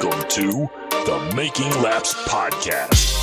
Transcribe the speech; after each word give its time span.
Welcome 0.00 0.28
to 0.28 0.70
the 0.90 1.32
Making 1.34 1.70
Laps 1.82 2.14
Podcast. 2.28 3.16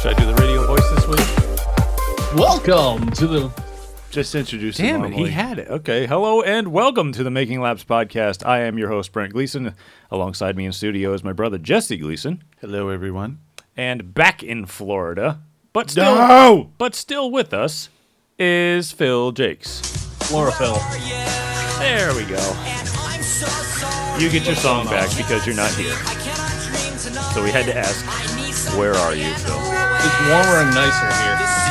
Should 0.00 0.12
I 0.12 0.18
do 0.18 0.24
the 0.24 0.34
radio 0.40 0.66
voice 0.66 0.88
this 0.94 1.06
week? 1.06 2.38
Welcome 2.38 3.10
to 3.10 3.26
the. 3.26 3.63
Just 4.14 4.36
introduce 4.36 4.76
Damn 4.76 5.02
him 5.02 5.12
it, 5.12 5.16
he 5.16 5.26
had 5.26 5.58
it. 5.58 5.66
Okay, 5.66 6.06
hello 6.06 6.40
and 6.40 6.68
welcome 6.68 7.10
to 7.10 7.24
the 7.24 7.32
Making 7.32 7.60
Laps 7.60 7.82
podcast. 7.82 8.46
I 8.46 8.60
am 8.60 8.78
your 8.78 8.88
host 8.88 9.10
Brent 9.10 9.32
Gleason. 9.32 9.74
Alongside 10.08 10.56
me 10.56 10.66
in 10.66 10.72
studio 10.72 11.12
is 11.14 11.24
my 11.24 11.32
brother 11.32 11.58
Jesse 11.58 11.96
Gleason, 11.96 12.44
Hello, 12.60 12.90
everyone. 12.90 13.40
and 13.76 14.14
back 14.14 14.44
in 14.44 14.66
Florida, 14.66 15.40
but 15.72 15.90
still, 15.90 16.14
No! 16.14 16.70
but 16.78 16.94
still 16.94 17.28
with 17.32 17.52
us 17.52 17.88
is 18.38 18.92
Phil 18.92 19.32
Jakes. 19.32 19.80
Chlorophyll. 20.20 20.76
There 21.80 22.14
we 22.14 22.22
go. 22.22 22.38
You 24.20 24.30
get 24.30 24.46
your 24.46 24.54
song 24.54 24.86
back 24.86 25.10
because 25.16 25.44
you're 25.44 25.56
not 25.56 25.72
here. 25.74 25.96
So 27.34 27.42
we 27.42 27.50
had 27.50 27.66
to 27.66 27.76
ask, 27.76 28.06
where 28.78 28.94
are 28.94 29.14
you, 29.16 29.34
Phil? 29.34 29.58
It's 29.58 30.20
warmer 30.30 30.62
and 30.62 30.72
nicer 30.72 31.12
here. 31.24 31.63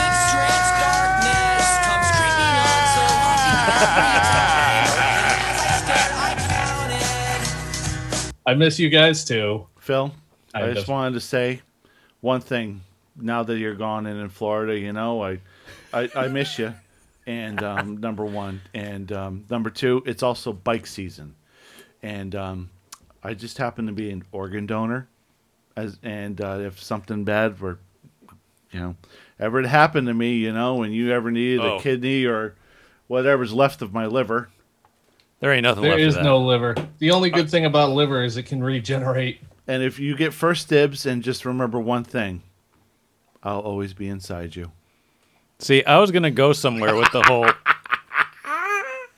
I 8.45 8.55
miss 8.55 8.77
you 8.79 8.89
guys 8.89 9.23
too. 9.23 9.67
Phil, 9.79 10.13
I, 10.53 10.63
I 10.63 10.65
just 10.67 10.75
just- 10.79 10.87
wanted 10.89 11.13
to 11.13 11.19
say 11.21 11.61
one 12.21 12.41
thing. 12.41 12.81
Now 13.15 13.43
that 13.43 13.59
you're 13.59 13.75
gone 13.75 14.07
and 14.07 14.19
in 14.19 14.29
Florida, 14.29 14.75
you 14.77 14.91
know, 14.91 15.23
I, 15.23 15.39
I, 15.93 16.09
I 16.15 16.27
miss 16.29 16.57
you. 16.57 16.73
And 17.27 17.61
um, 17.61 17.97
number 17.97 18.25
one, 18.25 18.59
and 18.73 19.11
um, 19.11 19.45
number 19.51 19.69
two, 19.69 20.01
it's 20.05 20.23
also 20.23 20.51
bike 20.51 20.85
season, 20.87 21.35
and 22.01 22.35
um, 22.35 22.69
I 23.23 23.33
just 23.33 23.57
happen 23.59 23.85
to 23.85 23.93
be 23.93 24.09
an 24.11 24.25
organ 24.33 24.65
donor, 24.65 25.07
as 25.77 25.97
and 26.03 26.41
uh, 26.41 26.57
if 26.59 26.83
something 26.83 27.23
bad 27.23 27.61
were, 27.61 27.77
you 28.71 28.79
know, 28.81 28.95
ever 29.39 29.61
to 29.61 29.69
happen 29.69 30.03
to 30.07 30.13
me, 30.13 30.33
you 30.33 30.51
know, 30.51 30.75
when 30.75 30.91
you 30.91 31.13
ever 31.13 31.31
needed 31.31 31.61
Oh. 31.61 31.77
a 31.77 31.81
kidney 31.81 32.25
or 32.25 32.55
whatever's 33.07 33.53
left 33.53 33.81
of 33.81 33.93
my 33.93 34.05
liver, 34.05 34.49
There 35.39 35.51
ain't 35.51 35.63
nothing 35.63 35.83
There 35.83 35.91
left 35.91 36.01
is 36.01 36.15
of 36.15 36.23
that. 36.23 36.23
There 36.23 36.33
is 36.33 36.39
no 36.39 36.45
liver. 36.45 36.75
The 36.99 37.11
only 37.11 37.29
good 37.29 37.49
thing 37.49 37.65
about 37.65 37.91
liver 37.91 38.23
is 38.23 38.37
it 38.37 38.43
can 38.43 38.63
regenerate. 38.63 39.41
And 39.67 39.81
if 39.83 39.99
you 39.99 40.15
get 40.15 40.33
first 40.33 40.69
dibs, 40.69 41.05
and 41.05 41.23
just 41.23 41.45
remember 41.45 41.79
one 41.79 42.03
thing, 42.03 42.41
I'll 43.41 43.59
always 43.59 43.93
be 43.93 44.07
inside 44.07 44.55
you. 44.55 44.71
See, 45.59 45.83
I 45.85 45.99
was 45.99 46.11
gonna 46.11 46.31
go 46.31 46.53
somewhere 46.53 46.95
with 46.95 47.11
the 47.11 47.21
whole. 47.23 47.49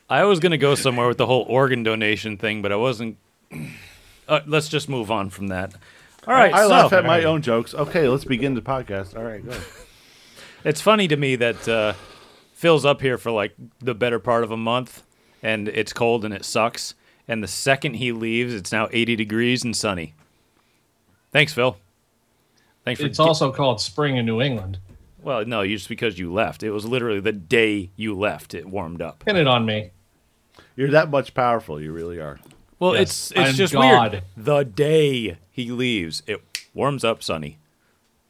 I 0.08 0.24
was 0.26 0.40
gonna 0.40 0.58
go 0.58 0.76
somewhere 0.76 1.08
with 1.08 1.18
the 1.18 1.26
whole 1.26 1.46
organ 1.48 1.82
donation 1.82 2.38
thing, 2.38 2.62
but 2.62 2.72
I 2.72 2.76
wasn't. 2.76 3.18
Uh, 4.28 4.42
let's 4.46 4.68
just 4.68 4.88
move 4.90 5.10
on 5.10 5.30
from 5.30 5.48
that. 5.48 5.74
All 6.28 6.34
right, 6.34 6.54
I 6.54 6.64
so 6.64 6.68
laugh 6.70 6.94
at 6.94 7.06
my 7.06 7.24
own 7.24 7.42
jokes. 7.42 7.74
Okay, 7.74 8.08
let's 8.08 8.26
begin 8.26 8.54
the 8.56 8.62
podcast. 8.62 9.16
All 9.16 9.24
right, 9.24 9.44
go. 9.44 9.56
it's 10.64 10.82
funny 10.82 11.08
to 11.08 11.16
me 11.16 11.36
that 11.36 11.68
uh, 11.68 11.94
Phil's 12.66 12.84
up 12.84 13.00
here 13.00 13.20
for 13.20 13.30
like 13.30 13.54
the 13.78 13.94
better 13.94 14.18
part 14.18 14.44
of 14.44 14.50
a 14.50 14.58
month, 14.58 15.04
and 15.44 15.68
it's 15.68 15.94
cold 15.94 16.26
and 16.26 16.34
it 16.34 16.44
sucks. 16.44 16.96
And 17.28 17.44
the 17.44 17.48
second 17.48 17.98
he 17.98 18.12
leaves, 18.12 18.56
it's 18.56 18.72
now 18.72 18.90
80 18.92 19.16
degrees 19.16 19.64
and 19.64 19.76
sunny. 19.78 20.16
Thanks, 21.32 21.54
Phil. 21.54 21.78
Thanks 22.84 23.00
for 23.00 23.06
It's 23.06 23.20
also 23.20 23.52
called 23.52 23.80
spring 23.80 24.18
in 24.18 24.26
New 24.26 24.42
England. 24.42 24.80
well, 25.22 25.46
no, 25.46 25.64
just 25.64 25.88
because 25.88 26.18
you 26.18 26.34
left. 26.34 26.64
It 26.64 26.72
was 26.72 26.86
literally 26.88 27.20
the 27.20 27.32
day 27.34 27.92
you 27.96 28.18
left. 28.18 28.56
It 28.56 28.66
warmed 28.66 29.00
up. 29.00 29.24
Pin 29.26 29.36
it 29.36 29.46
on 29.46 29.64
me. 29.64 29.92
You're 30.76 30.90
that 30.90 31.12
much 31.12 31.36
powerful. 31.36 31.80
You 31.80 31.92
really 31.92 32.20
are. 32.20 32.40
Well, 32.80 32.96
Yes, 32.96 33.02
it's 33.02 33.32
it's 33.34 33.40
I'm 33.42 33.54
just 33.54 33.74
God. 33.74 34.12
weird. 34.12 34.24
The 34.36 34.64
day 34.64 35.38
he 35.52 35.70
leaves, 35.70 36.24
it 36.26 36.42
warms 36.74 37.04
up 37.04 37.22
sunny. 37.22 37.60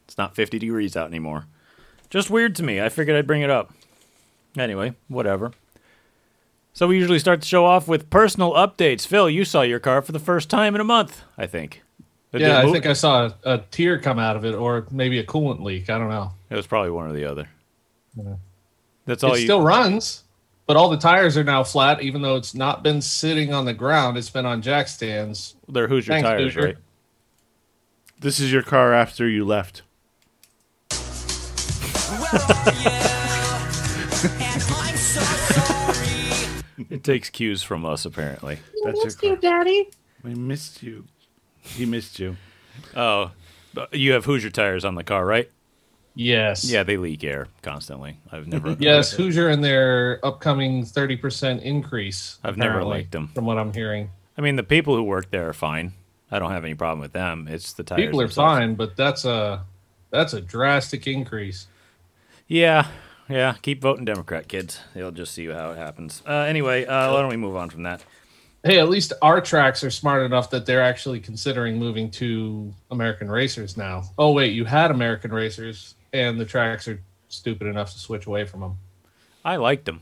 It's 0.04 0.18
not 0.18 0.34
50 0.36 0.58
degrees 0.58 0.94
out 0.94 1.08
anymore. 1.08 1.46
Just 2.10 2.28
weird 2.28 2.54
to 2.56 2.62
me. 2.62 2.82
I 2.82 2.90
figured 2.90 3.16
I'd 3.16 3.26
bring 3.26 3.40
it 3.40 3.48
up. 3.48 3.72
Anyway, 4.56 4.94
whatever. 5.08 5.52
So 6.72 6.86
we 6.88 6.96
usually 6.98 7.18
start 7.18 7.40
the 7.40 7.46
show 7.46 7.64
off 7.64 7.88
with 7.88 8.10
personal 8.10 8.52
updates. 8.52 9.06
Phil, 9.06 9.30
you 9.30 9.44
saw 9.44 9.62
your 9.62 9.78
car 9.78 10.02
for 10.02 10.12
the 10.12 10.18
first 10.18 10.50
time 10.50 10.74
in 10.74 10.80
a 10.80 10.84
month, 10.84 11.22
I 11.38 11.46
think. 11.46 11.82
It 12.32 12.42
Yeah, 12.42 12.58
I 12.58 12.70
think 12.70 12.84
I 12.84 12.92
saw 12.92 13.26
a, 13.44 13.54
a 13.54 13.58
tear 13.70 13.98
come 13.98 14.18
out 14.18 14.36
of 14.36 14.44
it, 14.44 14.54
or 14.54 14.86
maybe 14.90 15.18
a 15.18 15.24
coolant 15.24 15.62
leak. 15.62 15.88
I 15.88 15.96
don't 15.96 16.10
know. 16.10 16.32
it 16.50 16.56
was 16.56 16.66
probably 16.66 16.90
one 16.90 17.08
or 17.08 17.12
the 17.14 17.24
other. 17.24 17.48
That's 19.06 19.24
all 19.24 19.34
it 19.34 19.40
you. 19.40 19.46
still 19.46 19.62
runs, 19.62 20.24
but 20.66 20.76
all 20.76 20.90
the 20.90 20.98
tires 20.98 21.36
are 21.38 21.44
now 21.44 21.64
flat, 21.64 22.02
even 22.02 22.20
though 22.20 22.36
it's 22.36 22.54
not 22.54 22.82
been 22.82 23.00
sitting 23.00 23.54
on 23.54 23.64
the 23.64 23.72
ground. 23.74 24.18
It's 24.18 24.30
been 24.30 24.44
on 24.44 24.60
jack 24.60 24.88
stands. 24.88 25.54
they're 25.68 25.88
Hoosier 25.88 26.12
Thanks, 26.12 26.28
tires, 26.28 26.42
Hoosier. 26.54 26.66
right? 26.66 26.76
This 28.20 28.38
is 28.38 28.52
your 28.52 28.62
car 28.62 28.92
after 28.92 29.28
you 29.28 29.44
left. 29.46 29.82
It 36.90 37.02
takes 37.02 37.30
cues 37.30 37.62
from 37.62 37.84
us, 37.84 38.04
apparently. 38.04 38.58
That's 38.84 39.22
your 39.22 39.34
car. 39.34 39.40
Daddy. 39.40 39.88
I 40.24 40.34
missed 40.34 40.82
you. 40.82 41.04
He 41.60 41.86
missed 41.86 42.18
you. 42.18 42.36
Oh, 42.94 43.32
but 43.74 43.94
you 43.94 44.12
have 44.12 44.26
Hoosier 44.26 44.50
tires 44.50 44.84
on 44.84 44.94
the 44.94 45.02
car, 45.02 45.24
right? 45.24 45.50
Yes. 46.14 46.64
Yeah, 46.64 46.82
they 46.82 46.96
leak 46.96 47.24
air 47.24 47.48
constantly. 47.62 48.18
I've 48.30 48.46
never. 48.46 48.72
Yes, 48.78 49.12
Hoosier 49.12 49.48
and 49.48 49.64
their 49.64 50.20
upcoming 50.24 50.84
30% 50.84 51.62
increase. 51.62 52.38
I've 52.44 52.56
never 52.56 52.80
apparently, 52.80 53.08
them, 53.10 53.28
From 53.34 53.46
what 53.46 53.58
I'm 53.58 53.72
hearing. 53.72 54.10
I 54.38 54.42
mean, 54.42 54.56
the 54.56 54.62
people 54.62 54.94
who 54.96 55.02
work 55.02 55.30
there 55.30 55.48
are 55.48 55.52
fine. 55.54 55.92
I 56.30 56.38
don't 56.38 56.50
have 56.50 56.64
any 56.64 56.74
problem 56.74 57.00
with 57.00 57.12
them. 57.12 57.48
It's 57.48 57.72
the 57.72 57.84
tires. 57.84 58.00
People 58.00 58.20
are 58.20 58.24
themselves. 58.24 58.58
fine, 58.58 58.74
but 58.74 58.96
that's 58.96 59.24
a 59.24 59.64
that's 60.10 60.32
a 60.32 60.40
drastic 60.40 61.06
increase. 61.06 61.68
Yeah, 62.48 62.88
yeah. 63.28 63.54
Keep 63.62 63.82
voting 63.82 64.04
Democrat, 64.04 64.48
kids. 64.48 64.80
They'll 64.94 65.10
just 65.10 65.34
see 65.34 65.46
how 65.46 65.70
it 65.70 65.78
happens. 65.78 66.22
Uh, 66.26 66.32
anyway, 66.32 66.84
uh, 66.84 67.12
why 67.12 67.20
don't 67.20 67.30
we 67.30 67.36
move 67.36 67.56
on 67.56 67.70
from 67.70 67.82
that? 67.84 68.04
Hey, 68.64 68.80
at 68.80 68.88
least 68.88 69.12
our 69.22 69.40
tracks 69.40 69.84
are 69.84 69.90
smart 69.90 70.24
enough 70.24 70.50
that 70.50 70.66
they're 70.66 70.82
actually 70.82 71.20
considering 71.20 71.78
moving 71.78 72.10
to 72.12 72.74
American 72.90 73.30
Racers 73.30 73.76
now. 73.76 74.02
Oh 74.18 74.32
wait, 74.32 74.52
you 74.54 74.64
had 74.64 74.90
American 74.90 75.32
Racers, 75.32 75.94
and 76.12 76.40
the 76.40 76.44
tracks 76.44 76.88
are 76.88 77.00
stupid 77.28 77.68
enough 77.68 77.92
to 77.92 77.98
switch 77.98 78.26
away 78.26 78.44
from 78.44 78.60
them. 78.60 78.76
I 79.44 79.56
liked 79.56 79.84
them. 79.84 80.00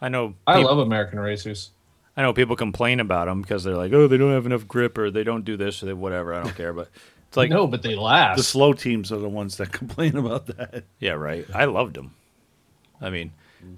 I 0.00 0.08
know. 0.08 0.34
I 0.46 0.62
love 0.62 0.78
American 0.78 1.18
Racers. 1.18 1.70
I 2.16 2.22
know 2.22 2.32
people 2.32 2.56
complain 2.56 3.00
about 3.00 3.26
them 3.26 3.42
because 3.42 3.64
they're 3.64 3.76
like, 3.76 3.92
oh, 3.92 4.06
they 4.06 4.16
don't 4.16 4.32
have 4.32 4.46
enough 4.46 4.66
grip 4.66 4.98
or 4.98 5.10
they 5.10 5.24
don't 5.24 5.44
do 5.44 5.56
this 5.56 5.82
or 5.82 5.86
they, 5.86 5.92
whatever. 5.92 6.34
I 6.34 6.42
don't 6.42 6.54
care, 6.54 6.72
but 6.72 6.88
it's 7.28 7.36
like, 7.36 7.50
no, 7.50 7.66
but 7.66 7.82
they 7.82 7.94
last. 7.96 8.36
The 8.36 8.42
slow 8.42 8.72
teams 8.72 9.12
are 9.12 9.18
the 9.18 9.28
ones 9.28 9.56
that 9.56 9.72
complain 9.72 10.16
about 10.16 10.46
that. 10.46 10.84
yeah, 11.00 11.12
right. 11.12 11.46
I 11.54 11.64
loved 11.66 11.94
them. 11.96 12.14
I 13.00 13.10
mean, 13.10 13.32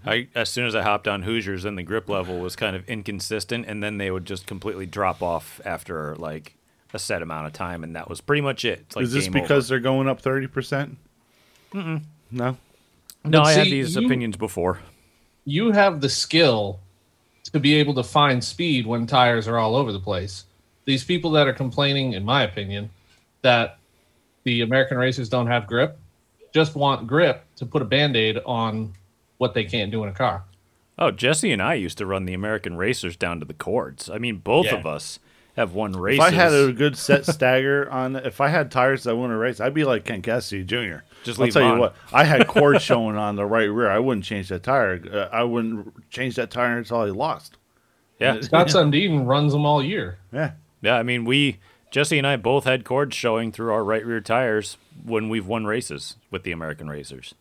I 0.05 0.29
as 0.35 0.49
soon 0.49 0.67
as 0.67 0.75
I 0.75 0.83
hopped 0.83 1.07
on 1.09 1.23
Hoosiers, 1.23 1.63
then 1.65 1.77
the 1.77 1.83
grip 1.83 2.09
level 2.09 2.39
was 2.39 2.57
kind 2.57 2.77
of 2.77 2.89
inconsistent, 2.89 3.67
and 3.67 3.83
then 3.83 3.99
they 3.99 4.11
would 4.11 4.25
just 4.25 4.47
completely 4.47 4.87
drop 4.87 5.23
off 5.23 5.61
after 5.65 6.15
like 6.17 6.55
a 6.95 6.99
set 6.99 7.23
amount 7.23 7.47
of 7.47 7.53
time, 7.53 7.83
and 7.85 7.97
that 7.97 8.09
was 8.09 8.21
pretty 8.21 8.43
much 8.43 8.65
it. 8.65 8.81
It's 8.81 8.97
like 8.97 9.05
is 9.05 9.13
this 9.13 9.25
game 9.25 9.33
because 9.33 9.69
they're 9.69 9.81
going 9.81 10.09
up 10.09 10.21
thirty 10.21 10.47
percent? 10.47 10.99
No. 11.73 12.01
no? 12.31 12.57
But 13.25 13.47
I 13.47 13.53
had 13.53 13.67
these 13.67 13.97
you- 13.97 14.07
opinions 14.07 14.37
before. 14.37 14.81
you 15.45 15.73
have 15.73 16.01
the 16.01 16.09
skill 16.09 16.81
to 17.53 17.59
be 17.61 17.75
able 17.75 17.95
to 17.95 18.03
find 18.03 18.43
speed 18.43 18.87
when 18.87 19.07
tires 19.07 19.47
are 19.49 19.59
all 19.59 19.75
over 19.77 19.93
the 19.93 20.01
place. 20.01 20.45
These 20.85 21.05
people 21.05 21.31
that 21.33 21.47
are 21.47 21.53
complaining, 21.53 22.13
in 22.15 22.25
my 22.25 22.43
opinion, 22.45 22.91
that 23.43 23.79
the 24.45 24.63
American 24.63 24.97
racers 24.97 25.29
don't 25.29 25.47
have 25.47 25.67
grip, 25.67 25.99
just 26.53 26.75
want 26.75 27.07
grip 27.07 27.45
to 27.57 27.67
put 27.67 27.83
a 27.83 27.85
band 27.85 28.17
aid 28.17 28.39
on 28.47 28.93
what 29.43 29.55
they 29.55 29.65
can't 29.65 29.91
do 29.91 30.03
in 30.05 30.09
a 30.09 30.13
car. 30.15 30.45
Oh, 30.97 31.11
Jesse 31.11 31.51
and 31.51 31.61
I 31.61 31.75
used 31.75 31.99
to 31.99 32.07
run 32.07 32.27
the 32.27 32.33
American 32.35 32.77
Racers 32.77 33.17
down 33.17 33.41
to 33.41 33.45
the 33.45 33.53
cords. 33.55 34.09
I 34.09 34.19
mean, 34.19 34.37
both 34.37 34.67
Yeah. 34.67 34.77
of 34.77 34.87
us 34.87 35.19
have 35.57 35.75
won 35.75 35.93
races. 35.93 36.21
If 36.25 36.33
I 36.33 36.35
had 36.35 36.53
a 36.53 36.73
good 36.73 36.97
set 36.97 37.27
stagger 37.35 37.91
on, 37.91 38.15
if 38.15 38.41
I 38.41 38.49
had 38.49 38.71
tires 38.71 39.03
that 39.03 39.17
wouldn't 39.17 39.39
race, 39.39 39.59
I'd 39.61 39.75
be 39.75 39.83
like 39.85 40.05
Ken 40.05 40.23
Cassidy 40.23 40.63
Jr. 40.63 40.99
Just 41.25 41.41
I'll 41.41 41.49
tell 41.49 41.63
them 41.63 41.75
you 41.75 41.81
what, 41.81 41.97
I 42.13 42.23
had 42.25 42.47
cord 42.55 42.81
showing 42.81 43.17
on 43.17 43.35
the 43.37 43.45
right 43.45 43.65
rear. 43.71 43.91
I 43.91 43.99
wouldn't 43.99 44.25
change 44.25 44.49
that 44.51 44.63
tire. 44.63 45.03
Uh, 45.13 45.35
I 45.37 45.43
wouldn't 45.43 46.09
change 46.11 46.37
that 46.37 46.51
tire 46.53 46.79
until 46.79 46.99
I 46.99 47.07
lost. 47.07 47.57
yeah, 48.21 48.41
Scott 48.41 48.67
Sundin 48.71 49.27
runs 49.27 49.53
them 49.53 49.67
all 49.67 49.83
year. 49.83 50.19
Yeah. 50.33 50.53
yeah. 50.83 50.97
I 50.97 51.03
mean, 51.03 51.25
we 51.25 51.59
Jesse 51.91 52.17
and 52.19 52.27
I 52.27 52.37
both 52.37 52.65
had 52.65 52.85
cords 52.85 53.17
showing 53.17 53.51
through 53.51 53.73
our 53.73 53.83
right 53.85 54.07
rear 54.07 54.21
tires 54.21 54.77
when 55.05 55.29
we've 55.29 55.47
won 55.47 55.65
races 55.67 56.17
with 56.31 56.45
the 56.45 56.53
American 56.53 56.89
Racers. 56.89 57.35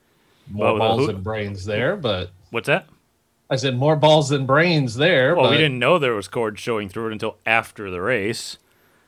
More 0.51 0.65
Well, 0.73 0.77
balls 0.77 1.01
who- 1.01 1.07
than 1.07 1.21
brains 1.21 1.65
there, 1.65 1.95
but 1.95 2.31
What's 2.49 2.67
that? 2.67 2.87
I 3.49 3.55
said 3.57 3.75
more 3.77 3.95
balls 3.95 4.29
than 4.29 4.45
brains 4.45 4.95
there. 4.95 5.35
Well, 5.35 5.45
but 5.45 5.51
we 5.51 5.57
didn't 5.57 5.79
know 5.79 5.99
there 5.99 6.13
was 6.13 6.27
cords 6.29 6.59
showing 6.61 6.87
through 6.89 7.09
it 7.09 7.11
until 7.13 7.37
after 7.45 7.89
the 7.91 8.01
race. 8.01 8.57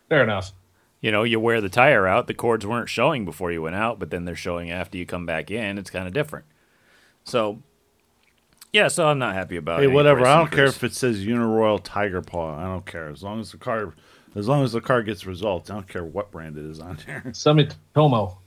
Fair 0.09 0.23
enough. 0.23 0.51
you 1.01 1.11
know, 1.11 1.23
you 1.23 1.37
wear 1.39 1.59
the 1.59 1.67
tire 1.69 2.07
out, 2.07 2.27
the 2.27 2.33
cords 2.33 2.65
weren't 2.65 2.87
showing 2.89 3.25
before 3.25 3.51
you 3.51 3.61
went 3.61 3.75
out, 3.75 3.99
but 3.99 4.09
then 4.09 4.23
they're 4.25 4.35
showing 4.35 4.71
after 4.71 4.97
you 4.97 5.05
come 5.05 5.25
back 5.25 5.51
in. 5.51 5.77
It's 5.77 5.89
kind 5.89 6.07
of 6.07 6.13
different. 6.13 6.45
So, 7.25 7.59
yeah, 8.71 8.87
so 8.87 9.07
I'm 9.07 9.19
not 9.19 9.33
happy 9.33 9.55
about 9.57 9.81
it. 9.83 9.89
Hey, 9.89 9.93
whatever. 9.93 10.25
I 10.25 10.37
don't 10.37 10.51
care 10.51 10.65
if 10.65 10.81
it 10.83 10.93
says 10.93 11.25
Uniroyal 11.25 11.79
Tiger 11.83 12.21
Paw. 12.21 12.57
I 12.57 12.63
don't 12.63 12.85
care 12.85 13.09
as 13.09 13.21
long 13.23 13.39
as 13.41 13.51
the 13.51 13.57
car, 13.57 13.93
as 14.35 14.47
long 14.47 14.63
as 14.63 14.71
the 14.73 14.79
car 14.81 15.03
gets 15.03 15.25
results. 15.25 15.69
I 15.69 15.73
don't 15.75 15.87
care 15.89 16.03
what 16.05 16.31
brand 16.31 16.57
it 16.57 16.65
is 16.65 16.79
on 16.79 16.97
there. 17.05 17.23
Sumitomo. 17.27 18.37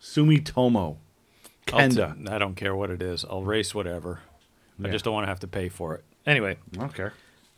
Sumitomo, 0.00 0.96
I'll 1.72 1.80
Kenda. 1.80 2.24
t- 2.26 2.30
I 2.32 2.38
don't 2.38 2.54
care 2.54 2.74
what 2.74 2.90
it 2.90 3.02
is. 3.02 3.24
I'll 3.28 3.42
race 3.44 3.74
whatever. 3.74 4.20
I 4.82 4.88
just 4.88 5.04
don't 5.04 5.14
want 5.14 5.24
to 5.24 5.28
have 5.28 5.40
to 5.40 5.46
pay 5.46 5.68
for 5.68 5.94
it. 5.94 6.04
Anyway, 6.26 6.56
I 6.74 6.76
don't 6.78 6.94
care. 6.94 7.12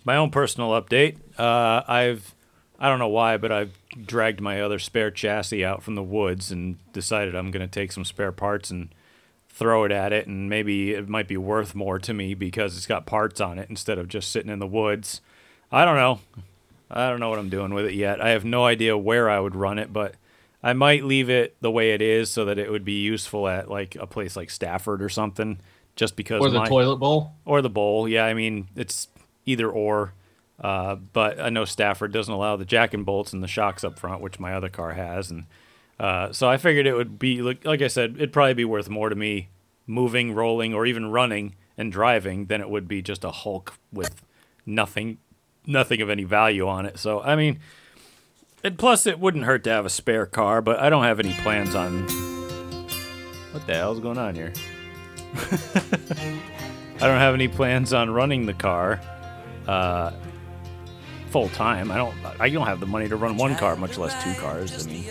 my 0.04 0.16
own 0.16 0.30
personal 0.30 0.70
update. 0.70 1.16
Uh, 1.38 1.82
I've 1.88 2.34
I 2.78 2.88
don't 2.88 2.98
know 2.98 3.08
why, 3.08 3.36
but 3.38 3.50
I've 3.52 3.72
dragged 4.04 4.40
my 4.40 4.60
other 4.60 4.78
spare 4.78 5.10
chassis 5.10 5.64
out 5.64 5.82
from 5.82 5.94
the 5.94 6.02
woods 6.02 6.50
and 6.50 6.76
decided 6.92 7.34
I'm 7.34 7.50
going 7.50 7.66
to 7.66 7.72
take 7.72 7.92
some 7.92 8.04
spare 8.04 8.32
parts 8.32 8.70
and 8.70 8.88
throw 9.48 9.84
it 9.84 9.92
at 9.92 10.12
it, 10.12 10.26
and 10.26 10.50
maybe 10.50 10.92
it 10.92 11.08
might 11.08 11.28
be 11.28 11.36
worth 11.36 11.74
more 11.74 11.98
to 12.00 12.12
me 12.12 12.34
because 12.34 12.76
it's 12.76 12.86
got 12.86 13.06
parts 13.06 13.40
on 13.40 13.58
it 13.58 13.70
instead 13.70 13.96
of 13.98 14.08
just 14.08 14.30
sitting 14.32 14.50
in 14.50 14.58
the 14.58 14.66
woods. 14.66 15.20
I 15.70 15.84
don't 15.84 15.96
know. 15.96 16.20
I 16.90 17.08
don't 17.08 17.20
know 17.20 17.30
what 17.30 17.38
I'm 17.38 17.48
doing 17.48 17.72
with 17.72 17.86
it 17.86 17.94
yet. 17.94 18.20
I 18.20 18.30
have 18.30 18.44
no 18.44 18.64
idea 18.66 18.98
where 18.98 19.30
I 19.30 19.38
would 19.40 19.54
run 19.54 19.78
it, 19.78 19.92
but 19.92 20.16
I 20.64 20.72
might 20.72 21.04
leave 21.04 21.28
it 21.30 21.54
the 21.60 21.70
way 21.70 21.92
it 21.92 22.00
is 22.02 22.30
so 22.30 22.46
that 22.46 22.58
it 22.58 22.70
would 22.70 22.84
be 22.84 23.00
useful 23.02 23.46
at 23.46 23.70
like 23.70 23.94
a 23.96 24.06
place 24.06 24.34
like 24.34 24.50
Stafford 24.50 25.02
or 25.02 25.08
something. 25.10 25.60
Just 25.94 26.16
because 26.16 26.40
Or 26.40 26.50
the 26.50 26.58
my- 26.58 26.66
toilet 26.68 26.96
bowl. 26.96 27.34
or 27.44 27.62
the 27.62 27.70
bowl. 27.70 28.08
Yeah, 28.08 28.24
I 28.24 28.34
mean 28.34 28.66
it's 28.74 29.06
either 29.46 29.70
or. 29.70 30.14
Uh, 30.58 30.94
but 30.94 31.38
I 31.40 31.50
know 31.50 31.64
Stafford 31.64 32.12
doesn't 32.12 32.32
allow 32.32 32.56
the 32.56 32.64
jack 32.64 32.94
and 32.94 33.04
bolts 33.04 33.32
and 33.32 33.42
the 33.42 33.48
shocks 33.48 33.84
up 33.84 33.98
front, 33.98 34.20
which 34.22 34.40
my 34.40 34.54
other 34.54 34.68
car 34.68 34.92
has, 34.92 35.30
and 35.30 35.44
uh, 36.00 36.32
so 36.32 36.48
I 36.48 36.56
figured 36.56 36.86
it 36.86 36.94
would 36.94 37.18
be 37.18 37.42
like, 37.42 37.64
like 37.64 37.82
I 37.82 37.88
said, 37.88 38.14
it'd 38.16 38.32
probably 38.32 38.54
be 38.54 38.64
worth 38.64 38.88
more 38.88 39.08
to 39.08 39.14
me 39.16 39.48
moving, 39.86 40.32
rolling, 40.34 40.72
or 40.72 40.86
even 40.86 41.10
running 41.10 41.54
and 41.76 41.90
driving 41.92 42.46
than 42.46 42.60
it 42.60 42.70
would 42.70 42.86
be 42.88 43.02
just 43.02 43.22
a 43.24 43.30
Hulk 43.32 43.74
with 43.92 44.22
nothing, 44.64 45.18
nothing 45.66 46.00
of 46.00 46.08
any 46.08 46.24
value 46.24 46.66
on 46.68 46.86
it. 46.86 46.98
So 46.98 47.20
I 47.20 47.34
mean, 47.36 47.58
and 48.64 48.78
plus 48.78 49.06
it 49.06 49.20
wouldn't 49.20 49.44
hurt 49.44 49.62
to 49.64 49.70
have 49.70 49.84
a 49.84 49.90
spare 49.90 50.26
car, 50.26 50.62
but 50.62 50.80
I 50.80 50.88
don't 50.88 51.04
have 51.04 51.20
any 51.20 51.34
plans 51.34 51.74
on. 51.74 52.02
What 53.52 53.66
the 53.66 53.74
hell's 53.74 54.00
going 54.00 54.18
on 54.18 54.34
here? 54.34 54.52
I 55.34 57.06
don't 57.06 57.18
have 57.18 57.34
any 57.34 57.46
plans 57.48 57.92
on 57.92 58.10
running 58.10 58.46
the 58.46 58.54
car 58.54 59.00
uh, 59.68 60.12
full 61.30 61.50
time. 61.50 61.90
I 61.90 61.96
don't. 61.96 62.14
I 62.40 62.48
don't 62.48 62.66
have 62.66 62.80
the 62.80 62.86
money 62.86 63.08
to 63.08 63.16
run 63.16 63.36
one 63.36 63.54
car, 63.56 63.76
much 63.76 63.98
less 63.98 64.14
two 64.24 64.34
cars. 64.40 64.86
I 64.86 64.90
mean, 64.90 65.04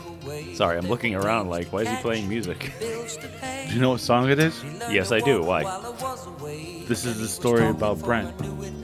sorry, 0.54 0.78
I'm 0.78 0.88
looking 0.88 1.14
around 1.14 1.48
like, 1.48 1.72
why 1.72 1.82
is 1.82 1.88
he 1.88 1.96
playing 1.96 2.28
music? 2.28 2.72
Do 2.80 3.74
you 3.74 3.80
know 3.80 3.90
what 3.90 4.00
song 4.00 4.30
it 4.30 4.38
is? 4.38 4.62
yes, 4.90 5.12
I 5.12 5.20
do. 5.20 5.42
Why? 5.42 5.62
This 6.86 7.04
is 7.04 7.20
the 7.20 7.28
story 7.28 7.66
about 7.68 8.00
Brent 8.00 8.36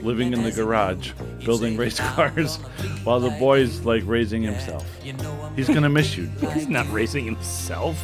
living 0.03 0.31
in 0.31 0.43
the 0.43 0.51
garage, 0.51 1.11
building 1.43 1.75
race 1.75 1.99
cars, 2.15 2.55
while 3.03 3.19
the 3.19 3.31
boy's 3.31 3.81
like 3.81 4.03
raising 4.05 4.41
himself. 4.43 4.85
He's 5.55 5.67
gonna 5.67 5.89
miss 5.89 6.15
you. 6.15 6.27
He's 6.53 6.69
not 6.69 6.89
raising 6.91 7.25
himself. 7.25 8.01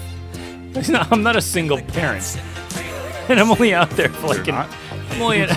He's 0.74 0.90
not. 0.90 1.10
I'm 1.12 1.24
not 1.24 1.36
a 1.38 1.42
single 1.42 1.80
parent, 1.80 2.38
and 3.30 3.40
I'm 3.40 3.50
only 3.50 3.74
out 3.74 3.92
there 3.92 4.10
for 4.10 4.28
like 4.28 4.48
an? 4.48 4.56
I'm 4.56 5.22
only. 5.22 5.48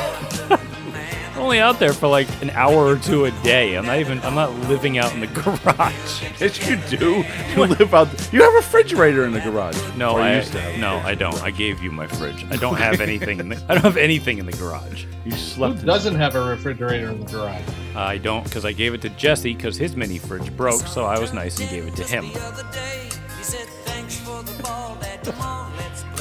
I'm 1.36 1.42
only 1.42 1.60
out 1.60 1.78
there 1.78 1.92
for 1.92 2.08
like 2.08 2.28
an 2.42 2.48
hour 2.50 2.86
or 2.86 2.96
two 2.96 3.26
a 3.26 3.30
day. 3.42 3.74
I'm 3.76 3.84
not 3.84 3.98
even. 3.98 4.20
I'm 4.20 4.34
not 4.34 4.52
living 4.70 4.96
out 4.96 5.12
in 5.12 5.20
the 5.20 5.26
garage. 5.42 6.22
Yes, 6.40 6.66
you 6.66 6.76
do. 6.96 7.24
You 7.54 7.66
live 7.66 7.92
out. 7.94 8.08
You 8.32 8.40
have 8.42 8.52
a 8.54 8.56
refrigerator 8.56 9.24
in 9.26 9.32
the 9.32 9.40
garage. 9.40 9.76
No, 9.96 10.12
Or 10.12 10.20
I 10.22 10.36
used 10.36 10.52
to 10.52 10.60
have. 10.62 10.80
no, 10.80 10.96
I 10.98 11.14
don't. 11.14 11.40
I 11.42 11.50
gave 11.50 11.82
you 11.82 11.92
my 11.92 12.06
fridge. 12.06 12.46
I 12.50 12.56
don't 12.56 12.76
have 12.78 13.02
anything. 13.02 13.38
In 13.38 13.50
the, 13.50 13.62
I 13.68 13.74
don't 13.74 13.82
have 13.84 13.98
anything 13.98 14.38
in 14.38 14.46
the 14.46 14.52
garage. 14.56 15.04
You 15.26 15.32
Who 15.32 15.36
slept. 15.36 15.80
In 15.80 15.86
doesn't 15.86 16.14
have 16.14 16.36
a 16.36 16.42
refrigerator 16.42 17.10
in 17.10 17.20
the 17.20 17.30
garage? 17.30 17.62
I 17.94 18.16
don't 18.16 18.44
because 18.44 18.64
I 18.64 18.72
gave 18.72 18.94
it 18.94 19.02
to 19.02 19.10
Jesse 19.10 19.54
because 19.54 19.76
his 19.76 19.94
mini 19.94 20.16
fridge 20.18 20.56
broke. 20.56 20.86
So 20.86 21.04
I 21.04 21.18
was 21.18 21.34
nice 21.34 21.60
and 21.60 21.68
gave 21.68 21.86
it 21.86 21.96
to 21.96 22.04
him. 22.04 22.24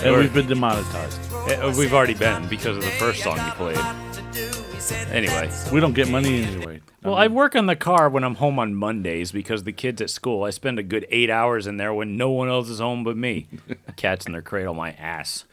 and 0.03 0.17
we've 0.17 0.33
been 0.33 0.47
demonetized. 0.47 1.19
Eh, 1.49 1.73
We've 1.77 1.93
already 1.93 2.13
been 2.15 2.47
because 2.49 2.75
of 2.77 2.83
the 2.83 2.91
first 2.91 3.23
song 3.23 3.37
you 3.37 3.51
played. 3.53 3.77
Anyway, 4.91 5.49
We 5.71 5.79
don't 5.79 5.93
get 5.93 6.09
money 6.09 6.43
anyway. 6.43 6.81
well, 7.03 7.15
I 7.15 7.27
work 7.27 7.55
on 7.55 7.65
the 7.65 7.75
car 7.75 8.09
when 8.09 8.23
I'm 8.23 8.35
home 8.35 8.59
on 8.59 8.75
Mondays 8.75 9.31
because 9.31 9.63
the 9.63 9.71
kids 9.71 10.01
at 10.01 10.09
school. 10.09 10.43
I 10.43 10.49
spend 10.51 10.77
a 10.79 10.83
good 10.83 11.05
eight 11.09 11.29
hours 11.29 11.65
in 11.67 11.77
there 11.77 11.93
when 11.93 12.17
no 12.17 12.29
one 12.31 12.49
else 12.49 12.69
is 12.69 12.79
home 12.79 13.03
but 13.03 13.17
me. 13.17 13.47
Cats 13.95 14.25
in 14.25 14.33
their 14.33 14.41
cradle, 14.41 14.73
my 14.73 14.91
ass. 14.91 15.45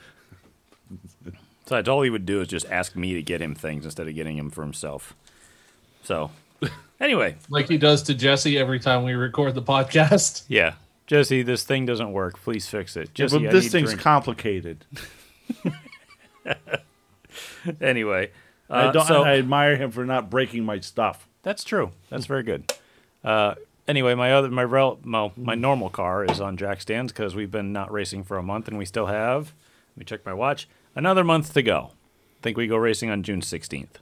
So 1.25 1.33
Besides, 1.65 1.89
all 1.89 2.03
he 2.03 2.11
would 2.11 2.27
do 2.27 2.41
is 2.41 2.49
just 2.49 2.67
ask 2.71 2.95
me 2.97 3.15
to 3.15 3.23
get 3.23 3.41
him 3.41 3.55
things 3.55 3.85
instead 3.87 4.07
of 4.09 4.15
getting 4.15 4.37
him 4.37 4.51
for 4.51 4.63
himself. 4.63 5.15
So, 6.03 6.31
anyway, 7.01 7.37
Like 7.49 7.69
he 7.69 7.79
does 7.79 8.03
to 8.05 8.15
Jesse 8.15 8.59
every 8.59 8.81
time 8.81 9.05
we 9.05 9.13
record 9.15 9.55
the 9.55 9.63
podcast. 9.63 10.45
yeah, 10.49 10.75
Jesse, 11.07 11.43
this 11.43 11.65
thing 11.65 11.87
doesn't 11.87 12.13
work. 12.13 12.39
Please 12.43 12.67
fix 12.69 12.97
it. 12.97 13.09
Yeah, 13.11 13.13
Jesse, 13.15 13.39
but 13.39 13.49
I 13.49 13.53
this 13.53 13.65
need 13.65 13.71
thing's 13.73 13.91
drink. 13.91 14.03
complicated. 14.03 14.85
anyway. 17.81 18.31
I 18.73 18.87
uh, 18.87 18.93
don't. 18.93 19.07
so- 19.07 19.23
I 19.23 19.39
admire 19.39 19.77
him 19.77 19.91
for 19.91 20.05
not 20.05 20.31
breaking 20.31 20.65
my 20.65 20.81
stuff. 20.81 21.29
That's 21.43 21.65
true. 21.65 21.93
That's 22.09 22.27
very 22.27 22.43
good. 22.43 22.73
Uh, 23.25 23.55
anyway, 23.87 24.15
my 24.15 24.33
other 24.33 24.51
my 24.51 24.65
rel 24.65 24.99
well, 25.05 25.33
my 25.37 25.55
normal 25.55 25.91
car 25.91 26.25
is 26.25 26.41
on 26.41 26.57
jack 26.57 26.81
stands 26.81 27.13
because 27.13 27.35
we've 27.35 27.51
been 27.51 27.73
not 27.73 27.93
racing 27.93 28.25
for 28.25 28.39
a 28.39 28.43
month, 28.43 28.69
and 28.69 28.79
we 28.79 28.85
still 28.85 29.07
have. 29.07 29.53
Let 29.95 29.99
me 29.99 30.05
check 30.05 30.25
my 30.25 30.33
watch. 30.33 30.69
Another 30.95 31.25
month 31.25 31.53
to 31.55 31.63
go. 31.63 31.91
I 31.93 32.43
think 32.43 32.57
we 32.57 32.67
go 32.67 32.77
racing 32.77 33.11
on 33.11 33.23
June 33.23 33.43
sixteenth. 33.43 33.99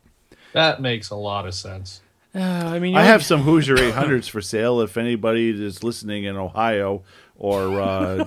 That 0.53 0.81
makes 0.81 1.11
a 1.11 1.17
lot 1.17 1.47
of 1.47 1.55
sense. 1.55 2.01
Uh, 2.35 2.39
I 2.39 2.79
mean, 2.79 2.97
I 2.97 3.03
have 3.03 3.25
some 3.25 3.43
Hoosier 3.43 3.77
800s 3.77 4.31
for 4.31 4.41
sale. 4.41 4.81
If 4.81 4.97
anybody 4.97 5.51
is 5.51 5.83
listening 5.83 6.25
in 6.25 6.37
Ohio 6.37 7.03
or 7.41 7.81
uh, 7.81 8.27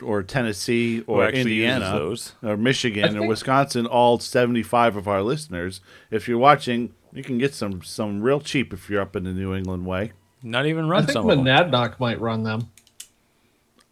or 0.00 0.22
Tennessee 0.22 1.02
or 1.06 1.28
Indiana 1.28 2.14
or 2.42 2.56
Michigan 2.56 3.16
I 3.16 3.20
or 3.20 3.26
Wisconsin, 3.26 3.86
all 3.86 4.18
75 4.18 4.96
of 4.96 5.06
our 5.08 5.20
listeners, 5.20 5.80
if 6.10 6.28
you're 6.28 6.38
watching, 6.38 6.94
you 7.12 7.22
can 7.22 7.36
get 7.38 7.52
some 7.52 7.82
some 7.82 8.22
real 8.22 8.40
cheap 8.40 8.72
if 8.72 8.88
you're 8.88 9.02
up 9.02 9.16
in 9.16 9.24
the 9.24 9.32
New 9.32 9.54
England 9.54 9.84
way. 9.84 10.12
not 10.42 10.64
even 10.64 10.88
run 10.88 10.90
I 10.90 10.92
run 11.00 11.06
think 11.06 11.12
some 11.14 11.28
of 11.28 11.36
them. 11.36 11.44
Monadnock 11.44 12.00
might 12.00 12.20
run 12.20 12.44
them. 12.44 12.70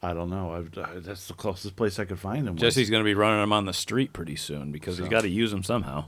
I 0.02 0.12
don't 0.12 0.30
know. 0.30 0.52
I've, 0.52 0.76
uh, 0.76 0.86
that's 0.96 1.28
the 1.28 1.34
closest 1.34 1.76
place 1.76 1.98
I 1.98 2.04
could 2.04 2.18
find 2.20 2.46
them. 2.46 2.56
Jesse's 2.56 2.90
going 2.90 3.02
to 3.02 3.04
be 3.04 3.14
running 3.14 3.40
them 3.40 3.54
on 3.54 3.64
the 3.64 3.72
street 3.72 4.12
pretty 4.12 4.36
soon 4.36 4.70
because 4.70 4.98
he's 4.98 5.08
got 5.08 5.22
to 5.22 5.30
use 5.30 5.50
them 5.50 5.62
somehow. 5.62 6.04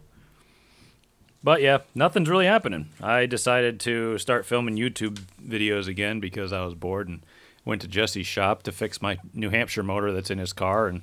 But 1.42 1.62
yeah, 1.62 1.78
nothing's 1.94 2.28
really 2.28 2.44
happening. 2.44 2.90
I 3.00 3.24
decided 3.24 3.80
to 3.80 4.18
start 4.18 4.44
filming 4.44 4.76
YouTube 4.76 5.20
videos 5.42 5.88
again 5.88 6.20
because 6.20 6.52
I 6.52 6.62
was 6.64 6.74
bored 6.74 7.08
and 7.08 7.24
went 7.66 7.82
to 7.82 7.88
Jesse's 7.88 8.26
shop 8.26 8.62
to 8.62 8.72
fix 8.72 9.02
my 9.02 9.18
New 9.34 9.50
Hampshire 9.50 9.82
motor 9.82 10.12
that's 10.12 10.30
in 10.30 10.38
his 10.38 10.54
car. 10.54 10.86
And 10.86 11.02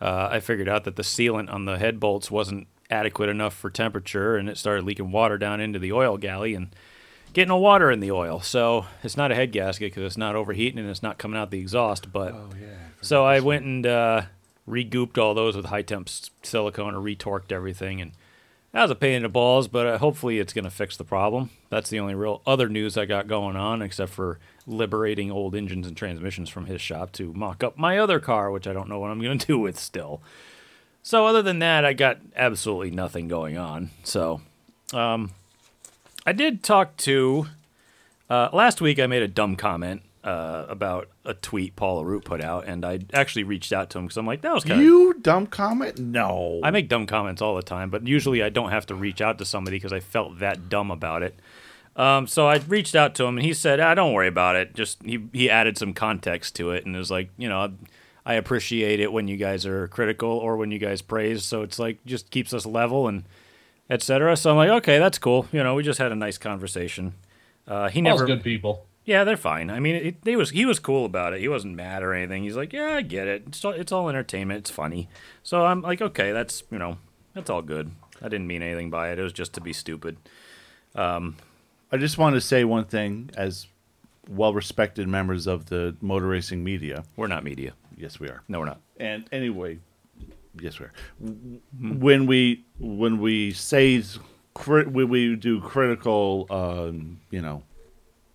uh, 0.00 0.28
I 0.30 0.38
figured 0.38 0.68
out 0.68 0.84
that 0.84 0.94
the 0.94 1.02
sealant 1.02 1.52
on 1.52 1.64
the 1.64 1.78
head 1.78 1.98
bolts 1.98 2.30
wasn't 2.30 2.68
adequate 2.90 3.30
enough 3.30 3.54
for 3.54 3.70
temperature 3.70 4.36
and 4.36 4.48
it 4.48 4.58
started 4.58 4.84
leaking 4.84 5.10
water 5.10 5.38
down 5.38 5.60
into 5.60 5.78
the 5.78 5.90
oil 5.90 6.18
galley 6.18 6.54
and 6.54 6.68
getting 7.32 7.48
no 7.48 7.56
water 7.56 7.90
in 7.90 8.00
the 8.00 8.12
oil. 8.12 8.40
So 8.40 8.86
it's 9.02 9.16
not 9.16 9.32
a 9.32 9.34
head 9.34 9.50
gasket 9.50 9.92
because 9.92 10.04
it's 10.04 10.18
not 10.18 10.36
overheating 10.36 10.78
and 10.78 10.88
it's 10.88 11.02
not 11.02 11.18
coming 11.18 11.40
out 11.40 11.50
the 11.50 11.58
exhaust. 11.58 12.12
But 12.12 12.34
so 13.00 13.24
I 13.24 13.40
went 13.40 13.64
and 13.64 13.86
uh, 13.86 14.22
regooped 14.68 15.18
all 15.18 15.34
those 15.34 15.56
with 15.56 15.66
high 15.66 15.82
temp 15.82 16.08
silicone 16.42 16.94
or 16.94 17.00
retorqued 17.00 17.50
everything, 17.50 18.00
and 18.00 18.12
that 18.74 18.82
was 18.82 18.90
a 18.90 18.96
pain 18.96 19.14
in 19.14 19.22
the 19.22 19.28
balls. 19.28 19.68
But 19.68 19.86
uh, 19.86 19.98
hopefully, 19.98 20.40
it's 20.40 20.52
going 20.52 20.64
to 20.64 20.70
fix 20.70 20.96
the 20.96 21.04
problem. 21.04 21.50
That's 21.70 21.88
the 21.88 22.00
only 22.00 22.14
real 22.14 22.42
other 22.44 22.68
news 22.68 22.98
I 22.98 23.06
got 23.06 23.28
going 23.28 23.56
on, 23.56 23.80
except 23.80 24.12
for 24.12 24.40
liberating 24.66 25.30
old 25.30 25.54
engines 25.54 25.86
and 25.86 25.96
transmissions 25.96 26.50
from 26.50 26.66
his 26.66 26.80
shop 26.80 27.12
to 27.12 27.32
mock 27.32 27.62
up 27.62 27.78
my 27.78 27.98
other 27.98 28.18
car, 28.18 28.50
which 28.50 28.66
I 28.66 28.72
don't 28.72 28.88
know 28.88 28.98
what 28.98 29.10
I'm 29.10 29.22
going 29.22 29.38
to 29.38 29.46
do 29.46 29.58
with 29.58 29.78
still. 29.78 30.20
So 31.02 31.26
other 31.26 31.40
than 31.40 31.60
that, 31.60 31.84
I 31.84 31.92
got 31.92 32.18
absolutely 32.34 32.90
nothing 32.90 33.28
going 33.28 33.56
on. 33.56 33.90
So, 34.02 34.40
um, 34.92 35.30
I 36.26 36.32
did 36.32 36.62
talk 36.62 36.96
to. 36.98 37.46
Uh, 38.28 38.48
last 38.52 38.80
week, 38.80 38.98
I 38.98 39.06
made 39.06 39.22
a 39.22 39.28
dumb 39.28 39.54
comment 39.54 40.02
uh, 40.24 40.64
about 40.70 41.08
a 41.26 41.34
tweet 41.34 41.76
Paul 41.76 42.02
LaRoute 42.02 42.24
put 42.24 42.40
out, 42.40 42.66
and 42.66 42.84
I 42.84 43.00
actually 43.12 43.44
reached 43.44 43.72
out 43.72 43.90
to 43.90 43.98
him 43.98 44.06
because 44.06 44.16
I'm 44.16 44.26
like, 44.26 44.40
that 44.40 44.54
was 44.54 44.64
kind 44.64 44.80
of. 44.80 44.84
You 44.84 45.14
dumb 45.20 45.46
comment? 45.46 45.98
No. 45.98 46.60
I 46.62 46.70
make 46.70 46.88
dumb 46.88 47.06
comments 47.06 47.42
all 47.42 47.54
the 47.54 47.62
time, 47.62 47.90
but 47.90 48.06
usually 48.06 48.42
I 48.42 48.48
don't 48.48 48.70
have 48.70 48.86
to 48.86 48.94
reach 48.94 49.20
out 49.20 49.36
to 49.38 49.44
somebody 49.44 49.76
because 49.76 49.92
I 49.92 50.00
felt 50.00 50.38
that 50.38 50.70
dumb 50.70 50.90
about 50.90 51.22
it. 51.22 51.38
Um, 51.96 52.26
so 52.26 52.48
I 52.48 52.56
reached 52.56 52.94
out 52.94 53.14
to 53.16 53.24
him, 53.24 53.36
and 53.36 53.44
he 53.44 53.52
said, 53.52 53.78
ah, 53.80 53.94
"Don't 53.94 54.14
worry 54.14 54.26
about 54.26 54.56
it." 54.56 54.74
Just 54.74 55.02
he 55.02 55.28
he 55.32 55.48
added 55.50 55.76
some 55.78 55.92
context 55.92 56.56
to 56.56 56.70
it, 56.70 56.86
and 56.86 56.96
it 56.96 56.98
was 56.98 57.10
like, 57.10 57.28
you 57.36 57.48
know, 57.48 57.72
I 58.26 58.34
appreciate 58.34 59.00
it 59.00 59.12
when 59.12 59.28
you 59.28 59.36
guys 59.36 59.66
are 59.66 59.86
critical 59.88 60.30
or 60.30 60.56
when 60.56 60.70
you 60.70 60.78
guys 60.78 61.02
praise. 61.02 61.44
So 61.44 61.62
it's 61.62 61.78
like 61.78 62.04
just 62.04 62.30
keeps 62.30 62.52
us 62.52 62.66
level, 62.66 63.06
and 63.06 63.24
etc. 63.90 64.36
So 64.36 64.50
I'm 64.50 64.56
like, 64.56 64.70
okay, 64.70 64.98
that's 64.98 65.18
cool. 65.18 65.46
You 65.52 65.62
know, 65.62 65.74
we 65.74 65.82
just 65.82 65.98
had 65.98 66.10
a 66.10 66.16
nice 66.16 66.38
conversation. 66.38 67.14
Uh, 67.68 67.88
he 67.90 68.00
All's 68.00 68.20
never. 68.20 68.26
good 68.26 68.42
people. 68.42 68.86
Yeah, 69.04 69.24
they're 69.24 69.36
fine. 69.36 69.70
I 69.70 69.80
mean, 69.80 69.94
it, 69.96 70.16
he 70.24 70.34
was 70.36 70.50
he 70.50 70.64
was 70.64 70.78
cool 70.78 71.04
about 71.04 71.34
it. 71.34 71.40
He 71.40 71.48
wasn't 71.48 71.76
mad 71.76 72.02
or 72.02 72.14
anything. 72.14 72.42
He's 72.44 72.56
like, 72.56 72.72
yeah, 72.72 72.94
I 72.94 73.02
get 73.02 73.28
it. 73.28 73.44
It's 73.48 73.64
all, 73.64 73.72
it's 73.72 73.92
all 73.92 74.08
entertainment. 74.08 74.60
It's 74.60 74.70
funny. 74.70 75.08
So 75.42 75.66
I'm 75.66 75.82
like, 75.82 76.00
okay, 76.00 76.32
that's 76.32 76.62
you 76.70 76.78
know, 76.78 76.96
that's 77.34 77.50
all 77.50 77.62
good. 77.62 77.90
I 78.22 78.28
didn't 78.28 78.46
mean 78.46 78.62
anything 78.62 78.90
by 78.90 79.10
it. 79.10 79.18
It 79.18 79.22
was 79.22 79.32
just 79.32 79.52
to 79.54 79.60
be 79.60 79.72
stupid. 79.74 80.16
Um, 80.94 81.36
I 81.92 81.98
just 81.98 82.16
want 82.16 82.34
to 82.34 82.40
say 82.40 82.64
one 82.64 82.86
thing 82.86 83.30
as 83.36 83.66
well-respected 84.28 85.06
members 85.06 85.46
of 85.46 85.66
the 85.66 85.94
motor 86.00 86.26
racing 86.26 86.64
media. 86.64 87.04
We're 87.16 87.26
not 87.26 87.44
media. 87.44 87.74
Yes, 87.96 88.18
we 88.18 88.28
are. 88.28 88.42
No, 88.48 88.60
we're 88.60 88.66
not. 88.66 88.80
And 88.98 89.28
anyway, 89.32 89.80
yes, 90.58 90.78
we 90.78 90.86
are. 90.86 90.92
When 91.78 92.26
we 92.26 92.64
when 92.78 93.18
we 93.18 93.52
say 93.52 94.02
when 94.64 95.08
we 95.08 95.36
do 95.36 95.60
critical, 95.60 96.46
um, 96.48 97.20
you 97.30 97.42
know, 97.42 97.62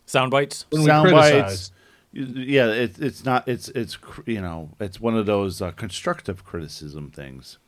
Sound 0.09 0.31
bites. 0.31 0.65
When 0.71 0.85
sound 0.85 1.11
bites. 1.11 1.71
Yeah, 2.11 2.65
it, 2.67 2.99
it's 2.99 3.23
not. 3.23 3.47
It's 3.47 3.69
it's 3.69 3.95
you 4.25 4.41
know, 4.41 4.71
it's 4.79 4.99
one 4.99 5.15
of 5.15 5.27
those 5.27 5.61
uh, 5.61 5.69
constructive 5.71 6.43
criticism 6.43 7.11
things. 7.11 7.59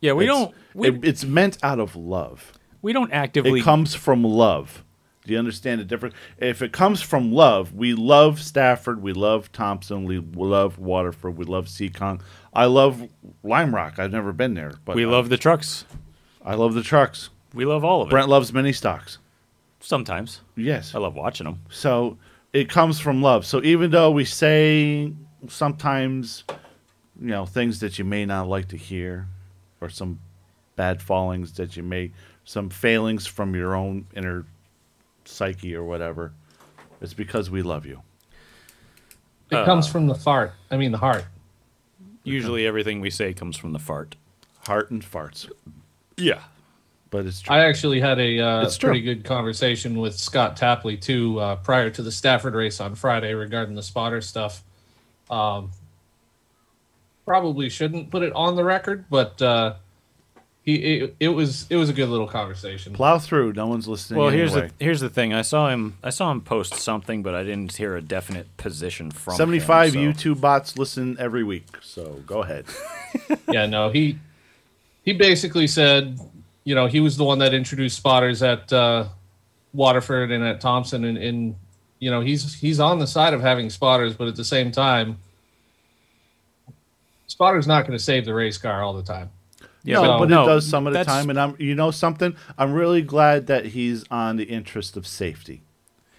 Yeah, 0.00 0.12
we 0.12 0.24
It's- 0.24 0.38
don't 0.38 0.54
we, 0.74 0.88
it- 0.88 1.04
it's 1.04 1.24
meant 1.24 1.58
out 1.64 1.80
of 1.80 1.96
love. 1.96 2.52
we 2.82 2.92
don't 2.92 3.12
actively 3.12 3.58
It 3.58 3.64
comes 3.64 3.96
from 3.96 4.22
love. 4.22 4.84
Do 5.26 5.32
you 5.32 5.38
understand 5.40 5.80
the 5.80 5.84
difference? 5.84 6.14
If 6.38 6.62
it 6.62 6.72
comes 6.72 7.02
from 7.02 7.32
love, 7.32 7.74
we 7.74 7.92
love 7.94 8.40
Stafford, 8.40 9.02
we 9.02 9.12
love 9.12 9.50
Thompson, 9.50 10.04
we 10.04 10.20
love 10.20 10.78
Waterford, 10.78 11.36
we 11.36 11.44
love 11.44 11.66
Seekonk. 11.66 12.22
I 12.54 12.66
love 12.66 13.02
Lime 13.42 13.74
Rock. 13.74 13.98
I've 13.98 14.12
never 14.12 14.32
been 14.32 14.54
there, 14.54 14.74
but 14.84 14.94
we 14.94 15.04
I- 15.04 15.08
love 15.08 15.28
the 15.30 15.36
trucks. 15.36 15.84
I 16.44 16.54
love 16.54 16.74
the 16.74 16.84
trucks. 16.84 17.30
We 17.52 17.64
love 17.64 17.84
all 17.84 18.02
of 18.02 18.08
it. 18.08 18.10
Brent 18.12 18.28
loves 18.28 18.52
mini 18.52 18.72
stocks. 18.72 19.18
Sometimes 19.80 20.40
Yes. 20.56 20.94
I 20.94 20.98
love 20.98 21.14
watching 21.14 21.44
them. 21.44 21.60
So 21.70 22.18
it 22.52 22.68
comes 22.68 22.98
from 22.98 23.22
love. 23.22 23.46
So 23.46 23.62
even 23.62 23.90
though 23.90 24.10
we 24.10 24.24
say 24.24 25.12
sometimes, 25.48 26.44
you 27.20 27.28
know, 27.28 27.46
things 27.46 27.80
that 27.80 27.98
you 27.98 28.04
may 28.04 28.24
not 28.26 28.48
like 28.48 28.68
to 28.68 28.76
hear, 28.76 29.26
or 29.80 29.88
some 29.88 30.18
bad 30.76 31.00
fallings 31.00 31.52
that 31.54 31.76
you 31.76 31.82
may, 31.82 32.10
some 32.44 32.70
failings 32.70 33.26
from 33.26 33.54
your 33.54 33.74
own 33.74 34.06
inner 34.16 34.46
psyche 35.24 35.74
or 35.74 35.84
whatever, 35.84 36.32
it's 37.00 37.14
because 37.14 37.50
we 37.50 37.62
love 37.62 37.86
you. 37.86 38.02
It 39.50 39.56
uh, 39.56 39.64
comes 39.64 39.86
from 39.86 40.06
the 40.06 40.14
fart. 40.14 40.52
I 40.70 40.76
mean, 40.76 40.92
the 40.92 40.98
heart. 40.98 41.24
Usually, 42.24 42.66
everything 42.66 43.00
we 43.00 43.10
say 43.10 43.32
comes 43.32 43.56
from 43.56 43.72
the 43.72 43.78
fart. 43.78 44.16
Heart 44.66 44.90
and 44.90 45.02
farts. 45.02 45.50
Yeah. 46.16 46.42
But 47.10 47.26
it's 47.26 47.40
true. 47.40 47.54
I 47.54 47.64
actually 47.64 48.00
had 48.00 48.18
a 48.18 48.38
uh, 48.38 48.70
pretty 48.78 49.00
good 49.00 49.24
conversation 49.24 49.98
with 49.98 50.18
Scott 50.18 50.56
Tapley 50.56 50.96
too 50.96 51.40
uh, 51.40 51.56
prior 51.56 51.88
to 51.90 52.02
the 52.02 52.12
Stafford 52.12 52.54
race 52.54 52.80
on 52.80 52.94
Friday 52.94 53.32
regarding 53.32 53.74
the 53.74 53.82
spotter 53.82 54.20
stuff. 54.20 54.62
Um, 55.30 55.70
probably 57.24 57.68
shouldn't 57.68 58.10
put 58.10 58.22
it 58.22 58.32
on 58.34 58.56
the 58.56 58.64
record, 58.64 59.06
but 59.08 59.40
uh, 59.40 59.74
he 60.62 60.74
it, 60.74 61.16
it 61.18 61.28
was 61.28 61.66
it 61.70 61.76
was 61.76 61.88
a 61.88 61.94
good 61.94 62.10
little 62.10 62.26
conversation. 62.26 62.92
Plow 62.92 63.18
through. 63.18 63.54
No 63.54 63.66
one's 63.66 63.88
listening. 63.88 64.20
Well, 64.20 64.28
here's 64.28 64.52
anyway. 64.52 64.70
the 64.76 64.84
here's 64.84 65.00
the 65.00 65.08
thing. 65.08 65.32
I 65.32 65.40
saw 65.40 65.70
him. 65.70 65.96
I 66.02 66.10
saw 66.10 66.30
him 66.30 66.42
post 66.42 66.74
something, 66.74 67.22
but 67.22 67.34
I 67.34 67.42
didn't 67.42 67.74
hear 67.74 67.96
a 67.96 68.02
definite 68.02 68.54
position 68.58 69.10
from. 69.10 69.32
him, 69.32 69.38
75 69.38 69.92
so- 69.92 69.98
YouTube 69.98 70.40
bots 70.42 70.76
listen 70.76 71.16
every 71.18 71.42
week. 71.42 71.66
So 71.80 72.22
go 72.26 72.42
ahead. 72.42 72.66
yeah, 73.50 73.64
no, 73.64 73.88
he 73.88 74.18
he 75.04 75.14
basically 75.14 75.66
said, 75.66 76.18
you 76.68 76.74
know, 76.74 76.84
he 76.86 77.00
was 77.00 77.16
the 77.16 77.24
one 77.24 77.38
that 77.38 77.54
introduced 77.54 77.96
spotters 77.96 78.42
at 78.42 78.70
uh, 78.74 79.06
Waterford 79.72 80.30
and 80.30 80.44
at 80.44 80.60
Thompson, 80.60 81.06
and, 81.06 81.16
and 81.16 81.54
you 81.98 82.10
know, 82.10 82.20
he's 82.20 82.52
he's 82.52 82.78
on 82.78 82.98
the 82.98 83.06
side 83.06 83.32
of 83.32 83.40
having 83.40 83.70
spotters, 83.70 84.12
but 84.14 84.28
at 84.28 84.36
the 84.36 84.44
same 84.44 84.70
time, 84.70 85.16
spotters 87.26 87.66
not 87.66 87.86
going 87.86 87.96
to 87.96 88.04
save 88.04 88.26
the 88.26 88.34
race 88.34 88.58
car 88.58 88.82
all 88.82 88.92
the 88.92 89.02
time. 89.02 89.30
Yeah, 89.82 90.02
no, 90.02 90.02
but 90.02 90.18
but 90.18 90.28
no, 90.28 90.42
it 90.42 90.46
does 90.46 90.68
some 90.68 90.86
of 90.86 90.92
the 90.92 91.04
time, 91.04 91.30
and 91.30 91.40
I'm 91.40 91.56
you 91.58 91.74
know 91.74 91.90
something. 91.90 92.36
I'm 92.58 92.74
really 92.74 93.00
glad 93.00 93.46
that 93.46 93.64
he's 93.64 94.04
on 94.10 94.36
the 94.36 94.44
interest 94.44 94.94
of 94.94 95.06
safety, 95.06 95.62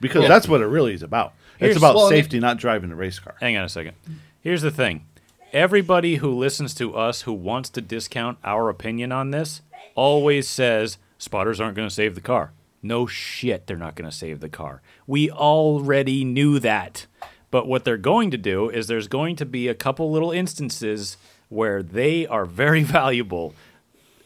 because 0.02 0.24
Yeah. 0.24 0.30
that's 0.30 0.48
what 0.48 0.62
it 0.62 0.66
really 0.66 0.96
is 0.96 1.04
about. 1.04 1.34
Here's- 1.60 1.76
it's 1.76 1.78
about 1.78 1.94
well, 1.96 2.10
safety, 2.10 2.40
not 2.40 2.58
driving 2.58 2.90
a 2.92 2.96
race 2.96 3.20
car. 3.20 3.36
Hang 3.40 3.56
on 3.56 3.66
a 3.66 3.70
second. 3.70 3.94
Here's 4.42 4.64
the 4.64 4.72
thing. 4.72 5.06
Everybody 5.54 6.16
who 6.16 6.32
listens 6.36 6.74
to 6.76 6.96
us 6.96 7.22
who 7.22 7.34
wants 7.34 7.70
to 7.72 7.82
discount 7.82 8.40
our 8.44 8.68
opinion 8.70 9.12
on 9.12 9.30
this 9.30 9.62
always 10.00 10.48
says 10.48 10.98
spotters 11.18 11.60
aren't 11.60 11.76
going 11.76 11.88
to 11.90 11.94
save 11.94 12.16
the 12.16 12.22
car. 12.22 12.52
No 12.82 13.06
shit, 13.06 13.68
they're 13.68 13.76
not 13.78 13.96
going 13.96 14.10
to 14.10 14.16
save 14.16 14.40
the 14.40 14.48
car. 14.50 14.82
We 15.06 15.30
already 15.30 16.24
knew 16.24 16.60
that. 16.60 17.06
But 17.52 17.68
what 17.68 17.84
they're 17.84 17.98
going 17.98 18.32
to 18.32 18.38
do 18.38 18.70
is 18.70 18.88
there's 18.88 19.08
going 19.08 19.36
to 19.38 19.46
be 19.46 19.68
a 19.68 19.74
couple 19.76 20.10
little 20.12 20.32
instances 20.32 21.18
where 21.50 21.84
they 21.84 22.26
are 22.28 22.46
very 22.46 22.84
valuable. 23.00 23.54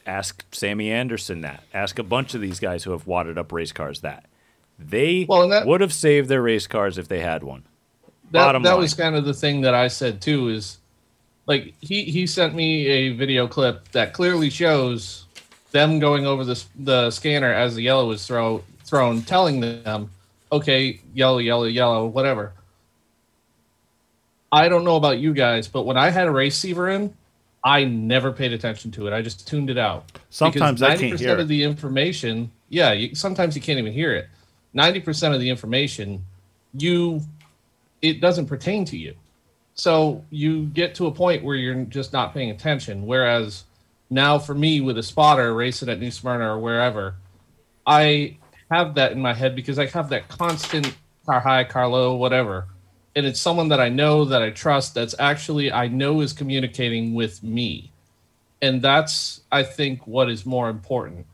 Ask 0.06 0.46
Sammy 0.51 0.92
Anderson 0.92 1.42
that. 1.42 1.63
Ask 1.74 1.98
a 1.98 2.03
bunch 2.03 2.36
of 2.36 2.42
these 2.42 2.60
guys 2.60 2.84
who 2.84 2.92
have 2.92 3.08
wadded 3.08 3.38
up 3.38 3.51
race 3.51 3.72
cars 3.72 4.01
that. 4.01 4.25
They 4.77 5.25
Well, 5.27 5.48
that- 5.48 5.65
would 5.65 5.82
have 5.82 5.94
saved 5.94 6.30
their 6.30 6.42
race 6.42 6.68
cars 6.68 6.98
if 6.98 7.08
they 7.08 7.22
had 7.22 7.42
one. 7.44 7.63
That 8.32 8.46
Bottom 8.46 8.63
that 8.63 8.72
line. 8.74 8.80
was 8.82 8.94
kind 8.94 9.15
of 9.15 9.25
the 9.25 9.34
thing 9.34 9.62
that 9.62 9.74
I 9.74 9.88
said 9.88 10.20
too. 10.22 10.50
Is 10.50 10.80
like 11.46 11.74
he 11.82 12.03
he 12.06 12.25
sent 12.27 12.53
me 12.56 12.88
a 12.88 13.10
video 13.13 13.48
clip 13.48 13.89
that 13.92 14.13
clearly 14.13 14.50
shows 14.50 15.23
them 15.74 16.00
going 16.00 16.25
over 16.25 16.46
the 16.46 16.63
the 16.80 17.12
scanner 17.12 17.51
as 17.51 17.75
the 17.75 17.82
yellow 17.82 18.10
is 18.12 18.25
throw 18.25 18.63
thrown, 18.86 19.22
telling 19.24 19.60
them, 19.60 20.10
okay, 20.51 21.01
yellow, 21.13 21.39
yellow, 21.39 21.65
yellow, 21.65 22.06
whatever. 22.06 22.53
I 24.51 24.70
don't 24.70 24.84
know 24.84 24.98
about 24.98 25.18
you 25.18 25.34
guys, 25.34 25.68
but 25.68 25.84
when 25.84 25.98
I 25.98 26.12
had 26.12 26.27
a 26.27 26.32
receiver 26.32 26.89
in, 26.89 27.13
I 27.63 27.86
never 27.86 28.32
paid 28.32 28.53
attention 28.53 28.92
to 28.92 29.08
it. 29.08 29.13
I 29.13 29.22
just 29.22 29.48
tuned 29.48 29.70
it 29.70 29.80
out. 29.80 30.12
Sometimes 30.30 30.80
Because 30.80 31.00
I 31.00 31.01
can't 31.01 31.15
90% 31.15 31.20
hear 31.20 31.38
of 31.39 31.48
the 31.48 31.63
information, 31.63 32.51
yeah, 32.70 32.92
you, 32.92 33.15
sometimes 33.15 33.56
you 33.56 33.62
can't 33.62 33.80
even 33.80 33.94
hear 33.94 34.13
it. 34.13 34.27
90% 34.75 35.34
of 35.34 35.39
the 35.39 35.50
information, 35.50 36.24
you 36.75 37.22
it 38.01 38.22
doesn't 38.22 38.46
pertain 38.46 38.86
to 38.86 38.98
you. 38.98 39.15
So 39.75 40.24
you 40.30 40.65
get 40.68 40.94
to 40.96 41.08
a 41.08 41.12
point 41.12 41.44
where 41.44 41.56
you're 41.56 41.86
just 41.86 42.13
not 42.13 42.34
paying 42.34 42.51
attention. 42.51 43.08
Whereas 43.08 43.63
now 44.13 44.39
for 44.39 44.53
me 44.53 44.82
with 44.82 44.98
a 44.98 45.03
spotter 45.03 45.53
racing 45.53 45.89
at 45.89 46.00
New 46.00 46.12
Smyrna 46.12 46.53
or 46.55 46.60
wherever, 46.60 47.15
I 47.86 48.38
have 48.72 48.96
that 48.96 49.12
in 49.12 49.22
my 49.22 49.34
head 49.34 49.55
because 49.55 49.79
I 49.79 49.88
have 49.88 50.10
that 50.10 50.29
constant 50.29 50.96
car 51.25 51.39
high, 51.39 51.63
car 51.63 51.88
low, 51.88 52.15
whatever. 52.15 52.67
And 53.15 53.25
it's 53.25 53.39
someone 53.39 53.70
that 53.70 53.79
I 53.79 53.89
know 53.89 54.25
that 54.25 54.41
I 54.41 54.50
trust 54.50 54.96
that's 54.96 55.15
actually 55.20 55.72
I 55.72 55.88
know 55.88 56.22
is 56.22 56.34
communicating 56.34 57.13
with 57.13 57.43
me. 57.43 57.91
And 58.62 58.82
that's 58.82 59.41
I 59.51 59.63
think 59.63 60.08
what 60.08 60.29
is 60.29 60.46
more 60.46 60.70
important. 60.70 61.25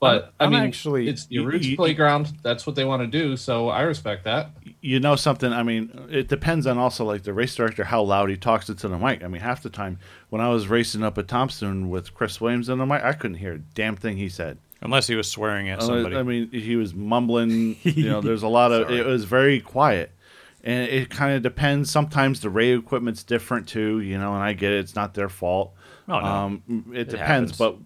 But 0.00 0.24
I'm- 0.24 0.32
I'm 0.40 0.46
I 0.54 0.56
mean 0.58 0.66
actually- 0.68 1.08
it's 1.08 1.26
your 1.30 1.46
roots 1.46 1.66
y- 1.68 1.76
playground. 1.76 2.32
That's 2.42 2.66
what 2.66 2.76
they 2.76 2.84
want 2.84 3.02
to 3.02 3.06
do. 3.06 3.36
So 3.36 3.68
I 3.70 3.82
respect 3.82 4.24
that. 4.24 4.50
You 4.82 5.00
know 5.00 5.16
something? 5.16 5.50
I 5.52 5.62
mean, 5.62 5.90
it 6.10 6.28
depends 6.28 6.66
on 6.66 6.76
also 6.76 7.04
like 7.04 7.22
the 7.22 7.32
race 7.32 7.54
director 7.54 7.84
how 7.84 8.02
loud 8.02 8.28
he 8.28 8.36
talks 8.36 8.68
into 8.68 8.86
the 8.88 8.98
mic. 8.98 9.24
I 9.24 9.28
mean, 9.28 9.40
half 9.40 9.62
the 9.62 9.70
time 9.70 9.98
when 10.28 10.42
I 10.42 10.48
was 10.50 10.68
racing 10.68 11.02
up 11.02 11.16
at 11.16 11.26
Thompson 11.28 11.88
with 11.88 12.12
Chris 12.12 12.38
Williams 12.40 12.68
on 12.68 12.78
the 12.78 12.84
mic, 12.86 13.02
I 13.02 13.12
couldn't 13.12 13.38
hear 13.38 13.54
a 13.54 13.58
damn 13.58 13.96
thing 13.96 14.16
he 14.18 14.28
said. 14.28 14.58
Unless 14.82 15.06
he 15.06 15.14
was 15.14 15.30
swearing 15.30 15.70
at 15.70 15.80
somebody. 15.86 16.16
I 16.16 16.22
mean, 16.22 16.50
he 16.50 16.76
was 16.76 16.94
mumbling. 16.94 17.76
You 17.84 18.10
know, 18.10 18.20
there's 18.20 18.42
a 18.42 18.48
lot 18.48 18.72
of. 18.72 18.90
It 18.90 19.06
was 19.06 19.24
very 19.24 19.60
quiet, 19.60 20.10
and 20.62 20.86
it 20.90 21.08
kind 21.08 21.34
of 21.34 21.42
depends. 21.42 21.90
Sometimes 21.90 22.40
the 22.40 22.50
radio 22.50 22.78
equipment's 22.78 23.22
different 23.22 23.66
too. 23.66 24.00
You 24.00 24.18
know, 24.18 24.34
and 24.34 24.42
I 24.42 24.52
get 24.52 24.72
it. 24.72 24.80
It's 24.80 24.94
not 24.94 25.14
their 25.14 25.30
fault. 25.30 25.72
Oh, 26.08 26.20
no. 26.20 26.26
Um, 26.26 26.62
it, 26.92 26.98
It 26.98 27.08
depends. 27.10 27.56
happens. 27.56 27.58
But 27.58 27.76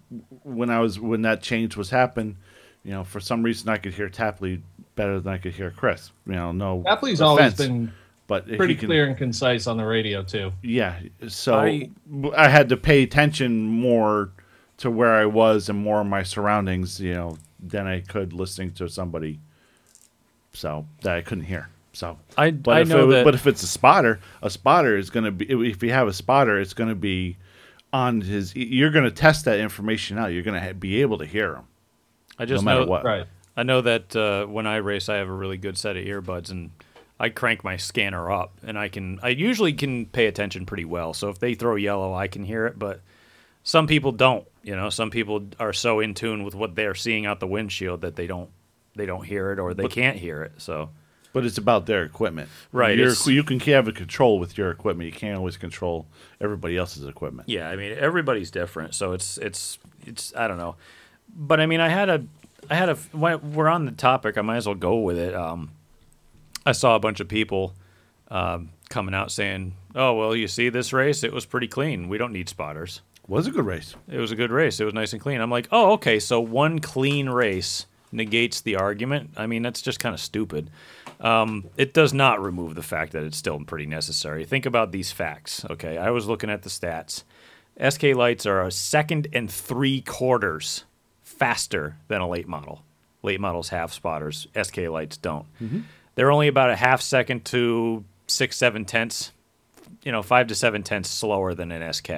when 0.43 0.71
I 0.71 0.81
was 0.81 0.99
when 0.99 1.23
that 1.23 1.41
change 1.43 1.77
was 1.77 1.91
happening, 1.91 2.37
you 2.85 2.91
know, 2.93 3.05
for 3.05 3.21
some 3.21 3.43
reason 3.43 3.69
I 3.69 3.77
could 3.79 3.95
hear 3.95 4.09
Tapley 4.09 4.63
better 4.97 5.21
than 5.21 5.33
I 5.33 5.39
could 5.39 5.53
hear 5.53 5.71
Chris. 5.71 6.11
You 6.27 6.33
know, 6.33 6.53
no. 6.53 6.83
Tapley's 6.85 7.21
always 7.21 7.55
been 7.55 7.93
but 8.27 8.47
pretty 8.57 8.75
can- 8.75 8.89
clear 8.89 9.07
and 9.07 9.17
concise 9.17 9.67
on 9.67 9.77
the 9.77 9.85
radio 9.87 10.23
too. 10.23 10.53
yeah. 10.63 10.99
So 11.29 11.55
I- 11.55 11.91
I, 12.37 12.49
had 12.49 12.69
to 12.71 12.77
pay 12.77 13.03
attention 13.05 13.63
more 13.63 14.31
to 14.79 14.91
where 14.91 15.15
I 15.15 15.25
was 15.27 15.69
and 15.69 15.79
more 15.79 16.01
of 16.01 16.07
my 16.09 16.23
surroundings, 16.25 17.01
you 17.01 17.15
know, 17.15 17.39
than 17.61 17.87
I 17.87 18.01
could 18.01 18.33
listening 18.33 18.73
to 18.73 18.89
somebody 18.89 19.39
so 20.53 20.87
that 21.03 21.15
I 21.17 21.21
couldn't 21.23 21.45
hear. 21.45 21.69
So 21.93 22.19
I- 22.37 22.51
but 22.51 22.77
I 22.77 22.81
if 22.81 22.89
know 22.89 23.09
it, 23.09 23.13
that- 23.15 23.25
but 23.25 23.35
if 23.35 23.47
it's 23.47 23.63
a 23.63 23.67
spotter, 23.67 24.21
a 24.43 24.51
spotter 24.51 24.97
is 24.97 25.11
going 25.11 25.25
to 25.25 25.31
be 25.33 25.47
if 25.71 25.83
you 25.83 25.91
have 25.93 26.09
a 26.09 26.13
spotter, 26.13 26.61
it's 26.61 26.75
going 26.75 26.89
to 26.91 26.95
be 26.95 27.37
on 27.93 28.21
his 28.21 28.55
you're 28.55 28.91
going 28.91 29.05
to 29.05 29.11
test 29.11 29.45
that 29.47 29.59
information 29.59 30.19
out. 30.19 30.33
You're 30.33 30.43
going 30.43 30.63
to 30.63 30.75
be 30.75 31.01
able 31.01 31.19
to 31.19 31.27
hear 31.27 31.55
him 31.55 31.65
I 32.39 32.45
no 32.45 32.47
just 32.47 32.65
matter 32.65 32.81
know, 32.81 32.87
what. 32.87 33.05
Right. 33.05 33.27
I 33.57 33.65
know 33.65 33.81
that 33.81 34.15
uh, 34.15 34.47
when 34.47 34.67
I 34.67 34.77
race, 34.77 35.09
I 35.09 35.17
have 35.17 35.29
a 35.29 35.33
really 35.33 35.57
good 35.57 35.77
set 35.77 35.97
of 35.97 36.05
earbuds, 36.05 36.51
and 36.51 36.71
I 37.19 37.29
crank 37.29 37.65
my 37.65 37.77
scanner 37.77 38.31
up, 38.31 38.57
and 38.63 38.79
I 38.79 38.89
can. 38.89 39.19
I 39.23 39.31
usually 39.31 39.73
can 39.73 40.07
pay 40.07 40.27
attention 40.27 40.65
pretty 40.65 40.85
well. 40.85 41.13
So 41.13 41.29
if 41.29 41.41
they 41.41 41.55
throw 41.55 41.75
yellow, 41.75 42.15
I 42.15 42.29
can 42.29 42.45
hear 42.45 42.67
it. 42.67 42.79
But 42.79 43.01
some 43.65 43.87
people 43.87 44.13
don't. 44.13 44.47
You 44.63 44.77
know, 44.77 44.91
some 44.91 45.11
people 45.11 45.49
are 45.59 45.73
so 45.73 45.99
in 46.01 46.15
tune 46.15 46.45
with 46.45 46.55
what 46.55 46.77
they're 46.77 46.95
seeing 46.95 47.27
out 47.27 47.41
the 47.41 47.47
windshield 47.47 48.03
that 48.03 48.15
they 48.17 48.27
don't 48.27 48.51
they 48.95 49.07
don't 49.07 49.25
hear 49.25 49.53
it 49.53 49.59
or 49.59 49.75
they 49.75 49.89
can't 49.89 50.17
hear 50.17 50.43
it. 50.43 50.53
So 50.59 50.91
But 51.39 51.47
it's 51.47 51.59
about 51.59 51.87
their 51.87 52.03
equipment. 52.03 52.49
Right, 52.73 52.99
Your, 52.99 53.13
you 53.27 53.45
can 53.45 53.61
have 53.61 53.87
a 53.87 53.93
control 53.93 54.39
with 54.39 54.59
your 54.59 54.71
equipment. 54.71 55.07
You 55.07 55.17
can't 55.17 55.37
always 55.37 55.57
control 55.57 56.07
everybody 56.41 56.77
else's 56.77 57.07
equipment. 57.07 57.49
yeah, 57.49 57.69
I 57.69 57.77
mean 57.77 57.97
everybody's 57.97 58.51
different. 58.51 58.95
So 58.95 59.13
it's 59.13 59.39
it's 59.39 59.79
it's 60.07 60.35
I 60.37 60.49
don't 60.49 60.59
know, 60.59 60.77
but 61.35 61.61
I 61.61 61.67
mean 61.67 61.81
I 61.81 61.89
had 61.89 62.09
a 62.09 62.25
I 62.69 62.75
had 62.75 62.89
a 62.89 62.97
when 63.13 63.55
we're 63.55 63.69
on 63.69 63.85
the 63.85 63.93
topic. 63.93 64.37
I 64.37 64.43
might 64.43 64.57
as 64.57 64.67
well 64.67 64.75
go 64.75 64.97
with 64.97 65.19
it. 65.19 65.35
Um, 65.35 65.71
I 66.67 66.73
saw 66.73 66.97
a 66.97 67.01
bunch 67.01 67.21
of 67.21 67.29
people 67.29 67.75
um, 68.31 68.71
coming 68.91 69.15
out 69.15 69.31
saying, 69.31 69.75
"Oh 69.95 70.15
well, 70.15 70.35
you 70.35 70.49
see 70.49 70.69
this 70.69 70.93
race? 70.93 71.23
It 71.23 71.33
was 71.33 71.47
pretty 71.47 71.69
clean. 71.69 72.09
We 72.09 72.19
don't 72.19 72.33
need 72.33 72.49
spotters." 72.49 73.01
Was 73.29 73.47
a 73.47 73.51
good 73.51 73.67
race. 73.67 73.95
It 74.11 74.17
was 74.19 74.33
a 74.33 74.37
good 74.37 74.51
race. 74.51 74.81
It 74.81 74.85
was 74.87 74.95
nice 74.95 75.13
and 75.13 75.21
clean. 75.21 75.43
I'm 75.43 75.51
like, 75.51 75.69
oh, 75.71 75.93
okay. 75.93 76.19
So 76.19 76.41
one 76.41 76.79
clean 76.79 77.29
race 77.29 77.85
negates 78.11 78.63
the 78.63 78.77
argument. 78.77 79.33
I 79.37 79.47
mean, 79.47 79.63
that's 79.63 79.83
just 79.83 80.01
kind 80.01 80.15
of 80.15 80.21
stupid. 80.21 80.71
Um, 81.21 81.65
it 81.77 81.93
does 81.95 82.15
not 82.15 82.43
remove 82.43 82.75
the 82.75 82.83
fact 82.83 83.13
that 83.13 83.25
it's 83.25 83.37
still 83.37 83.59
pretty 83.65 83.87
necessary. 83.87 84.45
Think 84.45 84.67
about 84.67 84.93
these 84.93 85.11
facts. 85.11 85.65
Okay, 85.69 85.99
I 85.99 86.11
was 86.11 86.27
looking 86.27 86.51
at 86.51 86.63
the 86.63 86.71
stats. 86.71 87.25
SK 87.89 88.15
lights 88.17 88.47
are 88.47 88.63
a 88.63 88.71
second 88.71 89.29
and 89.33 89.51
three 89.51 90.01
quarters 90.01 90.85
faster 91.23 91.97
than 92.09 92.21
a 92.21 92.29
late 92.29 92.49
model. 92.49 92.83
Late 93.23 93.41
models 93.41 93.69
have 93.71 93.93
spotters. 93.93 94.47
SK 94.61 94.79
lights 94.89 95.17
don't. 95.17 95.47
They're 96.15 96.31
only 96.33 96.49
about 96.49 96.71
a 96.71 96.77
half 96.77 97.01
second 97.01 97.45
to 97.47 98.05
six, 98.27 98.57
seven 98.57 98.85
tenths, 98.85 99.33
you 100.05 100.13
know, 100.13 100.23
five 100.23 100.49
to 100.49 100.55
seven 100.55 100.83
tenths 100.83 101.11
slower 101.11 101.55
than 101.55 101.71
an 101.73 101.93
SK. 101.93 102.11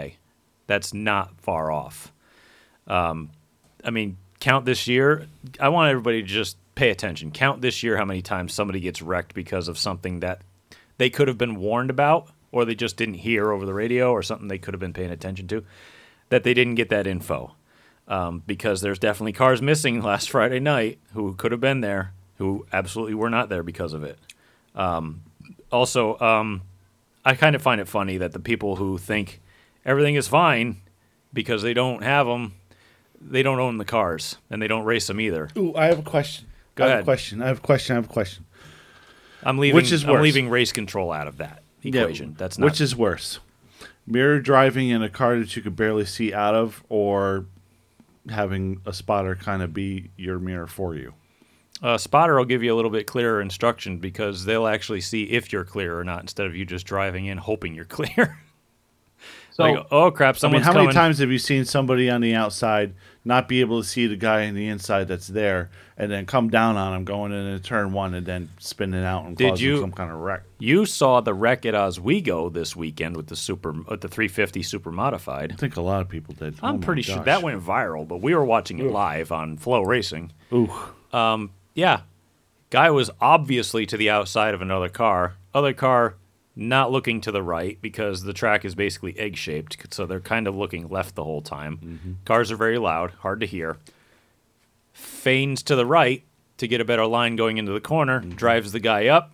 That's 0.66 0.95
not 0.95 1.38
far 1.40 1.71
off. 1.71 2.12
Um, 2.87 3.30
I 3.85 3.90
mean, 3.90 4.16
count 4.40 4.64
this 4.64 4.87
year. 4.87 5.26
I 5.59 5.69
want 5.69 5.90
everybody 5.90 6.23
to 6.23 6.28
just 6.28 6.57
pay 6.80 6.88
attention. 6.88 7.30
Count 7.30 7.60
this 7.60 7.82
year 7.82 7.99
how 7.99 8.06
many 8.06 8.22
times 8.22 8.54
somebody 8.54 8.80
gets 8.80 9.02
wrecked 9.02 9.34
because 9.34 9.68
of 9.68 9.76
something 9.76 10.20
that 10.20 10.40
they 10.96 11.10
could 11.10 11.28
have 11.28 11.37
been 11.37 11.56
warned 11.56 11.90
about 11.90 12.30
or 12.52 12.64
they 12.64 12.75
just 12.75 12.96
didn't 12.96 13.16
hear 13.16 13.52
over 13.52 13.66
the 13.66 13.75
radio 13.75 14.10
or 14.10 14.22
something 14.22 14.49
they 14.49 14.56
could 14.56 14.72
have 14.72 14.80
been 14.80 14.94
paying 14.94 15.10
attention 15.10 15.46
to 15.46 15.62
that 16.30 16.42
they 16.42 16.54
didn't 16.54 16.76
get 16.76 16.88
that 16.88 17.06
info. 17.06 17.54
Um, 18.08 18.42
because 18.46 18.80
there's 18.80 18.99
definitely 18.99 19.34
cars 19.34 19.60
missing 19.60 20.02
last 20.10 20.30
Friday 20.30 20.58
night 20.58 20.99
who 21.12 21.34
could 21.34 21.52
have 21.52 21.60
been 21.60 21.82
there 21.82 22.14
who 22.38 22.64
absolutely 22.72 23.12
were 23.14 23.28
not 23.28 23.50
there 23.50 23.62
because 23.62 23.92
of 23.92 24.02
it. 24.02 24.18
Um, 24.75 25.20
also, 25.70 26.18
um, 26.18 26.62
I 27.26 27.34
kind 27.34 27.54
of 27.54 27.60
find 27.60 27.82
it 27.82 27.88
funny 27.88 28.16
that 28.16 28.32
the 28.32 28.40
people 28.40 28.76
who 28.76 28.96
think 28.96 29.42
everything 29.84 30.14
is 30.14 30.28
fine 30.28 30.80
because 31.30 31.60
they 31.60 31.75
don't 31.75 32.02
have 32.02 32.26
them, 32.26 32.54
they 33.20 33.42
don't 33.42 33.60
own 33.60 33.76
the 33.76 33.84
cars 33.84 34.38
and 34.49 34.62
they 34.62 34.66
don't 34.66 34.87
race 34.87 35.08
them 35.08 35.20
either. 35.20 35.50
Ooh, 35.58 35.75
I 35.76 35.84
have 35.84 35.99
a 35.99 36.02
question. 36.02 36.46
Go 36.80 36.87
I 36.87 36.88
have 36.88 36.94
ahead. 36.96 37.02
a 37.02 37.04
question. 37.04 37.42
I 37.42 37.46
have 37.49 37.58
a 37.58 37.60
question. 37.62 37.92
I 37.94 37.96
have 37.96 38.04
a 38.06 38.12
question. 38.12 38.44
I'm 39.42 39.58
leaving. 39.58 39.76
Which 39.76 39.92
is 39.92 40.04
I'm 40.04 40.10
worse? 40.10 40.22
leaving 40.22 40.49
race 40.49 40.72
control 40.72 41.12
out 41.12 41.26
of 41.28 41.37
that 41.38 41.62
Yeah, 41.82 42.02
equation. 42.02 42.34
That's 42.38 42.58
not. 42.58 42.64
Which 42.64 42.80
is 42.80 42.96
worse? 42.96 43.38
Mirror 44.06 44.40
driving 44.40 44.88
in 44.88 45.02
a 45.02 45.08
car 45.10 45.38
that 45.38 45.54
you 45.56 45.62
could 45.62 45.76
barely 45.76 46.04
see 46.04 46.32
out 46.34 46.54
of 46.54 46.82
or 46.88 47.46
having 48.28 48.80
a 48.87 48.92
spotter 48.92 49.34
kind 49.34 49.62
of 49.62 49.72
be 49.75 50.10
your 50.16 50.38
mirror 50.38 50.66
for 50.66 50.94
you? 50.94 51.14
a 51.82 51.99
spotter 51.99 52.37
will 52.37 52.44
give 52.44 52.62
you 52.62 52.75
a 52.75 52.76
little 52.76 52.90
bit 52.90 53.06
clearer 53.06 53.40
instruction 53.40 53.96
because 53.99 54.44
they'll 54.44 54.66
actually 54.66 55.00
see 55.00 55.22
if 55.25 55.50
you're 55.50 55.64
clear 55.64 55.99
or 55.99 56.04
not 56.04 56.20
instead 56.20 56.46
of 56.46 56.54
you 56.54 56.66
just 56.66 56.84
driving 56.87 57.25
in 57.26 57.38
hoping 57.38 57.75
you're 57.75 57.84
clear. 57.99 58.38
So 59.52 59.62
like, 59.64 59.87
oh 59.90 60.10
crap, 60.10 60.37
I 60.44 60.49
mean, 60.49 60.60
how 60.60 60.72
coming. 60.72 60.87
many 60.88 60.94
times 60.94 61.18
have 61.18 61.30
you 61.30 61.38
seen 61.38 61.64
somebody 61.64 62.10
on 62.10 62.20
the 62.20 62.34
outside 62.34 62.95
not 63.25 63.49
be 63.49 63.61
able 63.61 63.83
to 63.83 63.87
see 63.87 64.06
the 64.06 64.17
guy 64.17 64.47
on 64.49 64.54
the 64.54 64.67
inside 64.69 65.06
that's 65.09 65.26
there, 65.28 65.69
and 65.99 66.11
then 66.11 66.25
come 66.25 66.49
down 66.49 66.76
on 66.76 66.95
him 66.97 67.04
going 67.04 67.33
into 67.33 67.63
turn 67.63 67.93
one 67.93 68.15
and 68.15 68.25
then 68.26 68.49
spinning 68.59 69.04
out 69.04 69.26
and 69.26 69.37
Did 69.37 69.50
causing 69.50 69.67
you- 69.69 69.80
some 69.80 69.93
kind 69.93 70.11
of 70.11 70.19
wreck? 70.19 70.43
You 70.59 70.87
saw 70.87 71.21
the 71.21 71.35
wreck 71.35 71.65
at 71.67 71.75
Oswego 71.75 72.49
this 72.49 72.75
weekend 72.75 73.17
with 73.17 73.26
the 73.28 73.37
super, 73.37 73.73
with 73.73 74.00
the 74.00 74.09
350 74.09 74.63
super 74.63 74.91
modified. 74.91 75.52
I 75.52 75.56
think 75.56 75.76
a 75.76 75.83
lot 75.83 76.00
of 76.00 76.09
people 76.09 76.35
did. 76.35 76.54
I'm 76.63 76.76
Oh 76.76 76.78
pretty 76.78 77.02
sure 77.02 77.23
that 77.25 77.43
went 77.43 77.63
viral, 77.63 78.06
but 78.09 78.19
we 78.23 78.35
were 78.35 78.45
watching 78.45 78.78
it 78.78 78.91
live 78.91 79.33
on 79.33 79.59
FloRacing. 79.59 80.30
Ooh, 80.52 80.71
um, 81.17 81.50
Yeah, 81.75 82.00
guy 82.71 82.91
was 82.91 83.11
obviously 83.21 83.87
to 83.87 83.97
the 83.97 84.11
outside 84.11 84.54
of 84.54 84.63
another 84.63 84.89
car. 84.89 85.35
Other 85.54 85.73
car 85.73 86.15
not 86.60 86.92
looking 86.92 87.20
to 87.23 87.32
the 87.32 87.42
right 87.42 87.78
because 87.80 88.23
the 88.23 88.34
track 88.34 88.64
is 88.64 88.75
basically 88.75 89.18
egg 89.18 89.36
shaped, 89.36 89.92
so 89.92 90.04
they're 90.04 90.20
kind 90.20 90.46
of 90.46 90.54
looking 90.54 90.88
left 90.88 91.14
the 91.14 91.25
whole 91.25 91.40
time. 91.40 91.78
Mm-hmm. 91.78 92.12
Cars 92.26 92.52
are 92.52 92.56
very 92.56 92.78
loud, 92.78 93.12
hard 93.20 93.40
to 93.40 93.46
hear. 93.46 93.78
Feigns 94.92 95.62
to 95.64 95.75
the 95.75 95.86
right 95.86 96.23
to 96.58 96.68
get 96.68 96.80
a 96.80 96.84
better 96.84 97.06
line 97.06 97.34
going 97.34 97.56
into 97.56 97.73
the 97.73 97.80
corner, 97.80 98.20
mm-hmm. 98.20 98.30
drives 98.32 98.73
the 98.73 98.80
guy 98.80 99.06
up. 99.06 99.32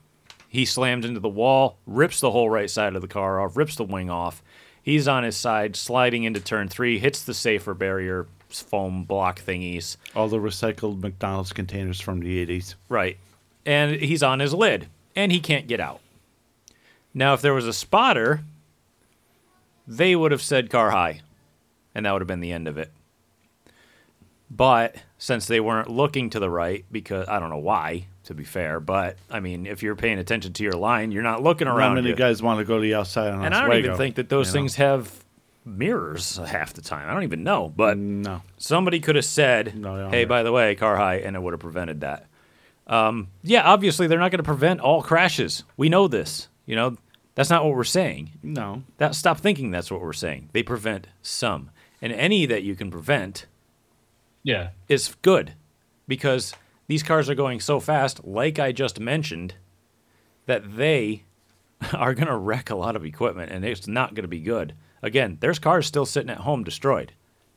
He 0.48 0.64
slams 0.64 1.04
into 1.04 1.18
the 1.18 1.28
wall, 1.28 1.78
rips 1.84 2.20
the 2.20 2.30
whole 2.30 2.48
right 2.48 2.70
side 2.70 2.94
of 2.94 3.02
the 3.02 3.08
car 3.08 3.40
off, 3.40 3.56
rips 3.56 3.74
the 3.74 3.84
wing 3.84 4.08
off. 4.08 4.42
He's 4.80 5.08
on 5.08 5.24
his 5.24 5.36
side, 5.36 5.74
sliding 5.74 6.22
into 6.22 6.40
turn 6.40 6.68
three, 6.68 7.00
hits 7.00 7.24
the 7.24 7.34
safer 7.34 7.74
barrier 7.74 8.28
foam 8.48 9.02
block 9.02 9.40
thingies. 9.40 9.96
all 10.14 10.28
the 10.28 10.38
recycled 10.38 11.00
McDonald's 11.00 11.52
containers 11.52 12.00
from 12.00 12.20
the 12.20 12.46
80s. 12.46 12.76
Right. 12.88 13.18
And 13.66 13.96
he's 13.96 14.22
on 14.22 14.38
his 14.38 14.54
lid 14.54 14.86
and 15.16 15.32
he 15.32 15.40
can't 15.40 15.66
get 15.66 15.80
out. 15.80 16.00
Now, 17.16 17.32
if 17.32 17.40
there 17.40 17.54
was 17.54 17.66
a 17.66 17.72
spotter, 17.72 18.42
they 19.88 20.14
would 20.14 20.32
have 20.32 20.42
said 20.42 20.68
car 20.68 20.90
high 20.90 21.22
and 21.94 22.04
that 22.04 22.12
would 22.12 22.20
have 22.20 22.28
been 22.28 22.40
the 22.40 22.52
end 22.52 22.68
of 22.68 22.76
it. 22.76 22.92
But 24.50 24.96
since 25.16 25.46
they 25.46 25.58
weren't 25.58 25.88
looking 25.88 26.28
to 26.30 26.38
the 26.38 26.50
right, 26.50 26.84
because 26.92 27.26
I 27.26 27.40
don't 27.40 27.48
know 27.48 27.56
why, 27.56 28.04
to 28.24 28.34
be 28.34 28.44
fair, 28.44 28.80
but 28.80 29.16
I 29.30 29.40
mean, 29.40 29.64
if 29.66 29.82
you're 29.82 29.96
paying 29.96 30.18
attention 30.18 30.52
to 30.52 30.62
your 30.62 30.74
line, 30.74 31.10
you're 31.10 31.22
not 31.22 31.42
looking 31.42 31.68
around. 31.68 31.92
How 31.92 31.94
many 31.94 32.10
you. 32.10 32.16
guys 32.16 32.42
want 32.42 32.58
to 32.58 32.66
go 32.66 32.76
to 32.76 32.82
the 32.82 32.94
outside 32.94 33.32
on 33.32 33.46
and 33.46 33.54
I 33.54 33.66
don't 33.66 33.76
even 33.78 33.96
think 33.96 34.16
that 34.16 34.28
those 34.28 34.48
you 34.48 34.50
know? 34.50 34.54
things 34.60 34.74
have 34.76 35.24
mirrors 35.64 36.36
half 36.36 36.74
the 36.74 36.82
time. 36.82 37.08
I 37.08 37.14
don't 37.14 37.22
even 37.22 37.42
know. 37.42 37.72
But 37.74 37.96
No. 37.96 38.42
somebody 38.58 39.00
could 39.00 39.16
have 39.16 39.24
said, 39.24 39.74
No, 39.74 40.10
"Hey, 40.10 40.26
by 40.26 40.42
the 40.42 40.52
way, 40.52 40.74
car 40.74 40.96
high," 40.98 41.16
and 41.16 41.34
it 41.34 41.40
would 41.40 41.54
have 41.54 41.60
prevented 41.60 42.02
that. 42.02 42.26
Um, 42.86 43.28
yeah, 43.42 43.62
obviously 43.62 44.06
they're 44.06 44.18
not 44.18 44.30
going 44.30 44.38
to 44.38 44.44
prevent 44.44 44.80
all 44.80 45.02
crashes. 45.02 45.64
We 45.78 45.88
know 45.88 46.08
this. 46.08 46.48
You 46.66 46.76
know, 46.76 46.96
that's 47.36 47.50
not 47.50 47.64
what 47.64 47.76
we're 47.76 47.84
saying. 47.84 48.32
No. 48.42 48.82
That 48.96 49.14
stop 49.14 49.38
thinking 49.38 49.70
that's 49.70 49.90
what 49.90 50.00
we're 50.00 50.14
saying. 50.14 50.48
They 50.52 50.62
prevent 50.62 51.06
some, 51.22 51.70
and 52.02 52.12
any 52.12 52.46
that 52.46 52.64
you 52.64 52.74
can 52.74 52.90
prevent 52.90 53.46
yeah, 54.42 54.70
is 54.88 55.14
good 55.22 55.52
because 56.08 56.54
these 56.86 57.02
cars 57.02 57.28
are 57.28 57.34
going 57.34 57.60
so 57.60 57.78
fast, 57.78 58.24
like 58.24 58.58
I 58.58 58.72
just 58.72 58.98
mentioned, 58.98 59.54
that 60.46 60.76
they 60.76 61.24
are 61.92 62.14
going 62.14 62.28
to 62.28 62.36
wreck 62.36 62.70
a 62.70 62.74
lot 62.74 62.96
of 62.96 63.04
equipment 63.04 63.52
and 63.52 63.64
it's 63.64 63.86
not 63.86 64.14
going 64.14 64.24
to 64.24 64.28
be 64.28 64.40
good. 64.40 64.74
Again, 65.02 65.36
there's 65.40 65.58
cars 65.58 65.86
still 65.86 66.06
sitting 66.06 66.30
at 66.30 66.38
home 66.38 66.64
destroyed 66.64 67.12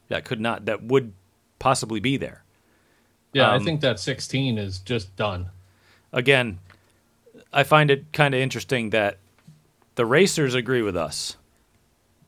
that 0.10 0.26
could 0.26 0.42
not, 0.42 0.66
that 0.66 0.84
would 0.84 1.14
possibly 1.58 2.02
be 2.02 2.18
there. 2.18 2.44
yeah. 3.32 3.52
Um, 3.52 3.62
I 3.62 3.64
think 3.64 3.80
that 3.82 4.00
16 4.00 4.58
is 4.58 4.80
just 4.80 5.16
done. 5.16 5.52
Again, 6.12 6.60
I 7.54 7.64
find 7.64 7.90
it 7.90 8.12
kind 8.12 8.34
of 8.34 8.42
interesting 8.42 8.90
that 8.90 9.20
the 10.00 10.06
racers 10.06 10.56
agree 10.56 10.82
with 10.82 10.96
us 10.96 11.36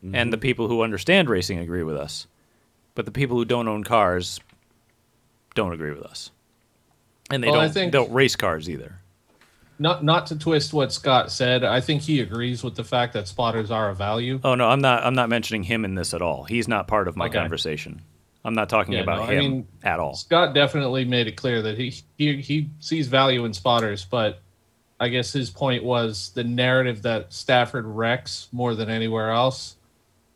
and 0.04 0.14
mm-hmm. 0.14 0.30
the 0.32 0.38
people 0.38 0.68
who 0.68 0.82
understand 0.82 1.30
racing 1.30 1.58
agree 1.58 1.84
with 1.84 1.96
us, 1.96 2.28
but 2.96 3.06
the 3.06 3.12
people 3.12 3.38
who 3.38 3.46
don't 3.46 3.70
own 3.70 3.86
cars 3.86 4.42
don't 5.56 5.72
agree 5.72 5.92
with 5.94 6.04
us. 6.04 6.32
And 7.30 7.42
they 7.42 7.50
Well, 7.50 7.62
don't, 7.62 7.72
think- 7.74 7.94
don't 7.94 8.12
race 8.12 8.36
cars 8.36 8.70
either. 8.70 8.98
Not 9.80 10.04
not 10.04 10.28
to 10.28 10.38
twist 10.38 10.74
what 10.74 10.92
Scott 10.92 11.32
said. 11.32 11.64
I 11.64 11.80
think 11.80 12.02
he 12.02 12.20
agrees 12.20 12.62
with 12.62 12.76
the 12.76 12.84
fact 12.84 13.14
that 13.14 13.30
spotters 13.30 13.72
are 13.72 13.90
a 13.90 13.96
value. 13.96 14.42
Oh 14.44 14.54
no, 14.54 14.68
I'm 14.68 14.82
not. 14.82 15.04
I'm 15.06 15.16
not 15.16 15.30
mentioning 15.30 15.64
him 15.64 15.86
in 15.86 15.96
this 15.96 16.14
at 16.14 16.22
all. 16.22 16.44
He's 16.44 16.68
not 16.68 16.90
part 16.90 17.08
of 17.08 17.16
my 17.16 17.28
Okay. 17.28 17.40
conversation. 17.40 18.02
I'm 18.44 18.54
not 18.54 18.68
talking 18.68 18.96
Yeah, 18.96 19.00
about 19.00 19.20
no, 19.20 19.24
I 19.24 19.34
him 19.36 19.40
mean, 19.40 19.68
at 19.82 20.00
all. 20.00 20.16
Scott 20.16 20.54
definitely 20.54 21.06
made 21.06 21.28
it 21.28 21.38
clear 21.38 21.62
that 21.62 21.78
he, 21.78 21.96
he 22.18 22.42
he 22.42 22.70
sees 22.80 23.08
value 23.08 23.46
in 23.46 23.54
spotters, 23.54 24.04
but 24.06 24.42
I 25.02 25.08
guess 25.10 25.34
his 25.34 25.50
point 25.50 25.84
was 25.84 26.30
the 26.36 26.44
narrative 26.44 27.02
that 27.02 27.34
Stafford 27.34 27.86
wrecks 27.88 28.48
more 28.52 28.76
than 28.76 28.88
anywhere 28.88 29.32
else 29.32 29.78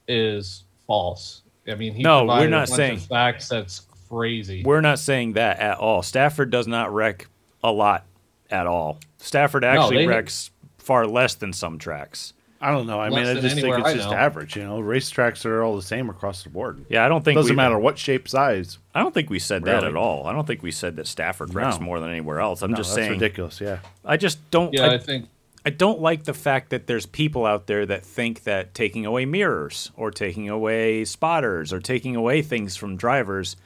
is 0.07 0.63
false. 0.87 1.43
I 1.67 1.75
mean, 1.75 1.93
he 1.93 2.01
No, 2.01 2.25
we're 2.25 2.47
not 2.47 2.67
saying- 2.67 2.97
facts. 2.97 3.47
That's 3.47 3.85
crazy. 4.09 4.63
We're 4.63 4.81
not 4.81 4.97
saying 4.97 5.33
that 5.33 5.59
at 5.59 5.77
all. 5.77 6.01
Stafford 6.01 6.49
does 6.49 6.65
not 6.65 6.91
wreck 6.91 7.27
a 7.63 7.71
lot 7.71 8.05
at 8.49 8.65
all. 8.65 8.99
Stafford 9.19 9.63
actually 9.63 9.97
they- 9.97 10.07
wrecks 10.07 10.49
far 10.79 11.05
less 11.05 11.35
than 11.35 11.53
some 11.53 11.77
tracks. 11.77 12.33
I 12.61 12.71
don't 12.71 12.87
know. 12.87 12.99
I 12.99 13.09
mean, 13.09 13.19
I 13.25 13.33
just 13.39 13.55
think 13.55 13.67
it's 13.77 13.85
I 13.87 13.93
just 13.93 14.09
know. 14.09 14.15
average. 14.15 14.55
You 14.55 14.63
know, 14.63 14.79
racetracks 14.79 15.45
are 15.45 15.61
all 15.61 15.75
the 15.75 15.81
same 15.81 16.09
across 16.09 16.43
the 16.43 16.49
board. 16.49 16.85
Yeah, 16.89 17.05
I 17.05 17.09
don't 17.09 17.23
think 17.23 17.35
it 17.35 17.39
Doesn't 17.39 17.51
we, 17.51 17.55
matter 17.57 17.77
what 17.77 17.97
shape, 17.97 18.27
size. 18.27 18.79
I 18.93 19.01
don't 19.01 19.13
think 19.13 19.29
we 19.29 19.39
said 19.39 19.63
that 19.65 19.83
at 19.83 19.95
all. 19.95 20.25
I 20.25 20.33
don't 20.33 20.47
think 20.47 20.63
we 20.63 20.71
said 20.71 20.95
that 20.95 21.05
Stafford 21.07 21.53
wrecks 21.53 21.79
No. 21.79 21.85
more 21.85 21.99
than 21.99 22.09
anywhere 22.09 22.39
else. 22.39 22.61
I'm 22.61 22.71
No, 22.71 22.77
just 22.77 22.91
that's 22.95 23.07
saying. 23.07 23.11
ridiculous. 23.19 23.59
Yeah. 23.59 23.79
I 24.05 24.17
just 24.17 24.49
don't. 24.51 24.73
yeah, 24.73 24.85
I, 24.87 24.93
I, 24.93 24.97
think 24.97 25.27
I 25.65 25.69
don't 25.69 25.99
like 25.99 26.23
the 26.23 26.33
fact 26.33 26.69
that 26.69 26.87
there's 26.87 27.05
people 27.05 27.45
out 27.45 27.67
there 27.67 27.85
that 27.87 28.05
think 28.05 28.43
that 28.43 28.73
taking 28.73 29.05
away 29.05 29.25
mirrors 29.25 29.91
or 29.97 30.09
taking 30.09 30.47
away 30.49 31.03
spotters 31.05 31.73
or 31.73 31.79
taking 31.79 32.15
away 32.15 32.41
things 32.41 32.75
from 32.77 32.95
drivers 32.95 33.57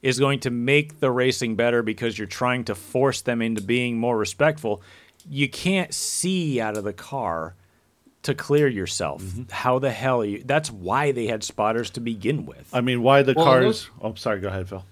is 0.00 0.18
going 0.18 0.40
to 0.40 0.50
make 0.50 1.00
the 1.00 1.10
racing 1.10 1.54
better 1.56 1.82
because 1.82 2.16
you're 2.18 2.26
trying 2.26 2.64
to 2.64 2.74
force 2.74 3.20
them 3.20 3.42
into 3.42 3.60
being 3.60 3.98
more 3.98 4.16
respectful. 4.16 4.80
You 5.28 5.48
can't 5.48 5.92
see 5.92 6.60
out 6.60 6.76
of 6.76 6.84
the 6.84 6.92
car 6.92 7.54
to 8.24 8.34
clear 8.34 8.66
yourself. 8.68 9.22
How 9.50 9.78
the 9.78 9.90
hell 9.90 10.22
are 10.22 10.24
you? 10.24 10.42
That's 10.44 10.70
why 10.70 11.12
they 11.12 11.26
had 11.26 11.44
spotters 11.44 11.90
to 11.90 12.00
begin 12.00 12.46
with. 12.46 12.68
I 12.72 12.80
mean, 12.80 13.02
why 13.02 13.22
the 13.22 13.34
Well, 13.34 13.44
cars? 13.44 13.64
those- 13.64 13.90
Oh, 14.02 14.14
sorry. 14.14 14.40
Go 14.40 14.48
ahead, 14.48 14.68
Phil. 14.68 14.84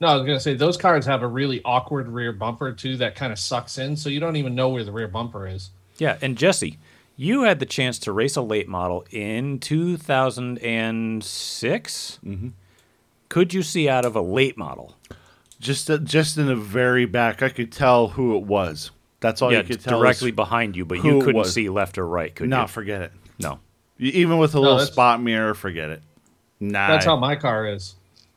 No, 0.00 0.08
I 0.08 0.14
was 0.16 0.26
gonna 0.26 0.40
say 0.40 0.54
those 0.54 0.76
cars 0.76 1.06
have 1.06 1.22
a 1.22 1.26
really 1.28 1.62
awkward 1.64 2.08
rear 2.08 2.32
bumper 2.32 2.72
too 2.72 2.96
that 2.96 3.14
kind 3.14 3.32
of 3.32 3.38
sucks 3.38 3.78
in, 3.78 3.96
so 3.96 4.08
you 4.08 4.18
don't 4.20 4.36
even 4.36 4.54
know 4.54 4.68
where 4.70 4.84
the 4.84 4.92
rear 4.92 5.08
bumper 5.08 5.46
is. 5.46 5.70
Yeah, 5.98 6.18
and 6.20 6.36
Jesse, 6.36 6.78
you 7.16 7.42
had 7.44 7.60
the 7.60 7.66
chance 7.66 7.98
to 8.00 8.12
race 8.12 8.34
a 8.36 8.42
late 8.42 8.68
model 8.68 9.04
in 9.12 9.60
2006. 9.60 12.18
Mm-hmm. 12.24 12.48
Could 13.28 13.54
you 13.54 13.62
see 13.62 13.88
out 13.88 14.04
of 14.04 14.16
a 14.16 14.20
late 14.20 14.58
model? 14.58 14.96
Just, 15.60 15.88
uh, 15.90 15.98
just 15.98 16.36
in 16.36 16.46
the 16.46 16.56
very 16.56 17.06
back, 17.06 17.40
I 17.42 17.48
could 17.48 17.72
tell 17.72 18.08
who 18.08 18.36
it 18.36 18.42
was. 18.44 18.90
That's 19.24 19.40
all 19.40 19.50
yeah, 19.50 19.60
you 19.60 19.64
could 19.64 19.80
tell. 19.80 19.98
directly 19.98 20.32
behind 20.32 20.76
you, 20.76 20.84
but 20.84 21.02
you 21.02 21.18
couldn't 21.20 21.34
was. 21.36 21.54
see 21.54 21.70
left 21.70 21.96
or 21.96 22.06
right, 22.06 22.34
could 22.34 22.50
No, 22.50 22.56
you? 22.58 22.62
No, 22.64 22.66
forget 22.66 23.00
it. 23.00 23.12
No. 23.38 23.58
Even 23.98 24.36
with 24.36 24.54
a 24.54 24.60
little 24.60 24.80
spot 24.80 25.22
mirror, 25.22 25.54
forget 25.54 25.88
it. 25.88 26.02
Nah, 26.60 26.88
That's 26.88 27.06
how 27.06 27.16
my 27.16 27.34
car 27.34 27.66
is. 27.66 27.94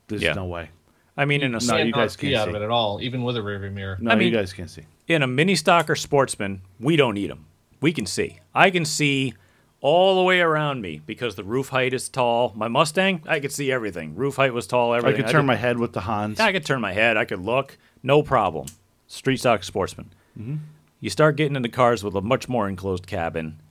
there's 0.07 0.21
Yeah. 0.21 0.31
no 0.33 0.45
way. 0.45 0.69
I 1.17 1.25
mean, 1.25 1.41
in 1.43 1.53
a 1.55 1.59
No, 1.59 1.75
you 1.75 1.91
guys 1.91 2.15
can't 2.15 2.31
see 2.31 2.35
out 2.37 2.47
of 2.47 2.55
it 2.55 2.61
at 2.61 2.69
all, 2.69 3.01
even 3.01 3.23
with 3.23 3.35
a 3.35 3.41
rear 3.41 3.59
view 3.59 3.69
mirror. 3.71 3.97
No, 3.99 4.11
I 4.11 4.15
mean- 4.15 4.31
you 4.31 4.37
guys 4.37 4.53
can't 4.53 4.69
see. 4.69 4.83
in 5.09 5.21
a 5.23 5.27
mini 5.27 5.55
stock 5.55 5.89
or 5.89 5.95
sportsman, 5.97 6.61
we 6.79 6.95
don't 6.95 7.15
need 7.15 7.29
them. 7.31 7.47
We 7.81 7.91
can 7.91 8.05
see. 8.05 8.39
I 8.55 8.69
can 8.69 8.85
see 8.85 9.33
all 9.81 10.15
the 10.15 10.23
way 10.23 10.39
around 10.39 10.79
me 10.81 11.01
because 11.05 11.35
the 11.35 11.43
roof 11.43 11.67
height 11.67 11.93
is 11.93 12.07
tall. 12.07 12.53
My 12.55 12.69
Mustang, 12.69 13.23
I 13.27 13.41
could 13.41 13.51
see 13.51 13.73
everything. 13.73 14.15
Roof 14.15 14.37
height 14.37 14.53
was 14.53 14.67
tall. 14.67 14.93
Everything. 14.93 15.19
I 15.21 15.23
could 15.25 15.31
turn 15.31 15.45
my 15.45 15.55
head 15.55 15.79
with 15.79 15.91
the 15.91 16.01
Hans. 16.01 16.39
I 16.39 16.53
could 16.53 16.65
turn 16.65 16.79
my 16.79 16.93
head. 16.93 17.17
I 17.17 17.25
could 17.25 17.41
look. 17.41 17.77
No 18.03 18.23
problem. 18.23 18.67
Street 19.07 19.37
stock 19.37 19.63
sportsman. 19.65 20.13
Mm-hmm. 20.39 20.55
You 20.99 21.09
start 21.09 21.35
getting 21.35 21.55
into 21.55 21.69
cars 21.69 22.03
with 22.03 22.15
a 22.15 22.21
much 22.21 22.49
more 22.49 22.67
enclosed 22.67 23.05
cabin 23.05 23.61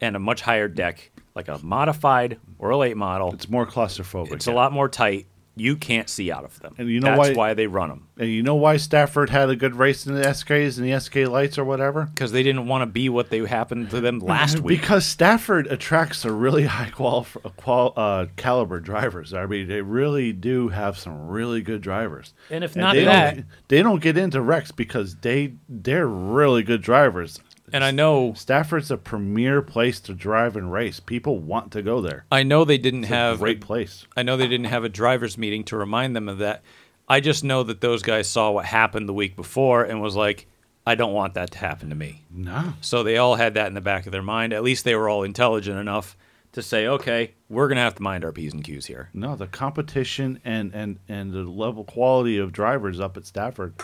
and 0.00 0.14
a 0.14 0.18
much 0.18 0.42
higher 0.42 0.68
deck, 0.68 1.10
like 1.34 1.48
a 1.48 1.58
modified 1.62 2.38
or 2.58 2.70
a 2.70 2.76
late 2.76 2.96
model. 2.96 3.32
It's 3.32 3.48
more 3.48 3.66
claustrophobic. 3.66 4.32
It's 4.32 4.46
a 4.46 4.52
lot 4.52 4.72
more 4.72 4.88
tight. 4.88 5.26
You 5.58 5.74
can't 5.76 6.08
see 6.10 6.30
out 6.30 6.44
of 6.44 6.60
them. 6.60 6.74
And 6.76 6.88
you 6.90 7.00
know 7.00 7.16
That's 7.16 7.30
why- 7.30 7.48
why 7.48 7.54
they 7.54 7.66
run 7.66 7.88
them. 7.88 8.08
And 8.18 8.28
you 8.28 8.42
know 8.42 8.54
why 8.56 8.76
Stafford 8.76 9.30
had 9.30 9.48
a 9.48 9.56
good 9.56 9.74
race 9.74 10.06
in 10.06 10.14
the 10.14 10.20
SKs 10.22 10.76
and 10.78 10.86
the 10.86 10.92
SK 11.00 11.26
lights 11.26 11.56
or 11.56 11.64
whatever? 11.64 12.04
Because 12.04 12.32
they 12.32 12.42
didn't 12.42 12.66
want 12.66 12.82
to 12.82 12.86
be 12.86 13.08
what 13.08 13.30
they 13.30 13.38
happened 13.46 13.88
to 13.90 14.00
them 14.00 14.18
last 14.18 14.60
week. 14.60 14.80
Because 14.80 15.06
Stafford 15.06 15.66
attracts 15.68 16.24
a 16.26 16.32
really 16.32 16.64
high 16.64 16.90
qual, 16.90 17.26
qual 17.56 17.94
uh, 17.96 18.26
caliber 18.36 18.80
drivers. 18.80 19.32
I 19.32 19.46
mean, 19.46 19.66
they 19.68 19.80
really 19.80 20.32
do 20.34 20.68
have 20.68 20.98
some 20.98 21.26
really 21.28 21.62
good 21.62 21.80
drivers. 21.80 22.34
And 22.50 22.62
if 22.62 22.76
not 22.76 22.94
they 22.94 23.04
that- 23.04 23.34
don't, 23.36 23.46
they 23.68 23.82
don't 23.82 24.02
get 24.02 24.18
into 24.18 24.40
wrecks 24.42 24.72
because 24.72 25.16
they 25.16 25.54
they're 25.68 26.06
really 26.06 26.62
good 26.64 26.82
drivers. 26.82 27.40
And 27.72 27.82
I 27.82 27.90
know 27.90 28.32
Stafford's 28.34 28.90
a 28.90 28.96
premier 28.96 29.60
place 29.62 30.00
to 30.00 30.14
drive 30.14 30.56
and 30.56 30.72
race. 30.72 31.00
People 31.00 31.38
want 31.38 31.72
to 31.72 31.82
go 31.82 32.00
there. 32.00 32.24
I 32.30 32.42
know 32.42 32.64
they 32.64 32.78
didn't 32.78 33.04
It's 33.04 33.12
a 33.12 33.14
have 33.16 33.38
great 33.38 33.60
place. 33.60 34.06
I 34.16 34.22
know 34.22 34.36
they 34.36 34.48
didn't 34.48 34.66
have 34.66 34.84
a 34.84 34.88
drivers 34.88 35.36
meeting 35.36 35.64
to 35.64 35.76
remind 35.76 36.14
them 36.14 36.28
of 36.28 36.38
that. 36.38 36.62
I 37.08 37.20
just 37.20 37.44
know 37.44 37.62
that 37.64 37.80
those 37.80 38.02
guys 38.02 38.28
saw 38.28 38.50
what 38.50 38.64
happened 38.66 39.08
the 39.08 39.12
week 39.14 39.36
before 39.36 39.84
and 39.84 40.00
was 40.00 40.16
like, 40.16 40.46
I 40.86 40.94
don't 40.94 41.12
want 41.12 41.34
that 41.34 41.50
to 41.52 41.58
happen 41.58 41.88
to 41.88 41.96
me. 41.96 42.22
No, 42.30 42.74
So 42.80 43.02
they 43.02 43.16
all 43.16 43.34
had 43.34 43.54
that 43.54 43.66
in 43.66 43.74
the 43.74 43.80
back 43.80 44.06
of 44.06 44.12
their 44.12 44.22
mind. 44.22 44.52
At 44.52 44.62
least 44.62 44.84
they 44.84 44.94
were 44.94 45.08
all 45.08 45.24
intelligent 45.24 45.78
enough 45.78 46.16
to 46.52 46.62
say, 46.62 46.86
okay, 46.86 47.34
we're 47.48 47.66
going 47.68 47.76
to 47.76 47.82
have 47.82 47.96
to 47.96 48.02
mind 48.02 48.24
our 48.24 48.32
P's 48.32 48.52
and 48.54 48.62
Q's 48.64 48.86
here. 48.86 49.10
no, 49.12 49.34
the 49.36 49.46
competition 49.48 50.40
and 50.44 50.72
and 50.72 50.98
and 51.08 51.32
the 51.32 51.42
level 51.42 51.84
quality 51.84 52.38
of 52.38 52.52
drivers 52.52 52.98
up 53.00 53.16
at 53.16 53.26
Stafford 53.26 53.74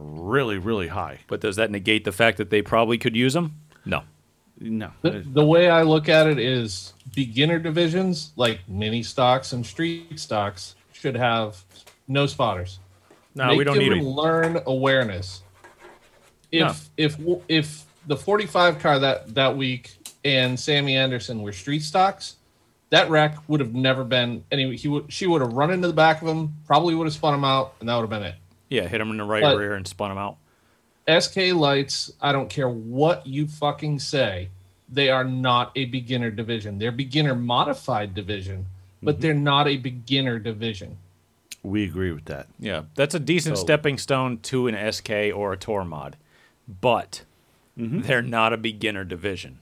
really 0.00 0.58
really 0.58 0.88
high. 0.88 1.20
But 1.28 1.40
does 1.40 1.56
that 1.56 1.70
negate 1.70 2.04
the 2.04 2.12
fact 2.12 2.38
that 2.38 2.50
they 2.50 2.62
probably 2.62 2.98
could 2.98 3.16
use 3.16 3.34
them? 3.34 3.56
No. 3.84 4.02
No, 4.60 4.90
The, 5.02 5.22
the 5.24 5.44
way 5.46 5.70
I 5.70 5.82
look 5.82 6.08
at 6.08 6.26
it 6.26 6.40
is 6.40 6.92
beginner 7.14 7.60
divisions 7.60 8.32
like 8.34 8.58
mini 8.68 9.04
stocks 9.04 9.52
and 9.52 9.64
street 9.64 10.18
stocks 10.18 10.74
should 10.92 11.14
have 11.16 11.62
no 12.08 12.26
spotters. 12.26 12.80
No, 13.36 13.46
Make 13.46 13.58
we 13.58 13.62
don't 13.64 13.78
need 13.78 13.92
them 13.92 13.98
them. 14.00 14.08
learn 14.08 14.60
awareness. 14.66 15.42
If 16.50 16.60
No. 16.60 16.74
if 16.96 17.16
if 17.48 17.84
the 18.08 18.16
45 18.16 18.80
car 18.80 18.98
that 18.98 19.32
that 19.36 19.56
week 19.56 19.96
and 20.24 20.58
Sammy 20.58 20.96
Anderson 20.96 21.42
were 21.42 21.52
street 21.52 21.82
stocks, 21.84 22.36
that 22.90 23.08
wreck 23.10 23.36
would 23.46 23.60
have 23.60 23.74
never 23.74 24.02
been 24.02 24.42
any. 24.50 24.74
He 24.76 24.88
would 24.88 25.12
she 25.12 25.28
would 25.28 25.40
have 25.40 25.52
run 25.52 25.70
into 25.70 25.86
the 25.86 25.94
back 25.94 26.20
of 26.20 26.26
him, 26.26 26.54
probably 26.66 26.96
would 26.96 27.06
have 27.06 27.14
spun 27.14 27.32
him 27.34 27.44
out, 27.44 27.74
and 27.78 27.88
that 27.88 27.94
would 27.94 28.02
have 28.02 28.10
been 28.10 28.24
it. 28.24 28.34
Yeah, 28.68 28.86
hit 28.86 28.98
them 28.98 29.10
in 29.10 29.16
the 29.16 29.24
right 29.24 29.42
But- 29.42 29.56
rear 29.56 29.74
and 29.74 29.86
spun 29.86 30.10
them 30.10 30.18
out. 30.18 30.36
SK 31.08 31.52
lights, 31.54 32.12
I 32.20 32.32
don't 32.32 32.50
care 32.50 32.68
what 32.68 33.26
you 33.26 33.46
fucking 33.48 33.98
say, 34.00 34.48
they 34.90 35.08
are 35.10 35.24
not 35.24 35.72
a 35.74 35.86
beginner 35.86 36.30
division. 36.30 36.78
They're 36.78 36.92
beginner 36.92 37.34
modified 37.34 38.14
division, 38.14 38.66
but 39.02 39.14
Mm-hmm. 39.14 39.22
they're 39.22 39.34
not 39.34 39.68
a 39.68 39.76
beginner 39.78 40.38
division. 40.38 40.98
we 41.64 41.82
agree 41.84 42.12
with 42.12 42.26
that. 42.26 42.46
Yeah, 42.58 42.82
that's 42.94 43.14
a 43.14 43.18
decent 43.18 43.56
So- 43.58 43.62
stepping 43.64 43.98
stone 43.98 44.38
to 44.44 44.68
an 44.68 44.74
SK 44.76 45.32
or 45.32 45.52
a 45.52 45.56
Tour 45.56 45.84
mod, 45.84 46.16
but 46.80 47.22
they're 47.76 48.22
not 48.22 48.52
a 48.52 48.56
beginner 48.56 49.04
division. 49.04 49.58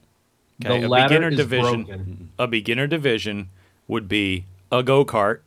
Okay, 0.63 0.81
The 0.81 0.87
a 0.87 0.89
ladder 0.89 1.07
beginner 1.09 1.29
is 1.29 1.37
division, 1.37 1.83
broken. 1.85 2.29
a 2.37 2.47
beginner 2.47 2.87
division 2.87 3.49
would 3.87 4.07
be 4.07 4.45
a 4.71 4.83
go 4.83 5.03
kart. 5.05 5.39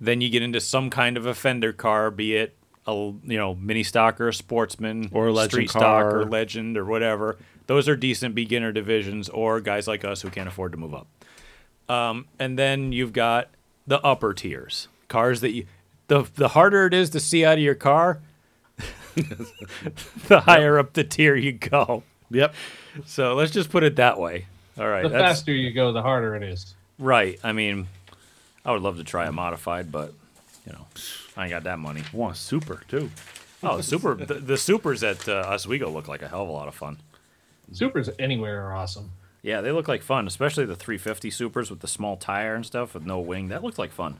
Then 0.00 0.20
you 0.20 0.28
get 0.28 0.42
into 0.42 0.60
some 0.60 0.90
kind 0.90 1.16
of 1.16 1.26
a 1.26 1.34
fender 1.34 1.72
car, 1.72 2.10
be 2.10 2.34
it 2.36 2.54
a 2.86 2.92
you 2.92 3.36
know 3.38 3.54
mini 3.54 3.82
stock 3.82 4.20
or 4.20 4.28
a 4.28 4.34
sportsman 4.34 5.08
Or 5.12 5.28
a 5.28 5.32
legend 5.32 5.50
street 5.52 5.70
stock 5.70 5.82
car. 5.82 6.18
or 6.20 6.24
legend 6.26 6.76
or 6.76 6.84
whatever. 6.84 7.36
Those 7.68 7.88
are 7.88 7.94
decent 7.96 8.34
beginner 8.34 8.72
divisions, 8.72 9.28
or 9.28 9.60
guys 9.60 9.86
like 9.86 10.04
us 10.04 10.22
who 10.22 10.30
can't 10.30 10.48
afford 10.48 10.72
to 10.72 10.78
move 10.78 10.94
up. 10.94 11.06
Um, 11.88 12.26
and 12.38 12.58
then 12.58 12.92
you've 12.92 13.12
got 13.12 13.48
the 13.86 14.00
upper 14.04 14.34
tiers, 14.34 14.88
cars 15.08 15.40
that 15.42 15.52
you. 15.52 15.66
The 16.08 16.28
the 16.34 16.48
harder 16.48 16.86
it 16.86 16.94
is 16.94 17.10
to 17.10 17.20
see 17.20 17.44
out 17.44 17.54
of 17.58 17.64
your 17.64 17.74
car, 17.76 18.20
the 20.28 20.40
higher 20.40 20.78
up 20.78 20.92
the 20.94 21.04
tier 21.04 21.36
you 21.36 21.52
go. 21.52 22.02
Yep. 22.30 22.54
So 23.06 23.34
let's 23.34 23.52
just 23.52 23.70
put 23.70 23.82
it 23.84 23.96
that 23.96 24.18
way. 24.18 24.46
All 24.78 24.88
right, 24.88 25.02
The 25.02 25.10
that's 25.10 25.40
faster 25.40 25.52
you 25.52 25.70
go, 25.72 25.92
the 25.92 26.02
harder 26.02 26.34
it 26.34 26.42
is. 26.42 26.74
right. 26.98 27.38
I 27.44 27.52
mean, 27.52 27.86
I 28.64 28.72
would 28.72 28.82
love 28.82 28.96
to 28.96 29.04
try 29.04 29.26
a 29.26 29.32
modified, 29.32 29.92
but 29.92 30.12
you 30.66 30.72
know, 30.72 30.86
I 31.36 31.44
ain't 31.44 31.50
got 31.50 31.64
that 31.64 31.78
money. 31.78 32.02
I 32.12 32.16
want 32.16 32.36
a 32.36 32.38
super 32.38 32.82
too. 32.88 33.10
Oh, 33.62 33.76
the 33.76 33.82
super, 33.82 34.14
the, 34.14 34.34
the 34.34 34.56
supers 34.56 35.04
at 35.04 35.28
uh, 35.28 35.44
Oswego 35.46 35.88
look 35.88 36.08
like 36.08 36.22
a 36.22 36.28
hell 36.28 36.42
of 36.42 36.48
a 36.48 36.52
lot 36.52 36.68
of 36.68 36.74
fun. 36.74 36.98
Supers 37.72 38.10
anywhere 38.18 38.66
are 38.66 38.74
awesome. 38.74 39.12
Yeah, 39.42 39.60
they 39.60 39.72
look 39.72 39.88
like 39.88 40.02
fun, 40.02 40.26
especially 40.26 40.66
the 40.66 40.76
350 40.76 41.30
supers 41.30 41.70
with 41.70 41.80
the 41.80 41.88
small 41.88 42.16
tire 42.16 42.54
and 42.54 42.66
stuff 42.66 42.94
with 42.94 43.04
no 43.04 43.18
wing. 43.20 43.48
That 43.48 43.62
looked 43.62 43.78
like 43.78 43.92
fun. 43.92 44.18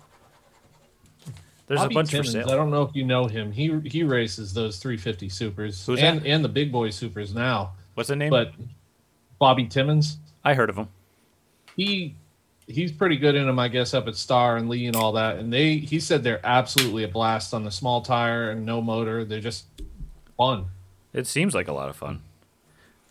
There's 1.66 1.80
Bobby 1.80 1.94
a 1.94 1.96
bunch 1.96 2.10
Timmons, 2.10 2.32
for 2.34 2.40
I 2.40 2.56
don't 2.56 2.70
know 2.70 2.82
if 2.82 2.94
you 2.94 3.04
know 3.04 3.26
him. 3.26 3.52
He 3.52 3.78
he 3.84 4.02
races 4.02 4.52
those 4.52 4.78
350 4.78 5.28
supers 5.28 5.86
Who's 5.86 6.00
and 6.00 6.20
that? 6.20 6.26
and 6.26 6.44
the 6.44 6.48
big 6.48 6.72
boy 6.72 6.90
supers 6.90 7.34
now. 7.34 7.72
What's 7.94 8.08
the 8.08 8.16
name? 8.16 8.30
But 8.30 8.52
Bobby 9.38 9.66
Timmons, 9.66 10.18
I 10.44 10.54
heard 10.54 10.70
of 10.70 10.76
him. 10.76 10.88
he 11.76 12.14
he's 12.72 12.92
pretty 12.92 13.16
good 13.16 13.34
in 13.34 13.46
them, 13.46 13.58
I 13.58 13.68
guess, 13.68 13.94
up 13.94 14.08
at 14.08 14.16
Star 14.16 14.56
and 14.56 14.68
Lee 14.68 14.86
and 14.86 14.96
all 14.96 15.12
that. 15.12 15.36
And 15.38 15.52
they 15.52 15.76
he 15.78 16.00
said 16.00 16.22
they're 16.24 16.44
absolutely 16.44 17.04
a 17.04 17.08
blast 17.08 17.54
on 17.54 17.64
the 17.64 17.70
small 17.70 18.00
tire 18.02 18.50
and 18.50 18.64
no 18.66 18.80
motor. 18.80 19.24
They're 19.24 19.40
just 19.40 19.66
fun. 20.36 20.66
It 21.12 21.26
seems 21.26 21.54
like 21.54 21.68
a 21.68 21.72
lot 21.72 21.88
of 21.88 21.96
fun. 21.96 22.22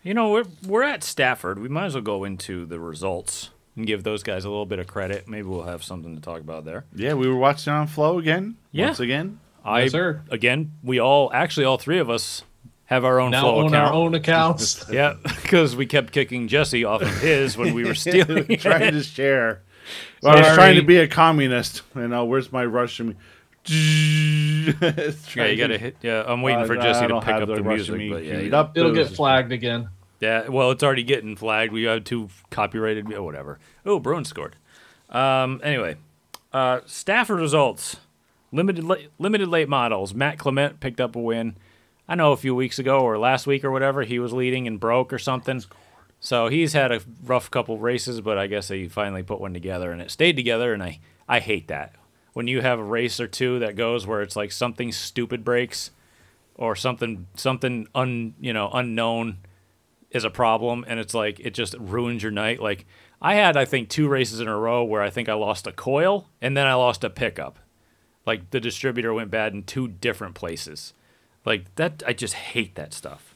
You 0.04 0.14
know, 0.14 0.32
we're 0.32 0.46
we're 0.66 0.84
at 0.84 1.04
Stafford. 1.04 1.60
We 1.60 1.70
might 1.70 1.86
as 1.86 1.94
well 1.94 2.02
go 2.04 2.24
into 2.24 2.66
the 2.66 2.80
results 2.80 3.52
and 3.76 3.86
give 3.86 4.04
those 4.04 4.24
guys 4.24 4.44
a 4.46 4.50
little 4.50 4.66
bit 4.66 4.80
of 4.80 4.88
credit. 4.88 5.28
Maybe 5.28 5.48
we'll 5.48 5.64
have 5.64 5.84
something 5.84 6.16
to 6.16 6.22
talk 6.22 6.42
about 6.42 6.66
there. 6.66 6.86
Yeah, 6.96 7.14
we 7.14 7.28
were 7.28 7.36
watching 7.38 7.72
on 7.72 7.88
Flo 7.88 8.18
again. 8.20 8.58
Yeah. 8.72 8.88
Once 8.88 9.00
again. 9.00 9.40
I 9.64 9.84
Yes, 9.84 9.92
sir. 9.92 10.24
again, 10.32 10.72
we 10.84 11.00
all 11.00 11.32
actually 11.34 11.66
all 11.68 11.78
three 11.78 12.00
of 12.00 12.10
us 12.10 12.44
have 12.92 13.06
our 13.06 13.20
own 13.20 13.32
Now 13.32 13.42
flow 13.42 13.62
own 13.62 13.68
account. 13.70 13.88
our 13.88 13.94
own 13.94 14.14
accounts. 14.14 14.86
Yeah, 14.92 15.16
because 15.24 15.76
we 15.76 15.86
kept 15.88 16.12
kicking 16.14 16.48
Jesse 16.48 16.84
off 16.86 17.02
of 17.02 17.22
his 17.22 17.58
when 17.58 17.74
we 17.74 17.84
were 17.86 17.96
stealing. 18.06 18.46
it. 18.50 18.60
trying 18.62 18.92
to 18.94 19.02
share. 19.02 19.64
I 20.24 20.36
was 20.36 20.54
trying 20.56 20.76
to 20.76 20.84
be 20.84 20.98
a 20.98 21.08
communist. 21.08 21.82
You 21.96 22.08
know, 22.08 22.26
where's 22.26 22.52
my 22.52 22.66
Russian? 22.66 23.18
Yeah, 23.72 25.46
you 25.46 25.58
gotta 25.58 25.78
hit. 25.78 25.98
Yeah, 26.02 26.24
I'm 26.26 26.42
waiting 26.42 26.66
for 26.66 26.76
Jesse 26.76 27.08
to 27.08 27.20
pick 27.22 27.34
up 27.36 27.48
the 27.48 27.64
music, 27.64 28.10
but 28.12 28.24
yeah, 28.24 28.40
you- 28.40 28.56
up. 28.56 28.78
It'll 28.78 28.94
get 28.94 29.10
flagged 29.10 29.52
again. 29.52 29.90
Yeah, 30.20 30.50
well, 30.50 30.70
it's 30.72 30.84
already 30.84 31.04
getting 31.04 31.36
flagged. 31.36 31.74
We 31.74 31.84
have 31.84 32.04
two 32.04 32.30
copyrighted, 32.52 33.12
oh, 33.14 33.24
whatever. 33.24 33.58
Oh, 33.86 33.98
Bruin 34.00 34.24
scored. 34.24 34.56
Um, 35.10 35.60
anyway, 35.64 35.96
uh, 36.54 36.82
Stafford 36.86 37.40
results. 37.40 37.98
Limited 38.52 38.84
la- 38.84 38.98
limited 39.18 39.48
late 39.48 39.68
models. 39.70 40.14
Matt 40.14 40.38
Clement 40.38 40.80
picked 40.80 41.02
up 41.02 41.16
a 41.16 41.20
win. 41.20 41.56
I 42.12 42.16
know 42.16 42.34
a 42.34 42.38
few 42.38 42.54
weeks 42.54 42.78
ago 42.78 43.00
or 43.00 43.18
last 43.18 43.48
week 43.48 43.64
or 43.64 43.72
whatever, 43.72 44.04
he 44.04 44.20
was 44.20 44.34
leading 44.34 44.68
and 44.68 44.82
broke 44.82 45.14
or 45.14 45.18
something. 45.18 45.64
So 46.20 46.50
he's 46.50 46.74
had 46.74 46.92
a 46.92 47.00
rough 47.24 47.50
couple 47.50 47.78
races, 47.78 48.20
but 48.20 48.38
I 48.38 48.48
guess 48.48 48.68
he 48.68 48.90
finally 48.90 49.24
put 49.24 49.40
one 49.40 49.54
together 49.54 49.94
and 49.94 50.02
it 50.02 50.12
stayed 50.12 50.36
together. 50.36 50.74
And 50.74 50.84
I, 50.84 51.00
I 51.30 51.40
hate 51.40 51.70
that. 51.70 51.96
When 52.34 52.50
you 52.50 52.60
have 52.60 52.80
a 52.80 52.84
race 52.84 53.22
or 53.22 53.30
two 53.30 53.60
that 53.60 53.78
goes 53.78 54.06
where 54.06 54.22
it's 54.22 54.36
like 54.36 54.52
something 54.52 54.92
stupid 54.92 55.46
breaks 55.46 55.92
or 56.56 56.76
something 56.76 57.28
something 57.36 57.88
un 57.96 58.34
you 58.42 58.52
know 58.52 58.70
unknown 58.74 59.38
is 60.10 60.26
a 60.26 60.30
problem 60.30 60.84
and 60.90 61.00
it's 61.00 61.14
like 61.14 61.40
it 61.40 61.54
just 61.54 61.76
ruins 61.80 62.22
your 62.22 62.32
night 62.32 62.60
like 62.60 62.86
i 63.22 63.36
had 63.36 63.56
i 63.56 63.64
think 63.64 63.88
two 63.88 64.10
races 64.10 64.42
in 64.42 64.50
a 64.50 64.58
row 64.58 64.84
where 64.84 65.02
i 65.02 65.10
think 65.10 65.30
i 65.30 65.34
lost 65.34 65.66
a 65.66 65.72
coil 65.72 66.30
and 66.42 66.58
then 66.58 66.68
i 66.68 66.74
lost 66.74 67.06
a 67.06 67.10
pickup 67.10 67.58
like 68.26 68.52
the 68.52 68.60
distributor 68.60 69.14
went 69.14 69.32
bad 69.32 69.54
in 69.54 69.64
two 69.64 69.88
different 69.88 70.36
places 70.36 70.94
like 71.46 71.74
that 71.76 72.04
i 72.08 72.14
just 72.14 72.34
hate 72.34 72.76
that 72.76 72.94
stuff 72.94 73.34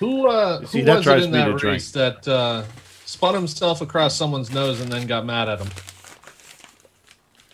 Who 0.00 0.26
uh, 0.28 0.64
See, 0.66 0.80
who 0.80 0.84
that 0.86 0.96
was 0.96 1.04
drives 1.04 1.22
it 1.24 1.26
in 1.26 1.32
me 1.32 1.38
that 1.38 1.44
to 1.46 1.50
drink. 1.56 1.74
race 1.74 1.90
that 1.92 2.26
uh, 2.28 2.64
spun 3.04 3.34
himself 3.34 3.80
across 3.80 4.16
someone's 4.16 4.52
nose 4.52 4.80
and 4.80 4.90
then 4.92 5.06
got 5.06 5.24
mad 5.26 5.48
at 5.48 5.60
him? 5.60 5.68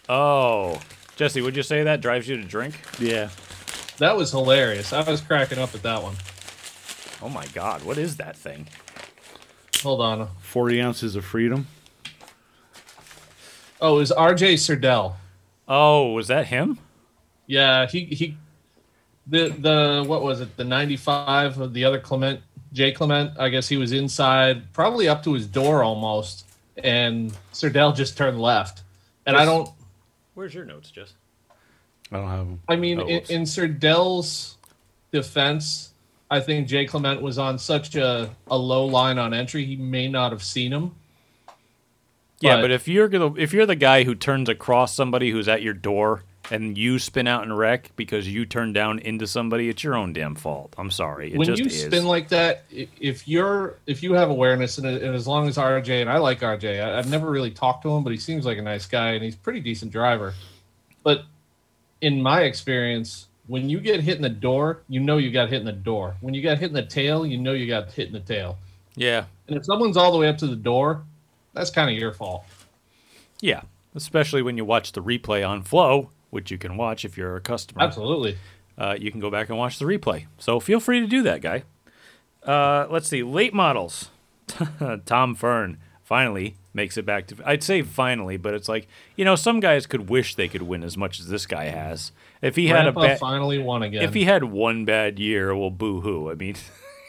oh 0.09 0.81
jesse 1.17 1.41
would 1.41 1.57
you 1.57 1.63
say 1.63 1.83
that 1.85 2.01
drives 2.01 2.29
you 2.29 2.37
to 2.37 2.45
drink 2.45 2.75
Yeah. 2.99 3.31
That 3.99 4.17
was 4.17 4.33
hilarious. 4.33 4.93
I 4.93 5.09
was 5.09 5.21
cracking 5.21 5.59
up 5.61 5.73
at 5.73 5.83
that 5.85 6.03
one. 6.03 6.17
oh 7.23 7.29
my 7.33 7.47
god 7.55 7.85
what 7.85 7.97
is 7.99 8.17
that 8.17 8.37
thing 8.37 8.67
Hold 9.83 10.01
on. 10.01 10.29
40 10.41 10.81
ounces 10.81 11.15
of 11.15 11.27
freedom. 11.27 11.67
Oh, 13.83 13.97
it 13.97 13.99
was 13.99 14.13
R.J. 14.13 14.55
Serdell. 14.55 15.15
oh 15.69 16.13
was 16.13 16.29
that 16.29 16.47
him 16.47 16.79
Yeah, 17.47 17.87
he 17.87 18.07
he. 18.07 18.37
The 19.27 19.49
the 19.49 20.05
what 20.07 20.23
was 20.23 20.41
it? 20.41 20.57
The 20.57 20.65
ninety 20.65 20.97
five 20.97 21.59
of 21.59 21.73
the 21.73 21.85
other 21.85 21.99
Clement, 21.99 22.41
Jay 22.73 22.93
Clement. 22.93 23.33
I 23.39 23.49
guess 23.49 23.69
he 23.69 23.77
was 23.77 23.93
inside, 23.93 24.73
probably 24.73 25.09
up 25.09 25.23
to 25.25 25.33
his 25.33 25.47
door 25.47 25.83
almost, 25.83 26.47
and 26.83 27.35
Serdell 27.53 27.95
just 27.97 28.17
turned 28.19 28.41
left. 28.41 28.83
And 29.27 29.37
I 29.37 29.45
don't. 29.47 29.69
where's 30.35 30.53
your 30.53 30.67
notes 30.67 30.91
jess 30.91 31.15
I 32.13 32.19
don't 32.19 32.29
have 32.29 32.39
them. 32.47 32.61
I 32.69 32.77
mean, 32.77 33.01
Oh, 33.01 33.07
in, 33.07 33.15
whoops. 33.15 33.31
in 33.31 33.43
Serdell's 33.45 34.59
defense, 35.13 35.91
I 36.31 36.41
think 36.41 36.69
Jay 36.69 36.85
Clement 36.85 37.23
was 37.23 37.39
on 37.39 37.59
such 37.59 37.97
a, 37.97 38.29
a 38.49 38.59
low 38.59 38.85
line 38.85 39.19
on 39.19 39.33
entry, 39.33 39.65
he 39.65 39.77
may 39.77 40.07
not 40.09 40.33
have 40.33 40.43
seen 40.43 40.71
him. 40.73 40.95
Yeah, 42.41 42.57
But- 42.57 42.63
but 42.63 42.71
if 42.73 42.87
you're 42.87 43.09
gonna 43.09 43.35
if 43.37 43.55
you're 43.55 43.65
the 43.65 43.75
guy 43.77 44.05
who 44.05 44.15
turns 44.15 44.51
across 44.51 44.95
somebody 44.95 45.31
who's 45.31 45.49
at 45.49 45.63
your 45.63 45.73
door 45.73 46.25
and 46.51 46.77
you 46.77 46.99
spin 46.99 47.27
out 47.27 47.43
and 47.43 47.57
wreck 47.57 47.91
because 47.97 48.29
you 48.29 48.45
turn 48.45 48.73
down 48.73 48.99
into 48.99 49.27
somebody, 49.27 49.69
it's 49.69 49.83
your 49.83 49.95
own 49.95 50.13
damn 50.13 50.35
fault. 50.35 50.75
I'm 50.77 50.91
sorry. 50.91 51.33
It 51.33 51.39
when 51.39 51.55
you 51.55 51.67
is. 51.67 51.83
spin 51.83 52.05
like 52.05 52.29
that, 52.29 52.65
if 52.71 53.27
you're 53.27 53.77
if 53.87 54.03
you 54.03 54.13
have 54.15 54.31
awareness 54.31 54.79
and, 54.79 54.87
and 54.87 55.15
as 55.15 55.27
long 55.27 55.49
as 55.49 55.57
RJ 55.57 56.03
and 56.03 56.11
I 56.11 56.19
like 56.19 56.41
RJ, 56.41 56.83
I, 56.83 56.97
have 56.97 57.11
never 57.11 57.31
really 57.31 57.51
talked 57.51 57.83
to 57.85 57.91
him, 57.91 58.05
but 58.05 58.11
he 58.11 58.19
seems 58.19 58.45
like 58.45 58.59
a 58.59 58.63
nice 58.63 58.87
guy 58.87 59.13
and 59.13 59.25
he's 59.25 59.35
a 59.35 59.39
pretty 59.39 59.61
decent 59.61 59.93
driver. 59.93 60.35
But 61.03 61.23
in 62.01 62.23
my 62.23 62.43
experience, 62.43 63.27
when 63.47 63.69
you 63.69 63.81
get 63.81 64.01
hit 64.01 64.17
in 64.17 64.23
the 64.23 64.29
door, 64.29 64.83
you 64.89 65.01
know 65.01 65.17
you 65.19 65.31
got 65.31 65.49
hit 65.49 65.61
in 65.61 65.67
the 65.67 65.73
door. 65.73 66.17
When 66.21 66.35
you 66.35 66.43
got 66.43 66.59
hit 66.59 66.69
in 66.69 66.75
the 66.75 66.83
tail, 66.87 67.27
you 67.27 67.39
know 67.39 67.53
you 67.53 67.67
got 67.67 67.91
hit 67.93 68.07
in 68.07 68.13
the 68.13 68.21
tail. 68.21 68.59
yeah, 68.97 69.25
And 69.49 69.57
if 69.57 69.65
someone's 69.65 69.97
all 69.97 70.13
the 70.13 70.19
way 70.19 70.29
up 70.29 70.39
to 70.39 70.47
the 70.47 70.57
door, 70.57 71.03
that's 71.53 71.71
kind 71.71 71.91
of 71.91 71.97
your 71.97 72.13
fault. 72.13 72.45
yeah. 73.41 73.63
Especially 73.97 74.43
when 74.43 74.57
you 74.57 74.65
watch 74.65 74.91
the 74.91 75.01
replay 75.01 75.49
on 75.49 75.63
Flo, 75.63 76.11
which 76.35 76.51
you 76.51 76.59
can 76.59 76.77
watch 76.77 77.05
if 77.05 77.17
you're 77.17 77.37
a 77.37 77.41
customer. 77.41 77.83
Absolutely. 77.83 78.37
uh, 78.77 78.97
you 78.99 79.11
can 79.11 79.21
go 79.21 79.31
back 79.31 79.49
and 79.49 79.57
watch 79.57 79.79
the 79.79 79.85
replay. 79.85 80.27
So 80.39 80.61
feel 80.61 80.81
free 80.81 81.01
to 81.01 81.07
do 81.07 81.23
that, 81.23 81.41
guy. 81.41 81.63
Uh, 82.43 82.87
let's 82.91 83.09
see, 83.09 83.23
late 83.23 83.55
models. 83.55 84.11
Tom 85.07 85.35
Fearn 85.35 85.79
finally 86.03 86.57
makes 86.75 86.99
it 86.99 87.07
back 87.07 87.27
to. 87.29 87.37
I'd 87.45 87.63
say 87.63 87.81
finally, 87.83 88.37
but 88.37 88.53
it's 88.53 88.69
like 88.69 88.87
you 89.17 89.25
know, 89.25 89.37
some 89.37 89.61
guys 89.61 89.87
could 89.87 90.11
wish 90.11 90.35
they 90.35 90.49
could 90.49 90.63
win 90.63 90.83
as 90.83 90.97
much 90.97 91.19
as 91.19 91.29
this 91.29 91.47
guy 91.47 91.67
has. 91.67 92.13
If 92.43 92.57
he 92.57 92.67
had 92.67 92.87
a 92.87 92.93
bad, 92.93 93.19
finally 93.19 93.59
won 93.59 93.83
again. 93.83 94.03
if 94.03 94.13
he 94.13 94.25
had 94.25 94.45
one 94.45 94.85
bad 94.85 95.19
year, 95.19 95.57
well, 95.57 95.71
boo 95.71 96.01
hoo. 96.01 96.31
I 96.31 96.35
mean. 96.35 96.57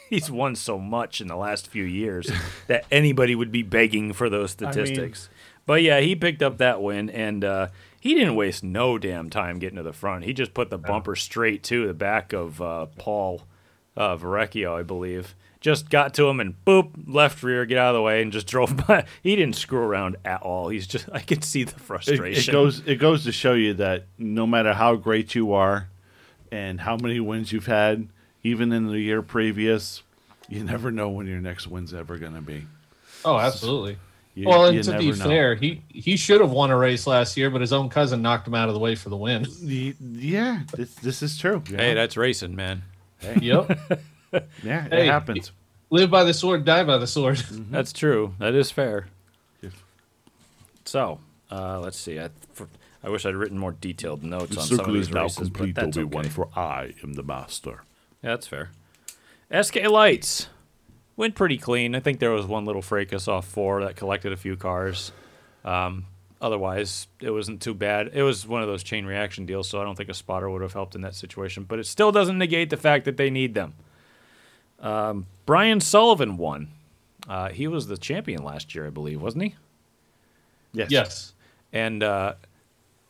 He's 0.08 0.30
won 0.30 0.54
so 0.54 0.78
much 0.78 1.20
in 1.20 1.26
the 1.26 1.34
last 1.34 1.66
few 1.66 1.82
years 1.82 2.30
that 2.68 2.84
anybody 2.92 3.34
would 3.34 3.50
be 3.50 3.64
begging 3.64 4.12
for 4.12 4.30
those 4.30 4.52
statistics. 4.52 5.28
but 5.66 5.82
yeah, 5.82 5.98
he 5.98 6.14
picked 6.14 6.44
up 6.44 6.58
that 6.58 6.80
win, 6.80 7.10
and 7.10 7.42
uh, 7.42 7.66
he 8.06 8.14
didn't 8.14 8.36
waste 8.36 8.62
no 8.62 8.98
damn 8.98 9.30
time 9.30 9.58
getting 9.58 9.76
to 9.76 9.82
the 9.82 9.92
front. 9.92 10.24
He 10.24 10.32
just 10.32 10.54
put 10.54 10.70
the 10.70 10.78
bumper 10.78 11.16
straight 11.16 11.62
to 11.64 11.86
the 11.86 11.94
back 11.94 12.32
of 12.32 12.60
uh, 12.62 12.86
Paul 12.98 13.42
uh, 13.96 14.16
Verrecchio, 14.16 14.78
I 14.78 14.82
believe. 14.82 15.34
Just 15.60 15.90
got 15.90 16.14
to 16.14 16.28
him 16.28 16.38
and 16.38 16.54
boop, 16.64 16.90
left 17.06 17.42
rear, 17.42 17.64
get 17.66 17.78
out 17.78 17.88
of 17.94 17.98
the 17.98 18.02
way, 18.02 18.22
and 18.22 18.30
just 18.32 18.46
drove 18.54 18.86
by. 18.86 19.04
He 19.22 19.34
didn't 19.34 19.56
screw 19.56 19.80
around 19.80 20.16
at 20.24 20.42
all. 20.42 20.68
He's 20.68 20.86
just, 20.86 21.08
I 21.12 21.20
could 21.20 21.42
see 21.42 21.64
the 21.64 21.74
It, 21.74 21.80
frustration. 21.80 22.50
it 22.50 22.52
goes 22.52 22.82
it 22.86 22.96
goes 22.96 23.24
to 23.24 23.32
show 23.32 23.54
you 23.54 23.74
that 23.74 24.04
no 24.18 24.46
matter 24.46 24.72
how 24.74 24.94
great 24.96 25.34
you 25.34 25.52
are 25.54 25.88
and 26.52 26.80
how 26.82 26.96
many 26.96 27.18
wins 27.20 27.50
you've 27.52 27.66
had, 27.66 28.06
even 28.44 28.70
in 28.72 28.86
the 28.86 29.00
year 29.00 29.22
previous, 29.22 30.02
you 30.48 30.62
never 30.62 30.92
know 30.92 31.08
when 31.08 31.26
your 31.26 31.40
next 31.40 31.66
win's 31.66 31.92
ever 31.92 32.16
going 32.18 32.34
to 32.34 32.40
be. 32.42 32.66
oh, 33.24 33.36
absolutely. 33.38 33.96
You, 34.36 34.48
well, 34.48 34.66
and 34.66 34.84
to 34.84 34.98
be 34.98 35.12
know. 35.12 35.24
fair, 35.24 35.54
he 35.54 35.82
he 35.88 36.14
should 36.18 36.42
have 36.42 36.50
won 36.50 36.70
a 36.70 36.76
race 36.76 37.06
last 37.06 37.38
year, 37.38 37.48
but 37.48 37.62
his 37.62 37.72
own 37.72 37.88
cousin 37.88 38.20
knocked 38.20 38.46
him 38.46 38.54
out 38.54 38.68
of 38.68 38.74
the 38.74 38.78
way 38.78 38.94
for 38.94 39.08
the 39.08 39.16
win. 39.16 39.46
Yeah, 39.98 40.60
this, 40.74 40.94
this 40.96 41.22
is 41.22 41.38
true. 41.38 41.62
you 41.70 41.76
hey, 41.76 41.94
that's 41.94 42.18
racing, 42.18 42.54
man. 42.54 42.82
yep. 43.40 43.78
yeah, 44.62 44.86
it 44.92 45.06
happens. 45.06 45.52
Live 45.88 46.10
by 46.10 46.22
the 46.22 46.34
sword, 46.34 46.66
die 46.66 46.84
by 46.84 46.98
the 46.98 47.06
sword. 47.06 47.38
That's 47.70 47.94
true. 47.94 48.34
That 48.38 48.54
is 48.54 48.70
fair. 48.70 49.06
Yes. 49.62 49.72
So, 50.84 51.18
uh, 51.50 51.80
let's 51.80 51.98
see. 51.98 52.20
I, 52.20 52.28
for, 52.52 52.68
I 53.02 53.08
wish 53.08 53.24
I'd 53.24 53.36
written 53.36 53.58
more 53.58 53.72
detailed 53.72 54.22
notes 54.22 54.54
The 54.54 54.60
on 54.60 54.66
some 54.66 54.74
of 54.74 54.80
circle 54.80 54.94
these 54.94 55.08
is 55.08 55.14
now 55.14 55.22
races, 55.22 55.36
complete, 55.38 55.74
but 55.74 55.84
that's 55.86 55.96
Obi-Wan, 55.96 56.26
okay. 56.26 56.28
for 56.28 56.48
I 56.54 56.92
am 57.02 57.14
the 57.14 57.22
master. 57.22 57.84
Yeah, 58.22 58.30
that's 58.30 58.46
fair. 58.46 58.70
SK 59.62 59.88
Lights 59.88 60.48
went 61.16 61.34
pretty 61.34 61.58
clean. 61.58 61.94
I 61.94 62.00
think 62.00 62.18
there 62.18 62.30
was 62.30 62.46
one 62.46 62.64
little 62.64 62.82
fracas 62.82 63.28
off 63.28 63.46
four 63.46 63.84
that 63.84 63.96
collected 63.96 64.32
a 64.32 64.36
few 64.36 64.56
cars. 64.56 65.12
Um, 65.64 66.06
otherwise, 66.40 67.08
it 67.20 67.30
wasn't 67.30 67.62
too 67.62 67.74
bad. 67.74 68.10
It 68.12 68.22
was 68.22 68.46
one 68.46 68.62
of 68.62 68.68
those 68.68 68.82
chain 68.82 69.06
reaction 69.06 69.46
deals, 69.46 69.68
so 69.68 69.80
I 69.80 69.84
don't 69.84 69.96
think 69.96 70.08
a 70.08 70.14
spotter 70.14 70.48
would 70.48 70.62
have 70.62 70.72
helped 70.72 70.94
in 70.94 71.00
that 71.02 71.14
situation. 71.14 71.64
But 71.64 71.78
it 71.78 71.86
still 71.86 72.12
doesn't 72.12 72.38
negate 72.38 72.70
the 72.70 72.76
fact 72.76 73.04
that 73.06 73.16
they 73.16 73.30
need 73.30 73.54
them. 73.54 73.74
Um, 74.80 75.26
Brian 75.46 75.80
Sullivan 75.80 76.36
won. 76.36 76.68
Uh, 77.28 77.48
he 77.48 77.66
was 77.66 77.86
the 77.88 77.96
champion 77.96 78.44
last 78.44 78.74
year, 78.74 78.86
I 78.86 78.90
believe, 78.90 79.20
wasn't 79.20 79.44
he? 79.44 79.54
Yes. 80.72 80.90
yes. 80.90 81.32
and 81.72 82.02
uh, 82.02 82.34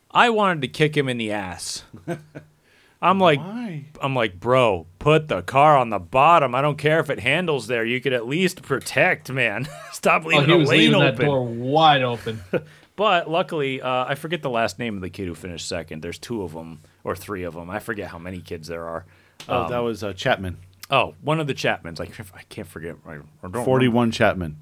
I 0.09 0.29
wanted 0.29 0.61
to 0.61 0.67
kick 0.69 0.95
him 0.95 1.09
in 1.09 1.17
the 1.17 1.33
ass. 1.33 1.83
I'm 3.01 3.19
like, 3.19 3.39
Why? 3.39 3.85
I'm 4.01 4.15
like, 4.15 4.39
bro, 4.39 4.87
put 4.97 5.27
the 5.27 5.41
car 5.43 5.77
on 5.77 5.89
the 5.91 5.99
bottom. 5.99 6.55
I 6.55 6.61
don't 6.61 6.77
care 6.77 6.99
if 6.99 7.09
it 7.09 7.19
handles 7.19 7.67
there. 7.67 7.85
You 7.85 8.01
could 8.01 8.13
at 8.13 8.27
least 8.27 8.63
protect, 8.63 9.31
man. 9.31 9.67
Stop 9.91 10.23
Oh, 10.25 10.29
leaving 10.29 10.45
he 10.49 10.53
a 10.53 10.57
was 10.57 10.69
lane 10.69 10.79
leaving 10.79 10.99
that 10.99 11.17
door 11.17 11.45
wide 11.45 12.03
open. 12.03 12.41
But 12.95 13.29
luckily, 13.29 13.79
uh, 13.79 14.05
I 14.07 14.15
forget 14.15 14.41
the 14.41 14.49
last 14.49 14.79
name 14.79 14.95
of 14.95 15.01
the 15.01 15.11
kid 15.11 15.27
who 15.27 15.35
finished 15.35 15.67
second. 15.69 16.01
There's 16.01 16.17
two 16.17 16.41
of 16.41 16.53
them 16.53 16.79
or 17.03 17.15
three 17.15 17.43
of 17.43 17.53
them. 17.53 17.69
I 17.69 17.77
forget 17.77 18.09
how 18.09 18.17
many 18.17 18.39
kids 18.41 18.67
there 18.67 18.85
are. 18.87 19.05
Oh, 19.47 19.69
that 19.69 19.77
was 19.77 20.03
uh, 20.03 20.13
Chapman. 20.13 20.57
Oh, 20.89 21.13
one 21.21 21.39
of 21.39 21.45
the 21.45 21.53
Chapmans. 21.53 21.99
Like 21.99 22.19
I 22.35 22.41
can't 22.49 22.67
forget. 22.67 22.95
I, 23.05 23.11
I 23.11 23.13
don't 23.17 23.27
remember- 23.43 23.63
Forty-one 23.65 24.09
Chapman. 24.09 24.57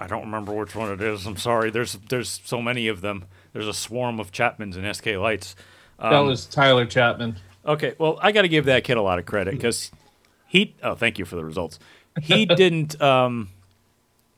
I 0.00 0.08
don't 0.08 0.22
remember 0.22 0.52
which 0.52 0.74
one 0.74 0.90
it 0.90 1.00
is. 1.00 1.26
I'm 1.26 1.36
sorry. 1.36 1.70
There's 1.70 1.92
there's 2.08 2.40
so 2.44 2.60
many 2.60 2.88
of 2.88 3.02
them. 3.02 3.26
There's 3.52 3.68
a 3.68 3.72
swarm 3.72 4.18
of 4.18 4.32
Chapmans 4.32 4.74
and 4.74 4.96
SK 4.96 5.06
Lights. 5.20 5.54
that 6.00 6.12
Um, 6.12 6.26
was 6.26 6.44
Tyler 6.46 6.86
Chapman. 6.86 7.36
Okay, 7.66 7.94
well, 7.98 8.18
I 8.22 8.32
got 8.32 8.42
to 8.42 8.48
give 8.48 8.66
that 8.66 8.84
kid 8.84 8.96
a 8.96 9.02
lot 9.02 9.18
of 9.18 9.26
credit 9.26 9.52
because 9.52 9.90
he. 10.46 10.74
Oh, 10.82 10.94
thank 10.94 11.18
you 11.18 11.24
for 11.24 11.36
the 11.36 11.44
results. 11.44 11.78
He 12.22 12.46
didn't. 12.46 13.00
Um, 13.00 13.48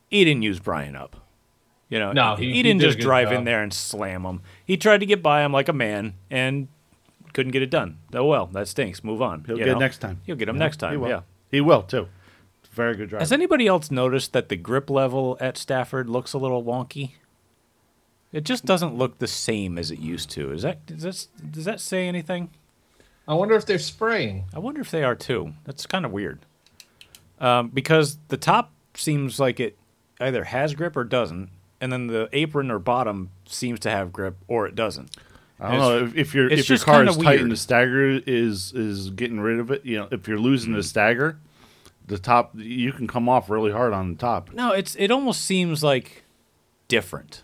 he 0.09 0.25
didn't 0.25 0.43
use 0.43 0.59
Brian 0.59 0.97
up. 0.97 1.17
You 1.91 1.99
know, 1.99 2.13
No, 2.13 2.37
he, 2.37 2.45
he- 2.45 2.51
he 2.51 2.57
he 2.59 2.63
didn't 2.63 2.81
did 2.81 2.87
just 2.89 2.99
drive 2.99 3.33
in 3.33 3.45
there 3.45 3.63
and 3.63 3.73
slam 3.73 4.25
him. 4.25 4.43
He 4.65 4.77
tried 4.77 4.99
to 4.99 5.07
get 5.07 5.23
by 5.23 5.43
him 5.45 5.53
like 5.53 5.69
a 5.69 5.73
man 5.73 6.15
and 6.31 6.69
couldn't 7.33 7.53
get 7.53 7.63
it 7.63 7.71
done. 7.71 7.99
Oh 8.15 8.25
well, 8.25 8.47
that 8.47 8.69
stinks. 8.69 9.03
Move 9.05 9.23
on. 9.23 9.45
He'll 9.45 9.59
you 9.59 9.65
get 9.65 9.73
know? 9.73 9.79
next 9.79 9.99
time. 9.99 10.21
He'll 10.27 10.37
get 10.37 10.49
him 10.49 10.57
Yeah, 10.57 10.61
next 10.65 10.77
He 10.77 10.87
time. 10.87 11.01
will. 11.01 11.09
Yeah. 11.09 11.21
He 11.51 11.61
will 11.61 11.83
too. 11.83 12.09
Very 12.73 12.95
good 12.97 13.09
driver. 13.09 13.21
Has 13.23 13.33
anybody 13.33 13.67
else 13.67 13.91
noticed 13.91 14.33
that 14.35 14.51
the 14.51 14.57
grip 14.57 14.89
level 14.91 15.37
at 15.41 15.57
Stafford 15.57 16.09
looks 16.09 16.33
a 16.33 16.39
little 16.39 16.63
wonky? 16.63 17.13
It 18.33 18.45
just 18.45 18.67
doesn't 18.67 18.95
look 18.95 19.19
the 19.19 19.27
same 19.27 19.79
as 19.79 19.91
it 19.91 19.99
used 19.99 20.31
to. 20.31 20.53
Is 20.53 20.63
that 20.63 20.85
does 20.87 21.03
that, 21.03 21.53
does 21.53 21.65
that 21.65 21.81
say 21.81 22.07
anything? 22.07 22.51
I 23.29 23.35
wonder 23.35 23.55
if 23.55 23.67
they're 23.67 23.79
spraying. 23.79 24.47
I 24.55 24.59
wonder 24.59 24.81
if 24.81 24.91
they 24.91 25.05
are 25.05 25.15
too. 25.15 25.53
That's 25.65 25.87
kind 25.87 26.05
of 26.05 26.11
weird. 26.13 26.41
Um, 27.39 27.69
because 27.69 28.19
the 28.29 28.37
top 28.37 28.73
seems 28.95 29.39
like 29.39 29.61
it 29.61 29.77
either 30.21 30.45
has 30.45 30.75
grip 30.75 30.97
or 30.97 31.05
doesn't, 31.05 31.51
and 31.81 31.93
then 31.93 32.09
the 32.09 32.29
apron 32.33 32.71
or 32.71 32.79
bottom 32.81 33.31
seems 33.47 33.79
to 33.81 33.91
have 33.91 34.13
grip 34.13 34.37
or 34.49 34.67
it 34.67 34.75
doesn't. 34.75 35.15
I 35.61 35.73
don't 35.73 35.81
know 35.81 36.05
if, 36.07 36.17
if 36.17 36.35
your 36.35 36.49
if 36.49 36.69
your 36.69 36.79
car 36.79 37.05
is 37.05 37.17
tight 37.17 37.41
and 37.41 37.51
the 37.51 37.57
stagger 37.57 38.21
is 38.27 38.73
is 38.73 39.11
getting 39.11 39.41
rid 39.41 39.59
of 39.61 39.71
it. 39.71 39.85
You 39.85 39.99
know, 39.99 40.09
if 40.11 40.27
you're 40.27 40.39
losing 40.39 40.73
Mm. 40.73 40.77
the 40.77 40.83
stagger, 40.85 41.39
the 42.07 42.19
top. 42.19 42.53
You 42.55 42.93
can 42.93 43.07
come 43.07 43.29
off 43.29 43.51
really 43.51 43.73
hard 43.73 43.93
on 43.93 44.13
the 44.13 44.19
top. 44.19 44.53
No, 44.53 44.73
it's 44.73 44.95
it 44.97 45.11
almost 45.11 45.43
seems 45.45 45.83
like 45.85 46.25
different. 46.89 47.43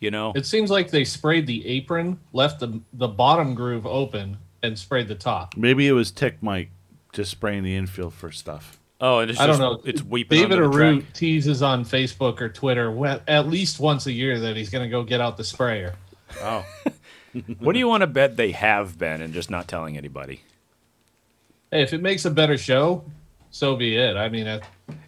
You 0.00 0.10
know, 0.10 0.32
It 0.36 0.44
seems 0.44 0.70
like 0.70 0.90
they 0.90 1.04
sprayed 1.04 1.46
the 1.46 1.66
apron, 1.66 2.20
left 2.32 2.60
the 2.60 2.80
the 2.92 3.08
bottom 3.08 3.54
groove 3.54 3.86
open, 3.86 4.36
and 4.66 4.78
sprayed 4.78 5.08
the 5.08 5.14
top. 5.14 5.56
Maybe 5.56 5.86
it 5.88 5.92
was 5.92 6.10
Tick 6.10 6.42
Mike 6.42 6.70
just 7.12 7.30
spraying 7.30 7.62
the 7.62 7.74
infield 7.76 8.12
for 8.14 8.30
stuff. 8.30 8.78
oh, 9.00 9.20
and 9.20 9.30
it's 9.30 9.40
I 9.40 9.46
just, 9.46 9.58
don't 9.60 9.82
know. 9.84 9.90
It's 9.90 10.02
weeping 10.02 10.38
David 10.40 10.58
under 10.62 10.68
the 10.68 10.74
Arute 10.76 11.00
track. 11.02 11.12
teases 11.14 11.62
on 11.62 11.84
Facebook 11.84 12.40
or 12.40 12.48
Twitter 12.48 12.90
we- 12.90 13.08
at 13.08 13.48
least 13.48 13.80
once 13.80 14.06
a 14.06 14.12
year 14.12 14.38
that 14.40 14.56
he's 14.56 14.70
going 14.70 14.84
to 14.84 14.90
go 14.90 15.02
get 15.02 15.20
out 15.20 15.36
the 15.36 15.44
sprayer. 15.44 15.94
Oh, 16.42 16.64
What 17.58 17.74
do 17.74 17.78
you 17.78 17.86
want 17.86 18.00
to 18.00 18.06
bet 18.06 18.36
they 18.38 18.52
have 18.52 18.96
been 18.98 19.20
and 19.20 19.34
just 19.34 19.50
not 19.50 19.68
telling 19.68 19.96
anybody? 19.98 20.40
Hey, 21.70 21.82
if 21.82 21.92
it 21.92 22.00
makes 22.00 22.24
a 22.24 22.30
better 22.30 22.56
show, 22.56 23.04
so 23.50 23.76
be 23.76 23.94
it. 23.96 24.16
I 24.16 24.28
mean, 24.30 24.46
I, 24.48 24.56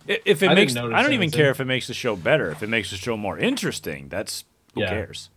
I- 0.08 0.20
If 0.26 0.42
it 0.42 0.50
I 0.50 0.54
makes, 0.54 0.76
I 0.76 1.02
don't 1.02 1.12
even 1.14 1.30
care 1.30 1.50
if 1.50 1.58
it 1.60 1.64
makes 1.64 1.86
the 1.86 1.94
show 1.94 2.16
better. 2.16 2.50
If 2.50 2.62
it 2.62 2.68
makes 2.68 2.90
the 2.90 2.96
show 2.98 3.16
more 3.16 3.38
interesting, 3.38 4.08
that's 4.10 4.44
who 4.74 4.82
Yeah. 4.82 4.90
cares. 4.90 5.30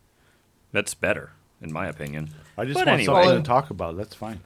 That's 0.74 0.94
better, 0.94 1.32
in 1.62 1.72
my 1.72 1.88
opinion. 1.88 2.30
I 2.58 2.66
just 2.66 2.76
But 2.76 2.88
want 2.88 3.02
anyway. 3.02 3.24
something 3.24 3.44
to 3.44 3.48
talk 3.48 3.70
about. 3.70 3.98
That's 3.98 4.16
fine. 4.16 4.40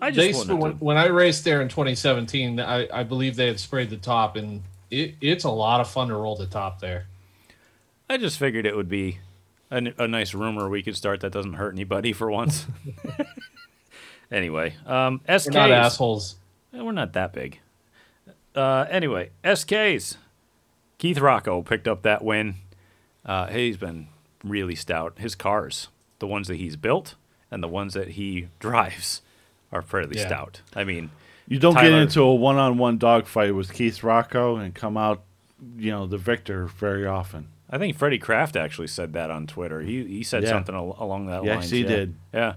I 0.00 0.10
just 0.10 0.40
sp- 0.40 0.48
wanted 0.48 0.62
when, 0.62 0.72
to, 0.78 0.84
when 0.84 0.96
I 0.96 1.06
raced 1.06 1.44
there 1.44 1.62
in 1.62 1.68
2017, 1.68 2.60
I, 2.60 2.88
I 2.92 3.02
believe 3.02 3.36
they 3.36 3.46
had 3.46 3.58
sprayed 3.58 3.90
the 3.90 3.96
top, 3.96 4.36
and 4.36 4.62
it, 4.90 5.14
it's 5.20 5.44
a 5.44 5.50
lot 5.50 5.80
of 5.80 5.88
fun 5.88 6.08
to 6.08 6.14
roll 6.14 6.36
the 6.36 6.46
top 6.46 6.80
there. 6.80 7.06
I 8.08 8.18
just 8.18 8.38
figured 8.38 8.66
it 8.66 8.76
would 8.76 8.88
be 8.88 9.18
a 9.70 10.06
nice 10.06 10.32
rumor 10.32 10.68
we 10.68 10.82
could 10.82 10.96
start 10.96 11.20
that 11.20 11.32
doesn't 11.32 11.54
hurt 11.54 11.74
anybody 11.74 12.12
for 12.12 12.30
once. 12.30 12.66
anyway, 14.30 14.74
um, 14.86 15.20
SKs. 15.28 15.46
We're 15.46 15.52
not 15.52 15.70
assholes. 15.72 16.36
We're 16.72 16.92
not 16.92 17.12
that 17.14 17.32
big. 17.32 17.58
Uh, 18.54 18.86
anyway, 18.90 19.30
SKs. 19.42 20.16
Keith 20.98 21.18
Rocco 21.18 21.62
picked 21.62 21.88
up 21.88 22.02
that 22.02 22.22
win. 22.24 22.54
Uh, 23.24 23.48
he's 23.48 23.76
been 23.76 24.08
really 24.44 24.74
stout. 24.74 25.14
His 25.18 25.34
cars, 25.34 25.88
the 26.18 26.26
ones 26.26 26.48
that 26.48 26.56
he's 26.56 26.76
built 26.76 27.14
and 27.50 27.62
the 27.62 27.68
ones 27.68 27.94
that 27.94 28.08
he 28.10 28.48
drives, 28.58 29.22
are 29.72 29.82
fairly 29.82 30.16
Yeah. 30.16 30.26
stout. 30.26 30.60
I 30.74 30.84
mean, 30.84 31.10
You 31.48 31.58
don't 31.58 31.74
get 31.74 31.92
into 31.92 32.22
a 32.22 32.34
one-on-one 32.34 32.98
dogfight 32.98 33.54
with 33.54 33.72
Keith 33.72 34.02
Rocco 34.02 34.56
and 34.56 34.74
come 34.74 34.96
out, 34.96 35.22
you 35.78 35.90
know, 35.90 36.06
the 36.06 36.18
victor 36.18 36.66
very 36.66 37.06
often. 37.06 37.48
I 37.70 37.78
think 37.78 37.96
Freddie 37.96 38.18
Kraft 38.18 38.56
actually 38.56 38.86
said 38.88 39.12
that 39.14 39.30
on 39.30 39.46
Twitter. 39.46 39.80
He 39.80 40.04
he 40.04 40.22
said 40.22 40.42
Yeah. 40.44 40.50
something 40.50 40.74
al- 40.74 40.96
along 41.00 41.26
that 41.26 41.44
Yes, 41.44 41.54
lines. 41.56 41.70
he 41.70 41.80
yeah. 41.82 41.88
did. 41.88 42.14
Yeah. 42.34 42.54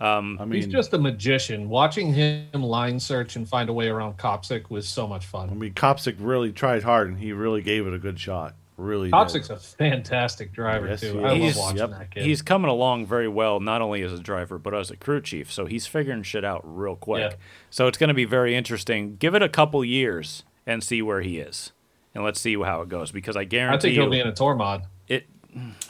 Um, 0.00 0.38
I 0.40 0.44
mean, 0.44 0.62
He's 0.62 0.66
just 0.66 0.94
a 0.94 0.98
magician. 0.98 1.68
Watching 1.68 2.14
him 2.14 2.48
line 2.62 2.98
search 2.98 3.36
and 3.36 3.46
find 3.48 3.68
a 3.68 3.72
way 3.72 3.88
around 3.88 4.16
Copsic 4.16 4.70
was 4.70 4.88
so 4.88 5.06
much 5.06 5.26
fun. 5.26 5.50
I 5.50 5.54
mean, 5.54 5.74
Kopsick 5.74 6.16
really 6.18 6.52
tried 6.52 6.82
hard, 6.84 7.08
and 7.08 7.18
he 7.18 7.32
really 7.32 7.60
gave 7.62 7.86
it 7.86 7.92
a 7.94 7.98
good 7.98 8.18
shot. 8.18 8.54
Really, 8.80 9.08
did. 9.08 9.12
Copsic's 9.12 9.50
a 9.50 9.56
fantastic 9.56 10.52
driver 10.52 10.88
Yes, 10.88 11.00
too. 11.00 11.18
he 11.18 11.24
I 11.24 11.34
is. 11.34 11.56
love 11.56 11.64
watching 11.66 11.78
Yep. 11.78 11.90
that 11.90 12.10
kid. 12.12 12.22
He's 12.24 12.40
coming 12.40 12.70
along 12.70 13.06
very 13.06 13.28
well, 13.28 13.60
not 13.60 13.82
only 13.82 14.02
as 14.02 14.12
a 14.12 14.18
driver, 14.18 14.58
but 14.58 14.72
as 14.74 14.90
a 14.90 14.96
crew 14.96 15.20
chief. 15.20 15.52
So 15.52 15.66
he's 15.66 15.86
figuring 15.86 16.22
shit 16.22 16.44
out 16.44 16.62
real 16.64 16.96
quick. 16.96 17.32
Yeah. 17.32 17.36
So 17.68 17.86
it's 17.88 17.98
going 17.98 18.08
to 18.08 18.14
be 18.14 18.24
very 18.24 18.54
interesting. 18.56 19.16
Give 19.16 19.34
it 19.34 19.42
a 19.42 19.48
couple 19.50 19.84
years 19.84 20.44
and 20.66 20.82
see 20.82 21.02
where 21.02 21.20
he 21.20 21.38
is. 21.38 21.72
And 22.14 22.24
let's 22.24 22.40
see 22.40 22.54
how 22.60 22.80
it 22.80 22.88
goes 22.88 23.12
because 23.12 23.36
I 23.36 23.44
guarantee, 23.44 23.76
I 23.76 23.80
think 23.80 23.94
he'll 23.94 24.10
be 24.10 24.20
in 24.20 24.26
a 24.28 24.32
tour 24.34 24.54
mod. 24.54 24.84
it. 25.08 25.26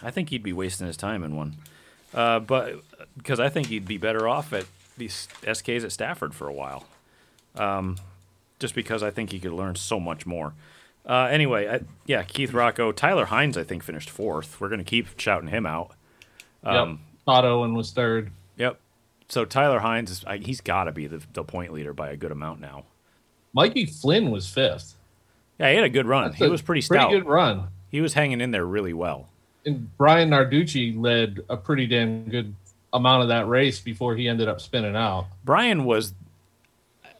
I 0.02 0.10
think 0.10 0.30
he'd 0.30 0.42
be 0.42 0.52
wasting 0.52 0.86
his 0.86 0.96
time 0.96 1.22
in 1.22 1.36
one, 1.36 1.56
uh, 2.14 2.40
but 2.40 2.80
because 3.16 3.38
I 3.38 3.48
think 3.50 3.68
he'd 3.68 3.86
be 3.86 3.98
better 3.98 4.26
off 4.26 4.52
at 4.52 4.64
these 4.98 5.28
SKs 5.42 5.84
at 5.84 5.92
Stafford 5.92 6.34
for 6.34 6.48
a 6.48 6.52
while, 6.52 6.84
um, 7.56 7.96
just 8.58 8.74
because 8.74 9.02
I 9.02 9.10
think 9.10 9.30
he 9.32 9.38
could 9.38 9.52
learn 9.52 9.76
so 9.76 10.00
much 10.00 10.26
more. 10.26 10.54
Uh, 11.10 11.26
anyway, 11.26 11.66
I, 11.66 11.80
yeah, 12.06 12.22
Keith 12.22 12.52
Rocco, 12.52 12.92
Tyler 12.92 13.24
Hines, 13.24 13.58
I 13.58 13.64
think 13.64 13.82
finished 13.82 14.08
fourth. 14.08 14.60
We're 14.60 14.68
gonna 14.68 14.84
keep 14.84 15.18
shouting 15.18 15.48
him 15.48 15.66
out. 15.66 15.90
Um, 16.62 16.88
yep. 16.88 16.98
Todd 17.26 17.44
Owen 17.46 17.74
was 17.74 17.90
third. 17.90 18.30
Yep. 18.56 18.78
So 19.28 19.44
Tyler 19.44 19.80
Hines, 19.80 20.10
is, 20.12 20.24
I, 20.24 20.36
he's 20.36 20.60
got 20.60 20.84
to 20.84 20.92
be 20.92 21.08
the, 21.08 21.20
the 21.32 21.42
point 21.42 21.72
leader 21.72 21.92
by 21.92 22.10
a 22.10 22.16
good 22.16 22.30
amount 22.30 22.60
now. 22.60 22.84
Mikey 23.52 23.86
Flynn 23.86 24.30
was 24.30 24.48
fifth. 24.48 24.94
Yeah, 25.58 25.70
he 25.70 25.76
had 25.76 25.84
a 25.84 25.90
good 25.90 26.06
run. 26.06 26.30
That's 26.30 26.38
he 26.38 26.48
was 26.48 26.62
pretty 26.62 26.80
stout. 26.80 27.08
Pretty 27.08 27.22
good 27.22 27.28
run. 27.28 27.68
He 27.90 28.00
was 28.00 28.14
hanging 28.14 28.40
in 28.40 28.52
there 28.52 28.64
really 28.64 28.92
well. 28.92 29.28
And 29.66 29.96
Brian 29.96 30.30
Narducci 30.30 30.96
led 30.96 31.40
a 31.48 31.56
pretty 31.56 31.88
damn 31.88 32.28
good 32.28 32.54
amount 32.92 33.22
of 33.22 33.28
that 33.28 33.48
race 33.48 33.80
before 33.80 34.14
he 34.14 34.28
ended 34.28 34.48
up 34.48 34.60
spinning 34.60 34.94
out. 34.94 35.26
Brian 35.44 35.84
was 35.84 36.14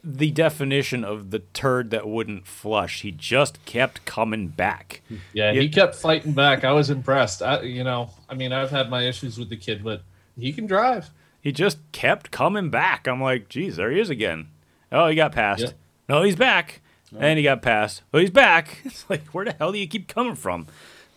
the 0.03 0.31
definition 0.31 1.03
of 1.03 1.29
the 1.31 1.39
turd 1.39 1.91
that 1.91 2.07
wouldn't 2.07 2.47
flush. 2.47 3.01
He 3.01 3.11
just 3.11 3.63
kept 3.65 4.03
coming 4.05 4.47
back. 4.47 5.01
Yeah, 5.33 5.51
Yeah. 5.51 5.61
he 5.61 5.69
kept 5.69 5.95
fighting 5.95 6.31
back. 6.33 6.63
I 6.63 6.71
was 6.71 6.89
impressed. 6.89 7.41
I, 7.43 7.61
you 7.61 7.83
know, 7.83 8.09
I 8.29 8.33
mean, 8.33 8.51
I've 8.51 8.71
had 8.71 8.89
my 8.89 9.03
issues 9.07 9.37
with 9.37 9.49
the 9.49 9.57
kid, 9.57 9.83
but 9.83 10.03
he 10.39 10.51
can 10.53 10.65
drive. 10.65 11.09
He 11.39 11.51
just 11.51 11.77
kept 11.91 12.31
coming 12.31 12.69
back. 12.69 13.07
I'm 13.07 13.21
like, 13.21 13.49
geez, 13.49 13.75
there 13.75 13.91
he 13.91 13.99
is 13.99 14.09
again. 14.09 14.47
Oh, 14.91 15.07
he 15.07 15.15
got 15.15 15.31
passed. 15.31 15.61
Yep. 15.63 15.73
No, 16.09 16.23
he's 16.23 16.35
back. 16.35 16.81
And 17.17 17.37
he 17.37 17.43
got 17.43 17.61
passed. 17.61 18.03
Oh, 18.13 18.19
he's 18.19 18.29
back. 18.29 18.79
It's 18.85 19.09
like, 19.09 19.25
where 19.27 19.45
the 19.45 19.53
hell 19.53 19.71
do 19.71 19.77
you 19.79 19.87
keep 19.87 20.07
coming 20.07 20.35
from? 20.35 20.67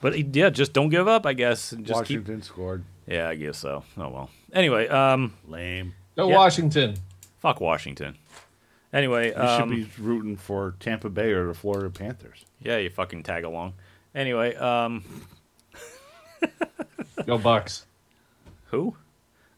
But 0.00 0.14
he, 0.14 0.22
yeah, 0.32 0.50
just 0.50 0.72
don't 0.74 0.88
give 0.90 1.08
up, 1.08 1.24
I 1.24 1.32
guess. 1.32 1.72
and 1.72 1.86
Just 1.86 2.04
keep 2.04 2.20
Washington 2.20 2.42
scored. 2.42 2.84
Yeah, 3.06 3.28
I 3.28 3.34
guess 3.36 3.58
so. 3.58 3.84
Oh 3.96 4.08
well. 4.08 4.30
Anyway, 4.52 4.88
um, 4.88 5.34
Lame. 5.48 5.94
Go 6.16 6.28
Yeah. 6.28 6.36
Washington. 6.36 6.96
fuck 7.40 7.60
Washington. 7.60 8.16
Anyway, 8.94 9.28
You 9.30 9.36
um, 9.42 9.70
should 9.70 9.96
be 9.96 10.02
rooting 10.02 10.36
for 10.36 10.76
Tampa 10.80 11.10
Bay 11.10 11.32
or 11.32 11.48
the 11.48 11.54
Florida 11.54 11.90
Panthers. 11.90 12.46
yeah, 12.60 12.78
you 12.78 12.88
fucking 12.88 13.24
tag 13.24 13.44
along. 13.44 13.74
Anyway, 14.14 14.54
um, 14.54 15.04
Go 17.26 17.38
Bucks. 17.38 17.86
who? 18.66 18.96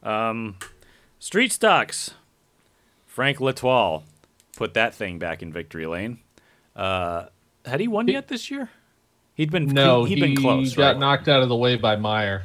Um, 0.03 0.57
Street 1.19 1.53
Stocks. 1.53 2.15
Frank 3.07 3.39
Latoile 3.39 4.03
put 4.57 4.75
that 4.75 4.95
thing 4.95 5.19
back 5.19 5.43
in 5.43 5.53
victory 5.53 5.87
lane. 5.87 6.19
Uh, 6.75 7.27
had 7.65 7.81
he 7.81 7.89
won 7.89 8.09
yet 8.09 8.29
this 8.29 8.51
year? 8.51 8.71
He'd 9.35 9.51
been 9.51 9.67
No, 9.67 10.05
he, 10.05 10.15
he, 10.15 10.21
had 10.21 10.27
been 10.35 10.37
close, 10.37 10.75
got 10.75 10.83
right? 10.93 10.99
knocked 10.99 11.29
out 11.29 11.43
of 11.43 11.49
the 11.49 11.57
way 11.57 11.77
by 11.77 11.97
Meyer. 11.97 12.45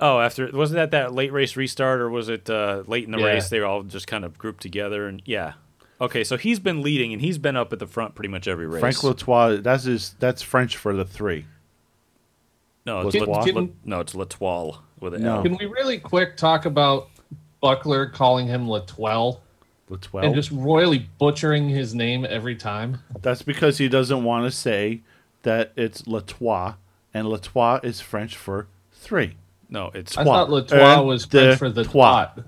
Oh, 0.00 0.18
after 0.20 0.50
wasn't 0.52 0.76
that 0.76 0.90
that 0.92 1.12
late 1.14 1.32
race 1.32 1.56
restart 1.56 2.00
or 2.00 2.10
was 2.10 2.28
it 2.28 2.50
uh, 2.50 2.82
late 2.86 3.04
in 3.04 3.12
the 3.12 3.18
Yeah. 3.18 3.26
race? 3.26 3.48
They 3.48 3.60
were 3.60 3.66
all 3.66 3.82
just 3.84 4.06
kind 4.08 4.24
of 4.24 4.36
grouped 4.38 4.62
together 4.62 5.06
and 5.06 5.22
yeah. 5.24 5.54
Okay, 6.02 6.24
so 6.24 6.36
he's 6.36 6.58
been 6.58 6.82
leading 6.82 7.12
and 7.12 7.22
he's 7.22 7.38
been 7.38 7.56
up 7.56 7.72
at 7.72 7.78
the 7.78 7.86
front 7.86 8.14
pretty 8.16 8.28
much 8.28 8.48
every 8.48 8.66
race. 8.66 8.80
Frank 8.80 8.96
Latois. 9.04 9.62
That's 9.62 9.84
his. 9.84 10.14
That's 10.18 10.42
French 10.42 10.76
for 10.76 10.92
the 10.94 11.04
three. 11.04 11.46
No, 12.84 13.06
it's 13.06 13.16
Can- 13.16 13.26
La- 13.26 13.44
can- 13.44 13.54
La- 13.54 13.66
no, 13.84 14.00
it's 14.00 14.12
Latoile 14.12 14.78
with 14.98 15.14
an 15.14 15.22
No. 15.22 15.36
L. 15.36 15.42
Can 15.44 15.56
we 15.56 15.66
really 15.66 15.98
quick 15.98 16.36
talk 16.36 16.64
about 16.66 17.08
Buckler 17.60 18.06
calling 18.06 18.48
him 18.48 18.66
Latwell 18.66 19.38
Latois. 19.88 20.24
and 20.24 20.34
just 20.34 20.50
royally 20.50 21.08
butchering 21.20 21.68
his 21.68 21.94
name 21.94 22.26
every 22.28 22.56
time? 22.56 22.98
That's 23.20 23.42
because 23.42 23.78
he 23.78 23.88
doesn't 23.88 24.24
want 24.24 24.44
to 24.46 24.50
say 24.50 25.02
that 25.44 25.70
it's 25.76 26.02
Latois, 26.08 26.74
and 27.14 27.28
Latois 27.28 27.78
is 27.84 28.00
French 28.00 28.36
for 28.36 28.66
three, 28.92 29.36
No, 29.70 29.90
it's 29.94 30.18
I 30.18 30.22
Twat. 30.22 30.26
thought 30.26 30.48
Latois 30.50 31.04
was 31.06 31.26
the 31.26 31.40
French 31.56 31.58
for 31.60 31.70
the 31.70 31.82
twat. 31.84 32.34
twat. 32.34 32.44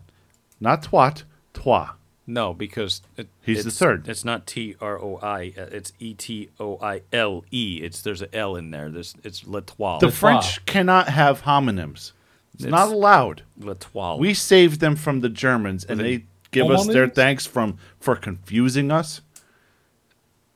not 0.61 0.83
twat. 0.83 1.23
Toi. 1.53 1.91
No 2.27 2.55
because 2.55 3.03
it, 3.17 3.29
He's 3.43 3.59
the 3.65 3.69
it's- 3.69 3.79
third. 3.79 4.09
It's 4.09 4.25
not 4.25 4.47
T 4.47 4.77
R 4.81 4.99
O 4.99 5.19
I. 5.23 5.53
uh, 5.59 5.63
It's 5.73 5.93
E 5.99 6.15
T 6.15 6.51
O 6.59 6.79
I 6.81 7.03
L 7.13 7.45
E. 7.51 7.81
It's 7.83 8.01
there's 8.03 8.23
an 8.23 8.29
L 8.33 8.57
in 8.57 8.71
there. 8.71 8.91
There's 8.91 9.15
it's 9.25 9.43
Latoile. 9.43 10.01
The 10.01 10.11
French 10.11 10.65
cannot 10.67 11.09
have 11.09 11.43
homonyms. 11.43 12.13
It's, 12.55 12.65
not 12.65 12.89
allowed. 12.89 13.43
Latoile. 13.61 14.19
We 14.19 14.33
saved 14.33 14.81
them 14.81 14.95
from 14.97 15.21
the 15.21 15.29
Germans, 15.29 15.85
and 15.85 15.99
they 16.01 16.25
give 16.53 16.71
us 16.71 16.87
their 16.87 17.09
thanks 17.09 17.47
from 17.47 17.79
for 17.99 18.15
confusing 18.15 18.91
us. 18.93 19.21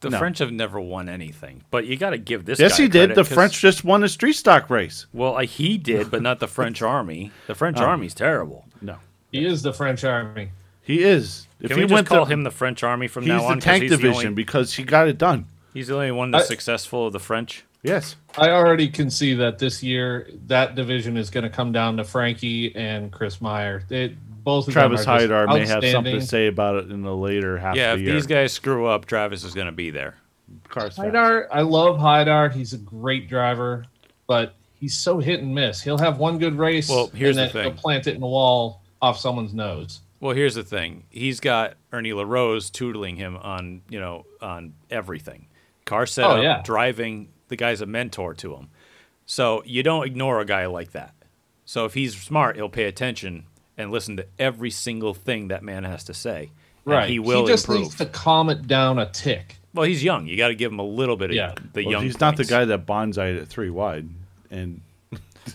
the 0.01 0.11
no. 0.11 0.19
French 0.19 0.39
have 0.39 0.53
never 0.53 0.81
won 0.81 1.09
anything, 1.09 1.61
but 1.73 1.85
you 1.87 1.97
got 1.97 2.11
to 2.11 2.19
give 2.19 2.45
this. 2.45 2.61
Yes, 2.61 2.79
guy 2.79 2.85
he 2.85 2.89
did. 2.89 2.99
credit 3.11 3.15
The 3.17 3.23
'cause- 3.25 3.33
French 3.35 3.61
just 3.61 3.83
won 3.85 4.05
a 4.05 4.09
street 4.09 4.35
stock 4.35 4.71
race. 4.71 5.07
Well, 5.13 5.37
uh, 5.37 5.41
he 5.41 5.77
did, 5.77 6.09
but 6.11 6.23
not 6.23 6.39
the 6.39 6.47
French 6.57 6.83
army. 6.83 7.33
The 7.49 7.57
French 7.57 7.79
army's 7.79 8.15
terrible. 8.15 8.65
No, 8.81 8.99
He 9.33 9.45
is 9.45 9.63
the 9.63 9.73
French 9.73 10.05
army. 10.05 10.53
He 10.89 11.03
is. 11.05 11.47
If 11.61 11.69
Can 11.69 11.77
he 11.79 11.85
we 11.85 11.89
just 11.89 11.95
went 11.95 12.07
call 12.09 12.25
to, 12.27 12.33
him 12.33 12.43
the 12.43 12.51
French 12.51 12.83
army 12.83 13.07
from 13.07 13.23
he's 13.23 13.29
now 13.29 13.39
the 13.43 13.45
on? 13.47 13.55
'cause 13.55 13.65
tank 13.65 13.83
he's 13.83 13.91
the 13.93 13.97
division 13.99 14.19
only- 14.29 14.35
because 14.35 14.75
he 14.75 14.83
got 14.83 15.07
it 15.07 15.19
done. 15.19 15.45
He's 15.75 15.87
the 15.89 15.95
only 15.95 16.11
one 16.11 16.33
that's 16.33 16.47
I- 16.47 16.49
successful 16.49 17.07
of 17.07 17.13
the 17.13 17.21
French. 17.21 17.65
Yes. 17.85 18.17
I 18.37 18.51
already 18.51 18.89
can 18.89 19.09
see 19.09 19.35
that 19.35 19.61
this 19.61 19.83
year 19.85 20.29
that 20.49 20.75
division 20.75 21.17
is 21.17 21.31
going 21.31 21.45
to 21.45 21.51
come 21.51 21.71
down 21.71 21.97
to 21.99 22.05
Frankie 22.05 22.75
and 22.75 23.13
Chris 23.13 23.41
Meyer. 23.41 23.85
It, 23.89 24.15
both 24.43 24.67
of 24.67 24.73
Travis 24.75 25.05
them 25.05 25.15
are 25.15 25.19
just 25.21 25.31
Hyder 25.31 25.47
may 25.47 25.59
have 25.61 25.69
something 25.69 25.89
outstanding. 25.95 26.21
to 26.21 26.27
say 26.27 26.47
about 26.49 26.75
it 26.77 26.91
in 26.91 27.03
the 27.03 27.15
later 27.15 27.57
half 27.59 27.77
Yeah, 27.77 27.93
of 27.93 27.99
if 27.99 28.05
the 28.05 28.05
year. 28.11 28.15
these 28.15 28.27
guys 28.27 28.53
screw 28.53 28.87
up, 28.87 29.07
Travis 29.07 29.45
is 29.45 29.55
going 29.55 29.67
to 29.67 29.73
be 29.73 29.91
there. 29.91 30.15
Cars 30.69 30.97
fast. 30.97 31.09
Hydar, 31.09 31.47
I 31.53 31.61
love 31.63 31.99
Hydar. 31.99 32.51
He's 32.53 32.73
a 32.73 32.79
great 32.79 33.29
driver, 33.29 33.85
but 34.27 34.55
he's 34.81 34.97
so 34.97 35.19
hit 35.19 35.41
and 35.41 35.55
miss. 35.55 35.81
He'll 35.83 35.99
have 35.99 36.19
one 36.19 36.39
good 36.39 36.57
race, 36.59 36.89
Well, 36.89 37.09
here's 37.15 37.37
and 37.37 37.49
the 37.49 37.53
then 37.53 37.65
thing. 37.65 37.73
he'll 37.75 37.81
plant 37.83 38.07
it 38.07 38.15
in 38.15 38.21
the 38.21 38.27
wall 38.27 38.83
off 39.03 39.19
someone's 39.19 39.53
nose. 39.55 40.01
Well, 40.21 40.35
here's 40.35 40.55
the 40.57 40.65
thing. 40.65 41.05
He's 41.11 41.39
got 41.41 41.75
Ernie 41.93 42.13
LaRose 42.13 42.71
tootling 42.71 43.17
him 43.17 43.37
on, 43.37 43.83
you 43.89 44.01
know, 44.01 44.27
on 44.41 44.75
everything. 44.91 45.47
Car 45.85 46.07
setup, 46.07 46.39
oh, 46.39 46.41
yeah. 46.41 46.61
driving, 46.65 47.29
the 47.49 47.57
guy's 47.57 47.81
a 47.81 47.87
mentor 47.87 48.35
to 48.35 48.55
him. 48.57 48.69
So 49.27 49.63
you 49.65 49.83
don't 49.83 50.07
ignore 50.07 50.41
a 50.41 50.45
guy 50.45 50.67
like 50.67 50.93
that. 50.93 51.15
So 51.65 51.85
if 51.85 51.95
he's 51.95 52.17
smart, 52.21 52.57
he'll 52.57 52.69
pay 52.69 52.85
attention 52.85 53.45
and 53.77 53.91
listen 53.91 54.17
to 54.17 54.27
every 54.39 54.71
single 54.71 55.15
thing 55.15 55.49
that 55.49 55.63
man 55.63 55.85
has 55.85 56.03
to 56.05 56.15
say. 56.15 56.51
And 56.85 56.95
Right. 56.95 57.11
He 57.11 57.19
will 57.19 57.43
he 57.47 57.53
just 57.53 57.67
improve. 57.67 57.83
needs 57.83 57.95
to 57.97 58.07
calm 58.07 58.51
it 58.51 58.67
down 58.67 58.99
a 58.99 59.07
tick. 59.11 59.57
well, 59.75 59.85
he's 59.87 60.03
young. 60.03 60.27
You 60.27 60.37
got 60.37 60.49
to 60.49 60.55
give 60.55 60.73
him 60.73 60.79
a 60.81 60.85
little 60.87 61.17
bit 61.17 61.31
of 61.31 61.37
Yeah. 61.37 61.55
the 61.75 61.85
Well, 61.85 61.93
young. 61.93 62.03
he's 62.03 62.19
not 62.21 62.37
the 62.37 62.45
guy 62.45 62.65
that 62.65 62.87
bonsaied 62.87 63.41
at 63.41 63.47
three 63.49 63.71
wide, 63.71 64.09
and 64.51 64.81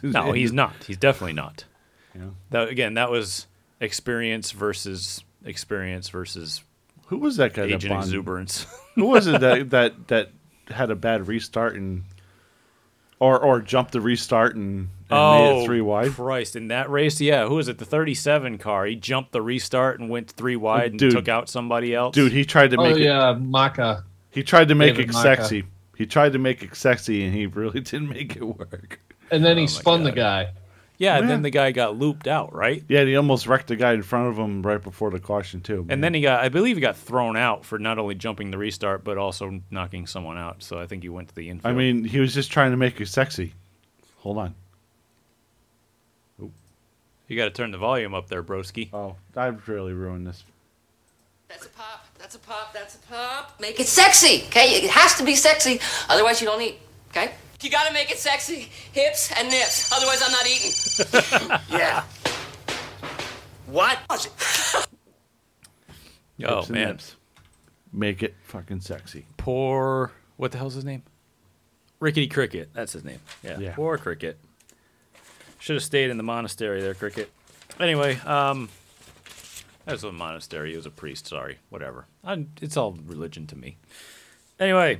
No, 0.02 0.32
he's 0.32 0.54
not. 0.54 0.74
He's 0.88 0.98
definitely 0.98 1.34
not. 1.34 1.66
Yeah. 2.16 2.22
That, 2.52 2.70
again, 2.70 2.94
that 2.94 3.10
was 3.12 3.48
experience 3.84 4.52
versus 4.52 5.24
experience 5.46 6.10
versus 6.10 6.64
Who 7.08 7.18
was 7.18 7.38
that 7.38 7.54
guy 7.54 7.64
that 7.68 7.74
agent 7.76 7.92
bond? 7.94 8.04
exuberance. 8.06 8.66
Who 8.96 9.06
was 9.06 9.28
it 9.28 9.42
that 9.42 9.70
that 9.72 10.08
that 10.08 10.30
had 10.70 10.90
a 10.92 10.96
bad 10.96 11.28
restart 11.28 11.76
and 11.76 12.04
or 13.20 13.40
or 13.40 13.62
jumped 13.62 13.92
the 13.92 14.02
restart 14.02 14.56
and, 14.56 14.90
and 15.10 15.32
made 15.32 15.50
it 15.50 15.62
oh, 15.62 15.66
three 15.66 15.82
wide? 15.82 16.08
Oh, 16.08 16.12
Christ! 16.12 16.56
In 16.56 16.68
that 16.70 16.90
race, 16.90 17.20
yeah, 17.22 17.48
who 17.48 17.56
was 17.56 17.68
it? 17.68 17.78
The 17.78 17.86
37 17.86 18.58
car. 18.58 18.86
He 18.86 18.96
jumped 18.96 19.32
the 19.32 19.42
restart 19.42 20.00
and 20.00 20.10
went 20.10 20.32
three 20.32 20.56
wide 20.56 20.92
and 20.92 21.00
Dude. 21.00 21.12
took 21.12 21.28
out 21.28 21.50
somebody 21.50 21.94
else. 21.94 22.14
Dude, 22.16 22.32
he 22.32 22.46
tried 22.46 22.72
to 22.72 22.78
Oh 22.78 22.84
make 22.84 22.98
it. 22.98 23.04
yeah, 23.04 23.34
Maka. 23.40 24.04
He 24.32 24.44
tried 24.44 24.70
to 24.70 24.76
make 24.76 24.96
David 24.96 25.10
it 25.12 25.14
Maka. 25.14 25.22
sexy. 25.38 25.64
He 25.96 26.06
tried 26.08 26.34
to 26.34 26.40
make 26.40 26.64
it 26.64 26.76
sexy, 26.76 27.24
and 27.24 27.34
he 27.34 27.46
really 27.46 27.80
didn't 27.82 28.10
make 28.10 28.36
it 28.36 28.44
work. 28.44 29.00
And 29.32 29.44
then 29.46 29.54
Oh 29.58 29.60
he 29.60 29.64
my 29.64 29.68
spun 29.68 30.04
the 30.04 30.12
guy. 30.12 30.50
Yeah, 31.04 31.18
and 31.18 31.30
then 31.30 31.42
the 31.42 31.50
guy 31.50 31.72
got 31.72 31.98
looped 31.98 32.28
out, 32.28 32.56
right? 32.56 32.82
Yeah, 32.88 33.04
he 33.04 33.16
almost 33.18 33.46
wrecked 33.46 33.68
the 33.68 33.76
guy 33.76 33.92
in 33.94 34.04
front 34.04 34.30
of 34.30 34.38
him 34.38 34.62
right 34.62 34.82
before 34.82 35.12
the 35.12 35.20
caution 35.20 35.60
too. 35.60 35.86
And 35.90 36.02
then 36.02 36.14
he 36.14 36.22
got, 36.22 36.42
I 36.42 36.48
believe, 36.48 36.78
he 36.78 36.82
got 36.82 36.96
thrown 36.96 37.36
out 37.36 37.66
for 37.66 37.78
not 37.78 38.00
only 38.00 38.16
jumping 38.16 38.52
the 38.52 38.58
restart 38.58 39.04
but 39.04 39.18
also 39.18 39.62
knocking 39.70 40.08
someone 40.08 40.38
out. 40.38 40.64
So 40.64 40.80
I 40.80 40.88
think 40.88 41.04
he 41.04 41.10
went 41.10 41.28
to 41.28 41.36
the 41.36 41.50
infield. 41.50 41.74
I 41.74 41.78
mean, 41.78 42.06
he 42.06 42.20
was 42.20 42.34
just 42.34 42.52
trying 42.52 42.72
to 42.72 42.78
make 42.78 43.02
it 43.02 43.08
sexy. 43.08 43.54
Hold 44.20 44.38
on. 44.38 44.56
you 46.40 47.36
got 47.36 47.46
to 47.46 47.52
turn 47.52 47.72
the 47.72 47.78
volume 47.78 48.14
up 48.14 48.30
there, 48.30 48.42
broski. 48.42 48.90
Oh, 48.94 49.18
I've 49.36 49.68
really 49.68 49.92
ruined 49.92 50.26
this. 50.26 50.46
That's 51.50 51.66
a 51.66 51.70
pop. 51.70 52.08
That's 52.18 52.36
a 52.36 52.40
pop. 52.40 52.74
That's 52.74 52.96
a 52.96 53.00
pop. 53.00 53.60
Make 53.60 53.80
it 53.80 53.88
sexy, 53.88 54.46
okay? 54.48 54.76
It 54.76 54.90
has 54.90 55.16
to 55.16 55.24
be 55.26 55.36
sexy, 55.36 55.82
otherwise 56.08 56.40
you 56.40 56.48
don't 56.48 56.62
eat, 56.62 56.80
okay? 57.10 57.34
You 57.64 57.70
gotta 57.70 57.94
make 57.94 58.12
it 58.12 58.18
sexy, 58.18 58.70
hips 58.92 59.32
and 59.38 59.48
nips. 59.50 59.92
Otherwise, 59.94 60.22
I'm 60.24 60.32
not 60.32 60.46
eating. 60.48 60.72
Yeah. 61.80 62.04
What? 63.68 64.00
Oh 66.46 66.58
Hips 66.58 66.68
and 66.68 66.76
man, 66.76 66.88
nips. 66.90 67.16
Make 67.94 68.24
it 68.24 68.34
fucking 68.44 68.82
sexy. 68.82 69.26
poor. 69.38 70.12
What 70.36 70.52
the 70.52 70.58
hell's 70.58 70.74
his 70.74 70.84
name? 70.84 71.04
Rickety 72.00 72.28
Cricket. 72.28 72.70
That's 72.74 72.92
his 72.92 73.04
name. 73.06 73.20
Yeah. 73.44 73.60
Yeah. 73.60 73.76
Poor 73.76 73.98
Cricket. 73.98 74.38
Should 75.60 75.76
have 75.76 75.84
stayed 75.84 76.10
in 76.10 76.18
the 76.18 76.24
monastery 76.24 76.82
there, 76.82 76.96
Cricket. 76.96 77.32
Anyway, 77.80 78.18
um, 78.26 78.68
that 79.86 79.94
was 79.94 80.04
a 80.04 80.12
monastery. 80.12 80.72
He 80.72 80.76
was 80.76 80.86
a 80.88 80.92
priest. 80.92 81.28
Sorry, 81.28 81.60
whatever. 81.70 82.08
i 82.26 82.46
it's 82.62 82.76
all 82.76 82.98
religion 83.06 83.48
to 83.48 83.56
me. 83.56 83.78
Anyway, 84.60 85.00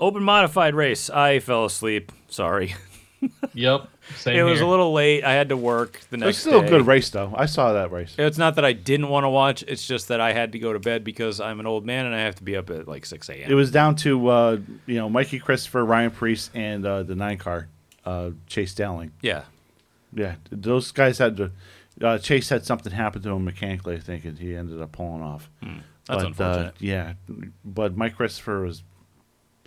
open 0.00 0.22
modified 0.22 0.74
race. 0.74 1.10
I 1.10 1.38
fell 1.38 1.64
asleep. 1.64 2.12
Sorry. 2.28 2.74
Yep. 3.54 3.88
Same 4.16 4.36
it 4.36 4.42
was 4.42 4.58
here. 4.58 4.66
a 4.66 4.70
little 4.70 4.92
late. 4.92 5.24
I 5.24 5.32
had 5.32 5.48
to 5.48 5.56
work 5.56 6.00
the 6.10 6.16
next. 6.16 6.38
It's 6.38 6.46
next 6.46 6.50
still 6.50 6.60
day. 6.60 6.66
a 6.68 6.70
good 6.70 6.86
race 6.86 7.10
though. 7.10 7.34
I 7.36 7.46
saw 7.46 7.72
that 7.72 7.90
race. 7.90 8.14
It's 8.16 8.38
not 8.38 8.54
that 8.54 8.64
I 8.64 8.72
didn't 8.72 9.08
want 9.08 9.24
to 9.24 9.28
watch. 9.28 9.64
It's 9.66 9.84
just 9.84 10.06
that 10.08 10.20
I 10.20 10.32
had 10.32 10.52
to 10.52 10.58
go 10.60 10.72
to 10.72 10.78
bed 10.78 11.02
because 11.02 11.40
I'm 11.40 11.58
an 11.58 11.66
old 11.66 11.84
man 11.84 12.06
and 12.06 12.14
I 12.14 12.20
have 12.20 12.36
to 12.36 12.44
be 12.44 12.56
up 12.56 12.70
at 12.70 12.86
like 12.86 13.04
6 13.04 13.28
a.m. 13.28 13.50
It 13.50 13.54
was 13.54 13.72
down 13.72 13.96
to 13.96 14.28
uh, 14.28 14.58
you 14.86 14.94
know 14.94 15.10
Mikey 15.10 15.40
Christopher, 15.40 15.84
Ryan 15.84 16.12
Preece, 16.12 16.50
and 16.54 16.86
uh, 16.86 17.02
the 17.02 17.16
nine 17.16 17.38
car 17.38 17.68
uh, 18.04 18.30
Chase 18.46 18.74
Dowling. 18.74 19.12
yeah. 19.20 19.42
Yeah, 20.14 20.36
those 20.50 20.90
guys 20.90 21.18
had 21.18 21.36
to. 21.36 21.50
Uh, 22.00 22.16
Chase 22.16 22.48
had 22.48 22.64
something 22.64 22.92
happen 22.92 23.20
to 23.20 23.28
him 23.30 23.44
mechanically, 23.44 23.96
I 23.96 23.98
think, 23.98 24.24
and 24.24 24.38
he 24.38 24.56
ended 24.56 24.80
up 24.80 24.92
pulling 24.92 25.20
off. 25.20 25.50
That's 25.60 25.82
but, 26.06 26.24
unfortunate. 26.24 26.66
Uh, 26.68 26.78
yeah, 26.78 27.12
but 27.62 27.94
Mike 27.94 28.16
Christopher 28.16 28.60
was 28.60 28.84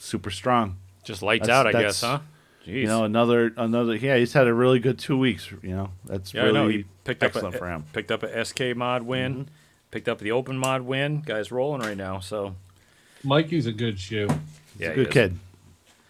super 0.02 0.32
strong. 0.32 0.78
Just 1.04 1.22
lights 1.22 1.48
That's- 1.48 1.66
out, 1.66 1.76
I 1.76 1.82
guess, 1.82 2.02
huh? 2.02 2.20
Jeez. 2.66 2.82
You 2.82 2.86
know, 2.86 3.06
another 3.06 3.52
another. 3.58 3.96
Yeah, 3.96 4.18
he's 4.18 4.34
had 4.34 4.48
a 4.48 4.54
really 4.54 4.80
good 4.80 5.00
two 5.00 5.18
weeks. 5.18 5.50
You 5.64 5.76
know, 5.76 5.90
that's 6.06 6.32
yeah, 6.34 6.44
really 6.44 6.60
I 6.60 6.62
know. 6.62 6.68
He 6.70 6.86
picked 7.06 7.24
excellent 7.24 7.48
up 7.48 7.54
a, 7.56 7.58
for 7.58 7.68
him. 7.68 7.86
Picked 7.92 8.12
up 8.12 8.22
a 8.22 8.46
SK 8.46 8.76
mod 8.76 9.02
win. 9.04 9.50
Picked 9.90 10.08
up 10.08 10.20
the 10.20 10.32
open 10.32 10.58
mod 10.60 10.84
win. 10.84 11.22
Guy's 11.22 11.52
rolling 11.52 11.82
right 11.82 11.98
now. 11.98 12.20
So 12.20 12.56
Mikey's 13.24 13.66
a 13.66 13.72
good 13.72 14.00
shoe. 14.00 14.28
yeah, 14.78 14.90
he 14.90 14.96
Good 14.96 15.08
is. 15.08 15.14
kid. 15.14 15.40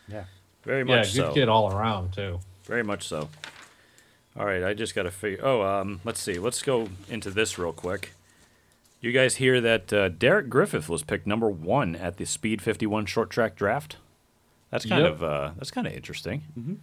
Yeah. 0.09 0.23
Very 0.63 0.83
much. 0.83 1.15
Yeah, 1.15 1.21
good 1.23 1.29
so. 1.29 1.33
kid 1.33 1.47
all 1.49 1.71
around 1.71 2.11
too. 2.11 2.39
Very 2.65 2.83
much 2.83 3.07
so. 3.07 3.29
All 4.37 4.45
right, 4.45 4.63
I 4.63 4.73
just 4.73 4.93
got 4.93 5.03
to 5.03 5.11
figure. 5.11 5.39
Oh, 5.43 5.61
um, 5.61 5.99
let's 6.03 6.19
see. 6.21 6.37
Let's 6.37 6.61
go 6.61 6.89
into 7.09 7.31
this 7.31 7.57
real 7.57 7.73
quick. 7.73 8.11
You 9.01 9.11
guys 9.11 9.37
hear 9.37 9.59
that 9.61 9.91
uh, 9.91 10.09
Derek 10.09 10.47
Griffith 10.49 10.87
was 10.87 11.03
picked 11.03 11.25
number 11.25 11.49
one 11.49 11.95
at 11.95 12.17
the 12.17 12.25
Speed 12.25 12.61
51 12.61 13.07
short 13.07 13.29
track 13.31 13.55
draft? 13.55 13.97
That's 14.69 14.85
kind 14.85 15.03
Yep. 15.03 15.11
of 15.13 15.23
uh, 15.23 15.51
that's 15.57 15.71
kind 15.71 15.87
of 15.87 15.93
interesting. 15.93 16.79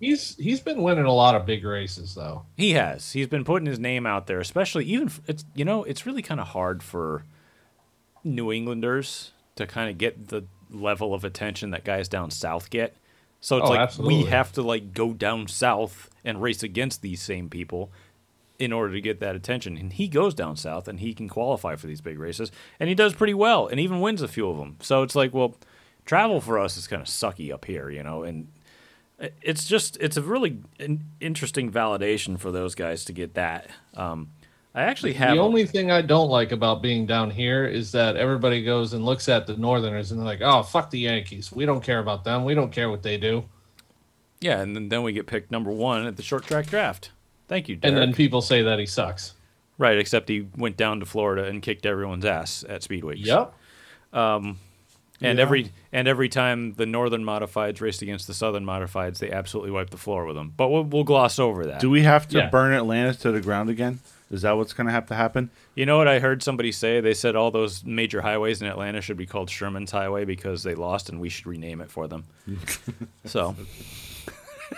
He's 0.00 0.36
he's 0.36 0.60
been 0.60 0.82
winning 0.82 1.04
a 1.04 1.12
lot 1.12 1.34
of 1.34 1.46
big 1.46 1.64
races 1.64 2.14
though. 2.14 2.44
He 2.56 2.72
has. 2.72 3.12
He's 3.12 3.26
been 3.26 3.44
putting 3.44 3.66
his 3.66 3.78
name 3.78 4.06
out 4.06 4.26
there, 4.26 4.40
especially 4.40 4.84
even 4.86 5.08
f- 5.08 5.20
it's 5.26 5.44
you 5.54 5.64
know 5.64 5.84
it's 5.84 6.04
really 6.06 6.22
kind 6.22 6.40
of 6.40 6.48
hard 6.48 6.82
for 6.82 7.24
New 8.22 8.50
Englanders 8.52 9.32
to 9.56 9.66
kind 9.66 9.90
of 9.90 9.98
get 9.98 10.28
the 10.28 10.44
level 10.70 11.14
of 11.14 11.24
attention 11.24 11.70
that 11.70 11.84
guys 11.84 12.08
down 12.08 12.30
south 12.30 12.70
get. 12.70 12.96
So 13.40 13.58
it's 13.58 13.66
Oh, 13.66 13.70
like 13.70 13.80
absolutely. 13.80 14.24
we 14.24 14.30
have 14.30 14.52
to 14.52 14.62
like 14.62 14.92
go 14.94 15.12
down 15.12 15.46
south 15.46 16.10
and 16.24 16.40
race 16.42 16.62
against 16.62 17.02
these 17.02 17.20
same 17.22 17.48
people 17.50 17.90
in 18.58 18.72
order 18.72 18.92
to 18.92 19.00
get 19.00 19.20
that 19.20 19.34
attention. 19.34 19.76
And 19.76 19.92
he 19.92 20.08
goes 20.08 20.34
down 20.34 20.56
south 20.56 20.88
and 20.88 21.00
he 21.00 21.14
can 21.14 21.28
qualify 21.28 21.76
for 21.76 21.86
these 21.86 22.00
big 22.00 22.18
races 22.18 22.52
and 22.78 22.88
he 22.88 22.94
does 22.94 23.14
pretty 23.14 23.34
well 23.34 23.66
and 23.66 23.80
even 23.80 24.00
wins 24.00 24.22
a 24.22 24.28
few 24.28 24.48
of 24.48 24.58
them. 24.58 24.76
So 24.80 25.02
it's 25.02 25.14
like, 25.14 25.34
well, 25.34 25.56
travel 26.04 26.40
for 26.40 26.58
us 26.58 26.76
is 26.76 26.86
kind 26.86 27.02
of 27.02 27.08
sucky 27.08 27.52
up 27.52 27.64
here, 27.64 27.90
you 27.90 28.02
know, 28.02 28.22
and 28.22 28.48
it's 29.42 29.66
just 29.66 29.96
it's 30.00 30.16
a 30.16 30.22
really 30.22 30.58
in- 30.78 31.04
interesting 31.20 31.70
validation 31.70 32.38
for 32.38 32.50
those 32.50 32.74
guys 32.74 33.04
to 33.06 33.12
get 33.12 33.34
that. 33.34 33.68
Um, 33.96 34.30
I 34.74 34.82
actually 34.82 35.12
have 35.14 35.36
The 35.36 35.42
only 35.42 35.66
thing 35.66 35.92
I 35.92 36.02
don't 36.02 36.28
like 36.28 36.50
about 36.50 36.82
being 36.82 37.06
down 37.06 37.30
here 37.30 37.64
is 37.64 37.92
that 37.92 38.16
everybody 38.16 38.64
goes 38.64 38.92
and 38.92 39.04
looks 39.04 39.28
at 39.28 39.46
the 39.46 39.56
Northerners 39.56 40.10
and 40.10 40.18
they're 40.18 40.26
like, 40.26 40.40
"Oh, 40.42 40.64
fuck 40.64 40.90
the 40.90 40.98
Yankees. 40.98 41.52
We 41.52 41.64
don't 41.64 41.80
care 41.82 42.00
about 42.00 42.24
them. 42.24 42.44
We 42.44 42.54
don't 42.54 42.72
care 42.72 42.90
what 42.90 43.02
they 43.02 43.16
do." 43.16 43.44
yeah, 44.40 44.60
and 44.60 44.74
then, 44.76 44.88
then 44.90 45.02
we 45.02 45.12
get 45.12 45.26
picked 45.26 45.50
number 45.50 45.70
one 45.70 46.06
at 46.06 46.16
the 46.16 46.22
short 46.22 46.44
track 46.44 46.66
draft. 46.66 47.10
Thank 47.48 47.68
you, 47.68 47.76
Derek. 47.76 47.92
And 47.92 48.00
then 48.00 48.14
people 48.14 48.40
say 48.42 48.62
that 48.62 48.78
he 48.78 48.86
sucks. 48.86 49.34
right, 49.78 49.98
except 49.98 50.28
he 50.28 50.46
went 50.56 50.76
down 50.76 51.00
to 51.00 51.06
Florida 51.06 51.44
and 51.44 51.60
kicked 51.62 51.84
everyone's 51.86 52.24
ass 52.24 52.64
at 52.68 52.82
Speed 52.82 53.04
Weeks. 53.04 53.26
Yep. 53.26 53.52
Um, 54.12 54.58
and 55.20 55.38
Yeah. 55.38 55.42
every 55.42 55.72
and 55.92 56.06
every 56.08 56.28
time 56.28 56.74
the 56.74 56.86
northern 56.86 57.22
modifieds 57.24 57.80
raced 57.80 58.02
against 58.02 58.26
the 58.26 58.34
southern 58.34 58.64
modifieds, 58.64 59.18
they 59.18 59.30
absolutely 59.30 59.70
wiped 59.72 59.90
the 59.90 59.96
floor 59.96 60.24
with 60.26 60.36
them. 60.36 60.52
But 60.56 60.68
we'll, 60.68 60.84
we'll 60.84 61.04
gloss 61.04 61.38
over 61.38 61.66
that. 61.66 61.80
Do 61.80 61.88
we 61.90 62.02
have 62.02 62.26
to 62.28 62.38
Yeah. 62.38 62.48
burn 62.50 62.72
Atlanta 62.72 63.14
to 63.14 63.30
the 63.32 63.40
ground 63.40 63.70
again? 63.70 64.00
Is 64.30 64.42
that 64.42 64.52
what's 64.56 64.72
going 64.72 64.86
to 64.86 64.92
have 64.92 65.06
to 65.08 65.14
happen? 65.14 65.50
You 65.76 65.86
know 65.86 65.96
what 65.98 66.08
I 66.08 66.18
heard 66.18 66.42
somebody 66.42 66.72
say? 66.72 67.00
They 67.00 67.14
said 67.14 67.36
all 67.36 67.50
those 67.52 67.84
major 67.84 68.22
highways 68.22 68.60
in 68.62 68.66
Atlanta 68.66 69.00
should 69.00 69.16
be 69.16 69.26
called 69.26 69.48
Sherman's 69.50 69.92
Highway 69.92 70.24
because 70.24 70.62
they 70.64 70.74
lost 70.74 71.08
and 71.08 71.20
we 71.20 71.28
should 71.28 71.46
rename 71.46 71.80
it 71.80 71.90
for 71.90 72.08
them. 72.08 72.24
so, 73.24 73.54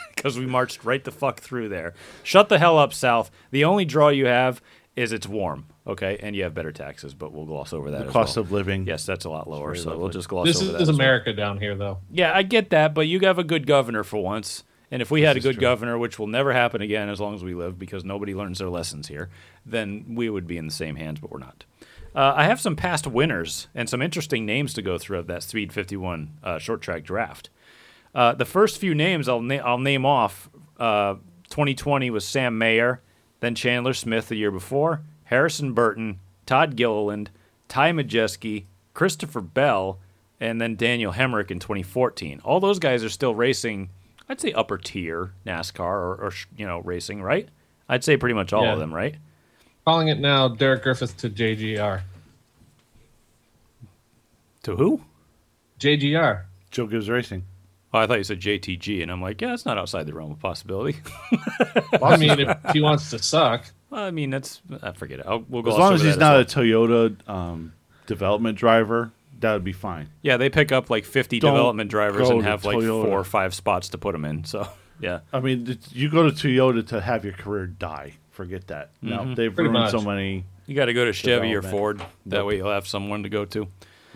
because 0.14 0.38
we 0.38 0.46
marched 0.46 0.84
right 0.84 1.02
the 1.02 1.10
fuck 1.10 1.40
through 1.40 1.68
there. 1.68 1.94
Shut 2.22 2.48
the 2.48 2.58
hell 2.58 2.78
up, 2.78 2.92
South. 2.92 3.30
The 3.50 3.64
only 3.64 3.84
draw 3.84 4.08
you 4.08 4.26
have 4.26 4.60
is 4.94 5.12
it's 5.12 5.26
warm, 5.26 5.66
okay? 5.86 6.18
And 6.22 6.34
you 6.34 6.42
have 6.44 6.54
better 6.54 6.72
taxes, 6.72 7.12
but 7.14 7.32
we'll 7.32 7.44
gloss 7.44 7.72
over 7.72 7.90
that 7.90 8.00
The 8.00 8.06
as 8.06 8.12
cost 8.12 8.36
well. 8.36 8.44
of 8.44 8.52
living. 8.52 8.86
Yes, 8.86 9.04
that's 9.04 9.24
a 9.26 9.30
lot 9.30 9.48
lower, 9.48 9.72
very 9.74 9.78
so 9.78 9.98
we'll 9.98 10.08
just 10.08 10.28
gloss 10.28 10.46
This 10.46 10.56
over 10.56 10.66
is, 10.66 10.72
that. 10.72 10.76
is 10.82 10.88
as 10.88 10.88
well. 10.88 10.96
America 10.96 11.32
down 11.34 11.58
here 11.58 11.74
though. 11.74 11.98
Yeah, 12.10 12.32
I 12.34 12.42
get 12.42 12.70
that, 12.70 12.94
but 12.94 13.06
you 13.06 13.20
have 13.20 13.38
a 13.38 13.44
good 13.44 13.66
governor 13.66 14.02
for 14.04 14.22
once. 14.22 14.64
And 14.90 15.02
if 15.02 15.10
we 15.10 15.22
had 15.22 15.36
a 15.36 15.40
good 15.40 15.54
true. 15.56 15.60
governor, 15.60 15.98
which 15.98 16.16
will 16.18 16.28
never 16.28 16.52
happen 16.52 16.80
again 16.80 17.08
as 17.08 17.20
long 17.20 17.34
as 17.34 17.42
we 17.42 17.54
live 17.54 17.76
because 17.76 18.04
nobody 18.04 18.34
learns 18.34 18.58
their 18.60 18.68
lessons 18.70 19.08
here, 19.08 19.28
then 19.66 20.14
we 20.14 20.30
would 20.30 20.46
be 20.46 20.56
in 20.56 20.66
the 20.66 20.72
same 20.72 20.94
hands, 20.94 21.18
but 21.20 21.30
we're 21.30 21.40
not. 21.40 21.64
Uh, 22.14 22.32
I 22.36 22.44
have 22.44 22.60
some 22.60 22.76
past 22.76 23.06
winners 23.06 23.66
and 23.74 23.90
some 23.90 24.00
interesting 24.00 24.46
names 24.46 24.72
to 24.74 24.82
go 24.82 24.96
through 24.96 25.18
of 25.18 25.26
that 25.26 25.42
Speed 25.42 25.72
51 25.72 26.38
uh, 26.42 26.58
short 26.58 26.80
track 26.82 27.02
draft. 27.02 27.50
Uh, 28.16 28.32
the 28.32 28.46
first 28.46 28.78
few 28.78 28.94
names 28.94 29.28
I'll, 29.28 29.42
na- 29.42 29.56
I'll 29.56 29.76
name 29.76 30.06
off 30.06 30.48
uh, 30.80 31.16
2020 31.50 32.08
was 32.10 32.24
Sam 32.26 32.56
Mayer, 32.56 33.02
then 33.40 33.54
Chandler 33.54 33.92
Smith 33.92 34.28
the 34.28 34.36
year 34.36 34.50
before, 34.50 35.02
Harrison 35.24 35.74
Burton, 35.74 36.18
Todd 36.46 36.76
Gilliland, 36.76 37.28
Ty 37.68 37.92
Majeski, 37.92 38.64
Christopher 38.94 39.42
Bell, 39.42 39.98
and 40.40 40.58
then 40.62 40.76
Daniel 40.76 41.12
Hemric 41.12 41.50
in 41.50 41.58
2014. 41.58 42.40
All 42.42 42.58
those 42.58 42.78
guys 42.78 43.04
are 43.04 43.10
still 43.10 43.34
racing, 43.34 43.90
I'd 44.30 44.40
say 44.40 44.50
upper 44.54 44.78
tier 44.78 45.32
NASCAR 45.46 45.80
or, 45.80 46.14
or 46.14 46.32
you 46.56 46.66
know 46.66 46.78
racing, 46.80 47.22
right? 47.22 47.48
I'd 47.86 48.02
say 48.02 48.16
pretty 48.16 48.34
much 48.34 48.54
all 48.54 48.64
Yeah. 48.64 48.72
of 48.72 48.78
them, 48.78 48.94
right? 48.94 49.16
Calling 49.84 50.08
it 50.08 50.18
now 50.18 50.48
Derek 50.48 50.82
Griffith 50.82 51.18
to 51.18 51.28
JGR. 51.28 52.00
To 54.62 54.74
who? 54.76 55.02
JGR. 55.78 56.44
Joe 56.70 56.86
Gibbs 56.86 57.08
Racing. 57.10 57.44
Oh, 57.96 58.00
I 58.00 58.06
thought 58.06 58.18
you 58.18 58.24
said 58.24 58.40
JTG, 58.40 59.02
and 59.02 59.10
I'm 59.10 59.22
like, 59.22 59.40
yeah, 59.40 59.54
it's 59.54 59.64
not 59.64 59.78
outside 59.78 60.04
the 60.06 60.12
realm 60.12 60.30
of 60.32 60.38
possibility. 60.38 60.98
I 62.02 62.18
mean, 62.18 62.38
if 62.40 62.58
he 62.74 62.82
wants 62.82 63.08
to 63.10 63.18
suck, 63.18 63.64
I 63.90 64.10
mean, 64.10 64.28
that's 64.28 64.60
I 64.82 64.92
forget 64.92 65.20
it. 65.20 65.26
I'll, 65.26 65.44
we'll 65.48 65.62
go 65.62 65.70
As 65.72 65.78
long 65.78 65.94
as 65.94 66.02
he's 66.02 66.16
that 66.18 66.20
not 66.20 66.32
well. 66.32 66.40
a 66.40 66.88
Toyota 66.88 67.28
um, 67.28 67.72
development 68.06 68.58
driver, 68.58 69.12
that 69.40 69.54
would 69.54 69.64
be 69.64 69.72
fine. 69.72 70.10
Yeah, 70.20 70.36
they 70.36 70.50
pick 70.50 70.72
up 70.72 70.90
like 70.90 71.06
50 71.06 71.40
Don't 71.40 71.54
development 71.54 71.90
drivers 71.90 72.28
and 72.28 72.42
have 72.42 72.66
like 72.66 72.76
Toyota. 72.76 73.04
four 73.04 73.18
or 73.20 73.24
five 73.24 73.54
spots 73.54 73.88
to 73.90 73.98
put 73.98 74.12
them 74.12 74.26
in. 74.26 74.44
So, 74.44 74.68
yeah. 75.00 75.20
I 75.32 75.40
mean, 75.40 75.78
you 75.90 76.10
go 76.10 76.28
to 76.28 76.30
Toyota 76.30 76.86
to 76.88 77.00
have 77.00 77.24
your 77.24 77.32
career 77.34 77.66
die. 77.66 78.12
Forget 78.30 78.66
that. 78.66 78.90
No, 79.00 79.34
they've 79.34 79.54
Pretty 79.54 79.70
ruined 79.70 79.90
so 79.90 80.02
many. 80.02 80.44
You 80.66 80.74
got 80.76 80.86
to 80.86 80.92
go 80.92 81.06
to 81.06 81.14
Chevy 81.14 81.54
or 81.54 81.62
Ford. 81.62 82.00
That 82.26 82.38
Nope. 82.38 82.48
way 82.48 82.56
you'll 82.56 82.70
have 82.70 82.86
someone 82.86 83.22
to 83.22 83.30
go 83.30 83.46
to. 83.46 83.68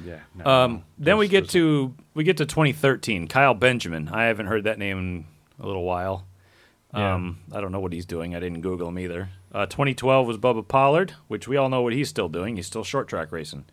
Yeah. 0.04 0.20
no, 0.34 0.44
Um, 0.44 0.84
then 0.98 1.16
we 1.18 1.28
get 1.28 1.48
to 1.50 1.94
we 2.14 2.24
get 2.24 2.36
to 2.38 2.46
2013. 2.46 3.28
Kyle 3.28 3.54
Benjamin. 3.54 4.08
I 4.08 4.24
haven't 4.24 4.46
heard 4.46 4.64
that 4.64 4.78
name 4.78 4.98
in 4.98 5.24
a 5.62 5.66
little 5.66 5.84
while. 5.84 6.26
Yeah. 6.94 7.14
Um, 7.14 7.38
I 7.52 7.60
don't 7.60 7.70
know 7.72 7.80
what 7.80 7.92
he's 7.92 8.06
doing. 8.06 8.34
I 8.34 8.40
didn't 8.40 8.62
Google 8.62 8.88
him 8.88 8.98
either. 8.98 9.28
Uh, 9.52 9.66
2012 9.66 10.26
was 10.26 10.38
Bubba 10.38 10.66
Pollard, 10.66 11.14
which 11.28 11.46
we 11.46 11.56
all 11.56 11.68
know 11.68 11.82
what 11.82 11.92
he's 11.92 12.08
still 12.08 12.28
doing. 12.28 12.56
He's 12.56 12.66
still 12.66 12.84
short 12.84 13.06
track 13.08 13.30
racing. 13.32 13.64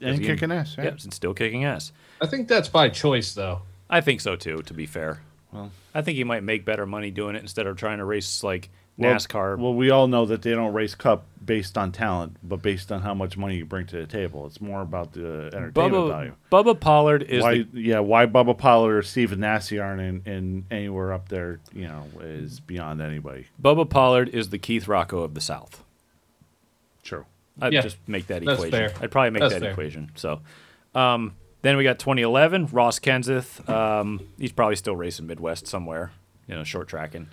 and 0.00 0.18
he- 0.18 0.26
kicking 0.26 0.52
ass. 0.52 0.78
Right? 0.78 0.84
Yep, 0.84 1.00
and 1.04 1.12
still 1.12 1.34
kicking 1.34 1.64
ass. 1.64 1.90
I 2.20 2.26
think 2.26 2.46
that's 2.46 2.68
by 2.68 2.88
choice, 2.88 3.34
though. 3.34 3.62
I 3.90 4.00
think 4.00 4.20
so 4.20 4.36
too. 4.36 4.62
To 4.62 4.72
be 4.74 4.86
fair, 4.86 5.22
Well- 5.52 5.72
I 5.94 6.02
think 6.02 6.16
he 6.16 6.24
might 6.24 6.42
make 6.44 6.64
better 6.64 6.86
money 6.86 7.10
doing 7.10 7.34
it 7.36 7.42
instead 7.42 7.66
of 7.66 7.76
trying 7.76 7.98
to 7.98 8.04
race 8.04 8.44
like 8.44 8.70
Well- 8.98 9.14
NASCAR. 9.14 9.56
Well, 9.58 9.74
we 9.74 9.90
all 9.90 10.08
know 10.08 10.26
that 10.26 10.42
they 10.42 10.50
don't 10.50 10.74
race 10.74 10.94
Cup 10.94 11.24
based 11.44 11.78
on 11.78 11.92
talent, 11.92 12.36
but 12.42 12.60
based 12.60 12.92
on 12.92 13.00
how 13.00 13.14
much 13.14 13.36
money 13.38 13.56
you 13.56 13.64
bring 13.64 13.86
to 13.86 13.96
the 13.96 14.06
table. 14.06 14.44
It's 14.46 14.60
more 14.60 14.82
about 14.82 15.12
the 15.12 15.50
entertainment 15.54 15.74
Bubba, 15.74 16.08
value. 16.08 16.34
Bubba 16.52 16.78
Pollard 16.78 17.22
is 17.22 17.42
Why? 17.42 17.62
the, 17.62 17.80
yeah. 17.80 18.00
Why 18.00 18.26
Bubba 18.26 18.58
Pollard 18.58 18.98
or 18.98 19.02
Steven 19.02 19.40
Nasse 19.40 19.72
aren't 19.72 20.00
in, 20.02 20.22
in 20.30 20.64
anywhere 20.70 21.12
up 21.14 21.28
there? 21.30 21.60
You 21.72 21.88
know, 21.88 22.04
is 22.20 22.60
beyond 22.60 23.00
anybody. 23.00 23.46
Bubba 23.62 23.88
Pollard 23.88 24.28
is 24.30 24.50
the 24.50 24.58
Keith 24.58 24.86
Rocco 24.88 25.20
of 25.22 25.32
the 25.34 25.40
South. 25.40 25.82
True. 27.02 27.24
I'd 27.60 27.72
Yeah, 27.72 27.80
just 27.82 27.96
make 28.06 28.26
that 28.26 28.44
that's 28.44 28.62
equation. 28.62 28.70
fair. 28.90 28.92
I'd 29.02 29.10
probably 29.10 29.30
make 29.30 29.40
That's 29.40 29.54
that 29.54 29.60
fair. 29.62 29.70
equation. 29.70 30.10
So, 30.16 30.40
um, 30.94 31.34
then 31.62 31.76
we 31.76 31.82
got 31.84 31.98
2011, 31.98 32.68
Ross 32.72 32.98
Kenseth. 32.98 33.66
Um, 33.68 34.20
he's 34.38 34.52
probably 34.52 34.76
still 34.76 34.94
racing 34.96 35.26
Midwest 35.26 35.66
somewhere, 35.66 36.12
you 36.46 36.54
know, 36.54 36.62
short 36.64 36.88
tracking. 36.88 37.28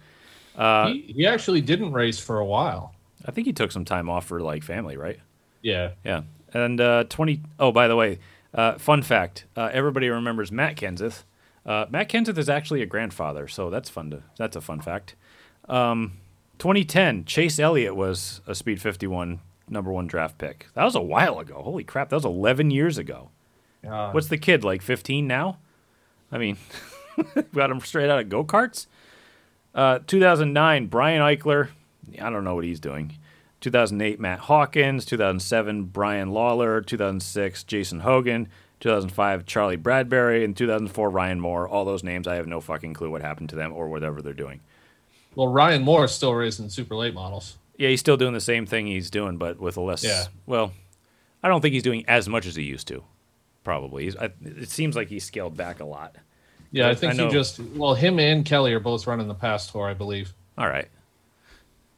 Uh, 0.57 0.87
he, 0.87 1.13
he 1.17 1.27
actually 1.27 1.61
didn't 1.61 1.91
race 1.91 2.19
for 2.19 2.39
a 2.39 2.45
while. 2.45 2.93
I 3.25 3.31
think 3.31 3.47
he 3.47 3.53
took 3.53 3.71
some 3.71 3.85
time 3.85 4.09
off 4.09 4.25
for 4.25 4.39
like 4.41 4.63
family, 4.63 4.97
right? 4.97 5.19
Yeah. 5.61 5.91
Yeah. 6.03 6.21
And 6.53 6.79
uh, 6.79 7.05
20. 7.05 7.41
Oh, 7.59 7.71
by 7.71 7.87
the 7.87 7.95
way, 7.95 8.19
uh, 8.53 8.77
fun 8.77 9.01
fact: 9.01 9.45
uh, 9.57 9.69
everybody 9.73 10.09
remembers 10.09 10.51
Matt 10.51 10.77
Kenseth. 10.77 11.23
Uh, 11.65 11.85
Matt 11.89 12.09
Kenseth 12.09 12.37
is 12.37 12.47
actually 12.47 12.81
a 12.81 12.85
grandfather, 12.85 13.47
so 13.47 13.69
that's 13.69 13.89
fun 13.89 14.11
to. 14.11 14.23
That's 14.37 14.55
a 14.55 14.61
fun 14.61 14.79
fact. 14.81 15.15
Um, 15.67 16.13
2010, 16.59 17.25
Chase 17.25 17.59
Elliott 17.59 17.95
was 17.95 18.41
a 18.47 18.55
Speed 18.55 18.81
51 18.81 19.39
number 19.67 19.91
one 19.91 20.07
draft 20.07 20.37
pick. 20.37 20.67
That 20.75 20.83
was 20.83 20.95
a 20.95 21.01
while 21.01 21.39
ago. 21.39 21.61
Holy 21.61 21.83
crap, 21.83 22.09
that 22.09 22.15
was 22.15 22.25
11 22.25 22.71
years 22.71 22.97
ago. 22.97 23.29
What's 24.11 24.27
the 24.27 24.37
kid 24.37 24.63
like? 24.63 24.81
15 24.81 25.27
now? 25.27 25.57
I 26.31 26.37
mean, 26.37 26.57
got 27.53 27.71
him 27.71 27.79
straight 27.81 28.09
out 28.09 28.19
of 28.19 28.29
go 28.29 28.43
karts. 28.43 28.87
Uh, 29.75 29.99
2009, 30.07 30.87
Brian 30.87 31.21
Ickler. 31.21 31.67
I 32.19 32.29
don't 32.29 32.45
know 32.45 32.55
what 32.55 32.63
he's 32.63 32.79
doing. 32.79 33.17
2008, 33.59 34.19
Matt 34.19 34.39
Hawkins. 34.39 35.05
2007, 35.05 35.83
Brian 35.85 36.31
Lawler. 36.31 36.81
2006, 36.81 37.63
Jason 37.65 37.99
Hogan. 37.99 38.47
2005, 38.79 39.45
Charlie 39.45 39.75
Bradbury. 39.75 40.45
And 40.45 40.55
2004, 40.55 41.09
Ryan 41.09 41.39
Moore. 41.41 41.67
All 41.67 41.83
those 41.83 42.03
names, 42.03 42.27
I 42.27 42.35
have 42.35 42.47
no 42.47 42.61
fucking 42.61 42.93
clue 42.93 43.11
what 43.11 43.21
happened 43.21 43.49
to 43.49 43.55
them 43.55 43.73
or 43.73 43.89
whatever 43.89 44.21
they're 44.21 44.33
doing. 44.33 44.61
Well, 45.35 45.49
Ryan 45.49 45.83
Moore 45.83 46.05
is 46.05 46.11
still 46.13 46.33
racing 46.33 46.69
super 46.69 46.95
late 46.95 47.13
models. 47.13 47.57
Yeah, 47.77 47.89
he's 47.89 47.99
still 47.99 48.15
doing 48.15 48.33
the 48.33 48.39
same 48.39 48.65
thing 48.65 48.87
he's 48.87 49.09
doing, 49.09 49.35
but 49.35 49.59
with 49.59 49.75
a 49.75 49.81
less. 49.81 50.03
Yeah. 50.03 50.25
Well, 50.45 50.71
I 51.43 51.49
don't 51.49 51.59
think 51.59 51.73
he's 51.73 51.83
doing 51.83 52.05
as 52.07 52.29
much 52.29 52.45
as 52.45 52.55
he 52.55 52.63
used 52.63 52.87
to. 52.87 53.03
Probably. 53.65 54.05
He's, 54.05 54.15
I, 54.15 54.29
it 54.41 54.69
seems 54.69 54.95
like 54.95 55.09
he's 55.09 55.25
scaled 55.25 55.57
back 55.57 55.81
a 55.81 55.85
lot. 55.85 56.15
Yeah, 56.75 56.89
I- 56.89 56.95
think 56.95 57.19
I 57.19 57.25
he 57.25 57.31
just 57.31 57.59
well, 57.75 57.95
him 57.95 58.19
and 58.19 58.45
Kelly 58.45 58.73
are 58.73 58.79
both 58.79 59.07
running 59.07 59.27
the 59.27 59.33
PASS 59.33 59.71
tour, 59.71 59.87
I 59.87 59.93
believe. 59.93 60.33
All 60.57 60.67
right. 60.67 60.87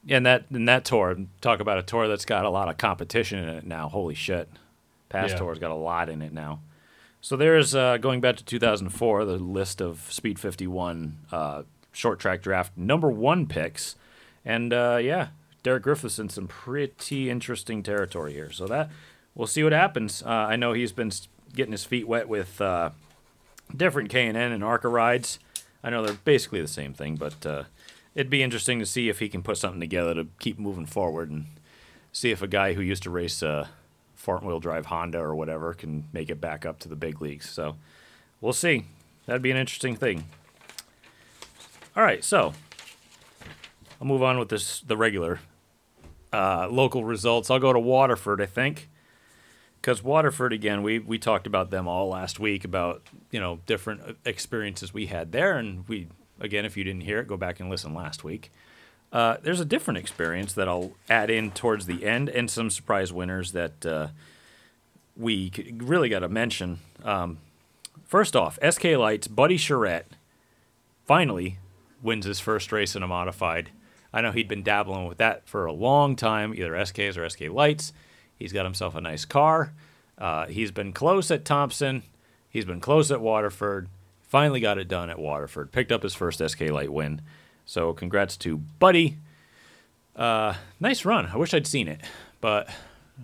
And 0.09 0.25
that 0.25 0.45
and 0.51 0.67
that 0.69 0.85
tour, 0.85 1.17
talk 1.41 1.59
about 1.59 1.77
a 1.79 1.83
tour 1.83 2.07
that's 2.07 2.25
got 2.25 2.45
a 2.45 2.49
lot 2.49 2.69
of 2.69 2.77
competition 2.77 3.39
in 3.39 3.49
it 3.49 3.65
now. 3.65 3.89
Holy 3.89 4.15
shit. 4.15 4.47
PASS 5.09 5.31
Yeah. 5.31 5.37
tour's 5.37 5.59
got 5.59 5.71
a 5.71 5.75
lot 5.75 6.09
in 6.09 6.21
it 6.21 6.31
now. 6.33 6.59
So 7.21 7.35
there's 7.35 7.73
uh, 7.75 7.97
going 7.97 8.21
back 8.21 8.37
to 8.37 8.45
2004, 8.45 9.25
the 9.25 9.37
list 9.37 9.81
of 9.81 10.05
Speed 10.11 10.39
51 10.39 11.17
uh, 11.31 11.63
short 11.91 12.19
track 12.19 12.41
draft 12.41 12.77
number 12.77 13.09
one 13.09 13.47
picks, 13.47 13.95
and 14.45 14.71
uh, 14.71 14.99
yeah, 15.01 15.29
Derek 15.63 15.83
Griffith's 15.83 16.19
in 16.19 16.29
some 16.29 16.47
pretty 16.47 17.29
interesting 17.29 17.81
territory 17.83 18.33
here. 18.33 18.51
So 18.51 18.67
that 18.67 18.89
we'll 19.35 19.47
see 19.47 19.63
what 19.63 19.73
happens. 19.73 20.21
Uh, 20.23 20.29
I 20.29 20.55
know 20.55 20.73
he's 20.73 20.91
been 20.91 21.11
getting 21.53 21.71
his 21.71 21.83
feet 21.83 22.07
wet 22.07 22.29
with 22.29 22.61
uh, 22.61 22.91
different 23.75 24.09
K 24.09 24.27
and 24.27 24.37
N 24.37 24.51
and 24.51 24.63
Arca 24.63 24.87
rides. 24.87 25.39
I 25.83 25.89
know 25.89 26.05
they're 26.05 26.15
basically 26.15 26.61
the 26.61 26.67
same 26.67 26.93
thing, 26.93 27.15
but 27.15 27.45
uh, 27.45 27.63
it'd 28.15 28.29
be 28.29 28.43
interesting 28.43 28.79
to 28.79 28.85
see 28.85 29.09
if 29.09 29.19
he 29.19 29.29
can 29.29 29.43
put 29.43 29.57
something 29.57 29.79
together 29.79 30.13
to 30.15 30.27
keep 30.39 30.59
moving 30.59 30.85
forward 30.85 31.29
and 31.29 31.45
see 32.11 32.31
if 32.31 32.41
a 32.41 32.47
guy 32.47 32.73
who 32.73 32.81
used 32.81 33.03
to 33.03 33.09
race 33.09 33.41
a 33.41 33.69
front 34.15 34.43
wheel 34.43 34.59
drive 34.59 34.87
Honda 34.87 35.19
or 35.19 35.35
whatever 35.35 35.73
can 35.73 36.05
make 36.11 36.29
it 36.29 36.41
back 36.41 36.65
up 36.65 36.79
to 36.79 36.89
the 36.89 36.95
big 36.95 37.21
leagues. 37.21 37.49
So 37.49 37.75
we'll 38.41 38.53
see. 38.53 38.85
That'd 39.25 39.41
be 39.41 39.51
an 39.51 39.57
interesting 39.57 39.95
thing. 39.95 40.25
All 41.95 42.03
right, 42.03 42.23
so 42.23 42.53
I'll 43.99 44.07
move 44.07 44.23
on 44.23 44.39
with 44.39 44.49
this 44.49 44.81
the 44.81 44.97
regular 44.97 45.39
uh, 46.33 46.67
local 46.69 47.03
results. 47.03 47.49
I'll 47.49 47.59
go 47.59 47.73
to 47.73 47.79
Waterford, 47.79 48.41
I 48.41 48.45
think 48.45 48.89
because 49.87 50.03
Waterford 50.03 50.51
again, 50.51 50.83
we 50.83 50.99
we 50.99 51.17
talked 51.17 51.47
about 51.47 51.71
them 51.71 51.87
all 51.87 52.09
last 52.09 52.41
week 52.41 52.65
about 52.65 53.03
you 53.31 53.39
know 53.39 53.59
different 53.65 54.01
uh, 54.01 54.13
experiences 54.25 54.93
we 54.93 55.05
had 55.05 55.31
there, 55.31 55.57
and 55.57 55.87
we 55.87 56.09
again, 56.41 56.65
if 56.65 56.75
you 56.75 56.83
didn't 56.83 57.03
hear 57.03 57.19
it, 57.19 57.27
go 57.29 57.37
back 57.37 57.61
and 57.61 57.69
listen 57.69 57.93
last 57.93 58.21
week. 58.21 58.51
Uh, 59.13 59.37
there's 59.41 59.61
a 59.61 59.65
different 59.65 59.97
experience 59.97 60.51
that 60.51 60.67
I'll 60.67 60.91
add 61.09 61.29
in 61.29 61.51
towards 61.51 61.85
the 61.85 62.05
end, 62.05 62.27
and 62.27 62.51
some 62.51 62.69
surprise 62.69 63.13
winners 63.13 63.53
that 63.53 63.85
uh, 63.85 64.07
we 65.15 65.53
really 65.77 66.09
got 66.09 66.19
to 66.19 66.27
mention. 66.27 66.79
Um, 67.05 67.37
first 68.03 68.35
off, 68.35 68.59
SK 68.69 68.83
Lights, 68.83 69.29
Buddy 69.29 69.55
Charette 69.55 70.11
finally 71.05 71.59
wins 72.03 72.25
his 72.25 72.41
first 72.41 72.73
race 72.73 72.93
in 72.93 73.03
a 73.03 73.07
modified. 73.07 73.69
I 74.11 74.19
know 74.19 74.33
he'd 74.33 74.49
been 74.49 74.63
dabbling 74.63 75.07
with 75.07 75.19
that 75.19 75.47
for 75.47 75.65
a 75.65 75.71
long 75.71 76.17
time, 76.17 76.53
either 76.53 76.73
SKs 76.73 77.15
or 77.15 77.29
SK 77.29 77.43
Lights. 77.49 77.93
He's 78.37 78.53
got 78.53 78.65
himself 78.65 78.95
a 78.95 79.01
nice 79.01 79.25
car. 79.25 79.73
Uh, 80.17 80.47
he's 80.47 80.71
been 80.71 80.93
close 80.93 81.29
at 81.31 81.45
Thompson. 81.45 82.03
He's 82.49 82.65
been 82.65 82.79
close 82.79 83.11
at 83.11 83.21
Waterford. 83.21 83.87
Finally 84.21 84.59
got 84.59 84.77
it 84.77 84.87
done 84.87 85.09
at 85.09 85.19
Waterford. 85.19 85.71
Picked 85.71 85.91
up 85.91 86.03
his 86.03 86.13
first 86.13 86.41
SK 86.45 86.61
Light 86.69 86.91
win. 86.91 87.21
So 87.65 87.93
congrats 87.93 88.37
to 88.37 88.57
Buddy. 88.57 89.17
Uh, 90.15 90.55
nice 90.79 91.05
run. 91.05 91.27
I 91.27 91.37
wish 91.37 91.53
I'd 91.53 91.67
seen 91.67 91.87
it, 91.87 92.01
but 92.41 92.69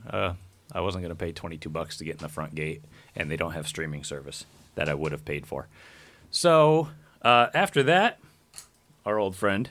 uh, 0.09 0.34
I 0.72 0.82
wasn't 0.82 1.03
going 1.03 1.16
to 1.16 1.20
pay 1.20 1.32
22 1.32 1.70
bucks 1.70 1.97
to 1.97 2.05
get 2.05 2.16
in 2.16 2.22
the 2.22 2.30
front 2.30 2.53
gate, 2.55 2.84
and 3.16 3.32
they 3.32 3.38
don't 3.38 3.53
have 3.53 3.68
streaming 3.68 4.03
service 4.03 4.45
that 4.76 4.89
I 4.89 4.93
would 4.93 5.11
have 5.11 5.26
paid 5.26 5.47
for. 5.47 5.68
So 6.30 6.89
uh, 7.22 7.47
after 7.53 7.84
that, 7.84 8.20
our 9.05 9.18
old 9.18 9.36
friend 9.36 9.70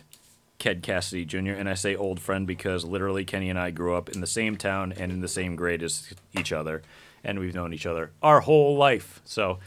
Ken 0.62 0.80
Cassidy 0.80 1.24
Jr. 1.24 1.54
And 1.58 1.68
I 1.68 1.74
say 1.74 1.96
old 1.96 2.20
friend 2.20 2.46
because 2.46 2.84
literally 2.84 3.24
Kenny 3.24 3.50
and 3.50 3.58
I 3.58 3.72
grew 3.72 3.96
up 3.96 4.08
in 4.08 4.20
the 4.20 4.28
same 4.28 4.56
town 4.56 4.92
and 4.96 5.10
in 5.10 5.20
the 5.20 5.26
same 5.26 5.56
grade 5.56 5.82
as 5.82 6.14
each 6.38 6.52
other, 6.52 6.82
and 7.24 7.40
we've 7.40 7.52
known 7.52 7.74
each 7.74 7.84
other 7.84 8.12
our 8.22 8.42
whole 8.42 8.76
life. 8.76 9.20
So 9.24 9.58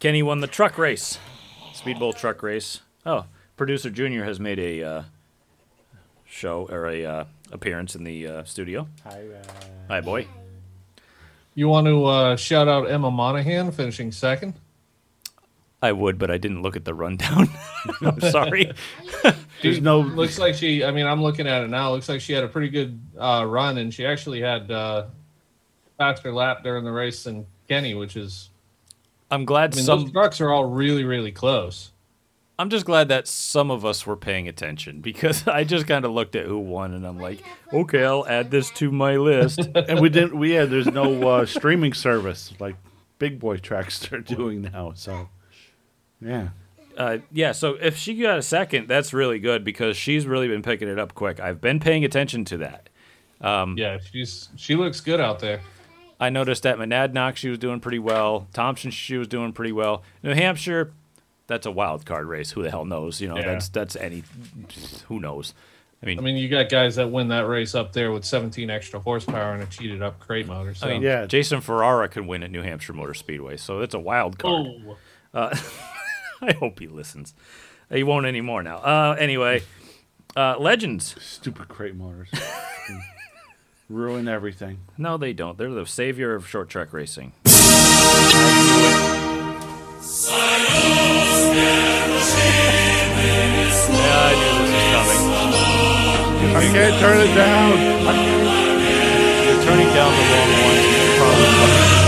Kenny 0.00 0.22
won 0.22 0.40
the 0.40 0.46
truck 0.46 0.78
race, 0.78 1.18
Speedbowl 1.74 2.16
truck 2.16 2.42
race. 2.42 2.80
Oh, 3.04 3.26
producer 3.58 3.90
Junior 3.90 4.24
has 4.24 4.40
made 4.40 4.58
a 4.58 4.82
uh, 4.82 5.02
show 6.24 6.66
or 6.70 6.86
a 6.86 7.04
uh, 7.04 7.24
appearance 7.52 7.94
in 7.94 8.04
the 8.04 8.26
uh, 8.26 8.44
studio. 8.44 8.88
Hi, 9.04 9.22
hi, 9.86 10.00
boy. 10.00 10.28
You 11.54 11.68
want 11.68 11.88
to 11.88 12.04
uh, 12.06 12.36
shout 12.36 12.68
out 12.68 12.90
Emma 12.90 13.10
Monahan 13.10 13.70
finishing 13.70 14.12
second? 14.12 14.54
I 15.86 15.92
would, 15.92 16.18
but 16.18 16.30
I 16.30 16.36
didn't 16.36 16.62
look 16.62 16.74
at 16.74 16.84
the 16.84 16.94
rundown. 16.94 17.48
I'm 18.02 18.20
sorry. 18.32 18.72
There's 19.62 19.80
no. 19.80 20.00
Looks 20.00 20.38
like 20.38 20.54
she. 20.54 20.84
I 20.84 20.90
mean, 20.90 21.06
I'm 21.06 21.22
looking 21.22 21.46
at 21.46 21.62
it 21.62 21.70
now. 21.70 21.92
Looks 21.92 22.08
like 22.08 22.20
she 22.20 22.32
had 22.32 22.44
a 22.44 22.48
pretty 22.48 22.68
good 22.68 23.00
uh, 23.18 23.44
run, 23.46 23.78
and 23.78 23.94
she 23.94 24.04
actually 24.04 24.40
had 24.40 24.70
uh, 24.70 25.06
faster 25.96 26.32
lap 26.32 26.64
during 26.64 26.84
the 26.84 26.90
race 26.90 27.22
than 27.24 27.46
Kenny, 27.68 27.94
which 27.94 28.16
is. 28.16 28.50
I'm 29.30 29.44
glad 29.44 29.74
I 29.74 29.76
mean, 29.76 29.84
some 29.84 30.02
those 30.02 30.12
trucks 30.12 30.40
are 30.40 30.50
all 30.50 30.66
really, 30.66 31.04
really 31.04 31.32
close. 31.32 31.92
I'm 32.58 32.70
just 32.70 32.86
glad 32.86 33.08
that 33.08 33.28
some 33.28 33.70
of 33.70 33.84
us 33.84 34.06
were 34.06 34.16
paying 34.16 34.48
attention 34.48 35.00
because 35.00 35.46
I 35.46 35.64
just 35.64 35.86
kind 35.86 36.04
of 36.04 36.12
looked 36.12 36.34
at 36.36 36.46
who 36.46 36.58
won 36.58 36.94
and 36.94 37.06
I'm 37.06 37.18
like, 37.18 37.44
okay, 37.72 38.02
I'll 38.02 38.26
add 38.26 38.50
this 38.50 38.70
to 38.72 38.90
my 38.90 39.16
list. 39.16 39.60
and 39.74 40.00
we 40.00 40.08
didn't. 40.08 40.38
We 40.38 40.52
had 40.52 40.70
there's 40.70 40.86
no 40.86 41.28
uh, 41.28 41.46
streaming 41.46 41.92
service 41.92 42.52
like 42.58 42.76
big 43.18 43.38
boy 43.38 43.56
tracks 43.58 44.10
are 44.12 44.20
doing 44.20 44.62
now. 44.62 44.92
So, 44.94 45.28
yeah. 46.20 46.48
uh, 46.96 47.18
yeah, 47.32 47.52
so 47.52 47.74
if 47.80 47.96
she 47.96 48.14
got 48.14 48.38
a 48.38 48.42
second, 48.42 48.88
that's 48.88 49.12
really 49.12 49.38
good 49.38 49.64
because 49.64 49.96
she's 49.96 50.26
really 50.26 50.48
been 50.48 50.62
picking 50.62 50.88
it 50.88 50.98
up 50.98 51.14
quick. 51.14 51.40
I've 51.40 51.60
been 51.60 51.80
paying 51.80 52.04
attention 52.04 52.44
to 52.46 52.56
that. 52.58 52.88
Yeah, 53.40 53.98
she's 54.12 54.48
she 54.56 54.74
looks 54.76 55.00
good 55.00 55.20
out 55.20 55.40
there. 55.40 55.60
I 56.18 56.30
noticed 56.30 56.62
that 56.62 56.78
Monadnock, 56.78 57.36
she 57.36 57.50
was 57.50 57.58
doing 57.58 57.78
pretty 57.80 57.98
well. 57.98 58.48
Thompson, 58.54 58.90
she 58.90 59.18
was 59.18 59.28
doing 59.28 59.52
pretty 59.52 59.72
well. 59.72 60.02
New 60.22 60.32
Hampshire, 60.32 60.92
that's 61.46 61.66
a 61.66 61.70
wild 61.70 62.06
card 62.06 62.26
race. 62.26 62.52
Who 62.52 62.62
the 62.62 62.70
hell 62.70 62.86
knows? 62.86 63.20
You 63.20 63.28
know, 63.28 63.36
Yeah. 63.36 63.44
that's 63.52 63.68
that's 63.68 63.96
any. 63.96 64.22
Who 65.08 65.20
knows? 65.20 65.52
I 66.02 66.06
mean, 66.06 66.18
I 66.18 66.22
mean, 66.22 66.36
you 66.36 66.48
got 66.48 66.68
guys 66.70 66.96
that 66.96 67.10
win 67.10 67.28
that 67.28 67.46
race 67.46 67.74
up 67.74 67.92
there 67.92 68.12
with 68.12 68.24
17 68.24 68.68
extra 68.70 69.00
horsepower 69.00 69.54
and 69.54 69.62
a 69.62 69.66
cheated 69.66 70.02
up 70.02 70.18
crate 70.18 70.46
motor. 70.46 70.74
So. 70.74 70.86
I 70.86 70.92
mean, 70.92 71.02
Yeah. 71.02 71.24
Jason 71.26 71.60
Ferrara 71.60 72.08
could 72.08 72.26
win 72.26 72.42
at 72.42 72.50
New 72.50 72.62
Hampshire 72.62 72.92
Motor 72.92 73.14
Speedway, 73.14 73.56
so 73.56 73.80
it's 73.80 73.94
a 73.94 73.98
wild 73.98 74.38
card. 74.38 74.66
oh, 75.34 75.50
I 76.42 76.52
hope 76.52 76.80
he 76.80 76.86
listens. 76.86 77.34
He 77.90 78.02
won't 78.02 78.26
anymore 78.26 78.62
now. 78.62 78.78
Uh, 78.78 79.16
anyway, 79.18 79.62
uh, 80.36 80.56
legends. 80.58 81.14
Stupid 81.22 81.68
crate 81.68 81.94
motors. 81.94 82.30
Ruin 83.88 84.26
everything. 84.26 84.80
No, 84.98 85.16
they 85.16 85.32
don't. 85.32 85.56
They're 85.56 85.70
the 85.70 85.86
savior 85.86 86.34
of 86.34 86.48
short 86.48 86.68
track 86.68 86.92
racing. 86.92 87.32
Yeah, 93.88 94.22
I 94.26 94.34
knew 94.34 94.54
this 94.66 94.74
was 94.74 94.90
coming. 94.92 96.56
I 96.56 96.62
can't 96.72 96.96
turn 97.00 97.18
it 97.20 97.34
down. 97.34 97.78
You're 99.46 99.62
turning 99.64 99.90
down 99.94 100.10
the 100.10 100.24
wrong 100.32 100.50
one. 100.66 100.78
Probably 101.18 102.05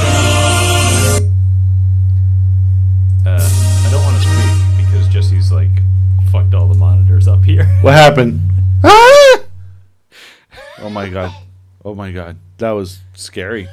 What 7.82 7.94
happened? 7.94 8.40
Ah! 8.84 9.38
Oh 10.80 10.88
my 10.90 11.08
god. 11.08 11.32
Oh 11.84 11.92
my 11.92 12.12
god. 12.12 12.36
That 12.58 12.70
was 12.70 13.00
scary. 13.14 13.66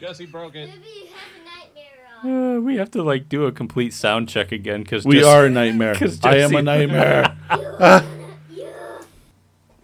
Jesse 0.00 0.24
broke 0.24 0.54
it. 0.54 0.70
Maybe 0.70 0.80
you 0.86 1.06
have 1.08 1.28
a 1.36 2.24
nightmare 2.24 2.54
on. 2.54 2.56
Uh, 2.56 2.60
we 2.60 2.76
have 2.76 2.90
to 2.92 3.02
like 3.02 3.28
do 3.28 3.44
a 3.44 3.52
complete 3.52 3.92
sound 3.92 4.30
check 4.30 4.50
again 4.50 4.82
because 4.82 5.04
We 5.04 5.22
are 5.22 5.44
a 5.44 5.50
nightmare. 5.50 5.94
'cause 5.96 6.18
I 6.24 6.36
am 6.36 6.50
Jesse- 6.52 6.56
a 6.56 6.62
nightmare. 6.62 7.36
Ah. 7.50 8.06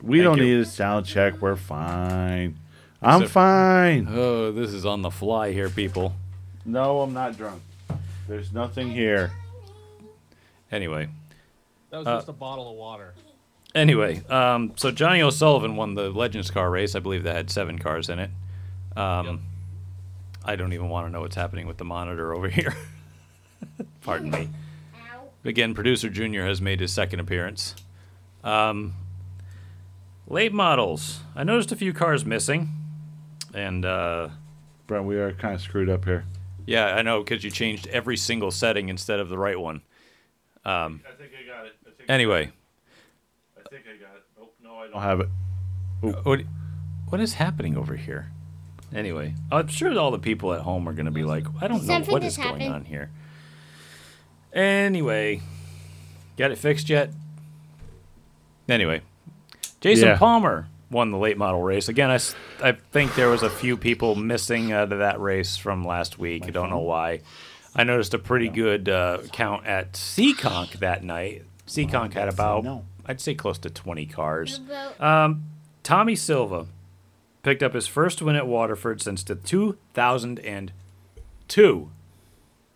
We 0.02 0.18
Thank 0.18 0.24
don't 0.24 0.38
you. 0.38 0.44
need 0.56 0.60
a 0.62 0.64
sound 0.64 1.04
check. 1.04 1.42
We're 1.42 1.56
fine. 1.56 2.56
I'm 3.02 3.22
Except- 3.22 3.32
fine. 3.32 4.08
Oh, 4.10 4.50
this 4.52 4.72
is 4.72 4.86
on 4.86 5.02
the 5.02 5.10
fly 5.10 5.52
here, 5.52 5.68
people. 5.68 6.14
No, 6.64 7.00
I'm 7.02 7.12
not 7.12 7.36
drunk. 7.36 7.60
There's 8.28 8.50
nothing 8.52 8.90
here. 8.90 9.32
Anyway, 10.72 11.08
That 11.90 11.98
was 11.98 12.06
Uh, 12.06 12.16
just 12.16 12.28
a 12.28 12.32
bottle 12.32 12.70
of 12.70 12.76
water. 12.76 13.12
Anyway, 13.76 14.24
um, 14.28 14.72
so 14.76 14.90
Johnny 14.90 15.22
O'Sullivan 15.22 15.76
won 15.76 15.94
the 15.94 16.10
Legends 16.10 16.50
car 16.50 16.70
race. 16.70 16.94
I 16.94 16.98
believe 17.00 17.22
that 17.24 17.36
had 17.36 17.50
seven 17.50 17.78
cars 17.78 18.08
in 18.08 18.18
it. 18.18 18.30
Um, 18.96 19.26
Yep. 19.26 19.38
I 20.48 20.54
don't 20.56 20.72
even 20.72 20.88
want 20.88 21.06
to 21.08 21.12
know 21.12 21.20
what's 21.22 21.34
happening 21.36 21.66
with 21.66 21.76
the 21.76 21.84
monitor 21.84 22.32
over 22.32 22.48
here. 22.58 22.74
Pardon 24.02 24.30
me. 24.30 24.48
Again, 25.44 25.74
producer 25.74 26.08
Junior 26.08 26.46
has 26.46 26.60
made 26.60 26.80
his 26.80 26.92
second 26.92 27.18
appearance. 27.20 27.74
Um, 28.44 28.94
late 30.28 30.52
models. 30.52 31.20
I 31.34 31.42
noticed 31.44 31.72
a 31.72 31.76
few 31.76 31.92
cars 31.92 32.24
missing, 32.24 32.68
and 33.54 33.84
uh, 33.84 34.28
Brent, 34.86 35.04
we 35.04 35.16
are 35.16 35.32
kind 35.32 35.54
of 35.54 35.60
screwed 35.60 35.88
up 35.88 36.04
here. 36.04 36.24
yeah, 36.66 36.94
I 36.94 37.02
know 37.02 37.22
because 37.24 37.42
you 37.44 37.50
changed 37.50 37.86
every 37.88 38.16
single 38.16 38.50
setting 38.52 38.88
instead 38.88 39.18
of 39.20 39.28
the 39.28 39.38
right 39.38 39.58
one. 39.58 39.82
Um, 40.64 41.00
I 41.08 41.14
think 41.16 41.30
I 41.32 41.46
got 41.46 41.66
it. 41.66 41.72
I 41.86 41.90
think, 41.90 42.08
anyway, 42.10 42.52
I 43.58 43.68
think 43.68 43.84
I 43.86 43.96
got 44.00 44.16
it. 44.16 44.22
Oh, 44.40 44.48
no, 44.62 44.75
I 44.86 44.92
don't 44.92 45.02
have 45.02 45.20
it. 45.20 45.28
what 46.24 46.40
what 47.08 47.20
is 47.20 47.34
happening 47.34 47.76
over 47.76 47.96
here? 47.96 48.30
Anyway, 48.94 49.34
I'm 49.50 49.66
sure 49.68 49.96
all 49.98 50.10
the 50.10 50.18
people 50.18 50.52
at 50.54 50.60
home 50.60 50.88
are 50.88 50.92
going 50.92 51.06
to 51.06 51.10
be 51.12 51.24
like, 51.24 51.44
I 51.60 51.66
don't 51.68 51.78
know 51.82 51.86
Something 51.94 52.12
what 52.12 52.22
is 52.24 52.36
just 52.36 52.46
going 52.48 52.60
happened. 52.60 52.74
on 52.74 52.84
here. 52.84 53.10
Anyway, 54.52 55.40
got 56.36 56.50
it 56.50 56.58
fixed 56.58 56.88
yet? 56.88 57.10
Anyway, 58.68 59.02
Jason 59.80 60.08
Yeah. 60.08 60.16
Palmer 60.18 60.68
won 60.90 61.10
the 61.10 61.18
late 61.18 61.36
model 61.36 61.62
race. 61.62 61.88
Again, 61.88 62.10
I, 62.10 62.14
s- 62.14 62.34
I 62.62 62.72
think 62.72 63.14
there 63.16 63.28
was 63.28 63.42
a 63.42 63.50
few 63.50 63.76
people 63.76 64.14
missing 64.14 64.72
out 64.72 64.92
of 64.92 65.00
that 65.00 65.20
race 65.20 65.56
from 65.56 65.84
last 65.84 66.18
week. 66.18 66.44
I 66.46 66.50
don't 66.50 66.70
know 66.70 66.78
why. 66.78 67.20
I 67.74 67.84
noticed 67.84 68.14
a 68.14 68.18
pretty 68.18 68.48
good 68.48 68.88
uh, 68.88 69.18
count 69.32 69.66
at 69.66 69.92
Seekonk 69.94 70.74
that 70.78 71.04
night. 71.04 71.42
Seekonk 71.66 72.14
had 72.14 72.28
about, 72.28 72.64
no. 72.64 72.84
I'd 73.06 73.20
say 73.20 73.34
close 73.34 73.58
to 73.60 73.70
20 73.70 74.06
cars. 74.06 74.60
Um, 75.00 75.44
Tommy 75.82 76.16
Silva 76.16 76.66
picked 77.42 77.62
up 77.62 77.72
his 77.74 77.86
first 77.86 78.20
win 78.20 78.36
at 78.36 78.46
Waterford 78.46 79.00
since 79.00 79.22
the 79.22 79.36
2002 79.36 81.90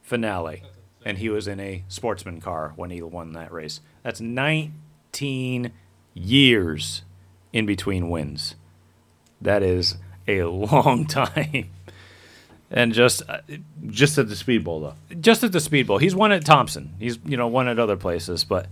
finale, 0.03 0.63
and 1.05 1.19
he 1.19 1.29
was 1.29 1.49
in 1.49 1.61
a 1.61 1.85
sportsman 1.89 2.41
car 2.41 2.73
when 2.77 2.91
he 2.91 3.03
won 3.03 3.33
that 3.33 3.53
race. 3.53 3.81
That's 4.03 4.21
19 4.21 5.73
years 6.15 7.03
in 7.53 7.67
between 7.67 8.09
wins. 8.11 8.55
That 9.41 9.63
is 9.63 9.97
a 10.29 10.43
long 10.45 11.07
time. 11.07 11.71
And 12.71 12.93
just 12.93 13.23
uh, 13.29 13.39
Just 13.89 14.17
at 14.19 14.29
the 14.29 14.37
Speedbowl, 14.37 14.81
though. 14.83 14.95
just 15.21 15.43
at 15.43 15.51
the 15.51 15.59
Speedbowl. 15.59 16.01
He's 16.01 16.15
won 16.15 16.31
at 16.31 16.45
Thompson. 16.45 16.95
He's 17.01 17.19
you 17.27 17.37
know 17.37 17.49
won 17.49 17.67
at 17.67 17.81
other 17.81 17.97
places, 17.97 18.45
but 18.45 18.67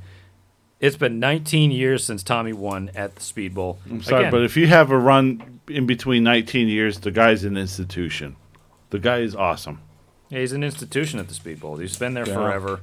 it's 0.81 0.97
been 0.97 1.19
19 1.19 1.71
years 1.71 2.05
since 2.05 2.23
Tommy 2.23 2.53
won 2.53 2.91
at 2.95 3.15
the 3.17 3.21
Speedbowl. 3.21 3.79
I'm 3.91 4.03
sorry, 4.03 4.23
Again, 4.23 4.31
but 4.31 4.43
if 4.43 4.57
you 4.57 4.67
have 4.69 4.91
a 4.91 4.99
run 4.99 5.61
in 5.69 5.87
between 5.87 6.23
19 6.25 6.69
years, 6.69 7.01
the 7.01 7.11
guy's 7.11 7.45
an 7.45 7.57
institution. 7.57 8.37
The 8.91 8.99
guy 8.99 9.19
is 9.19 9.35
awesome. 9.35 9.81
Yeah, 10.31 10.41
he's 10.41 10.53
an 10.53 10.63
institution 10.63 11.19
at 11.19 11.29
the 11.29 11.35
Speed 11.35 11.61
Bowl. 11.61 11.77
He's 11.79 11.99
been 11.99 12.15
there 12.15 12.27
Yeah. 12.29 12.35
forever. 12.35 12.81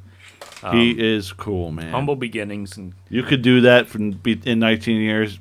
he 0.72 0.92
is 1.00 1.32
cool, 1.32 1.72
man. 1.72 1.92
Humble 1.92 2.16
beginnings, 2.16 2.76
and 2.76 2.94
You 3.10 3.22
could 3.22 3.44
do 3.44 3.62
that 3.62 3.88
for 3.88 4.00
be- 4.00 4.42
in 4.46 4.58
19 4.60 5.00
years. 5.00 5.38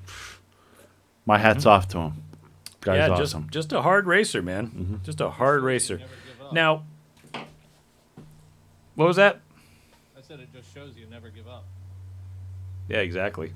My 1.24 1.38
hat's 1.38 1.64
off 1.64 1.88
to 1.88 1.98
him. 1.98 2.12
Guy's 2.82 2.98
Mm-hmm. 3.00 3.12
yeah, 3.14 3.18
awesome. 3.22 3.42
just 3.44 3.52
just 3.70 3.72
a 3.72 3.80
hard 3.80 4.07
racer, 4.07 4.42
man. 4.42 5.00
Just 5.02 5.22
a 5.22 5.30
hard 5.30 5.62
racer. 5.62 6.00
Now, 6.52 6.84
what 8.94 9.07
was 9.07 9.16
that? 9.16 9.40
I 10.16 10.20
said 10.20 10.40
it 10.40 10.52
just 10.52 10.72
shows 10.74 10.92
you 10.96 11.07
never 11.11 11.30
give 11.30 11.48
up. 11.48 11.64
Yeah, 12.89 12.99
exactly. 12.99 13.53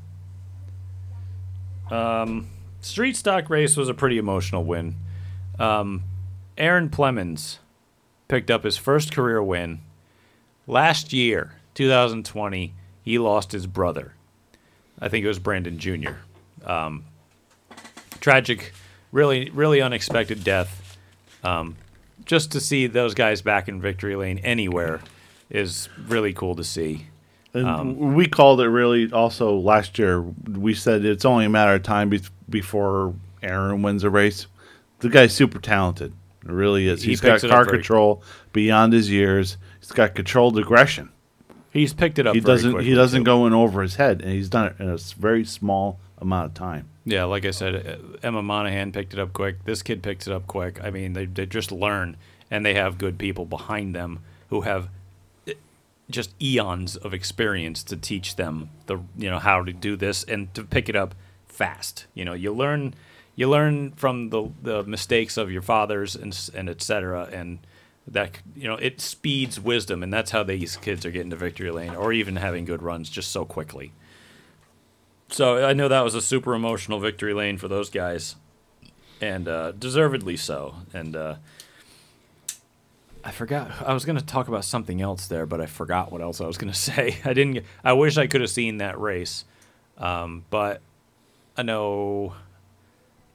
Um, 1.90 2.48
street 2.80 3.16
stock 3.16 3.50
race 3.50 3.76
was 3.76 3.88
a 3.88 3.94
pretty 3.94 4.18
emotional 4.18 4.64
win. 4.64 4.96
Um, 5.58 6.02
Aaron 6.56 6.88
Plemons 6.88 7.58
picked 8.28 8.50
up 8.50 8.64
his 8.64 8.76
first 8.76 9.12
career 9.12 9.42
win. 9.42 9.80
Last 10.66 11.12
year, 11.12 11.54
2020, 11.74 12.74
he 13.02 13.18
lost 13.18 13.52
his 13.52 13.66
brother. 13.66 14.12
I 15.00 15.08
think 15.08 15.24
it 15.24 15.28
was 15.28 15.38
Brandon 15.38 15.78
Jr. 15.78 16.14
Um, 16.64 17.04
tragic, 18.20 18.72
really, 19.12 19.50
really 19.50 19.80
unexpected 19.80 20.44
death. 20.44 20.98
Um, 21.42 21.76
just 22.24 22.52
to 22.52 22.60
see 22.60 22.86
those 22.86 23.14
guys 23.14 23.40
back 23.40 23.68
in 23.68 23.80
victory 23.80 24.16
lane 24.16 24.38
anywhere 24.40 25.00
is 25.48 25.88
really 26.06 26.32
cool 26.32 26.54
to 26.56 26.64
see. 26.64 27.06
And 27.54 27.66
Um, 27.66 28.14
we 28.14 28.26
called 28.26 28.60
it 28.60 28.68
really 28.68 29.10
also 29.10 29.56
last 29.56 29.98
year. 29.98 30.20
We 30.20 30.74
said 30.74 31.04
it's 31.04 31.24
only 31.24 31.46
a 31.46 31.48
matter 31.48 31.74
of 31.74 31.82
time 31.82 32.10
be- 32.10 32.20
before 32.48 33.14
Aaron 33.42 33.82
wins 33.82 34.04
a 34.04 34.10
race. 34.10 34.46
The 35.00 35.08
guy's 35.08 35.32
super 35.32 35.58
talented. 35.58 36.12
It 36.44 36.50
really 36.52 36.88
is. 36.88 37.02
He 37.02 37.10
He's 37.10 37.20
got 37.20 37.32
picks 37.32 37.44
it 37.44 37.50
up 37.50 37.64
car 37.64 37.66
control 37.66 38.22
beyond 38.52 38.92
his 38.92 39.10
years. 39.10 39.56
He's 39.80 39.92
got 39.92 40.14
controlled 40.14 40.58
aggression. 40.58 41.08
He's 41.70 41.92
picked 41.92 42.18
it 42.18 42.26
up. 42.26 42.34
He 42.34 42.40
doesn't. 42.40 42.72
quickly, 42.72 42.88
He 42.88 42.94
doesn't 42.94 43.20
too. 43.20 43.24
go 43.24 43.46
in 43.46 43.52
over 43.52 43.82
his 43.82 43.96
head, 43.96 44.20
and 44.22 44.30
he's 44.32 44.48
done 44.48 44.66
it 44.66 44.74
in 44.78 44.88
a 44.88 44.96
very 45.18 45.44
small 45.44 45.98
amount 46.18 46.46
of 46.46 46.54
time. 46.54 46.88
Yeah, 47.04 47.24
like 47.24 47.44
I 47.44 47.50
said, 47.52 47.74
uh, 47.86 48.18
Emma 48.22 48.42
Monahan 48.42 48.92
picked 48.92 49.12
it 49.14 49.18
up 49.20 49.32
quick. 49.32 49.64
This 49.64 49.82
kid 49.82 50.02
picks 50.02 50.26
it 50.26 50.32
up 50.32 50.46
quick. 50.46 50.82
I 50.82 50.90
mean, 50.90 51.12
they 51.12 51.26
they 51.26 51.46
just 51.46 51.70
learn, 51.72 52.16
and 52.50 52.64
they 52.66 52.74
have 52.74 52.98
good 52.98 53.18
people 53.18 53.44
behind 53.44 53.94
them 53.94 54.20
who 54.50 54.62
have 54.62 54.88
just 56.10 56.34
eons 56.42 56.96
of 56.96 57.12
experience 57.12 57.82
to 57.84 57.96
teach 57.96 58.36
them 58.36 58.70
the 58.86 58.98
you 59.16 59.30
know 59.30 59.38
how 59.38 59.62
to 59.62 59.72
do 59.72 59.96
this 59.96 60.24
and 60.24 60.52
to 60.54 60.64
pick 60.64 60.88
it 60.88 60.96
up 60.96 61.14
fast. 61.46 62.06
You 62.14 62.24
know, 62.24 62.32
you 62.34 62.52
learn 62.52 62.94
you 63.36 63.48
learn 63.48 63.92
from 63.92 64.30
the 64.30 64.50
the 64.62 64.82
mistakes 64.84 65.36
of 65.36 65.50
your 65.50 65.62
fathers 65.62 66.16
and 66.16 66.36
and 66.54 66.68
et 66.68 66.82
cetera, 66.82 67.28
and 67.32 67.58
that 68.06 68.40
you 68.56 68.68
know 68.68 68.76
it 68.76 69.00
speeds 69.00 69.60
wisdom, 69.60 70.02
and 70.02 70.12
that's 70.12 70.30
how 70.30 70.42
these 70.42 70.76
kids 70.76 71.04
are 71.04 71.10
getting 71.10 71.30
to 71.30 71.36
victory 71.36 71.70
lane 71.70 71.94
or 71.94 72.12
even 72.12 72.36
having 72.36 72.64
good 72.64 72.82
runs 72.82 73.10
just 73.10 73.30
so 73.30 73.44
quickly. 73.44 73.92
So 75.30 75.64
I 75.64 75.74
know 75.74 75.88
that 75.88 76.04
was 76.04 76.14
a 76.14 76.22
super 76.22 76.54
emotional 76.54 77.00
victory 77.00 77.34
lane 77.34 77.58
for 77.58 77.68
those 77.68 77.90
guys, 77.90 78.36
and 79.20 79.46
uh, 79.46 79.72
deservedly 79.72 80.36
so. 80.36 80.76
And 80.94 81.14
uh, 81.14 81.34
I 83.28 83.30
forgot 83.30 83.70
I 83.84 83.92
was 83.92 84.06
going 84.06 84.16
to 84.16 84.24
talk 84.24 84.48
about 84.48 84.64
something 84.64 85.02
else 85.02 85.26
there, 85.26 85.44
but 85.44 85.60
I 85.60 85.66
forgot 85.66 86.10
what 86.10 86.22
else 86.22 86.40
I 86.40 86.46
was 86.46 86.56
going 86.56 86.72
to 86.72 86.78
say. 86.78 87.18
I 87.26 87.34
didn't. 87.34 87.62
I 87.84 87.92
wish 87.92 88.16
I 88.16 88.26
could 88.26 88.40
have 88.40 88.48
seen 88.48 88.78
that 88.78 88.98
race, 88.98 89.44
um, 89.98 90.46
but 90.48 90.80
I 91.54 91.62
know. 91.62 92.34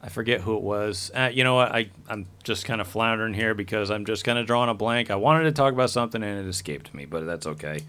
I 0.02 0.10
forget 0.10 0.42
who 0.42 0.58
it 0.58 0.64
was. 0.64 1.12
Uh, 1.16 1.30
you 1.32 1.44
know 1.44 1.54
what? 1.54 1.72
I 1.72 1.92
I'm 2.10 2.26
just 2.44 2.66
kind 2.66 2.82
of 2.82 2.88
floundering 2.88 3.36
here 3.36 3.54
because 3.54 3.92
I'm 3.92 4.04
just 4.04 4.24
kind 4.26 4.40
of 4.40 4.48
drawing 4.48 4.72
a 4.72 4.74
blank. 4.74 5.12
I 5.12 5.16
wanted 5.16 5.44
to 5.44 5.52
talk 5.52 5.74
about 5.74 5.92
something 5.92 6.24
and 6.24 6.44
it 6.44 6.50
escaped 6.50 6.92
me, 6.96 7.06
but 7.06 7.28
that's 7.28 7.46
okay. 7.46 7.82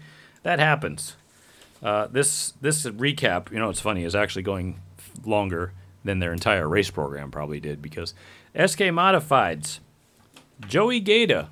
That 0.43 0.59
happens. 0.59 1.15
Uh, 1.81 2.05
this 2.05 2.53
this 2.61 2.85
recap, 2.85 3.51
you 3.51 3.57
know, 3.57 3.71
it's 3.71 3.81
funny, 3.81 4.03
is 4.03 4.13
actually 4.13 4.43
going 4.43 4.79
longer 5.25 5.73
than 6.03 6.19
their 6.19 6.33
entire 6.33 6.69
race 6.69 6.91
program 6.91 7.31
probably 7.31 7.59
did 7.59 7.81
because 7.81 8.13
SK 8.53 8.93
Modifieds, 8.93 9.79
Joey 10.67 10.99
Gata 10.99 11.49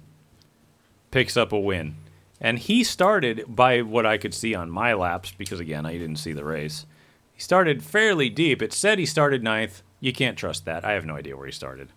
picks 1.13 1.37
up 1.37 1.51
a 1.51 1.59
win, 1.59 1.95
and 2.41 2.57
he 2.57 2.83
started 2.83 3.45
by 3.47 3.83
what 3.83 4.03
I 4.03 4.17
could 4.17 4.33
see 4.33 4.55
on 4.55 4.71
my 4.71 4.95
laps 4.95 5.31
because 5.31 5.59
again 5.59 5.85
I 5.85 5.93
didn't 5.93 6.15
see 6.15 6.33
the 6.33 6.43
race. 6.43 6.87
He 7.31 7.39
started 7.39 7.83
fairly 7.83 8.29
deep. 8.29 8.63
It 8.63 8.73
said 8.73 8.97
he 8.97 9.05
started 9.05 9.43
ninth. 9.43 9.83
You 9.99 10.11
can't 10.11 10.37
trust 10.37 10.65
that. 10.65 10.83
I 10.83 10.93
have 10.93 11.05
no 11.05 11.15
idea 11.15 11.37
where 11.37 11.45
he 11.45 11.51
started. 11.51 11.89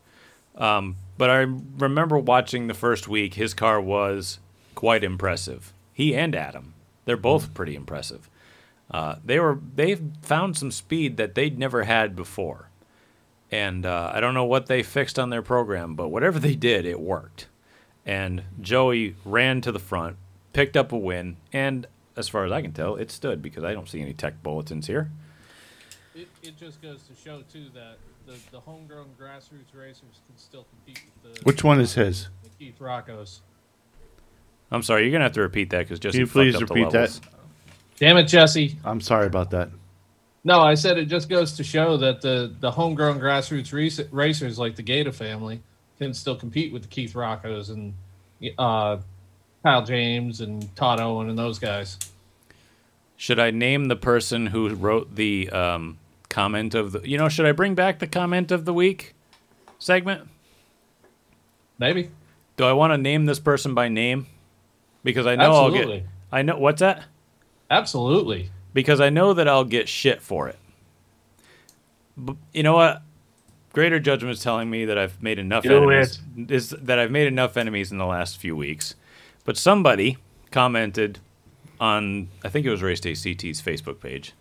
Um, 0.54 0.96
but 1.16 1.30
I 1.30 1.46
remember 1.78 2.18
watching 2.18 2.66
the 2.66 2.74
first 2.74 3.08
week. 3.08 3.34
His 3.34 3.54
car 3.54 3.80
was 3.80 4.38
quite 4.74 5.02
impressive. 5.02 5.72
He 5.94 6.14
and 6.14 6.34
Adam, 6.34 6.74
they're 7.06 7.16
both 7.16 7.54
pretty 7.54 7.74
impressive. 7.74 8.28
Uh, 8.90 9.16
they 9.24 9.40
were 9.40 9.58
they 9.74 9.96
found 10.20 10.58
some 10.58 10.70
speed 10.70 11.16
that 11.16 11.34
they'd 11.34 11.58
never 11.58 11.84
had 11.84 12.14
before, 12.14 12.68
and 13.50 13.86
uh, 13.86 14.10
I 14.12 14.20
don't 14.20 14.34
know 14.34 14.44
what 14.44 14.66
they 14.66 14.82
fixed 14.82 15.18
on 15.18 15.30
their 15.30 15.42
program, 15.42 15.94
but 15.94 16.08
whatever 16.08 16.38
they 16.38 16.54
did, 16.54 16.84
it 16.84 17.00
worked. 17.00 17.48
And 18.07 18.44
Joey 18.61 19.16
ran 19.24 19.61
to 19.62 19.72
the 19.72 19.80
front, 19.80 20.16
picked 20.52 20.76
up 20.76 20.92
a 20.92 20.96
win, 20.96 21.36
and 21.52 21.86
as 22.16 22.28
far 22.28 22.44
as 22.44 22.52
I 22.52 22.62
can 22.62 22.72
tell, 22.72 22.94
it 22.94 23.11
stood 23.11 23.42
because 23.42 23.64
I 23.64 23.74
don't 23.74 23.88
see 23.88 24.00
any 24.00 24.12
tech 24.12 24.42
bulletins 24.42 24.86
here. 24.86 25.11
It, 26.14 26.28
it 26.42 26.57
just 26.57 26.80
goes 26.80 27.02
to 27.02 27.14
show 27.22 27.42
too 27.52 27.66
that 27.74 27.98
the, 28.26 28.38
the 28.52 28.61
homegrown 28.61 29.09
grassroots 29.20 29.74
racers 29.74 30.20
can 30.26 30.36
still 30.36 30.64
compete 30.70 31.04
with 31.24 31.34
the, 31.34 31.44
Which 31.44 31.62
one 31.62 31.80
is 31.80 31.94
his? 31.94 32.28
Keith 32.59 32.80
Rocco's. 32.80 33.42
I'm 34.70 34.82
sorry, 34.82 35.02
you're 35.02 35.12
gonna 35.12 35.24
have 35.24 35.32
to 35.32 35.42
repeat 35.42 35.70
that 35.70 35.80
because 35.80 36.00
Jesse 36.00 36.18
Can 36.18 36.26
you 36.26 36.32
please 36.32 36.54
up 36.54 36.62
repeat 36.62 36.90
that? 36.90 37.20
Damn 37.98 38.16
it, 38.16 38.24
Jesse. 38.24 38.78
I'm 38.84 39.00
sorry 39.00 39.26
about 39.26 39.50
that. 39.50 39.68
No, 40.42 40.61
I 40.61 40.74
said 40.74 40.96
it 40.96 41.07
just 41.07 41.28
goes 41.28 41.52
to 41.54 41.64
show 41.64 41.96
that 41.98 42.20
the, 42.22 42.54
the 42.61 42.70
homegrown 42.70 43.20
grassroots 43.20 43.72
race, 43.72 44.00
racers 44.11 44.59
like 44.59 44.76
the 44.76 44.82
Gata 44.82 45.12
family 45.12 45.61
can 45.99 46.14
still 46.14 46.36
compete 46.36 46.72
with 46.72 46.82
the 46.82 46.88
Keith 46.88 47.14
Rocco's 47.14 47.70
and 47.70 47.94
uh, 48.59 48.99
Kyle 49.62 49.84
James 49.84 50.40
and 50.40 50.74
Todd 50.76 51.01
Owen 51.01 51.28
and 51.28 51.38
those 51.38 51.59
guys. 51.59 51.99
Should 53.16 53.38
I 53.38 53.51
name 53.51 53.86
the 53.86 53.97
person 53.97 54.47
who 54.47 54.68
wrote 54.74 55.14
the 55.16 55.49
um, 55.51 55.99
comment 56.28 56.74
of 56.74 56.92
the? 56.92 57.09
You 57.09 57.16
know, 57.16 57.28
should 57.28 57.47
I 57.47 57.53
bring 57.53 57.74
back 57.74 57.99
the 57.99 58.07
comment 58.07 58.53
of 58.53 58.64
the 58.64 58.74
week 58.74 59.14
segment? 59.78 60.28
Maybe. 61.78 62.11
Do 62.57 62.64
I 62.64 62.72
want 62.72 62.92
to 62.92 62.99
name 62.99 63.26
this 63.26 63.38
person 63.38 63.74
by 63.74 63.88
name? 63.88 64.26
Because 65.03 65.26
I 65.26 65.36
know 65.36 65.53
I'll 65.53 65.70
get. 65.70 66.05
I 66.32 66.42
know 66.42 66.59
what's 66.59 66.80
that? 66.80 67.05
Absolutely. 67.70 68.51
Because 68.74 69.01
I 69.01 69.11
know 69.11 69.32
that 69.34 69.49
I'll 69.49 69.64
get 69.64 69.88
shit 69.88 70.20
for 70.20 70.49
it. 70.49 70.59
But 72.16 72.36
you 72.53 72.62
know 72.62 72.74
what? 72.74 73.03
Greater 73.76 74.00
judgment 74.00 74.32
is 74.32 74.42
telling 74.42 74.70
me 74.70 74.86
that 74.86 74.96
I've 74.96 75.22
made 75.22 75.38
enough 75.38 75.62
Do 75.62 75.90
enemies. 75.90 76.18
Is 76.48 76.70
that 76.70 76.98
I've 76.98 77.10
made 77.10 77.26
enough 77.26 77.58
enemies 77.58 77.92
in 77.92 77.98
the 77.98 78.06
last 78.06 78.38
few 78.38 78.56
weeks. 78.56 78.94
But 79.44 79.58
somebody 79.58 80.16
commented 80.50 81.18
on 81.78 82.28
I 82.42 82.48
think 82.48 82.64
it 82.64 82.70
was 82.70 82.82
Race 82.82 83.00
Day 83.00 83.12
CT's 83.12 83.60
Facebook 83.60 84.00
page 84.00 84.32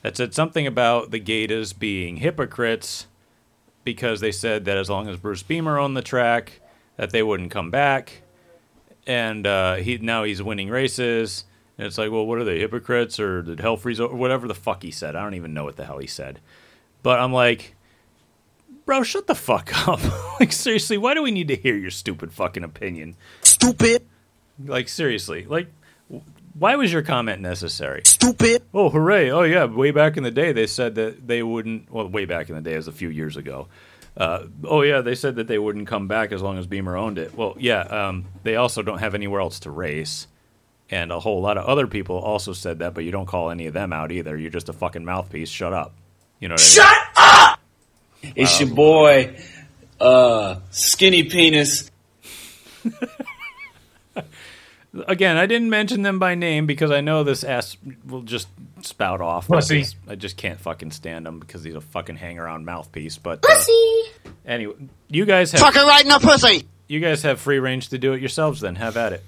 that 0.00 0.16
said 0.16 0.32
something 0.32 0.66
about 0.66 1.10
the 1.10 1.18
Gators 1.18 1.74
being 1.74 2.16
hypocrites 2.16 3.06
because 3.84 4.20
they 4.20 4.32
said 4.32 4.64
that 4.64 4.78
as 4.78 4.88
long 4.88 5.06
as 5.06 5.18
Bruce 5.18 5.42
Bemer 5.42 5.78
owned 5.78 5.94
the 5.94 6.00
track, 6.00 6.58
that 6.96 7.10
they 7.10 7.22
wouldn't 7.22 7.50
come 7.50 7.70
back, 7.70 8.22
and 9.06 9.46
uh, 9.46 9.74
he 9.74 9.98
now 9.98 10.24
he's 10.24 10.42
winning 10.42 10.70
races. 10.70 11.44
And 11.76 11.86
it's 11.86 11.98
like, 11.98 12.10
well, 12.10 12.24
what 12.24 12.38
are 12.38 12.44
they 12.44 12.60
hypocrites 12.60 13.20
or 13.20 13.42
did 13.42 13.60
hell 13.60 13.76
freeze 13.76 14.00
over? 14.00 14.14
Whatever 14.16 14.48
the 14.48 14.54
fuck 14.54 14.82
he 14.82 14.90
said, 14.90 15.14
I 15.14 15.22
don't 15.22 15.34
even 15.34 15.52
know 15.52 15.64
what 15.64 15.76
the 15.76 15.84
hell 15.84 15.98
he 15.98 16.06
said. 16.06 16.40
But 17.02 17.20
I'm 17.20 17.34
like, 17.34 17.74
bro, 18.88 19.02
shut 19.02 19.26
the 19.26 19.34
fuck 19.34 19.70
up. 19.86 20.00
like 20.40 20.50
seriously, 20.50 20.96
why 20.96 21.12
do 21.12 21.22
we 21.22 21.30
need 21.30 21.48
to 21.48 21.56
hear 21.56 21.76
your 21.76 21.90
stupid 21.90 22.32
fucking 22.32 22.64
opinion? 22.64 23.16
Stupid. 23.42 24.06
Like 24.64 24.88
seriously, 24.88 25.44
like 25.44 25.68
why 26.54 26.74
was 26.74 26.90
your 26.90 27.02
comment 27.02 27.42
necessary? 27.42 28.00
Stupid. 28.06 28.62
Oh, 28.72 28.88
hooray! 28.88 29.30
Oh 29.30 29.42
yeah, 29.42 29.66
way 29.66 29.90
back 29.90 30.16
in 30.16 30.22
the 30.22 30.30
day 30.30 30.52
they 30.52 30.66
said 30.66 30.94
that 30.94 31.28
they 31.28 31.42
wouldn't. 31.42 31.92
Well, 31.92 32.08
way 32.08 32.24
back 32.24 32.48
in 32.48 32.54
the 32.56 32.62
day, 32.62 32.72
it 32.72 32.78
was 32.78 32.88
a 32.88 32.92
few 32.92 33.10
years 33.10 33.36
ago. 33.36 33.68
Uh, 34.16 34.44
oh 34.64 34.80
yeah, 34.80 35.02
they 35.02 35.14
said 35.14 35.36
that 35.36 35.46
they 35.48 35.58
wouldn't 35.58 35.86
come 35.86 36.08
back 36.08 36.32
as 36.32 36.40
long 36.40 36.58
as 36.58 36.66
Bemer 36.66 36.98
owned 36.98 37.18
it. 37.18 37.36
Well, 37.36 37.54
yeah, 37.58 37.82
um, 37.82 38.24
they 38.42 38.56
also 38.56 38.80
don't 38.82 38.98
have 38.98 39.14
anywhere 39.14 39.42
else 39.42 39.60
to 39.60 39.70
race, 39.70 40.26
and 40.90 41.12
a 41.12 41.20
whole 41.20 41.42
lot 41.42 41.58
of 41.58 41.66
other 41.66 41.86
people 41.86 42.16
also 42.16 42.54
said 42.54 42.78
that, 42.78 42.94
but 42.94 43.04
you 43.04 43.10
don't 43.10 43.26
call 43.26 43.50
any 43.50 43.66
of 43.66 43.74
them 43.74 43.92
out 43.92 44.10
either. 44.10 44.36
You're 44.36 44.50
just 44.50 44.70
a 44.70 44.72
fucking 44.72 45.04
mouthpiece. 45.04 45.50
Shut 45.50 45.74
up. 45.74 45.94
You 46.40 46.48
know 46.48 46.54
what 46.54 46.78
I 46.80 47.44
mean? 47.44 47.47
It's 48.22 48.60
your 48.60 48.70
boy, 48.70 49.36
uh, 50.00 50.56
Skinny 50.70 51.24
Penis. 51.24 51.90
Again, 55.06 55.36
I 55.36 55.46
didn't 55.46 55.68
mention 55.70 56.02
them 56.02 56.18
by 56.18 56.34
name 56.34 56.66
because 56.66 56.90
I 56.90 57.02
know 57.02 57.22
this 57.22 57.44
ass 57.44 57.76
will 58.06 58.22
just 58.22 58.48
spout 58.82 59.20
off. 59.20 59.50
I 59.50 59.56
Pussy. 59.56 59.80
just, 59.82 59.96
I 60.08 60.14
just 60.14 60.36
can't 60.36 60.58
fucking 60.58 60.90
stand 60.92 61.26
him 61.26 61.38
because 61.38 61.62
he's 61.62 61.74
a 61.74 61.80
fucking 61.80 62.16
hang 62.16 62.38
around 62.38 62.64
mouthpiece. 62.64 63.18
But 63.18 63.44
uh, 63.44 63.48
Pussy. 63.48 64.02
anyway, 64.46 64.74
you 65.08 65.26
guys 65.26 65.52
have 65.52 65.60
Fucker 65.60 65.84
right 65.84 66.02
in 66.02 66.08
the 66.08 66.18
pussy. 66.18 66.66
you 66.88 67.00
guys 67.00 67.22
have 67.22 67.38
free 67.38 67.58
range 67.58 67.90
to 67.90 67.98
do 67.98 68.14
it 68.14 68.20
yourselves. 68.20 68.60
Then 68.60 68.76
have 68.76 68.96
at 68.96 69.12
it. 69.12 69.22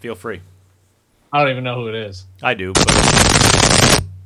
Feel 0.00 0.16
free. 0.16 0.40
I 1.32 1.42
don't 1.42 1.52
even 1.52 1.64
know 1.64 1.76
who 1.76 1.88
it 1.88 1.94
is. 1.94 2.26
I 2.42 2.54
do. 2.54 2.72
But 2.72 2.84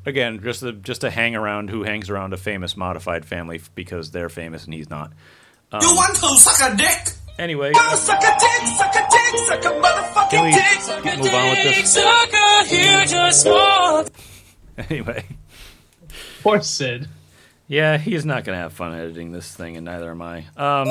again, 0.08 0.40
just 0.42 0.62
a, 0.62 0.72
just 0.72 1.04
a 1.04 1.10
hang 1.10 1.36
around 1.36 1.70
who 1.70 1.82
hangs 1.84 2.10
around 2.10 2.32
a 2.32 2.36
famous 2.36 2.76
modified 2.76 3.24
family 3.24 3.60
because 3.74 4.10
they're 4.10 4.28
famous 4.28 4.64
and 4.64 4.74
he's 4.74 4.90
not. 4.90 5.12
you 5.72 5.78
want 5.94 6.14
to 6.16 6.36
suck 6.36 6.72
a 6.72 6.76
dick? 6.76 7.12
Anyway, 7.38 7.72
Suck 7.72 8.18
a 8.20 8.36
dick, 8.40 8.66
suck 8.76 8.94
a 8.96 9.06
dick, 9.10 9.40
suck 9.46 9.64
a 9.64 9.68
motherfucking 9.68 10.30
can 10.30 10.44
we 10.44 10.50
dick. 10.52 11.18
move 11.20 11.34
on 11.34 11.50
with 11.50 11.62
this? 11.62 11.94
Sucker, 11.94 12.64
here 12.66 13.04
just 13.04 13.46
walk. 13.46 14.08
Anyway, 14.90 15.24
Poor 16.42 16.60
Sid. 16.60 17.08
yeah, 17.68 17.96
he's 17.98 18.24
not 18.24 18.44
gonna 18.44 18.58
have 18.58 18.72
fun 18.72 18.94
editing 18.94 19.30
this 19.32 19.54
thing, 19.54 19.76
and 19.76 19.84
neither 19.84 20.10
am 20.10 20.22
I. 20.22 20.38
Um, 20.56 20.88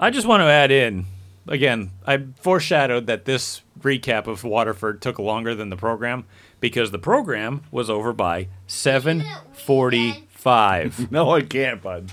I 0.00 0.10
just 0.10 0.26
want 0.26 0.40
to 0.40 0.46
add 0.46 0.70
in 0.70 1.06
again. 1.48 1.90
I 2.06 2.24
foreshadowed 2.40 3.06
that 3.06 3.24
this 3.24 3.62
recap 3.80 4.26
of 4.26 4.44
Waterford 4.44 5.00
took 5.02 5.18
longer 5.18 5.54
than 5.54 5.70
the 5.70 5.76
program 5.76 6.24
because 6.60 6.90
the 6.90 6.98
program 6.98 7.62
was 7.70 7.90
over 7.90 8.12
by 8.12 8.48
seven 8.66 9.24
forty-five. 9.52 11.10
No, 11.10 11.30
I 11.34 11.42
can't, 11.42 11.82
bud. 11.82 12.12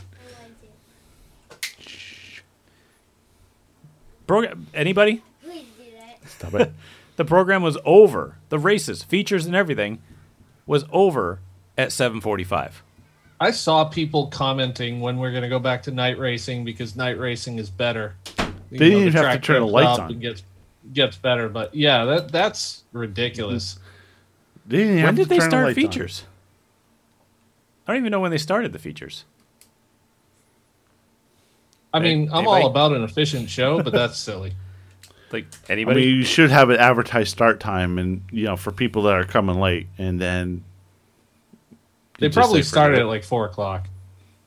Program 4.25 4.67
anybody? 4.73 5.21
Please 5.43 5.65
do 5.77 5.84
that. 5.97 6.29
Stop 6.29 6.53
it. 6.55 6.73
The 7.15 7.25
program 7.25 7.61
was 7.61 7.77
over. 7.86 8.38
The 8.49 8.57
races, 8.57 9.03
features, 9.03 9.45
and 9.45 9.55
everything 9.55 10.01
was 10.65 10.84
over 10.91 11.41
at 11.77 11.91
seven 11.91 12.21
forty-five. 12.21 12.81
I 13.39 13.51
saw 13.51 13.86
people 13.86 14.27
commenting 14.27 14.99
when 14.99 15.17
we're 15.17 15.29
going 15.29 15.43
to 15.43 15.49
go 15.49 15.59
back 15.59 15.84
to 15.84 15.91
night 15.91 16.17
racing 16.17 16.65
because 16.65 16.95
night 16.95 17.19
racing 17.19 17.59
is 17.59 17.69
better. 17.69 18.15
You 18.74 18.80
They 18.80 18.89
didn't 18.89 19.01
the 19.01 19.07
even 19.07 19.24
have 19.24 19.36
to 19.36 19.39
turn 19.41 19.61
the 19.61 19.67
lights 19.67 19.99
up 19.99 20.05
on. 20.05 20.11
and 20.13 20.21
Gets, 20.21 20.43
gets 20.93 21.17
better, 21.17 21.47
but 21.49 21.74
yeah, 21.76 22.05
that 22.05 22.32
that's 22.32 22.84
ridiculous. 22.91 23.80
They 24.65 24.78
didn't 24.78 24.97
have 24.97 25.05
When 25.07 25.15
did 25.15 25.24
to 25.24 25.30
they 25.30 25.38
turn 25.38 25.45
the 25.45 25.51
start 25.51 25.67
on. 25.67 25.74
features? 25.76 26.24
I 27.88 27.93
don't 27.93 28.01
even 28.01 28.11
know 28.11 28.19
when 28.19 28.32
they 28.32 28.38
started 28.38 28.74
the 28.74 28.80
features. 28.80 29.26
I 31.93 31.99
mean, 31.99 32.30
I'm 32.30 32.39
Anybody? 32.39 32.63
all 32.63 32.67
about 32.69 32.93
an 32.93 33.03
efficient 33.03 33.49
show, 33.49 33.82
but 33.84 33.93
that's 33.93 34.17
silly. 34.19 34.53
Like 35.32 35.45
I 35.69 35.74
anybody? 35.74 36.01
mean, 36.07 36.15
you 36.15 36.24
should 36.24 36.49
have 36.49 36.69
an 36.69 36.78
advertised 36.78 37.30
start 37.32 37.59
time, 37.59 37.97
and 37.99 38.21
you 38.32 38.45
know, 38.45 38.55
for 38.57 38.71
people 38.71 39.03
that 39.03 39.13
are 39.13 39.24
coming 39.26 39.59
late, 39.59 39.88
and 39.97 40.19
then 40.19 40.63
They 42.19 42.30
probably 42.30 42.63
started 42.63 42.99
at 42.99 43.05
like 43.07 43.24
four 43.24 43.45
o'clock. 43.45 43.88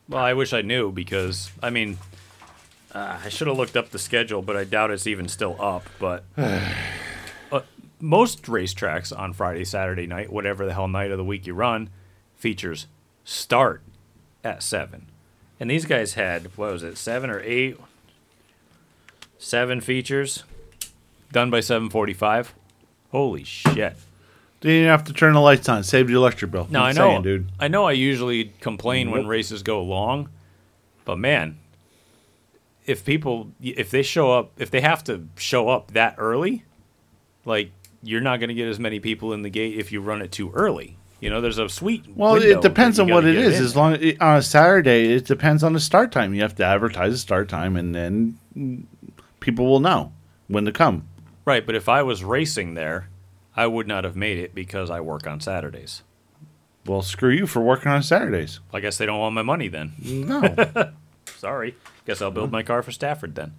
Well, 0.08 0.22
I 0.22 0.32
wish 0.34 0.52
I 0.52 0.62
knew 0.62 0.92
because 0.92 1.50
I 1.62 1.70
mean, 1.70 1.98
uh, 2.96 3.18
I 3.22 3.28
should 3.28 3.46
have 3.46 3.58
looked 3.58 3.76
up 3.76 3.90
the 3.90 3.98
schedule, 3.98 4.40
but 4.40 4.56
I 4.56 4.64
doubt 4.64 4.90
it's 4.90 5.06
even 5.06 5.28
still 5.28 5.54
up. 5.60 5.84
But 5.98 6.24
uh, 6.36 7.60
most 8.00 8.44
racetracks 8.44 9.16
on 9.16 9.34
Friday, 9.34 9.64
Saturday 9.64 10.06
night, 10.06 10.32
whatever 10.32 10.64
the 10.64 10.72
hell 10.72 10.88
night 10.88 11.10
of 11.10 11.18
the 11.18 11.24
week 11.24 11.46
you 11.46 11.52
run, 11.52 11.90
features 12.36 12.86
start 13.22 13.82
at 14.42 14.62
seven, 14.62 15.10
and 15.60 15.70
these 15.70 15.84
guys 15.84 16.14
had 16.14 16.56
what 16.56 16.72
was 16.72 16.82
it, 16.82 16.96
seven 16.96 17.28
or 17.28 17.40
eight, 17.40 17.78
seven 19.38 19.82
features 19.82 20.44
done 21.32 21.50
by 21.50 21.60
seven 21.60 21.90
forty-five. 21.90 22.54
Holy 23.12 23.44
shit! 23.44 23.94
Didn't 24.62 24.88
have 24.88 25.04
to 25.04 25.12
turn 25.12 25.34
the 25.34 25.40
lights 25.40 25.68
on. 25.68 25.84
Saved 25.84 26.08
your 26.08 26.16
electric 26.16 26.50
bill. 26.50 26.66
No, 26.70 26.80
I 26.80 26.92
know, 26.92 27.10
saying, 27.10 27.22
dude. 27.22 27.48
I 27.60 27.68
know. 27.68 27.84
I 27.84 27.92
usually 27.92 28.54
complain 28.62 29.10
when 29.10 29.26
races 29.26 29.62
go 29.62 29.82
long, 29.82 30.30
but 31.04 31.18
man, 31.18 31.58
if 32.86 33.04
people 33.04 33.50
if 33.62 33.90
they 33.90 34.02
show 34.02 34.32
up, 34.32 34.52
if 34.58 34.70
they 34.70 34.80
have 34.80 35.04
to 35.04 35.28
show 35.36 35.68
up 35.68 35.92
that 35.92 36.14
early, 36.18 36.64
like 37.44 37.72
you're 38.02 38.20
not 38.20 38.38
going 38.38 38.48
to 38.48 38.54
get 38.54 38.68
as 38.68 38.78
many 38.78 39.00
people 39.00 39.32
in 39.32 39.42
the 39.42 39.50
gate 39.50 39.76
if 39.78 39.92
you 39.92 40.00
run 40.00 40.22
it 40.22 40.32
too 40.32 40.50
early. 40.52 40.96
You 41.20 41.30
know, 41.30 41.40
there's 41.40 41.58
a 41.58 41.68
sweet. 41.68 42.04
Well, 42.14 42.36
it 42.36 42.60
depends 42.60 42.98
on 42.98 43.08
what 43.08 43.24
it 43.24 43.36
is. 43.36 43.58
in. 43.58 43.64
As 43.64 43.74
long 43.76 43.94
on 44.20 44.36
a 44.36 44.42
Saturday, 44.42 45.14
it 45.14 45.24
depends 45.24 45.62
on 45.64 45.72
the 45.72 45.80
start 45.80 46.12
time. 46.12 46.34
You 46.34 46.42
have 46.42 46.54
to 46.56 46.64
advertise 46.64 47.12
the 47.12 47.18
start 47.18 47.48
time, 47.48 47.74
and 47.76 47.94
then 47.94 48.86
people 49.40 49.66
will 49.66 49.80
know 49.80 50.12
when 50.48 50.66
to 50.66 50.72
come. 50.72 51.08
right, 51.46 51.64
but 51.64 51.74
if 51.74 51.88
I 51.88 52.02
was 52.02 52.22
racing 52.22 52.74
there, 52.74 53.08
I 53.56 53.66
would 53.66 53.88
not 53.88 54.04
have 54.04 54.14
made 54.14 54.38
it 54.38 54.54
because 54.54 54.90
I 54.90 55.00
work 55.00 55.26
on 55.26 55.40
Saturdays. 55.40 56.02
Well, 56.84 57.02
screw 57.02 57.30
you 57.30 57.46
for 57.46 57.60
working 57.60 57.90
on 57.90 58.02
Saturdays. 58.02 58.60
I 58.72 58.80
guess 58.80 58.98
they 58.98 59.06
don't 59.06 59.18
want 59.18 59.34
my 59.34 59.42
money 59.42 59.68
then. 59.68 59.94
No, 60.04 60.92
Sorry. 61.36 61.74
Guess 62.06 62.22
I'll 62.22 62.30
build 62.30 62.52
my 62.52 62.62
car 62.62 62.82
for 62.82 62.92
Stafford 62.92 63.34
then. 63.34 63.54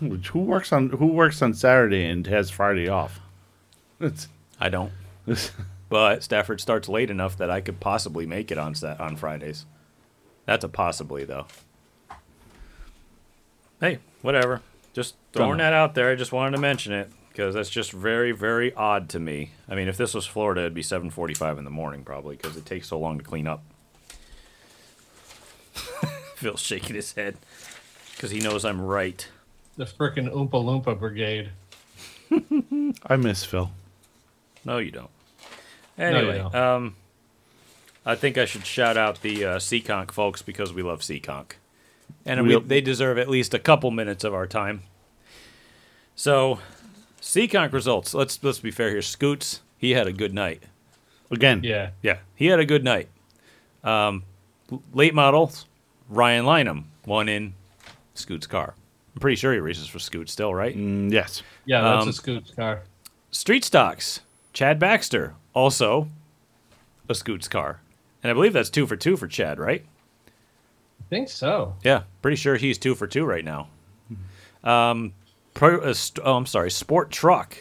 who 0.00 0.40
works 0.40 0.72
on 0.72 0.90
who 0.90 1.06
works 1.06 1.40
on 1.40 1.54
Saturday 1.54 2.04
and 2.04 2.26
has 2.26 2.50
Friday 2.50 2.88
off? 2.88 3.20
It's, 4.00 4.28
I 4.60 4.68
don't. 4.68 4.92
But 5.88 6.22
Stafford 6.22 6.60
starts 6.60 6.88
late 6.88 7.10
enough 7.10 7.36
that 7.36 7.50
I 7.50 7.60
could 7.60 7.78
possibly 7.78 8.24
make 8.26 8.50
it 8.50 8.58
on 8.58 8.74
Sat 8.74 8.98
on 8.98 9.14
Fridays. 9.14 9.66
That's 10.46 10.64
a 10.64 10.68
possibly 10.68 11.24
though. 11.24 11.46
Hey, 13.78 13.98
whatever. 14.22 14.62
Just 14.94 15.14
throwing 15.32 15.58
that 15.58 15.72
out 15.72 15.94
there. 15.94 16.10
I 16.10 16.14
just 16.14 16.32
wanted 16.32 16.52
to 16.56 16.62
mention 16.62 16.92
it 16.92 17.10
because 17.28 17.54
that's 17.54 17.70
just 17.70 17.92
very, 17.92 18.32
very 18.32 18.74
odd 18.74 19.08
to 19.10 19.18
me. 19.20 19.52
I 19.68 19.74
mean, 19.74 19.88
if 19.88 19.96
this 19.96 20.14
was 20.14 20.26
Florida, 20.26 20.62
it'd 20.62 20.74
be 20.74 20.82
7:45 20.82 21.58
in 21.58 21.64
the 21.64 21.70
morning 21.70 22.04
probably 22.04 22.36
because 22.36 22.56
it 22.56 22.64
takes 22.66 22.88
so 22.88 22.98
long 22.98 23.18
to 23.18 23.24
clean 23.24 23.46
up. 23.46 23.62
Phil's 26.42 26.60
shaking 26.60 26.96
his 26.96 27.12
head 27.12 27.36
because 28.14 28.30
he 28.32 28.40
knows 28.40 28.64
I'm 28.64 28.80
right. 28.80 29.26
The 29.76 29.84
frickin' 29.84 30.30
Oompa 30.32 30.50
Loompa 30.50 30.98
Brigade. 30.98 31.50
I 33.06 33.16
miss 33.16 33.44
Phil. 33.44 33.70
No, 34.64 34.78
you 34.78 34.90
don't. 34.90 35.10
you 35.98 36.04
Anyway, 36.04 36.38
don't. 36.38 36.54
um, 36.54 36.96
I 38.04 38.14
think 38.16 38.36
I 38.38 38.44
should 38.44 38.66
shout 38.66 38.96
out 38.96 39.22
the 39.22 39.44
uh, 39.44 39.56
Seekonk 39.58 40.10
folks 40.10 40.42
because 40.42 40.72
we 40.72 40.82
love 40.82 41.00
Seekonk, 41.00 41.52
and 42.26 42.46
we, 42.46 42.58
they 42.60 42.80
deserve 42.80 43.18
at 43.18 43.28
least 43.28 43.54
a 43.54 43.58
couple 43.58 43.90
minutes 43.92 44.24
of 44.24 44.34
our 44.34 44.46
time. 44.46 44.82
So, 46.16 46.58
Seekonk 47.20 47.72
results. 47.72 48.14
Let's 48.14 48.42
let's 48.42 48.58
be 48.60 48.70
fair 48.70 48.90
here. 48.90 49.02
Scoots, 49.02 49.60
he 49.78 49.92
had 49.92 50.06
a 50.06 50.12
good 50.12 50.34
night. 50.34 50.64
Again, 51.30 51.62
Yeah. 51.62 51.90
Yeah, 52.02 52.18
he 52.34 52.46
had 52.46 52.58
a 52.60 52.66
good 52.66 52.84
night. 52.84 53.08
Um, 53.84 54.24
late 54.92 55.14
models, 55.14 55.66
Ryan 56.08 56.44
Lynham 56.44 56.84
won 57.06 57.28
in 57.28 57.54
Scoot's 58.14 58.46
car. 58.46 58.74
I'm 59.14 59.20
pretty 59.20 59.36
sure 59.36 59.52
he 59.52 59.58
races 59.60 59.86
for 59.86 59.98
Scoot 59.98 60.28
still, 60.30 60.54
right? 60.54 60.76
Mm, 60.76 61.12
yes. 61.12 61.42
Yeah, 61.64 61.82
that's 61.82 62.02
Um, 62.02 62.08
a 62.08 62.12
Scoot's 62.12 62.50
car. 62.52 62.82
Street 63.30 63.64
Stocks, 63.64 64.20
Chad 64.52 64.78
Baxter, 64.78 65.34
also 65.54 66.08
a 67.08 67.14
Scoots 67.14 67.48
car. 67.48 67.80
And 68.22 68.30
I 68.30 68.34
believe 68.34 68.52
that's 68.52 68.70
two 68.70 68.86
for 68.86 68.96
two 68.96 69.16
for 69.16 69.26
Chad, 69.26 69.58
right? 69.58 69.84
I 70.28 71.04
think 71.10 71.28
so. 71.28 71.74
Yeah, 71.82 72.02
pretty 72.22 72.36
sure 72.36 72.56
he's 72.56 72.78
two 72.78 72.94
for 72.94 73.06
two 73.06 73.24
right 73.24 73.44
now. 73.44 73.68
Um, 74.64 75.12
pro, 75.54 75.78
uh, 75.80 75.92
st- 75.92 76.24
oh, 76.24 76.36
I'm 76.36 76.46
sorry, 76.46 76.70
Sport 76.70 77.10
Truck, 77.10 77.56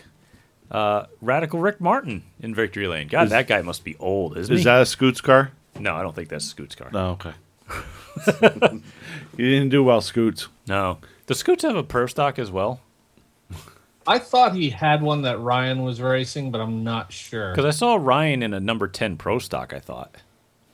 uh, 0.69 1.05
Radical 1.19 1.59
Rick 1.59 1.81
Martin 1.81 2.23
in 2.39 2.53
Victory 2.53 2.87
Lane. 2.87 3.07
God, 3.07 3.23
Is- 3.25 3.29
that 3.31 3.47
guy 3.47 3.61
must 3.61 3.83
be 3.83 3.95
old, 3.99 4.37
isn't 4.37 4.53
Is 4.53 4.61
he? 4.61 4.63
that 4.65 4.81
a 4.81 4.85
Scoots 4.85 5.19
car? 5.19 5.51
no, 5.79 5.95
I 5.95 6.01
don't 6.03 6.15
think 6.15 6.29
that's 6.29 6.45
Scoots' 6.45 6.75
car. 6.75 6.89
No, 6.93 7.11
okay. 7.11 7.33
you 9.37 9.49
didn't 9.49 9.69
do 9.69 9.83
well, 9.83 10.01
Scoots. 10.01 10.47
No. 10.67 10.99
Does 11.27 11.39
Scoots 11.39 11.63
have 11.63 11.75
a 11.75 11.83
Pro 11.83 12.07
Stock 12.07 12.39
as 12.39 12.51
well? 12.51 12.81
I 14.07 14.17
thought 14.17 14.55
he 14.55 14.69
had 14.71 15.01
one 15.01 15.21
that 15.23 15.39
Ryan 15.39 15.83
was 15.83 16.01
racing, 16.01 16.51
but 16.51 16.59
I'm 16.59 16.83
not 16.83 17.13
sure. 17.13 17.51
Because 17.51 17.65
I 17.65 17.69
saw 17.77 17.95
Ryan 17.95 18.41
in 18.41 18.53
a 18.53 18.59
number 18.59 18.87
10 18.87 19.17
Pro 19.17 19.37
Stock, 19.39 19.73
I 19.73 19.79
thought. 19.79 20.15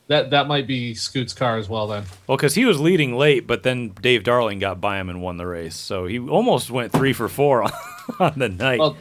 That 0.08 0.30
that 0.30 0.48
might 0.48 0.66
be 0.68 0.94
Scoot's 0.94 1.34
car 1.34 1.58
as 1.58 1.68
well. 1.68 1.86
Then 1.88 2.06
Well, 2.28 2.38
because 2.38 2.56
he 2.56 2.64
was 2.64 2.80
leading 2.80 3.18
late, 3.18 3.46
but 3.46 3.64
then 3.64 3.90
Dave 3.90 4.24
Darling 4.24 4.58
got 4.60 4.80
by 4.80 5.00
him 5.02 5.10
and 5.10 5.22
won 5.22 5.36
the 5.36 5.46
race. 5.46 5.76
So 5.76 6.06
he 6.06 6.18
almost 6.18 6.72
went 6.72 6.94
three 6.94 7.12
for 7.12 7.28
four 7.28 7.64
on, 7.64 7.72
on 8.22 8.40
the 8.40 8.48
night. 8.48 8.80
well, 8.80 8.96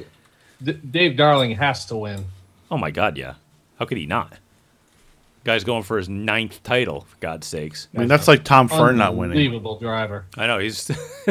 D- 0.60 0.72
Dave 0.72 1.16
Darling 1.16 1.52
has 1.52 1.86
to 1.86 1.96
win. 1.96 2.24
oh 2.72 2.78
my 2.78 2.90
God, 2.90 3.16
yeah. 3.16 3.34
How 3.78 3.84
could 3.84 3.98
he 3.98 4.06
not? 4.06 4.38
Guy's 5.46 5.62
going 5.62 5.84
for 5.84 5.96
his 5.96 6.08
ninth 6.08 6.60
title, 6.64 7.02
for 7.02 7.16
God's 7.20 7.46
sakes. 7.46 7.86
I 7.94 7.98
mean, 7.98 8.08
that's 8.08 8.26
like 8.26 8.42
Tom 8.42 8.66
Fearn 8.66 8.96
not 8.96 9.14
winning. 9.14 9.38
Unbelievable 9.38 9.78
driver. 9.78 10.24
I 10.36 10.48
know 10.48 10.58
he's. 10.58 10.90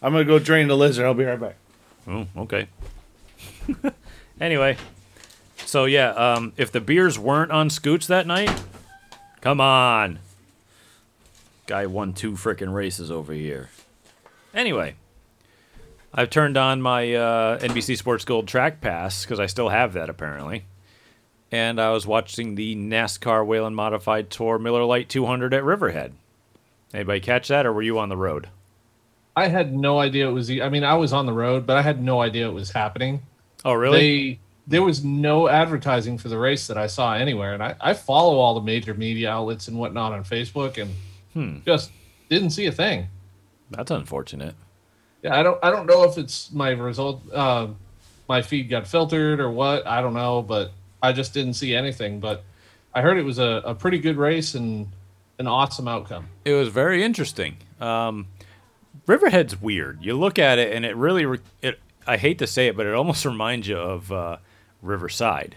I'm 0.00 0.12
gonna 0.12 0.24
go 0.24 0.38
drain 0.38 0.68
the 0.68 0.76
lizard. 0.76 1.04
I'll 1.04 1.12
be 1.12 1.24
right 1.24 1.38
back. 1.38 1.56
oh, 2.08 2.26
okay. 2.38 2.66
anyway, 4.40 4.78
so 5.66 5.84
yeah, 5.84 6.12
um, 6.12 6.54
if 6.56 6.72
the 6.72 6.80
beers 6.80 7.18
weren't 7.18 7.52
on 7.52 7.68
Scoots 7.68 8.06
that 8.06 8.26
night, 8.26 8.50
come 9.42 9.60
on. 9.60 10.18
Guy 11.66 11.84
won 11.84 12.14
two 12.14 12.32
frickin' 12.32 12.72
races 12.72 13.10
over 13.10 13.34
here. 13.34 13.68
Anyway, 14.54 14.94
I've 16.14 16.30
turned 16.30 16.56
on 16.56 16.80
my 16.80 17.12
uh, 17.12 17.58
NBC 17.58 17.98
Sports 17.98 18.24
Gold 18.24 18.48
Track 18.48 18.80
Pass 18.80 19.26
because 19.26 19.38
I 19.38 19.44
still 19.44 19.68
have 19.68 19.92
that 19.92 20.08
apparently. 20.08 20.64
And 21.52 21.80
I 21.80 21.90
was 21.90 22.06
watching 22.06 22.54
the 22.56 22.74
NASCAR 22.74 23.46
Whelen 23.46 23.74
Modified 23.74 24.30
Tour 24.30 24.58
Miller 24.58 24.84
Lite 24.84 25.08
200 25.08 25.54
at 25.54 25.62
Riverhead. 25.64 26.12
Anybody 26.92 27.20
catch 27.20 27.48
that, 27.48 27.66
or 27.66 27.72
were 27.72 27.82
you 27.82 27.98
on 27.98 28.08
the 28.08 28.16
road? 28.16 28.48
I 29.36 29.48
had 29.48 29.74
no 29.74 29.98
idea 29.98 30.28
it 30.28 30.32
was. 30.32 30.50
I 30.50 30.68
mean, 30.68 30.82
I 30.82 30.94
was 30.94 31.12
on 31.12 31.26
the 31.26 31.32
road, 31.32 31.66
but 31.66 31.76
I 31.76 31.82
had 31.82 32.02
no 32.02 32.20
idea 32.22 32.48
it 32.48 32.52
was 32.52 32.70
happening. 32.70 33.22
Oh, 33.64 33.74
really? 33.74 33.98
They 34.00 34.38
there 34.68 34.82
was 34.82 35.04
no 35.04 35.46
advertising 35.48 36.18
for 36.18 36.28
the 36.28 36.38
race 36.38 36.66
that 36.66 36.76
I 36.78 36.88
saw 36.88 37.14
anywhere, 37.14 37.54
and 37.54 37.62
I, 37.62 37.76
I 37.80 37.94
follow 37.94 38.38
all 38.38 38.54
the 38.54 38.60
major 38.62 38.94
media 38.94 39.30
outlets 39.30 39.68
and 39.68 39.78
whatnot 39.78 40.12
on 40.12 40.24
Facebook, 40.24 40.80
and 40.80 40.90
Hmm. 41.34 41.58
just 41.66 41.90
didn't 42.30 42.50
see 42.50 42.66
a 42.66 42.72
thing. 42.72 43.06
That's 43.70 43.90
unfortunate. 43.90 44.54
Yeah, 45.22 45.38
I 45.38 45.42
don't 45.42 45.58
I 45.62 45.70
don't 45.70 45.86
know 45.86 46.04
if 46.04 46.16
it's 46.18 46.50
my 46.52 46.70
result, 46.70 47.22
uh, 47.32 47.68
my 48.28 48.40
feed 48.42 48.68
got 48.70 48.86
filtered 48.88 49.38
or 49.38 49.50
what. 49.50 49.86
I 49.86 50.00
don't 50.00 50.14
know, 50.14 50.40
but 50.42 50.72
I 51.02 51.12
just 51.12 51.34
didn't 51.34 51.54
see 51.54 51.74
anything. 51.74 52.20
But 52.20 52.44
I 52.94 53.02
heard 53.02 53.18
it 53.18 53.24
was 53.24 53.38
a, 53.38 53.62
a 53.64 53.74
pretty 53.74 53.98
good 53.98 54.16
race 54.16 54.54
and 54.54 54.88
an 55.38 55.46
awesome 55.46 55.88
outcome. 55.88 56.28
It 56.44 56.52
was 56.52 56.68
very 56.68 57.02
interesting. 57.02 57.58
Um, 57.80 58.28
Riverhead's 59.06 59.60
weird. 59.60 60.02
You 60.02 60.14
look 60.14 60.38
at 60.38 60.58
it, 60.58 60.72
and 60.72 60.84
it 60.84 60.96
really, 60.96 61.26
re- 61.26 61.40
it. 61.62 61.78
I 62.06 62.16
hate 62.16 62.38
to 62.38 62.46
say 62.46 62.68
it, 62.68 62.76
but 62.76 62.86
it 62.86 62.94
almost 62.94 63.24
reminds 63.26 63.68
you 63.68 63.76
of 63.76 64.10
uh, 64.10 64.38
Riverside, 64.82 65.56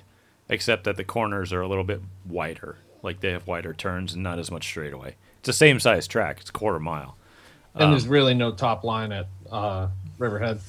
except 0.49 0.83
that 0.83 0.97
the 0.97 1.03
corners 1.03 1.53
are 1.53 1.61
a 1.61 1.67
little 1.67 1.83
bit 1.83 2.01
wider. 2.25 2.77
Like 3.01 3.21
they 3.21 3.31
have 3.31 3.47
wider 3.47 3.73
turns 3.73 4.13
and 4.13 4.23
not 4.23 4.39
as 4.39 4.51
much 4.51 4.65
straightaway. 4.65 5.15
It's 5.37 5.47
the 5.47 5.53
same 5.53 5.79
size 5.79 6.05
track. 6.07 6.39
It's 6.41 6.49
a 6.49 6.53
quarter 6.53 6.79
mile. 6.79 7.15
And 7.75 7.93
there's 7.93 8.07
really 8.07 8.33
no 8.33 8.51
top 8.51 8.83
line 8.83 9.13
at 9.13 9.27
uh, 9.49 9.87
Riverhead. 10.17 10.59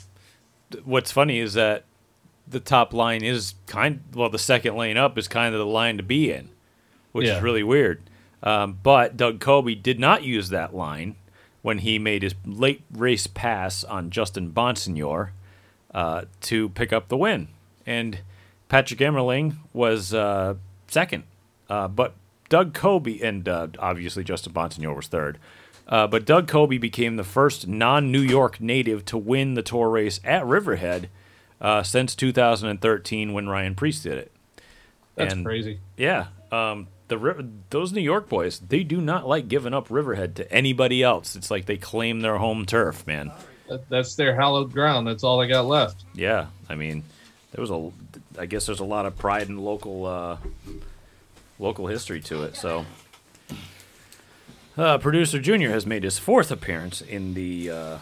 What's 0.84 1.10
funny 1.10 1.40
is 1.40 1.54
that 1.54 1.84
the 2.50 2.60
top 2.60 2.92
line 2.92 3.22
is 3.22 3.54
kind. 3.66 4.00
Well, 4.14 4.28
the 4.28 4.38
second 4.38 4.76
lane 4.76 4.96
up 4.96 5.16
is 5.16 5.28
kind 5.28 5.54
of 5.54 5.58
the 5.58 5.66
line 5.66 5.96
to 5.96 6.02
be 6.02 6.30
in, 6.32 6.50
which 7.12 7.26
Yeah. 7.26 7.36
is 7.36 7.42
really 7.42 7.62
weird. 7.62 8.02
Um, 8.42 8.78
but 8.82 9.16
Doug 9.16 9.38
Coby 9.38 9.80
did 9.80 10.00
not 10.00 10.22
use 10.24 10.48
that 10.48 10.74
line 10.74 11.14
when 11.62 11.78
he 11.78 11.98
made 11.98 12.22
his 12.22 12.34
late 12.46 12.82
race 12.90 13.26
pass 13.26 13.84
on 13.84 14.10
Justin 14.10 14.50
Bonsignore 14.50 15.30
uh, 15.92 16.22
to 16.42 16.68
pick 16.70 16.92
up 16.92 17.08
the 17.08 17.16
win. 17.16 17.48
And 17.86 18.20
Patrick 18.68 19.00
Emmerling 19.00 19.56
was 19.72 20.14
uh, 20.14 20.54
second. 20.88 21.24
Uh, 21.68 21.86
but 21.88 22.14
Doug 22.48 22.72
Coby, 22.72 23.22
and 23.22 23.48
uh, 23.48 23.68
obviously 23.78 24.24
Justin 24.24 24.52
Bonsignore 24.52 24.96
was 24.96 25.08
third. 25.08 25.38
Uh, 25.86 26.06
but 26.06 26.24
Doug 26.24 26.46
Coby 26.46 26.80
became 26.80 27.16
the 27.16 27.24
first 27.24 27.66
non 27.66 28.10
New 28.12 28.20
York 28.20 28.60
native 28.60 29.04
to 29.06 29.18
win 29.18 29.54
the 29.54 29.62
tour 29.62 29.90
race 29.90 30.20
at 30.24 30.46
Riverhead 30.46 31.08
uh, 31.60 31.82
since 31.82 32.14
2013 32.14 33.32
when 33.32 33.48
Ryan 33.48 33.74
Preece 33.74 34.02
did 34.02 34.18
it. 34.18 34.32
That's 35.16 35.34
And- 35.34 35.44
crazy. 35.44 35.80
Yeah. 35.96 36.26
Um, 36.50 36.88
the 37.08 37.48
those 37.70 37.92
New 37.92 38.00
York 38.00 38.28
boys, 38.28 38.60
they 38.60 38.84
do 38.84 39.00
not 39.00 39.26
like 39.26 39.48
giving 39.48 39.74
up 39.74 39.88
Riverhead 39.90 40.36
to 40.36 40.50
anybody 40.52 41.02
else. 41.02 41.34
It's 41.36 41.50
like 41.50 41.66
they 41.66 41.76
claim 41.76 42.20
their 42.20 42.38
home 42.38 42.64
turf, 42.66 43.06
man. 43.06 43.32
That's 43.88 44.14
their 44.14 44.34
hallowed 44.34 44.72
ground. 44.72 45.06
That's 45.06 45.22
all 45.24 45.38
they 45.38 45.46
got 45.48 45.66
left. 45.66 46.04
Yeah, 46.14 46.46
I 46.68 46.74
mean, 46.76 47.04
there 47.52 47.60
was 47.60 47.70
a, 47.70 47.90
I 48.38 48.46
guess 48.46 48.66
there's 48.66 48.80
a 48.80 48.84
lot 48.84 49.06
of 49.06 49.16
pride 49.18 49.48
in 49.48 49.58
local, 49.58 50.06
uh, 50.06 50.36
local 51.58 51.86
history 51.88 52.20
to 52.22 52.44
it. 52.44 52.56
So, 52.56 52.86
uh, 54.76 54.98
producer 54.98 55.38
Junior 55.40 55.70
has 55.70 55.86
made 55.86 56.04
his 56.04 56.18
fourth 56.18 56.50
appearance 56.50 57.00
in 57.00 57.34
the 57.34 57.70
uh, 57.70 57.98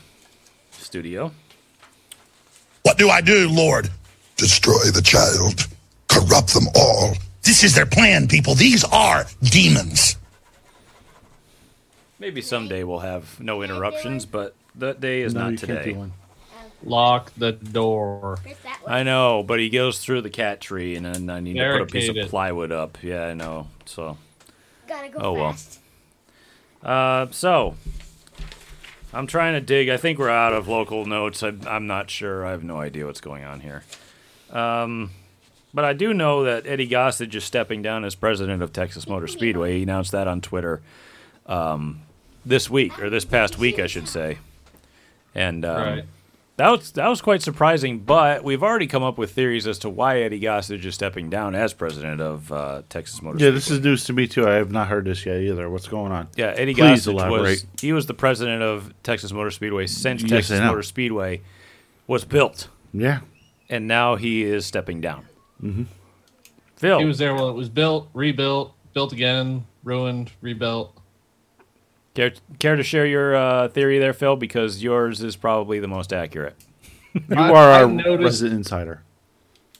studio. 0.70 1.32
What 2.88 2.96
do 2.96 3.10
I 3.10 3.20
do, 3.20 3.50
Lord? 3.50 3.90
Destroy 4.36 4.84
the 4.94 5.02
child, 5.02 5.66
corrupt 6.08 6.54
them 6.54 6.68
all. 6.74 7.12
This 7.42 7.62
is 7.62 7.74
their 7.74 7.84
plan, 7.84 8.26
people. 8.26 8.54
These 8.54 8.82
are 8.82 9.26
demons. 9.42 10.16
Maybe 12.18 12.40
someday 12.40 12.84
we'll 12.84 13.00
have 13.00 13.38
no 13.40 13.60
interruptions, 13.60 14.24
but 14.24 14.54
that 14.76 15.02
day 15.02 15.20
is 15.20 15.34
No, 15.34 15.50
not 15.50 15.58
today. 15.58 15.98
Lock 16.82 17.30
the 17.36 17.52
door. 17.52 18.38
Chris, 18.42 18.56
that 18.64 18.82
way. 18.86 19.00
I 19.00 19.02
know, 19.02 19.42
but 19.42 19.58
he 19.60 19.68
goes 19.68 19.98
through 19.98 20.22
the 20.22 20.30
cat 20.30 20.62
tree, 20.62 20.96
and 20.96 21.04
then 21.04 21.28
I 21.28 21.40
need 21.40 21.56
to 21.58 21.72
put 21.72 21.82
a 21.82 21.84
piece 21.84 22.06
Barricade 22.06 22.24
of 22.24 22.30
plywood 22.30 22.72
up. 22.72 22.96
Yeah, 23.02 23.26
I 23.26 23.34
know. 23.34 23.66
So, 23.84 24.16
Gotta 24.86 25.10
go 25.10 25.18
Oh, 25.20 25.32
well. 25.34 25.56
uh, 26.82 27.26
so 27.32 27.74
I'm 29.12 29.26
trying 29.26 29.54
to 29.54 29.60
dig. 29.60 29.88
I 29.88 29.96
think 29.96 30.18
we're 30.18 30.28
out 30.28 30.52
of 30.52 30.68
local 30.68 31.06
notes. 31.06 31.42
I, 31.42 31.52
I'm 31.66 31.86
not 31.86 32.10
sure. 32.10 32.44
I 32.46 32.50
have 32.50 32.62
no 32.62 32.80
idea 32.80 33.06
what's 33.06 33.20
going 33.20 33.44
on 33.44 33.60
here. 33.60 33.82
Um, 34.50 35.10
but 35.72 35.84
I 35.84 35.92
do 35.92 36.12
know 36.14 36.44
that 36.44 36.66
Eddie 36.66 36.88
Gossage 36.88 37.34
is 37.34 37.44
stepping 37.44 37.82
down 37.82 38.04
as 38.04 38.14
president 38.14 38.62
of 38.62 38.72
Texas 38.72 39.08
Motor 39.08 39.26
Speedway. 39.26 39.76
He 39.76 39.82
announced 39.82 40.12
that 40.12 40.26
on 40.28 40.40
Twitter 40.40 40.80
um, 41.46 42.02
this 42.44 42.68
week, 42.70 42.98
or 42.98 43.10
this 43.10 43.24
past 43.24 43.58
week, 43.58 43.78
I 43.78 43.86
should 43.86 44.08
say. 44.08 44.38
And 45.34 45.64
um, 45.64 45.76
Right. 45.76 46.04
That 46.58 46.68
was 46.70 46.92
that 46.92 47.08
was 47.08 47.22
quite 47.22 47.40
surprising. 47.42 48.00
But 48.00 48.44
we've 48.44 48.62
already 48.62 48.86
come 48.86 49.02
up 49.02 49.16
with 49.16 49.32
theories 49.32 49.66
as 49.66 49.78
to 49.80 49.88
why 49.88 50.20
Eddie 50.20 50.40
Gossage 50.40 50.84
is 50.84 50.94
stepping 50.94 51.30
down 51.30 51.54
as 51.54 51.72
president 51.72 52.20
of 52.20 52.52
uh, 52.52 52.82
Texas 52.88 53.22
Motor. 53.22 53.42
Yeah, 53.42 53.50
this 53.50 53.70
is 53.70 53.80
news 53.80 54.04
to 54.04 54.12
me 54.12 54.26
too. 54.28 54.46
I 54.46 54.54
have 54.54 54.70
not 54.70 54.88
heard 54.88 55.06
this 55.06 55.24
yet 55.24 55.40
either. 55.40 55.70
What's 55.70 55.88
going 55.88 56.12
on? 56.12 56.28
Yeah, 56.36 56.52
Eddie 56.56 56.74
Please 56.74 56.82
Gossage 56.82 56.92
was 56.92 57.06
elaborate. 57.08 57.66
he 57.80 57.92
was 57.92 58.06
the 58.06 58.14
president 58.14 58.62
of 58.62 58.92
Texas 59.02 59.32
Motor 59.32 59.50
Speedway 59.50 59.86
since 59.86 60.22
Yes, 60.22 60.30
Texas. 60.30 60.60
Motor 60.60 60.82
Speedway 60.82 61.40
was 62.06 62.24
built, 62.24 62.68
Yeah. 62.92 63.20
and 63.70 63.86
now 63.86 64.16
he 64.16 64.42
is 64.42 64.66
stepping 64.66 65.00
down. 65.00 65.26
Mm-hmm. 65.62 65.84
Phil, 66.76 66.98
He 66.98 67.04
was 67.04 67.18
there 67.18 67.34
when 67.34 67.44
it 67.44 67.52
was 67.54 67.68
built, 67.68 68.08
rebuilt, 68.14 68.74
built 68.94 69.12
again, 69.12 69.66
ruined, 69.84 70.32
rebuilt. 70.40 70.97
Care, 72.18 72.32
care 72.58 72.74
to 72.76 72.82
share 72.82 73.06
your 73.06 73.36
uh, 73.36 73.68
theory 73.68 73.98
there, 73.98 74.12
Phil? 74.12 74.34
Because 74.36 74.82
yours 74.82 75.22
is 75.22 75.36
probably 75.36 75.78
the 75.78 75.88
most 75.88 76.12
accurate. 76.12 76.56
You 77.14 77.36
I- 77.36 77.50
are 77.50 77.70
I 77.72 77.82
our 77.82 77.88
noticed- 77.88 78.22
resident 78.22 78.54
insider. 78.58 79.02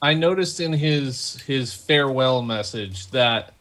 I 0.01 0.15
noticed 0.15 0.61
in 0.61 0.73
his 0.73 1.41
his 1.43 1.75
farewell 1.75 2.41
message 2.41 3.09
that 3.11 3.53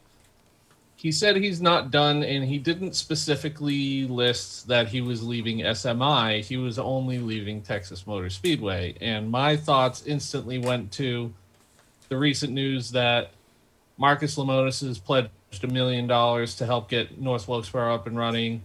he 0.95 1.11
said 1.11 1.35
he's 1.35 1.61
not 1.61 1.89
done, 1.91 2.23
and 2.23 2.43
he 2.45 2.59
didn't 2.59 2.95
specifically 2.95 4.07
list 4.07 4.67
that 4.67 4.87
he 4.87 5.01
was 5.01 5.21
leaving 5.23 5.59
SMI. 5.59 6.43
He 6.43 6.57
was 6.57 6.77
only 6.79 7.17
leaving 7.19 7.61
Texas 7.61 8.05
Motor 8.07 8.29
Speedway, 8.29 8.95
and 9.01 9.29
my 9.29 9.57
thoughts 9.57 10.05
instantly 10.05 10.59
went 10.59 10.91
to 10.93 11.33
the 12.09 12.17
recent 12.17 12.53
news 12.53 12.91
that 12.91 13.31
Marcus 13.97 14.37
Lemonis 14.37 14.85
has 14.87 14.97
pledged 14.99 15.29
a 15.63 15.67
million 15.67 16.05
dollars 16.07 16.55
to 16.55 16.65
help 16.65 16.87
get 16.89 17.19
North 17.19 17.47
Wilkesboro 17.47 17.93
up 17.95 18.05
and 18.07 18.15
running. 18.17 18.61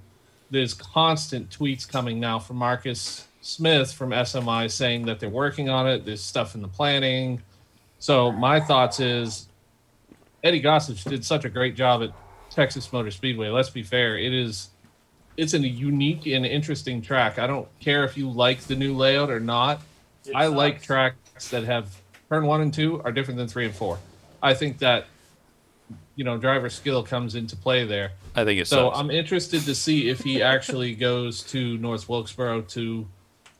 There's 0.52 0.74
constant 0.74 1.48
tweets 1.48 1.88
coming 1.88 2.20
now 2.20 2.38
from 2.38 2.56
Marcus 2.56 3.26
Smith 3.40 3.90
from 3.90 4.10
SMI 4.10 4.70
saying 4.70 5.06
that 5.06 5.18
they're 5.18 5.30
working 5.30 5.70
on 5.70 5.88
it. 5.88 6.04
There's 6.04 6.22
stuff 6.22 6.54
in 6.54 6.60
the 6.60 6.68
planning. 6.68 7.40
So 7.98 8.30
my 8.30 8.60
thoughts 8.60 9.00
is 9.00 9.48
Eddie 10.44 10.60
Gossage 10.60 11.04
did 11.08 11.24
such 11.24 11.46
a 11.46 11.48
great 11.48 11.74
job 11.74 12.02
at 12.02 12.10
Texas 12.50 12.92
Motor 12.92 13.10
Speedway. 13.10 13.48
Let's 13.48 13.70
be 13.70 13.82
fair; 13.82 14.18
it 14.18 14.34
is 14.34 14.68
it's 15.38 15.54
a 15.54 15.58
unique 15.58 16.26
and 16.26 16.44
interesting 16.44 17.00
track. 17.00 17.38
I 17.38 17.46
don't 17.46 17.66
care 17.80 18.04
if 18.04 18.18
you 18.18 18.28
like 18.28 18.60
the 18.60 18.76
new 18.76 18.94
layout 18.94 19.30
or 19.30 19.40
not. 19.40 19.80
I 20.34 20.48
like 20.48 20.82
tracks 20.82 21.48
that 21.48 21.64
have 21.64 21.96
turn 22.28 22.44
one 22.44 22.60
and 22.60 22.74
two 22.74 23.00
are 23.06 23.10
different 23.10 23.38
than 23.38 23.48
three 23.48 23.64
and 23.64 23.74
four. 23.74 23.98
I 24.42 24.52
think 24.52 24.80
that 24.80 25.06
you 26.16 26.24
know 26.24 26.36
driver 26.38 26.68
skill 26.70 27.02
comes 27.02 27.34
into 27.34 27.56
play 27.56 27.84
there. 27.84 28.12
I 28.34 28.44
think 28.44 28.60
it 28.60 28.66
So 28.66 28.88
sucks. 28.88 28.98
I'm 28.98 29.10
interested 29.10 29.62
to 29.62 29.74
see 29.74 30.08
if 30.08 30.20
he 30.20 30.42
actually 30.42 30.94
goes 30.94 31.42
to 31.44 31.76
North 31.78 32.08
Wilkesboro 32.08 32.62
to 32.62 33.06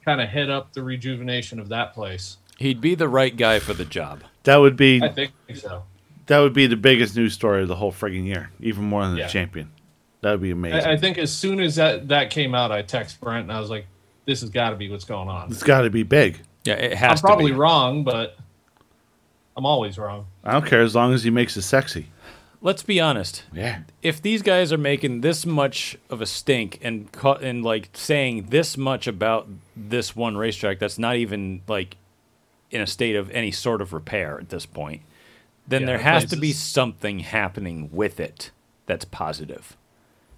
kind 0.04 0.20
of 0.20 0.28
head 0.28 0.50
up 0.50 0.72
the 0.72 0.82
rejuvenation 0.82 1.58
of 1.60 1.68
that 1.70 1.94
place. 1.94 2.38
He'd 2.58 2.80
be 2.80 2.94
the 2.94 3.08
right 3.08 3.36
guy 3.36 3.58
for 3.58 3.72
the 3.74 3.84
job. 3.84 4.22
That 4.44 4.56
would 4.56 4.76
be 4.76 5.02
I 5.02 5.08
think 5.08 5.32
so. 5.54 5.84
that 6.26 6.38
would 6.40 6.52
be 6.52 6.66
the 6.66 6.76
biggest 6.76 7.16
news 7.16 7.32
story 7.34 7.62
of 7.62 7.68
the 7.68 7.76
whole 7.76 7.92
frigging 7.92 8.26
year, 8.26 8.50
even 8.60 8.84
more 8.84 9.06
than 9.06 9.16
Yeah. 9.16 9.26
the 9.26 9.32
champion. 9.32 9.70
That 10.20 10.32
would 10.32 10.42
be 10.42 10.50
amazing. 10.52 10.80
I, 10.88 10.92
I 10.92 10.96
think 10.96 11.18
as 11.18 11.32
soon 11.32 11.60
as 11.60 11.76
that 11.76 12.08
that 12.08 12.30
came 12.30 12.54
out, 12.54 12.70
I 12.70 12.82
text 12.82 13.20
Brent 13.20 13.42
and 13.44 13.52
I 13.52 13.58
was 13.60 13.70
like, 13.70 13.86
"This 14.24 14.40
has 14.42 14.50
got 14.50 14.70
to 14.70 14.76
be 14.76 14.88
what's 14.90 15.04
going 15.04 15.28
on." 15.28 15.50
it's 15.50 15.62
got 15.64 15.80
to 15.82 15.90
be 15.90 16.02
big. 16.04 16.38
Yeah, 16.64 16.74
it 16.74 16.94
has. 16.96 17.10
I'm 17.10 17.16
to 17.16 17.22
probably 17.22 17.50
be. 17.50 17.56
wrong, 17.56 18.04
but 18.04 18.36
I'm 19.56 19.66
always 19.66 19.98
wrong. 19.98 20.26
I 20.44 20.52
don't 20.52 20.64
care 20.66 20.82
as 20.82 20.94
long 20.94 21.12
as 21.12 21.24
he 21.24 21.30
makes 21.30 21.56
it 21.56 21.62
sexy. 21.62 22.06
Let's 22.64 22.84
be 22.84 23.00
honest. 23.00 23.42
Yeah. 23.52 23.80
if 24.02 24.22
these 24.22 24.40
guys 24.40 24.72
are 24.72 24.78
making 24.78 25.20
this 25.20 25.44
much 25.44 25.98
of 26.08 26.20
a 26.20 26.26
stink 26.26 26.78
and 26.80 27.10
ca- 27.10 27.34
and 27.34 27.64
like 27.64 27.90
saying 27.92 28.46
this 28.50 28.76
much 28.76 29.06
about 29.08 29.48
this 29.76 30.14
one 30.14 30.36
racetrack 30.36 30.78
that's 30.78 30.98
not 30.98 31.16
even 31.16 31.62
like 31.66 31.96
in 32.70 32.80
a 32.80 32.86
state 32.86 33.16
of 33.16 33.30
any 33.32 33.50
sort 33.50 33.82
of 33.82 33.92
repair 33.92 34.38
at 34.38 34.48
this 34.48 34.64
point, 34.64 35.02
then 35.66 35.82
Yeah, 35.82 35.86
there 35.88 35.98
has 35.98 36.24
to 36.26 36.36
be 36.36 36.52
something 36.52 37.18
happening 37.18 37.90
with 37.92 38.18
it 38.20 38.50
that's 38.86 39.04
positive. 39.04 39.76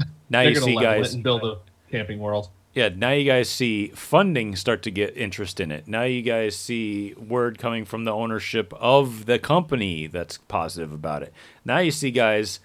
Now 0.31 0.41
you 0.41 0.55
see 0.57 0.75
guys 0.75 1.15
build 1.15 1.45
a 1.45 1.59
camping 1.91 2.19
world. 2.19 2.49
Yeah, 2.75 2.89
now 2.95 3.11
you 3.11 3.25
guys 3.25 3.49
see 3.49 3.89
funding 3.89 4.57
start 4.57 4.83
to 4.83 4.91
get 4.91 5.17
interest 5.17 5.61
in 5.61 5.71
it. 5.71 5.87
Now 5.87 6.03
you 6.03 6.23
guys 6.23 6.57
see 6.57 7.15
word 7.15 7.59
coming 7.59 7.85
from 7.85 8.05
the 8.05 8.13
ownership 8.13 8.73
of 8.75 9.27
the 9.27 9.39
company 9.39 10.09
that's 10.09 10.39
positive 10.49 10.93
about 10.93 11.23
it. 11.23 11.33
Now 11.65 11.79
you 11.79 11.93
see 11.93 12.11
guys 12.11 12.59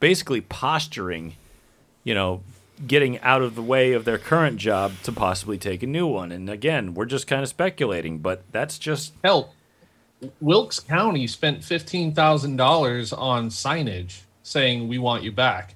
basically 0.00 0.40
posturing, 0.40 1.36
you 2.04 2.14
know, 2.14 2.42
getting 2.86 3.20
out 3.20 3.42
of 3.42 3.54
the 3.54 3.62
way 3.62 3.92
of 3.92 4.04
their 4.04 4.18
current 4.18 4.56
job 4.56 4.94
to 5.02 5.12
possibly 5.12 5.58
take 5.58 5.82
a 5.82 5.86
new 5.86 6.06
one. 6.06 6.32
And 6.32 6.48
again, 6.48 6.94
we're 6.94 7.04
just 7.04 7.26
kind 7.26 7.42
of 7.42 7.48
speculating, 7.48 8.18
but 8.18 8.42
that's 8.50 8.78
just 8.78 9.12
Hell, 9.22 9.54
Wilkes 10.40 10.80
County 10.80 11.26
spent 11.26 11.62
fifteen 11.62 12.14
thousand 12.14 12.56
dollars 12.56 13.12
on 13.12 13.50
signage 13.50 14.22
saying 14.42 14.88
we 14.88 14.98
want 14.98 15.22
you 15.22 15.32
back. 15.32 15.74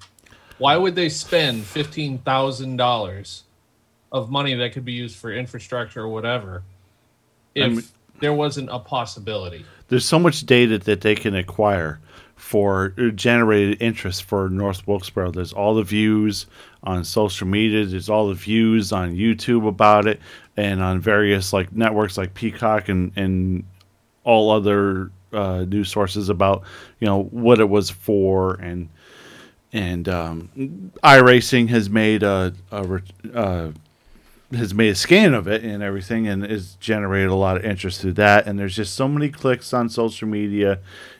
Why 0.57 0.75
would 0.77 0.95
they 0.95 1.09
spend 1.09 1.63
fifteen 1.63 2.17
thousand 2.19 2.77
dollars 2.77 3.43
of 4.11 4.29
money 4.29 4.53
that 4.55 4.73
could 4.73 4.85
be 4.85 4.93
used 4.93 5.17
for 5.17 5.31
infrastructure 5.31 6.01
or 6.01 6.07
whatever 6.07 6.63
if 7.55 7.71
mean- 7.71 7.83
there 8.19 8.33
wasn't 8.33 8.69
a 8.71 8.79
possibility? 8.79 9.65
There's 9.89 10.05
so 10.05 10.19
much 10.19 10.45
data 10.45 10.79
that 10.79 11.01
they 11.01 11.15
can 11.15 11.35
acquire 11.35 11.99
for 12.35 12.93
uh, 12.97 13.09
generated 13.09 13.81
interest 13.81 14.23
for 14.23 14.49
North 14.49 14.85
Wilkesboro. 14.87 15.31
There's 15.31 15.53
all 15.53 15.75
the 15.75 15.83
views 15.83 16.45
on 16.83 17.03
social 17.03 17.47
media. 17.47 17.85
There's 17.85 18.09
all 18.09 18.27
the 18.27 18.35
views 18.35 18.91
on 18.91 19.13
YouTube 19.13 19.67
about 19.67 20.07
it, 20.07 20.19
and 20.55 20.81
on 20.81 20.99
various 20.99 21.53
like 21.53 21.71
networks 21.71 22.17
like 22.17 22.33
Peacock 22.33 22.89
and 22.89 23.11
and 23.15 23.63
all 24.23 24.51
other 24.51 25.11
uh, 25.33 25.65
news 25.65 25.89
sources 25.89 26.29
about 26.29 26.63
you 26.99 27.07
know 27.07 27.23
what 27.23 27.59
it 27.59 27.69
was 27.69 27.89
for 27.89 28.55
and 28.55 28.89
and 29.73 30.07
um, 30.07 30.91
iRacing 31.03 31.69
has 31.69 31.89
made 31.89 32.23
a, 32.23 32.53
a 32.71 33.01
uh, 33.33 33.71
has 34.53 34.73
made 34.73 34.89
a 34.89 34.95
scan 34.95 35.33
of 35.33 35.47
it 35.47 35.63
and 35.63 35.83
everything 35.83 36.27
and 36.27 36.43
has 36.43 36.75
generated 36.75 37.29
a 37.29 37.35
lot 37.35 37.57
of 37.57 37.65
interest 37.65 37.99
through 38.01 38.13
that. 38.13 38.47
And 38.47 38.57
there's 38.57 38.75
just 38.75 38.93
so 38.93 39.07
many 39.07 39.29
clicks 39.29 39.73
on 39.73 39.89
social 39.89 40.27
media 40.27 40.79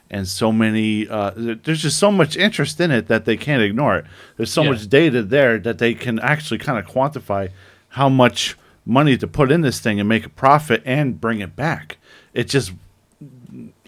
and 0.10 0.26
so 0.26 0.54
many 0.54 1.08
uh, 1.10 1.32
there's 1.36 1.82
just 1.82 2.00
so 2.00 2.10
much 2.10 2.38
interest 2.38 2.80
in 2.80 2.92
it 2.92 3.08
that 3.08 3.26
they 3.26 3.36
can't 3.36 3.62
ignore 3.62 3.98
it. 3.98 4.06
There's 4.38 4.52
so 4.52 4.64
Yeah. 4.64 4.70
much 4.72 4.88
data 4.88 5.22
there 5.24 5.58
that 5.60 5.78
they 5.80 5.94
can 5.94 6.20
actually 6.20 6.60
kind 6.60 6.80
of 6.80 6.86
quantify 6.92 7.50
how 7.90 8.08
much 8.08 8.56
money 8.86 9.18
to 9.18 9.28
put 9.28 9.52
in 9.52 9.60
this 9.62 9.82
thing 9.82 10.00
and 10.00 10.08
make 10.08 10.26
a 10.26 10.30
profit 10.30 10.82
and 10.86 11.20
bring 11.20 11.42
it 11.42 11.58
back. 11.58 11.98
It 12.34 12.48
just 12.48 12.72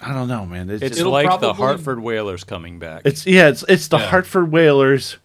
i 0.01 0.14
don't 0.14 0.28
know 0.28 0.45
man 0.45 0.70
it's, 0.70 0.82
it's 0.82 0.89
just, 0.91 0.99
It'll 1.01 1.12
like 1.12 1.39
the 1.41 1.53
Hartford 1.53 1.99
Whalers 1.99 2.43
coming 2.43 2.80
back. 2.80 3.01
it's 3.05 3.26
yeah 3.28 3.47
it's 3.49 3.64
it's 3.68 3.88
the 3.89 3.97
Yeah. 3.97 4.07
hartford 4.07 4.51
whalers 4.51 5.18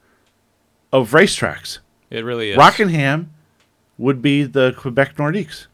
of 0.93 1.11
racetracks 1.13 1.79
it 2.11 2.25
really 2.25 2.51
is. 2.51 2.57
rockingham 2.57 3.33
would 3.99 4.21
be 4.23 4.43
the 4.45 4.75
quebec 4.77 5.17
nordiques 5.17 5.67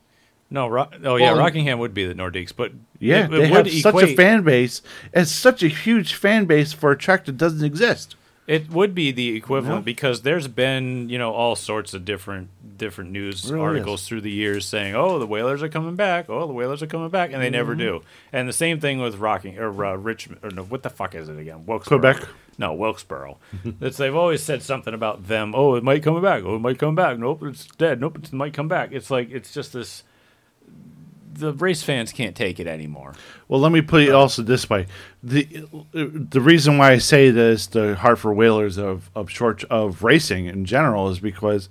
No, 0.50 0.66
Ro- 0.68 0.88
oh 1.04 1.16
yeah, 1.16 1.32
Well, 1.32 1.38
Rockingham 1.40 1.78
would 1.78 1.94
be 1.94 2.04
the 2.06 2.14
Nordiques, 2.14 2.52
but 2.54 2.72
Yeah, 2.98 3.20
it, 3.20 3.24
it 3.26 3.30
they 3.30 3.50
would 3.50 3.66
have 3.66 3.72
such 3.72 4.02
a 4.02 4.16
fan 4.16 4.42
base. 4.42 4.82
It's 5.14 5.30
such 5.30 5.62
a 5.62 5.68
huge 5.68 6.14
fan 6.14 6.44
base 6.46 6.72
for 6.72 6.90
a 6.90 6.96
track 6.98 7.24
that 7.26 7.36
doesn't 7.38 7.64
exist. 7.64 8.16
It 8.46 8.70
would 8.70 8.94
be 8.96 9.12
the 9.12 9.36
equivalent 9.36 9.84
because 9.84 10.22
there's 10.22 10.48
been, 10.48 11.08
you 11.08 11.18
know, 11.18 11.32
all 11.32 11.54
sorts 11.54 11.94
of 11.94 12.04
different 12.04 12.48
different 12.76 13.10
news 13.12 13.48
Really 13.52 13.62
articles 13.62 14.00
is. 14.02 14.08
through 14.08 14.22
the 14.22 14.30
years 14.30 14.66
saying, 14.66 14.94
"Oh, 14.96 15.18
the 15.18 15.26
Whalers 15.26 15.62
are 15.62 15.68
coming 15.68 15.94
back. 15.94 16.28
Oh, 16.28 16.46
the 16.46 16.52
Whalers 16.52 16.82
are 16.82 16.86
coming 16.88 17.10
back," 17.10 17.30
and 17.32 17.40
they 17.40 17.50
never 17.50 17.74
Mhm. 17.74 17.78
do. 17.78 18.02
And 18.32 18.48
the 18.48 18.52
same 18.52 18.80
thing 18.80 18.98
with 19.00 19.16
Rocking 19.18 19.58
or 19.58 19.84
uh, 19.84 19.94
Richmond 19.94 20.40
or 20.42 20.50
no, 20.50 20.64
what 20.64 20.82
the 20.82 20.90
fuck 20.90 21.14
is 21.14 21.28
it 21.28 21.38
again? 21.38 21.64
Wilkesboro. 21.66 22.00
Quebec? 22.00 22.28
No, 22.58 22.72
Wilkesboro. 22.72 23.38
it's 23.80 23.98
they've 23.98 24.16
always 24.16 24.42
said 24.42 24.62
something 24.62 24.94
about 24.94 25.28
them. 25.28 25.54
Oh, 25.54 25.76
it 25.76 25.84
might 25.84 26.02
come 26.02 26.20
back. 26.20 26.42
Oh, 26.44 26.56
it 26.56 26.60
might 26.60 26.78
come 26.78 26.94
back. 26.96 27.18
Nope, 27.18 27.42
it's 27.44 27.66
dead. 27.66 28.00
Nope, 28.00 28.18
it 28.18 28.32
might 28.32 28.52
come 28.54 28.66
back. 28.68 28.90
It's 28.92 29.10
like 29.10 29.30
it's 29.30 29.52
just 29.54 29.74
this. 29.74 30.02
The 31.40 31.52
race 31.54 31.82
fans 31.82 32.12
can't 32.12 32.36
take 32.36 32.60
it 32.60 32.66
anymore. 32.66 33.14
Well, 33.48 33.60
let 33.60 33.72
me 33.72 33.80
put 33.80 34.02
it 34.02 34.12
also 34.12 34.42
this 34.42 34.68
way: 34.68 34.86
the 35.22 35.66
the 35.92 36.40
reason 36.40 36.78
why 36.78 36.92
I 36.92 36.98
say 36.98 37.30
this, 37.30 37.66
the 37.66 37.96
Hartford 37.96 38.36
Whalers 38.36 38.76
of 38.78 39.10
of 39.14 39.30
short 39.30 39.64
of 39.64 40.02
racing 40.04 40.46
in 40.46 40.64
general, 40.66 41.08
is 41.08 41.18
because 41.18 41.68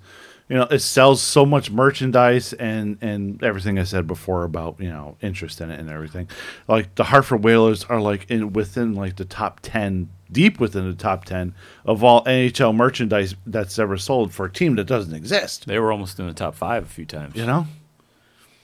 you 0.48 0.56
know 0.56 0.64
it 0.64 0.80
sells 0.80 1.22
so 1.22 1.46
much 1.46 1.70
merchandise 1.70 2.52
and 2.54 2.98
and 3.00 3.42
everything 3.44 3.78
I 3.78 3.84
said 3.84 4.06
before 4.08 4.42
about 4.42 4.80
you 4.80 4.88
know 4.88 5.16
interest 5.22 5.60
in 5.60 5.70
it 5.70 5.78
and 5.78 5.88
everything. 5.88 6.28
Like 6.66 6.94
the 6.96 7.04
Hartford 7.04 7.44
Whalers 7.44 7.84
are 7.84 8.00
like 8.00 8.28
in 8.28 8.52
within 8.52 8.94
like 8.94 9.16
the 9.16 9.24
top 9.24 9.60
ten, 9.62 10.10
deep 10.32 10.58
within 10.58 10.90
the 10.90 10.96
top 10.96 11.24
ten 11.24 11.54
of 11.84 12.02
all 12.02 12.24
NHL 12.24 12.74
merchandise 12.74 13.36
that's 13.46 13.78
ever 13.78 13.96
sold 13.96 14.34
for 14.34 14.46
a 14.46 14.52
team 14.52 14.74
that 14.74 14.84
doesn't 14.84 15.14
exist. 15.14 15.66
They 15.66 15.78
were 15.78 15.92
almost 15.92 16.18
in 16.18 16.26
the 16.26 16.34
top 16.34 16.56
five 16.56 16.82
a 16.82 16.88
few 16.88 17.06
times. 17.06 17.36
You 17.36 17.46
know, 17.46 17.68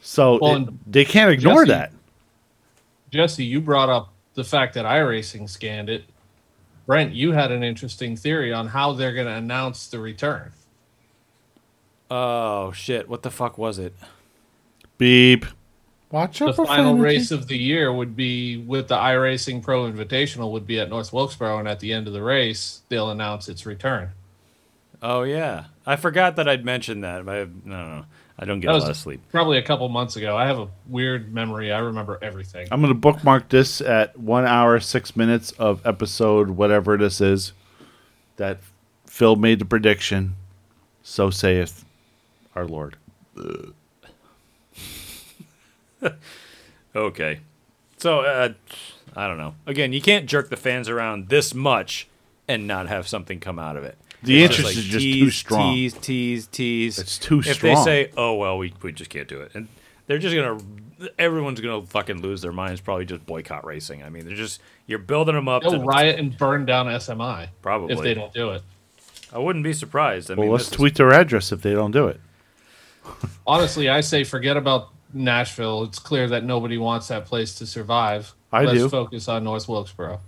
so 0.06 0.38
Well, 0.40 0.56
it- 0.68 0.92
they 0.92 1.04
can't 1.04 1.30
ignore 1.32 1.64
Jesse- 1.64 1.72
that. 1.72 1.92
Jesse, 3.10 3.44
you 3.44 3.60
brought 3.60 3.88
up 3.88 4.12
the 4.34 4.44
fact 4.44 4.74
that 4.74 4.84
iRacing 4.84 5.48
scanned 5.50 5.88
it. 5.90 6.04
Brent, 6.86 7.12
you 7.12 7.32
had 7.32 7.50
an 7.50 7.64
interesting 7.64 8.16
theory 8.16 8.52
on 8.52 8.68
how 8.68 8.92
they're 8.92 9.12
going 9.14 9.26
to 9.26 9.32
announce 9.32 9.88
the 9.88 9.98
return. 9.98 10.52
Oh 12.08 12.70
shit! 12.72 13.08
What 13.08 13.22
the 13.24 13.30
fuck 13.32 13.58
was 13.58 13.78
it? 13.80 13.92
Beep. 14.96 15.44
Watch 16.12 16.38
The 16.38 16.52
final 16.52 16.96
race 16.96 17.32
of 17.32 17.48
the 17.48 17.58
year 17.58 17.92
would 17.92 18.14
be 18.14 18.58
with 18.58 18.86
the 18.86 18.94
iRacing 18.96 19.60
Pro 19.60 19.90
Invitational 19.90 20.52
would 20.52 20.64
be 20.68 20.78
at 20.78 20.88
North 20.88 21.12
Wilkesboro, 21.12 21.58
and 21.58 21.66
at 21.66 21.80
the 21.80 21.92
end 21.92 22.06
of 22.06 22.12
the 22.12 22.22
race, 22.22 22.82
they'll 22.88 23.10
announce 23.10 23.48
its 23.48 23.66
return. 23.66 24.10
Oh 25.02 25.24
yeah, 25.24 25.64
I 25.84 25.96
forgot 25.96 26.36
that 26.36 26.48
I'd 26.48 26.64
mentioned 26.64 27.02
that. 27.02 27.28
I, 27.28 27.46
no, 27.48 27.48
no, 27.64 28.04
I 28.38 28.44
don't 28.44 28.60
get 28.60 28.68
That 28.68 28.72
a 28.72 28.74
was 28.74 28.84
lot 28.84 28.90
of 28.90 28.96
sleep. 28.98 29.20
Probably 29.30 29.58
a 29.58 29.62
couple 29.62 29.88
months 29.88 30.16
ago. 30.16 30.36
I 30.36 30.46
have 30.46 30.58
a 30.58 30.68
weird 30.88 31.32
memory. 31.32 31.72
I 31.72 31.78
remember 31.78 32.18
everything. 32.20 32.68
I'm 32.70 32.80
going 32.80 32.92
to 32.92 32.98
bookmark 32.98 33.48
this 33.48 33.80
at 33.80 34.18
one 34.18 34.44
hour, 34.44 34.78
six 34.78 35.16
minutes 35.16 35.52
of 35.52 35.84
episode, 35.86 36.50
whatever 36.50 36.98
this 36.98 37.20
is, 37.20 37.52
that 38.36 38.58
Phil 39.06 39.36
made 39.36 39.58
the 39.58 39.64
prediction. 39.64 40.34
So 41.02 41.30
saith 41.30 41.84
our 42.54 42.66
Lord. 42.66 42.96
Okay, 46.94 47.40
so 47.98 48.20
uh, 48.20 48.54
I 49.14 49.28
don't 49.28 49.36
know. 49.36 49.54
Again, 49.66 49.92
you 49.92 50.00
can't 50.00 50.24
jerk 50.24 50.48
the 50.48 50.56
fans 50.56 50.88
around 50.88 51.28
this 51.28 51.54
much 51.54 52.08
and 52.48 52.66
not 52.66 52.88
have 52.88 53.06
something 53.06 53.38
come 53.38 53.58
out 53.58 53.76
of 53.76 53.84
it. 53.84 53.98
The 54.26 54.42
It's 54.42 54.56
interest 54.58 54.76
is 54.76 54.84
just 54.84 55.02
tease, 55.02 55.24
too 55.24 55.30
strong. 55.30 55.74
Tease, 55.74 55.94
tease, 55.94 56.46
tease. 56.48 56.98
It's 56.98 57.18
too 57.18 57.38
if 57.40 57.54
strong. 57.54 57.72
If 57.72 57.78
they 57.78 57.84
say, 57.84 58.10
"Oh 58.16 58.34
well, 58.34 58.58
we 58.58 58.74
we 58.82 58.92
just 58.92 59.08
can't 59.10 59.28
do 59.28 59.40
it," 59.40 59.52
and 59.54 59.68
they're 60.06 60.18
just 60.18 60.34
gonna, 60.34 60.58
everyone's 61.18 61.60
gonna 61.60 61.86
fucking 61.86 62.22
lose 62.22 62.42
their 62.42 62.52
minds. 62.52 62.80
Probably 62.80 63.04
just 63.04 63.24
boycott 63.24 63.64
racing. 63.64 64.02
I 64.02 64.08
mean, 64.10 64.26
they're 64.26 64.36
just 64.36 64.60
you're 64.86 64.98
building 64.98 65.34
them 65.34 65.48
up. 65.48 65.62
They'll 65.62 65.72
to, 65.72 65.78
riot 65.80 66.18
and 66.18 66.36
burn 66.36 66.66
down 66.66 66.86
SMI. 66.86 67.48
Probably. 67.62 67.94
if 67.94 68.00
they 68.00 68.14
don't 68.14 68.32
do 68.32 68.50
it. 68.50 68.62
I 69.32 69.38
wouldn't 69.38 69.64
be 69.64 69.72
surprised. 69.72 70.30
I 70.30 70.34
well, 70.34 70.42
mean, 70.44 70.52
let's 70.52 70.64
this 70.66 70.72
is- 70.72 70.76
tweet 70.76 70.94
their 70.96 71.12
address 71.12 71.52
if 71.52 71.62
they 71.62 71.72
don't 71.72 71.90
do 71.92 72.08
it. 72.08 72.20
Honestly, 73.46 73.88
I 73.88 74.00
say 74.00 74.24
forget 74.24 74.56
about 74.56 74.88
Nashville. 75.12 75.84
It's 75.84 75.98
clear 75.98 76.28
that 76.28 76.44
nobody 76.44 76.78
wants 76.78 77.08
that 77.08 77.26
place 77.26 77.54
to 77.56 77.66
survive. 77.66 78.34
I 78.52 78.64
Let's 78.64 78.78
do. 78.78 78.88
focus 78.88 79.28
on 79.28 79.44
North 79.44 79.68
Wilkesboro. 79.68 80.20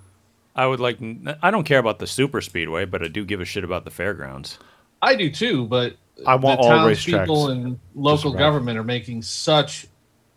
I 0.59 0.67
would 0.67 0.81
like. 0.81 0.99
I 1.41 1.53
don't 1.53 1.63
care 1.63 1.79
about 1.79 2.01
the 2.01 2.07
super 2.09 2.41
speedway, 2.41 2.85
but 2.85 3.01
I 3.01 3.07
do 3.07 3.25
give 3.25 3.41
a 3.41 3.45
shit 3.45 3.63
about 3.63 3.85
the 3.85 3.93
fairgrounds. 3.93 4.59
I 5.01 5.15
do 5.15 5.31
too, 5.31 5.67
but 5.67 5.97
I 6.27 6.35
want 6.35 6.61
the 6.61 6.67
all 6.67 6.71
townspeople 6.71 7.47
racetracks 7.47 7.53
and 7.53 7.79
local 7.95 8.33
survive. 8.33 8.39
government 8.39 8.77
are 8.77 8.83
making 8.85 9.23
such 9.23 9.87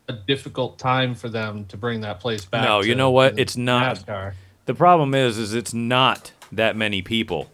a 0.08 0.14
difficult 0.14 0.78
time 0.78 1.16
for 1.16 1.28
them 1.28 1.66
to 1.66 1.78
bring 1.78 2.02
that 2.02 2.20
place 2.20 2.46
back. 2.46 2.64
no, 2.64 2.82
you 2.82 2.94
know 2.94 3.10
what? 3.10 3.40
It's 3.40 3.58
not. 3.58 3.98
NASCAR. 3.98 4.34
The 4.68 4.76
problem 4.76 5.16
is, 5.16 5.40
is 5.40 5.56
it's 5.56 5.74
not 5.74 6.34
that 6.52 6.76
many 6.76 7.02
people. 7.02 7.50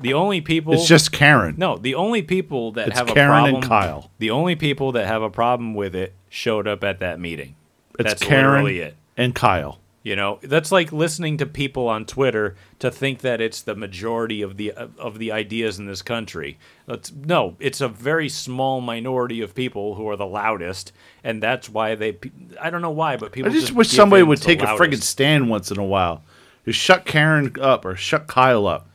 The 0.00 0.14
only 0.14 0.40
people. 0.40 0.72
It's 0.72 0.88
just 0.88 1.12
Karen. 1.12 1.54
No, 1.58 1.76
the 1.76 1.94
only 1.94 2.22
people 2.22 2.72
that 2.72 2.88
It's 2.88 2.98
have 2.98 3.10
a 3.10 3.14
Karen 3.14 3.54
and. 3.54 3.62
Kyle. 3.62 4.10
The 4.18 4.30
only 4.30 4.56
people 4.56 4.90
that 4.92 5.06
have 5.06 5.22
a 5.22 5.30
problem 5.30 5.74
with 5.74 5.94
it 5.94 6.12
showed 6.28 6.66
up 6.66 6.82
at 6.82 6.98
that 6.98 7.20
meeting. 7.20 7.54
It's 8.00 8.08
That's 8.10 8.22
Karen 8.24 8.64
literally 8.64 8.80
it. 8.80 8.96
and 9.16 9.32
Kyle. 9.32 9.78
You 10.02 10.16
know, 10.16 10.38
that's 10.42 10.72
like 10.72 10.92
listening 10.92 11.36
to 11.38 11.46
people 11.46 11.86
on 11.86 12.06
Twitter 12.06 12.56
to 12.78 12.90
think 12.90 13.18
that 13.20 13.42
it's 13.42 13.60
the 13.60 13.74
majority 13.74 14.40
of 14.40 14.56
the 14.56 14.72
uh, 14.72 14.86
of 14.96 15.18
the 15.18 15.30
ideas 15.30 15.78
in 15.78 15.84
this 15.84 16.00
country. 16.00 16.58
That's, 16.86 17.12
no, 17.12 17.56
it's 17.60 17.82
a 17.82 17.88
very 17.88 18.30
small 18.30 18.80
minority 18.80 19.42
of 19.42 19.54
people 19.54 19.96
who 19.96 20.08
are 20.08 20.16
the 20.16 20.24
loudest, 20.24 20.92
and 21.22 21.42
that's 21.42 21.68
why 21.68 21.96
they. 21.96 22.18
I 22.58 22.70
don't 22.70 22.80
know 22.80 22.90
why, 22.90 23.18
but 23.18 23.32
people. 23.32 23.50
I 23.50 23.52
just, 23.52 23.66
just 23.66 23.76
wish 23.76 23.90
somebody 23.90 24.22
would 24.22 24.40
take 24.40 24.62
a 24.62 24.66
friggin' 24.68 25.02
stand 25.02 25.50
once 25.50 25.70
in 25.70 25.78
a 25.78 25.84
while. 25.84 26.22
Just 26.64 26.78
shut 26.78 27.04
Karen 27.04 27.54
up 27.60 27.84
or 27.84 27.94
shut 27.94 28.26
Kyle 28.26 28.66
up. 28.66 28.88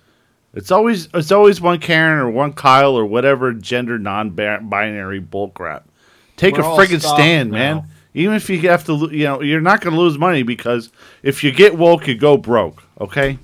It's 0.56 0.72
always 0.72 1.08
it's 1.14 1.32
always 1.32 1.62
one 1.62 1.78
Karen 1.78 2.18
or 2.18 2.32
one 2.32 2.54
Kyle 2.54 2.98
or 2.98 3.06
whatever 3.06 3.54
gender 3.54 4.00
non-binary 4.00 5.22
bullcrap. 5.22 5.84
Take 6.36 6.58
We're 6.58 6.62
a 6.62 6.76
friggin' 6.76 7.02
stand, 7.02 7.52
now. 7.52 7.58
man. 7.58 7.90
Even 8.16 8.34
if 8.36 8.50
you 8.50 8.58
have 8.70 8.84
to, 8.86 9.10
you 9.12 9.26
know, 9.26 9.42
you're 9.42 9.60
not 9.62 9.82
going 9.82 9.94
to 9.94 10.00
lose 10.00 10.18
money 10.18 10.42
because 10.42 10.90
if 11.22 11.44
you 11.44 11.52
get 11.52 11.78
woke, 11.78 12.08
you 12.08 12.16
go 12.16 12.38
broke. 12.38 12.82
Okay, 13.00 13.38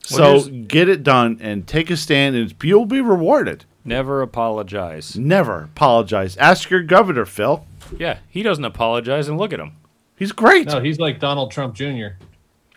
so 0.00 0.38
here's- 0.40 0.46
get 0.68 0.88
it 0.88 1.02
done 1.02 1.38
and 1.42 1.66
take 1.66 1.90
a 1.90 1.96
stand, 1.96 2.36
and 2.36 2.54
you'll 2.62 2.86
be 2.86 3.00
rewarded. 3.02 3.64
Never 3.84 4.22
apologize. 4.22 5.16
Never 5.16 5.64
apologize. 5.64 6.36
Ask 6.36 6.70
your 6.70 6.82
governor, 6.82 7.24
Phil. 7.26 7.66
Yeah, 7.98 8.18
he 8.28 8.42
doesn't 8.42 8.64
apologize, 8.64 9.28
and 9.28 9.36
look 9.38 9.52
at 9.52 9.60
him. 9.60 9.72
He's 10.16 10.32
great. 10.32 10.66
No, 10.68 10.80
he's 10.80 10.98
like 10.98 11.18
Donald 11.20 11.50
Trump 11.50 11.74
Jr. 11.74 12.08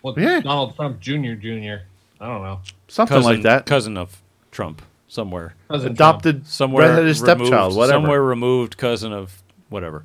Well, 0.02 0.14
Yeah. 0.18 0.40
Donald 0.40 0.74
Trump 0.74 1.00
Jr. 1.00 1.34
Jr. 1.34 1.84
I 2.20 2.26
don't 2.28 2.42
know. 2.42 2.60
Something 2.88 3.16
cousin, 3.16 3.32
like 3.32 3.42
that. 3.42 3.66
Cousin 3.66 3.96
of 3.96 4.20
Trump, 4.50 4.82
somewhere. 5.08 5.54
Cousin 5.68 5.92
Adopted 5.92 6.46
somewhere 6.46 6.88
redheaded 6.88 7.16
stepchild, 7.16 7.76
whatever. 7.76 8.00
somewhere 8.02 8.22
removed 8.22 8.76
cousin 8.76 9.12
of 9.12 9.42
whatever. 9.68 10.04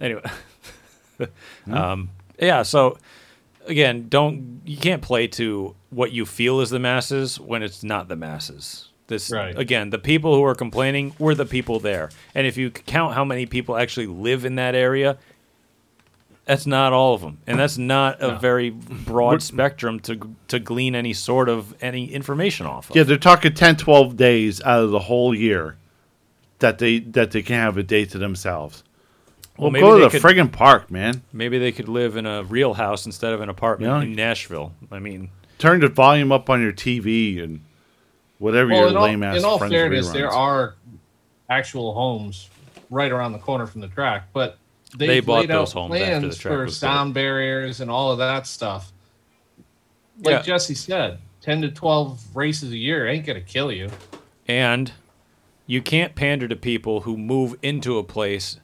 Anyway, 0.00 0.22
um, 1.70 2.10
yeah. 2.38 2.62
So 2.62 2.98
again, 3.66 4.06
don't 4.08 4.60
you 4.64 4.76
can't 4.76 5.02
play 5.02 5.26
to 5.28 5.74
what 5.90 6.12
you 6.12 6.26
feel 6.26 6.60
is 6.60 6.70
the 6.70 6.78
masses 6.78 7.38
when 7.40 7.62
it's 7.62 7.82
not 7.84 8.08
the 8.08 8.16
masses. 8.16 8.88
This 9.06 9.30
Right. 9.30 9.56
again, 9.58 9.90
the 9.90 9.98
people 9.98 10.34
who 10.34 10.42
are 10.44 10.54
complaining 10.54 11.14
were 11.18 11.34
the 11.34 11.44
people 11.46 11.78
there, 11.78 12.10
and 12.34 12.46
if 12.46 12.56
you 12.56 12.70
count 12.70 13.14
how 13.14 13.24
many 13.24 13.44
people 13.46 13.76
actually 13.76 14.06
live 14.06 14.44
in 14.44 14.54
that 14.56 14.74
area. 14.74 15.18
That's 16.46 16.66
not 16.66 16.92
all 16.92 17.14
of 17.14 17.22
them, 17.22 17.38
and 17.46 17.58
that's 17.58 17.78
not 17.78 18.22
a 18.22 18.28
No. 18.32 18.36
very 18.36 18.68
broad 18.68 19.42
spectrum 19.42 19.98
to 20.00 20.36
to 20.48 20.58
glean 20.58 20.94
any 20.94 21.14
sort 21.14 21.48
of 21.48 21.74
any 21.80 22.12
information 22.12 22.66
off 22.66 22.90
of. 22.90 22.96
Yeah, 22.96 23.04
they're 23.04 23.16
talking 23.16 23.54
10, 23.54 23.76
12 23.76 24.14
days 24.18 24.60
out 24.62 24.84
of 24.84 24.90
the 24.90 24.98
whole 24.98 25.34
year 25.34 25.76
that 26.58 26.76
they 26.78 26.98
that 26.98 27.30
they 27.30 27.40
can 27.40 27.56
have 27.56 27.78
a 27.78 27.82
day 27.82 28.04
to 28.04 28.18
themselves. 28.18 28.84
Well, 29.56 29.66
Well, 29.66 29.70
maybe 29.70 29.80
go 29.82 29.92
to 29.94 29.98
they 29.98 30.08
the 30.08 30.20
could- 30.20 30.22
friggin' 30.36 30.50
park, 30.52 30.90
man. 30.90 31.22
Maybe 31.32 31.58
they 31.58 31.70
could 31.72 31.88
live 31.88 32.16
in 32.16 32.26
a 32.26 32.42
real 32.42 32.74
house 32.74 33.06
instead 33.06 33.32
of 33.32 33.40
an 33.40 33.48
apartment 33.48 33.92
Yeah. 33.92 34.02
in 34.02 34.14
Nashville. 34.14 34.72
I 34.90 34.98
mean, 34.98 35.30
Turn 35.58 35.78
the 35.80 35.88
volume 35.88 36.32
up 36.32 36.50
on 36.50 36.60
your 36.60 36.72
TV 36.72 37.38
and 37.40 37.60
whatever 38.38 38.70
Well, 38.70 38.80
your 38.80 38.88
in 38.88 38.96
all, 38.96 39.04
lame 39.04 39.22
ass 39.22 39.38
in 39.38 39.44
all 39.44 39.58
friends 39.58 39.72
fairness, 39.72 40.08
reruns. 40.08 40.12
there 40.12 40.30
are 40.30 40.74
actual 41.48 41.94
homes 41.94 42.50
right 42.90 43.12
around 43.12 43.32
the 43.32 43.38
corner 43.38 43.66
from 43.66 43.80
the 43.80 43.86
track, 43.88 44.28
but 44.32 44.58
they've 44.96 45.08
They 45.08 45.20
bought 45.20 45.42
laid 45.42 45.50
out 45.52 45.60
those 45.60 45.72
homes 45.72 45.94
after 45.94 46.04
the 46.14 46.20
plans 46.20 46.38
track 46.38 46.52
for 46.54 46.64
was 46.64 46.72
built. 46.80 46.92
sound 46.92 47.14
barriers 47.14 47.80
and 47.80 47.88
all 47.90 48.10
of 48.10 48.18
that 48.18 48.46
stuff. 48.48 48.92
Like 50.22 50.32
Yeah. 50.32 50.42
Jesse 50.42 50.74
said, 50.74 51.18
ten 51.40 51.62
to 51.62 51.70
twelve 51.70 52.20
races 52.34 52.72
a 52.72 52.76
year 52.76 53.06
ain't 53.06 53.24
gonna 53.24 53.40
kill 53.40 53.70
you. 53.70 53.90
and 54.48 54.92
you 55.66 55.80
can't 55.80 56.14
pander 56.14 56.46
to 56.48 56.56
people 56.56 57.02
who 57.02 57.16
move 57.16 57.54
into 57.62 57.96
a 57.96 58.02
place 58.04 58.58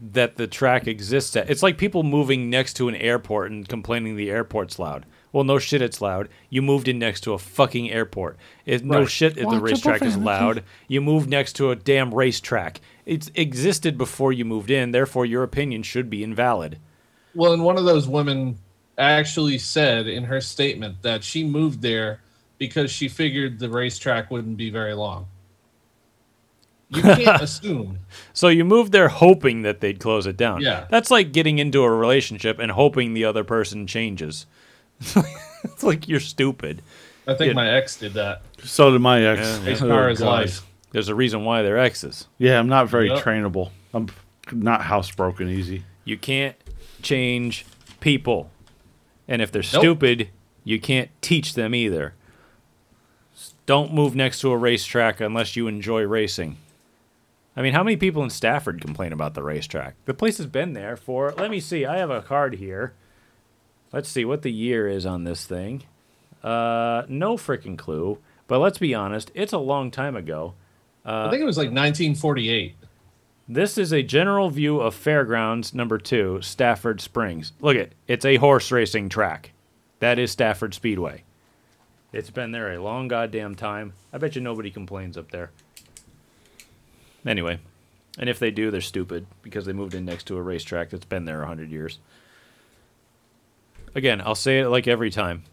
that 0.00 0.36
the 0.36 0.46
track 0.46 0.86
exists 0.86 1.36
at. 1.36 1.50
It's 1.50 1.62
like 1.62 1.76
people 1.76 2.02
moving 2.02 2.48
next 2.48 2.74
to 2.74 2.88
an 2.88 2.94
airport 2.94 3.50
and 3.50 3.68
complaining 3.68 4.16
the 4.16 4.30
airport's 4.30 4.78
loud. 4.78 5.04
Well, 5.32 5.44
no 5.44 5.58
shit, 5.58 5.82
it's 5.82 6.00
loud. 6.00 6.28
You 6.50 6.62
moved 6.62 6.88
in 6.88 6.98
next 6.98 7.22
to 7.22 7.32
a 7.32 7.38
fucking 7.38 7.90
airport. 7.90 8.36
It, 8.66 8.84
No 8.84 9.06
shit, 9.06 9.38
if 9.38 9.48
the 9.48 9.60
racetrack 9.60 10.02
is 10.02 10.16
loud. 10.16 10.62
You 10.88 11.00
moved 11.00 11.28
next 11.28 11.54
to 11.54 11.70
a 11.70 11.76
damn 11.76 12.12
racetrack. 12.14 12.80
It's 13.06 13.30
existed 13.34 13.96
before 13.96 14.32
you 14.32 14.44
moved 14.44 14.70
in. 14.70 14.92
Therefore, 14.92 15.24
your 15.24 15.42
opinion 15.42 15.82
should 15.82 16.10
be 16.10 16.22
invalid. 16.22 16.78
Well, 17.34 17.54
and 17.54 17.64
one 17.64 17.78
of 17.78 17.84
those 17.84 18.06
women 18.06 18.58
actually 18.98 19.58
said 19.58 20.06
in 20.06 20.24
her 20.24 20.40
statement 20.40 21.02
that 21.02 21.24
she 21.24 21.44
moved 21.44 21.80
there 21.80 22.20
because 22.58 22.90
she 22.90 23.08
figured 23.08 23.58
the 23.58 23.70
racetrack 23.70 24.30
wouldn't 24.30 24.56
be 24.56 24.70
very 24.70 24.94
long. 24.94 25.26
You 26.94 27.02
can't 27.02 27.42
assume. 27.42 27.98
So 28.32 28.48
you 28.48 28.64
moved 28.64 28.92
there 28.92 29.08
hoping 29.08 29.62
that 29.62 29.80
they'd 29.80 29.98
close 30.00 30.26
it 30.26 30.36
down. 30.36 30.60
Yeah. 30.60 30.86
That's 30.90 31.10
like 31.10 31.32
getting 31.32 31.58
into 31.58 31.82
a 31.82 31.90
relationship 31.90 32.58
and 32.58 32.70
hoping 32.72 33.14
the 33.14 33.24
other 33.24 33.44
person 33.44 33.86
changes. 33.86 34.46
it's 35.64 35.82
like 35.82 36.08
you're 36.08 36.20
stupid. 36.20 36.82
I 37.26 37.34
think 37.34 37.48
Yeah. 37.48 37.54
my 37.54 37.70
ex 37.70 37.96
did 37.96 38.14
that. 38.14 38.42
So 38.64 38.90
did 38.90 39.00
my 39.00 39.22
ex. 39.24 39.40
Yeah, 39.40 39.70
As 39.72 39.82
Oh, 39.82 39.88
far 39.88 40.08
as 40.08 40.22
oh, 40.22 40.26
life. 40.26 40.66
There's 40.90 41.08
a 41.08 41.14
reason 41.14 41.44
why 41.44 41.62
they're 41.62 41.78
exes. 41.78 42.26
Yeah, 42.38 42.58
I'm 42.58 42.68
not 42.68 42.88
very 42.88 43.08
Yep. 43.08 43.22
trainable. 43.22 43.70
I'm 43.94 44.08
not 44.52 44.82
housebroken 44.82 45.48
easy. 45.48 45.84
You 46.04 46.18
can't 46.18 46.56
change 47.00 47.64
people. 48.00 48.50
And 49.28 49.40
if 49.40 49.50
they're 49.50 49.62
Nope. 49.72 49.82
stupid, 49.82 50.28
you 50.64 50.78
can't 50.80 51.08
teach 51.22 51.54
them 51.54 51.74
either. 51.74 52.14
Don't 53.64 53.94
move 53.94 54.14
next 54.16 54.40
to 54.40 54.50
a 54.50 54.56
racetrack 54.56 55.20
unless 55.20 55.56
you 55.56 55.68
enjoy 55.68 56.02
racing. 56.02 56.56
I 57.56 57.62
mean, 57.62 57.74
how 57.74 57.82
many 57.82 57.96
people 57.96 58.22
in 58.22 58.30
Stafford 58.30 58.80
complain 58.80 59.12
about 59.12 59.34
the 59.34 59.42
racetrack? 59.42 59.94
The 60.06 60.14
place 60.14 60.38
has 60.38 60.46
been 60.46 60.72
there 60.72 60.96
for, 60.96 61.32
let 61.32 61.50
me 61.50 61.60
see, 61.60 61.84
I 61.84 61.98
have 61.98 62.10
a 62.10 62.22
card 62.22 62.54
here. 62.54 62.94
Let's 63.92 64.08
see 64.08 64.24
what 64.24 64.42
the 64.42 64.52
year 64.52 64.88
is 64.88 65.04
on 65.04 65.24
this 65.24 65.44
thing. 65.44 65.82
Uh, 66.42 67.02
no 67.08 67.36
freaking 67.36 67.76
clue. 67.76 68.18
But 68.48 68.58
let's 68.58 68.78
be 68.78 68.94
honest, 68.94 69.30
it's 69.34 69.52
a 69.52 69.58
long 69.58 69.90
time 69.90 70.16
ago. 70.16 70.54
I 71.04 71.30
think 71.30 71.42
it 71.42 71.46
was 71.46 71.56
like 71.56 71.68
1948. 71.68 72.74
This 73.48 73.76
is 73.76 73.92
a 73.92 74.02
general 74.02 74.50
view 74.50 74.80
of 74.80 74.94
Fairgrounds 74.94 75.74
number 75.74 75.98
two, 75.98 76.40
Stafford 76.42 77.00
Springs. 77.00 77.52
Look 77.60 77.76
it, 77.76 77.92
it's 78.06 78.24
a 78.24 78.36
horse 78.36 78.70
racing 78.70 79.08
track. 79.08 79.52
That 79.98 80.18
is 80.18 80.30
Stafford 80.30 80.74
Speedway. 80.74 81.24
It's 82.12 82.30
been 82.30 82.52
there 82.52 82.72
a 82.72 82.82
long 82.82 83.08
goddamn 83.08 83.54
time. 83.54 83.94
I 84.12 84.18
bet 84.18 84.36
you 84.36 84.42
nobody 84.42 84.70
complains 84.70 85.16
up 85.16 85.30
there. 85.30 85.50
Anyway, 87.26 87.58
and 88.18 88.28
if 88.28 88.38
they 88.38 88.50
do, 88.50 88.70
they're 88.70 88.80
stupid 88.80 89.26
because 89.42 89.64
they 89.64 89.72
moved 89.72 89.94
in 89.94 90.04
next 90.04 90.24
to 90.24 90.36
a 90.36 90.42
racetrack 90.42 90.90
that's 90.90 91.04
been 91.04 91.24
there 91.24 91.42
a 91.42 91.46
hundred 91.46 91.70
years. 91.70 91.98
Again, 93.94 94.20
I'll 94.20 94.34
say 94.34 94.60
it 94.60 94.68
like 94.68 94.88
every 94.88 95.10
time. 95.10 95.44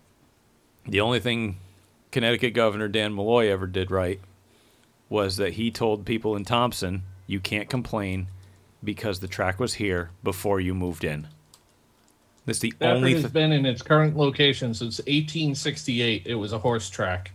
The 0.86 1.02
only 1.02 1.20
thing 1.20 1.58
Connecticut 2.12 2.54
Governor 2.54 2.88
Dan 2.88 3.14
Malloy 3.14 3.52
ever 3.52 3.68
did 3.68 3.92
right 3.92 4.20
was 5.10 5.38
that 5.38 5.54
he 5.54 5.72
told 5.72 6.06
people 6.06 6.36
in 6.36 6.46
Thompson, 6.46 7.04
you 7.28 7.40
can't 7.40 7.70
complain 7.70 8.28
because 8.84 9.20
the 9.20 9.28
track 9.28 9.60
was 9.60 9.76
here 9.76 10.12
before 10.24 10.60
you 10.60 10.74
moved 10.74 11.04
in. 11.04 11.28
That's 12.46 12.60
the 12.60 12.72
Stafford 12.72 12.98
only 12.98 13.14
has 13.14 13.24
thing. 13.24 13.32
been 13.32 13.52
in 13.52 13.66
its 13.66 13.82
current 13.82 14.16
location 14.18 14.74
since 14.74 15.00
1868. 15.00 16.24
It 16.26 16.36
was 16.36 16.54
a 16.54 16.60
horse 16.60 16.90
track. 16.90 17.32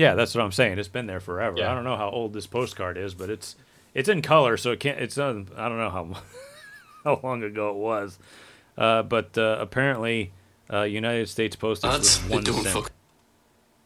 Yeah, 0.00 0.14
that's 0.14 0.34
what 0.34 0.42
I'm 0.42 0.50
saying. 0.50 0.78
It's 0.78 0.88
been 0.88 1.04
there 1.04 1.20
forever. 1.20 1.58
Yeah. 1.58 1.70
I 1.70 1.74
don't 1.74 1.84
know 1.84 1.98
how 1.98 2.08
old 2.08 2.32
this 2.32 2.46
postcard 2.46 2.96
is, 2.96 3.12
but 3.12 3.28
it's 3.28 3.54
it's 3.92 4.08
in 4.08 4.22
color, 4.22 4.56
so 4.56 4.70
it 4.70 4.80
can't. 4.80 4.98
It's 4.98 5.18
uh, 5.18 5.44
I 5.58 5.68
don't 5.68 5.76
know 5.76 5.90
how 5.90 6.22
how 7.04 7.20
long 7.22 7.42
ago 7.42 7.68
it 7.68 7.76
was, 7.76 8.18
uh, 8.78 9.02
but 9.02 9.36
uh, 9.36 9.58
apparently 9.60 10.32
uh, 10.72 10.84
United 10.84 11.28
States 11.28 11.54
Postage 11.54 11.90
was 11.90 12.18
one 12.30 12.46
cent. 12.46 12.90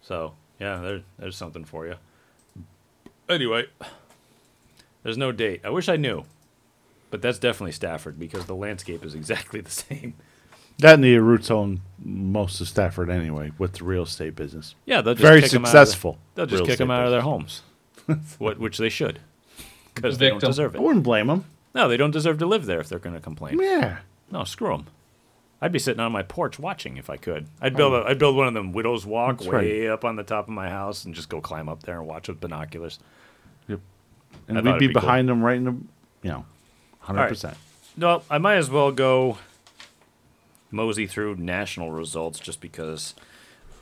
So 0.02 0.34
yeah, 0.60 0.78
there, 0.82 1.02
there's 1.18 1.36
something 1.36 1.64
for 1.64 1.84
you. 1.84 1.96
Anyway, 3.28 3.64
there's 5.02 5.18
no 5.18 5.32
date. 5.32 5.62
I 5.64 5.70
wish 5.70 5.88
I 5.88 5.96
knew, 5.96 6.26
but 7.10 7.22
that's 7.22 7.40
definitely 7.40 7.72
Stafford 7.72 8.20
because 8.20 8.46
the 8.46 8.54
landscape 8.54 9.04
is 9.04 9.16
exactly 9.16 9.60
the 9.62 9.68
same. 9.68 10.14
That 10.78 10.94
and 10.94 11.04
the 11.04 11.16
roots 11.18 11.50
own 11.50 11.80
most 12.04 12.60
of 12.60 12.68
Stafford 12.68 13.08
anyway 13.10 13.52
with 13.58 13.74
the 13.74 13.84
real 13.84 14.02
estate 14.02 14.34
business. 14.36 14.74
Yeah, 14.86 15.00
they'll 15.00 15.14
just 15.14 15.22
very 15.22 15.40
kick 15.42 15.54
'em 15.54 15.64
out 15.64 15.68
of 15.68 15.72
the- 15.72 15.78
successful. 15.86 16.18
they'll 16.34 16.46
just 16.46 16.60
real 16.60 16.66
kick 16.66 16.78
them 16.78 16.90
estate 16.90 17.00
out 17.00 17.04
of 17.06 17.10
their 17.12 17.20
homes, 17.22 17.62
what, 18.38 18.58
which 18.58 18.78
they 18.78 18.88
should, 18.88 19.20
because 19.94 20.18
they 20.18 20.28
don't 20.28 20.36
victim. 20.36 20.50
deserve 20.50 20.74
I 20.74 20.78
it. 20.78 20.82
wouldn't 20.82 21.04
blame 21.04 21.28
them. 21.28 21.44
No, 21.74 21.88
they 21.88 21.96
don't 21.96 22.10
deserve 22.10 22.38
to 22.38 22.46
live 22.46 22.66
there 22.66 22.80
if 22.80 22.88
they're 22.88 22.98
going 22.98 23.14
to 23.14 23.20
complain. 23.20 23.58
Yeah. 23.60 23.98
No, 24.30 24.44
screw 24.44 24.68
them. 24.76 24.86
I'd 25.60 25.72
be 25.72 25.78
sitting 25.78 26.00
on 26.00 26.12
my 26.12 26.22
porch 26.22 26.58
watching 26.58 26.96
if 26.98 27.08
I 27.08 27.16
could. 27.16 27.46
I'd 27.60 27.74
oh. 27.74 27.76
build 27.76 27.92
a, 27.94 28.08
I'd 28.08 28.18
build 28.18 28.36
one 28.36 28.46
of 28.48 28.54
them 28.54 28.72
widow's 28.72 29.06
walk 29.06 29.38
That's 29.38 29.50
way 29.50 29.88
up 29.88 30.04
on 30.04 30.16
the 30.16 30.22
top 30.22 30.46
of 30.48 30.54
my 30.54 30.68
house 30.68 31.04
and 31.04 31.14
just 31.14 31.28
go 31.28 31.40
climb 31.40 31.68
up 31.68 31.84
there 31.84 31.98
and 31.98 32.06
watch 32.06 32.28
with 32.28 32.40
binoculars. 32.40 32.98
I 33.68 33.72
And 34.48 34.56
thought 34.58 34.64
we'd 34.64 34.68
it'd 34.70 34.78
be, 34.80 34.86
be 34.88 34.94
cool. 34.94 35.00
behind 35.00 35.28
them 35.28 35.42
right 35.42 35.56
in 35.56 35.64
the, 35.64 35.72
you 36.22 36.30
know, 36.30 36.44
100%. 37.04 37.44
right. 37.44 37.56
No, 37.96 38.22
I 38.28 38.38
might 38.38 38.56
as 38.56 38.68
well 38.68 38.90
go 38.92 39.38
mosey 40.74 41.06
through 41.06 41.36
national 41.36 41.90
results 41.90 42.38
just 42.38 42.60
because 42.60 43.14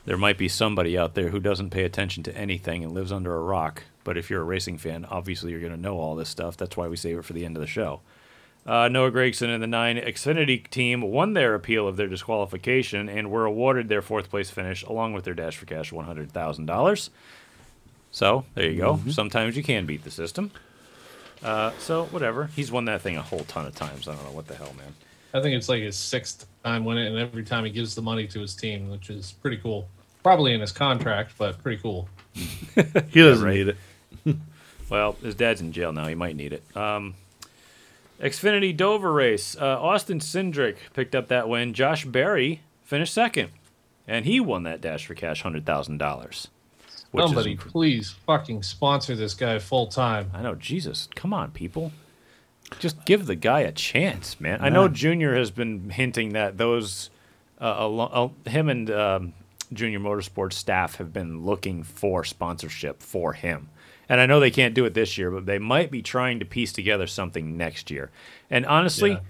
there 0.04 0.16
might 0.16 0.38
be 0.38 0.48
somebody 0.48 0.96
out 0.98 1.14
there 1.14 1.28
who 1.28 1.40
doesn't 1.40 1.70
pay 1.70 1.84
attention 1.84 2.22
to 2.24 2.36
anything 2.36 2.84
and 2.84 2.92
lives 2.92 3.12
under 3.12 3.34
a 3.34 3.42
rock. 3.42 3.84
But 4.04 4.16
if 4.16 4.30
you're 4.30 4.42
a 4.42 4.44
racing 4.44 4.78
fan, 4.78 5.04
obviously 5.04 5.52
you're 5.52 5.60
going 5.60 5.72
to 5.72 5.80
know 5.80 5.98
all 5.98 6.16
this 6.16 6.28
stuff. 6.28 6.56
That's 6.56 6.76
why 6.76 6.88
we 6.88 6.96
save 6.96 7.18
it 7.18 7.24
for 7.24 7.32
the 7.32 7.44
end 7.44 7.56
of 7.56 7.60
the 7.60 7.66
show. 7.66 8.00
Uh, 8.64 8.88
Noah 8.88 9.10
Gragson 9.10 9.52
and 9.52 9.62
the 9.62 9.66
nine 9.66 9.96
Xfinity 9.96 10.68
team 10.70 11.02
won 11.02 11.32
their 11.32 11.54
appeal 11.54 11.88
of 11.88 11.96
their 11.96 12.06
disqualification 12.06 13.08
and 13.08 13.30
were 13.30 13.44
awarded 13.44 13.88
their 13.88 14.02
fourth 14.02 14.30
place 14.30 14.50
finish 14.50 14.84
along 14.84 15.12
with 15.12 15.24
their 15.24 15.34
Dash 15.34 15.56
for 15.56 15.66
Cash 15.66 15.90
$100,000. 15.90 17.10
So 18.12 18.44
there 18.54 18.70
you 18.70 18.78
go. 18.78 19.00
Sometimes 19.08 19.56
you 19.56 19.64
can 19.64 19.86
beat 19.86 20.04
the 20.04 20.10
system. 20.10 20.52
Uh, 21.42 21.72
so 21.78 22.04
whatever. 22.06 22.50
He's 22.54 22.70
won 22.70 22.84
that 22.84 23.02
thing 23.02 23.16
a 23.16 23.22
whole 23.22 23.44
ton 23.44 23.66
of 23.66 23.74
times. 23.74 24.06
I 24.06 24.14
don't 24.14 24.24
know 24.24 24.30
what 24.30 24.46
the 24.46 24.54
hell, 24.54 24.74
man. 24.76 24.94
I 25.34 25.40
think 25.40 25.56
it's 25.56 25.68
like 25.68 25.82
his 25.82 25.96
sixth 25.96 26.46
time 26.64 26.84
winning, 26.84 27.06
and 27.06 27.18
every 27.18 27.44
time 27.44 27.64
he 27.64 27.70
gives 27.70 27.94
the 27.94 28.02
money 28.02 28.26
to 28.28 28.40
his 28.40 28.54
team, 28.54 28.90
which 28.90 29.10
is 29.10 29.32
pretty 29.32 29.56
cool. 29.56 29.88
Probably 30.22 30.54
in 30.54 30.60
his 30.60 30.72
contract, 30.72 31.32
but 31.38 31.62
pretty 31.62 31.80
cool. 31.82 32.08
He 33.10 33.20
doesn't 33.20 33.48
need 33.48 33.68
it. 33.68 33.76
Well, 34.90 35.12
his 35.22 35.34
dad's 35.34 35.62
in 35.62 35.72
jail 35.72 35.90
now. 35.90 36.06
He 36.06 36.14
might 36.14 36.36
need 36.36 36.52
it. 36.52 36.76
Um, 36.76 37.14
Xfinity 38.20 38.76
Dover 38.76 39.10
race. 39.10 39.56
Uh, 39.58 39.80
Austin 39.80 40.18
Cindric 40.20 40.76
picked 40.92 41.14
up 41.14 41.28
that 41.28 41.48
win. 41.48 41.72
Josh 41.72 42.04
Berry 42.04 42.60
finished 42.84 43.14
second, 43.14 43.52
and 44.06 44.26
he 44.26 44.38
won 44.38 44.64
that 44.64 44.82
Dash 44.82 45.06
for 45.06 45.14
Cash 45.14 45.40
hundred 45.40 45.64
thousand 45.64 45.96
dollars. 45.96 46.48
Somebody, 47.16 47.56
please 47.56 48.10
fucking 48.26 48.62
sponsor 48.62 49.16
this 49.16 49.32
guy 49.32 49.58
full 49.58 49.86
time. 49.86 50.30
I 50.34 50.42
know, 50.42 50.54
Jesus, 50.54 51.08
come 51.14 51.32
on, 51.32 51.52
people. 51.52 51.90
Just 52.78 53.04
give 53.04 53.26
the 53.26 53.34
guy 53.36 53.60
a 53.60 53.72
chance, 53.72 54.40
man. 54.40 54.58
I 54.60 54.68
know 54.68 54.88
Junior 54.88 55.34
has 55.36 55.50
been 55.50 55.90
hinting 55.90 56.30
that 56.34 56.58
those, 56.58 57.10
uh, 57.60 57.74
alo- 57.78 58.32
uh, 58.46 58.50
him 58.50 58.68
and 58.68 58.90
um, 58.90 59.32
Junior 59.72 60.00
Motorsports 60.00 60.54
staff 60.54 60.96
have 60.96 61.12
been 61.12 61.44
looking 61.44 61.82
for 61.82 62.24
sponsorship 62.24 63.02
for 63.02 63.32
him. 63.32 63.68
And 64.08 64.20
I 64.20 64.26
know 64.26 64.40
they 64.40 64.50
can't 64.50 64.74
do 64.74 64.84
it 64.84 64.94
this 64.94 65.16
year, 65.16 65.30
but 65.30 65.46
they 65.46 65.58
might 65.58 65.90
be 65.90 66.02
trying 66.02 66.38
to 66.40 66.44
piece 66.44 66.72
together 66.72 67.06
something 67.06 67.56
next 67.56 67.90
year. 67.90 68.10
And 68.50 68.66
honestly, 68.66 69.12
Yeah. 69.12 69.20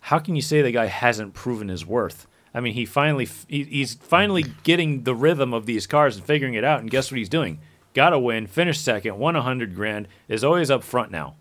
how 0.00 0.18
can 0.18 0.36
you 0.36 0.42
say 0.42 0.62
the 0.62 0.70
guy 0.70 0.86
hasn't 0.86 1.34
proven 1.34 1.68
his 1.68 1.84
worth? 1.84 2.26
I 2.54 2.60
mean, 2.60 2.74
he 2.74 2.84
finally 2.86 3.24
f- 3.24 3.46
he's 3.48 3.94
finally 3.94 4.44
getting 4.62 5.02
the 5.04 5.14
rhythm 5.14 5.52
of 5.52 5.66
these 5.66 5.86
cars 5.86 6.16
and 6.16 6.24
figuring 6.24 6.54
it 6.54 6.64
out. 6.64 6.80
And 6.80 6.90
guess 6.90 7.10
what 7.10 7.18
he's 7.18 7.28
doing? 7.28 7.58
Got 7.94 8.12
a 8.12 8.18
win, 8.18 8.46
finished 8.46 8.84
second, 8.84 9.18
won 9.18 9.34
a 9.34 9.42
hundred 9.42 9.74
grand, 9.74 10.06
is 10.28 10.44
always 10.44 10.70
up 10.70 10.84
front 10.84 11.10
now. 11.10 11.34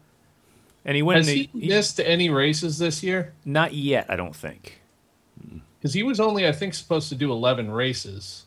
And 0.86 0.96
he 0.96 1.02
went. 1.02 1.18
Has 1.18 1.28
in 1.30 1.36
he 1.36 1.50
the, 1.54 1.68
missed 1.68 2.00
any 2.00 2.30
races 2.30 2.78
this 2.80 3.04
year? 3.04 3.34
Not 3.46 3.74
yet, 3.74 4.06
I 4.10 4.16
don't 4.16 4.36
think. 4.36 4.80
Because 5.80 5.94
he 5.94 6.02
was 6.04 6.20
only, 6.20 6.48
I 6.48 6.52
think, 6.52 6.74
supposed 6.74 7.10
to 7.10 7.16
do 7.16 7.32
11 7.32 7.70
races. 7.70 8.46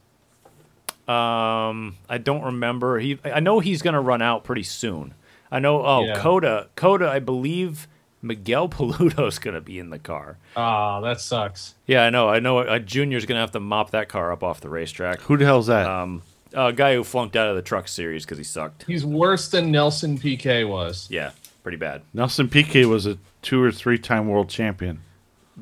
Um, 1.07 1.97
I 2.09 2.19
don't 2.19 2.43
remember. 2.43 2.99
He, 2.99 3.19
I 3.25 3.41
know 3.41 3.61
he's 3.61 3.83
going 3.83 3.95
to 3.95 4.01
run 4.01 4.23
out 4.23 4.45
pretty 4.45 4.63
soon. 4.63 5.15
I 5.51 5.59
know. 5.59 5.85
Oh, 5.85 6.05
Yeah. 6.05 6.19
Coda, 6.19 6.69
Coda. 6.77 7.09
I 7.11 7.19
believe 7.19 7.89
Miguel 8.23 8.69
Paludo's 8.71 9.39
going 9.39 9.55
to 9.55 9.61
be 9.61 9.79
in 9.79 9.91
the 9.91 9.99
car. 9.99 10.39
Ah, 10.57 11.01
that 11.01 11.21
sucks. 11.21 11.75
Yeah, 11.87 12.05
I 12.05 12.11
know. 12.11 12.29
I 12.29 12.39
know. 12.41 12.59
A 12.61 12.79
junior's 12.79 13.27
going 13.27 13.37
to 13.37 13.41
have 13.41 13.51
to 13.53 13.61
mop 13.61 13.91
that 13.91 14.09
car 14.09 14.33
up 14.33 14.43
off 14.43 14.61
the 14.61 14.69
racetrack. 14.69 15.21
Who 15.23 15.37
the 15.37 15.45
hell's 15.45 15.67
that? 15.67 15.87
Um, 15.87 16.23
a 16.53 16.73
guy 16.73 16.95
who 16.95 17.05
flunked 17.05 17.37
out 17.37 17.49
of 17.49 17.57
the 17.57 17.63
truck 17.63 17.89
series 17.89 18.25
because 18.25 18.39
he 18.39 18.45
sucked. 18.45 18.85
He's 18.87 19.05
worse 19.05 19.49
than 19.49 19.71
Nelson 19.71 20.19
Piquet 20.19 20.65
was. 20.65 21.07
Yeah, 21.11 21.31
pretty 21.63 21.77
bad. 21.79 22.03
Nelson 22.15 22.49
Piquet 22.49 22.87
was 22.87 23.07
a 23.07 23.19
two 23.43 23.63
or 23.63 23.71
three 23.73 23.99
time 23.99 24.29
world 24.29 24.49
champion. 24.49 25.01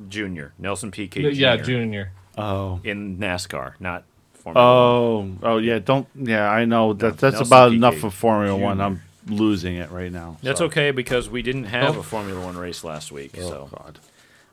Junior 0.08 0.52
Nelson 0.58 0.90
Piquet. 0.90 1.30
yeah, 1.32 1.56
Jr. 1.56 2.10
Oh. 2.36 2.80
in 2.84 3.18
NASCAR, 3.18 3.74
not 3.80 4.04
Formula 4.34 5.16
One. 5.18 5.38
Oh, 5.42 5.54
oh 5.54 5.58
yeah. 5.58 5.78
Don't. 5.80 6.06
Yeah, 6.14 6.48
I 6.48 6.64
know 6.64 6.92
that. 6.94 7.18
That's 7.18 7.34
Nelson 7.34 7.46
about 7.46 7.66
Piquet 7.70 7.76
enough 7.76 8.04
of 8.04 8.14
Formula 8.14 8.56
Jr. 8.56 8.62
One. 8.64 8.80
I'm 8.80 9.02
losing 9.26 9.76
it 9.76 9.90
right 9.90 10.12
now. 10.12 10.36
That's 10.42 10.60
so. 10.60 10.66
okay 10.66 10.90
because 10.92 11.28
we 11.28 11.42
didn't 11.42 11.64
have 11.64 11.96
Oh. 11.96 12.00
a 12.00 12.02
Formula 12.02 12.40
One 12.44 12.56
race 12.56 12.84
last 12.84 13.10
week. 13.12 13.34
Oh 13.38 13.48
so 13.48 13.68
God. 13.76 13.98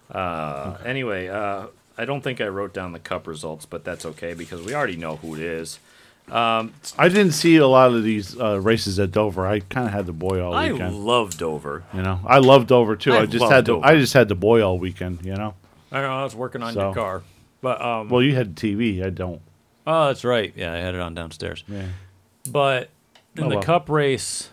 Uh, 0.09 0.77
Anyway, 0.85 1.27
uh, 1.27 1.67
I 1.97 2.05
don't 2.05 2.21
think 2.21 2.41
I 2.41 2.47
wrote 2.47 2.73
down 2.73 2.91
the 2.91 2.99
cup 2.99 3.27
results, 3.27 3.65
but 3.65 3.83
that's 3.83 4.05
okay 4.05 4.33
because 4.33 4.61
we 4.61 4.73
already 4.73 4.97
know 4.97 5.15
who 5.17 5.35
it 5.35 5.41
is. 5.41 5.79
I 6.31 7.09
didn't 7.09 7.31
see 7.31 7.57
a 7.57 7.67
lot 7.67 7.93
of 7.93 8.03
these 8.03 8.39
uh, 8.39 8.59
races 8.59 8.99
at 8.99 9.11
Dover. 9.11 9.45
I 9.45 9.59
kind 9.59 9.87
of 9.87 9.93
had 9.93 10.05
the 10.05 10.13
boy 10.13 10.41
all 10.43 10.51
weekend. 10.51 10.81
I 10.81 10.85
weekend. 10.87 11.05
love 11.05 11.37
Dover. 11.37 11.83
you 11.93 12.01
know, 12.01 12.19
I 12.25 12.39
love 12.39 12.67
Dover 12.67 12.95
too. 12.95 13.13
I 13.13 13.21
I, 13.21 13.25
just 13.25 13.41
love 13.41 13.51
had 13.51 13.65
the, 13.65 13.73
Dover. 13.73 13.85
I 13.85 13.95
just 13.95 14.13
had 14.13 14.27
the 14.27 14.35
boy 14.35 14.61
all 14.63 14.79
weekend. 14.79 15.25
You 15.25 15.35
know. 15.35 15.53
I 15.91 16.01
know 16.01 16.09
I 16.09 16.23
was 16.23 16.35
working 16.35 16.63
on 16.63 16.73
So- 16.73 16.81
your 16.81 16.93
car, 16.93 17.23
but 17.61 17.81
um, 17.81 18.09
Well, 18.09 18.21
you 18.21 18.35
had 18.35 18.55
TV. 18.55 19.03
I 19.05 19.09
don't. 19.09 19.41
oh, 19.87 20.07
that's 20.07 20.23
right. 20.25 20.51
Yeah, 20.55 20.73
I 20.73 20.77
had 20.77 20.95
it 20.95 21.01
on 21.01 21.13
downstairs. 21.13 21.63
Yeah. 21.67 21.85
But 22.49 22.89
in 23.37 23.43
Oh, 23.45 23.49
the 23.49 23.55
well. 23.55 23.63
cup 23.63 23.89
race, 23.89 24.49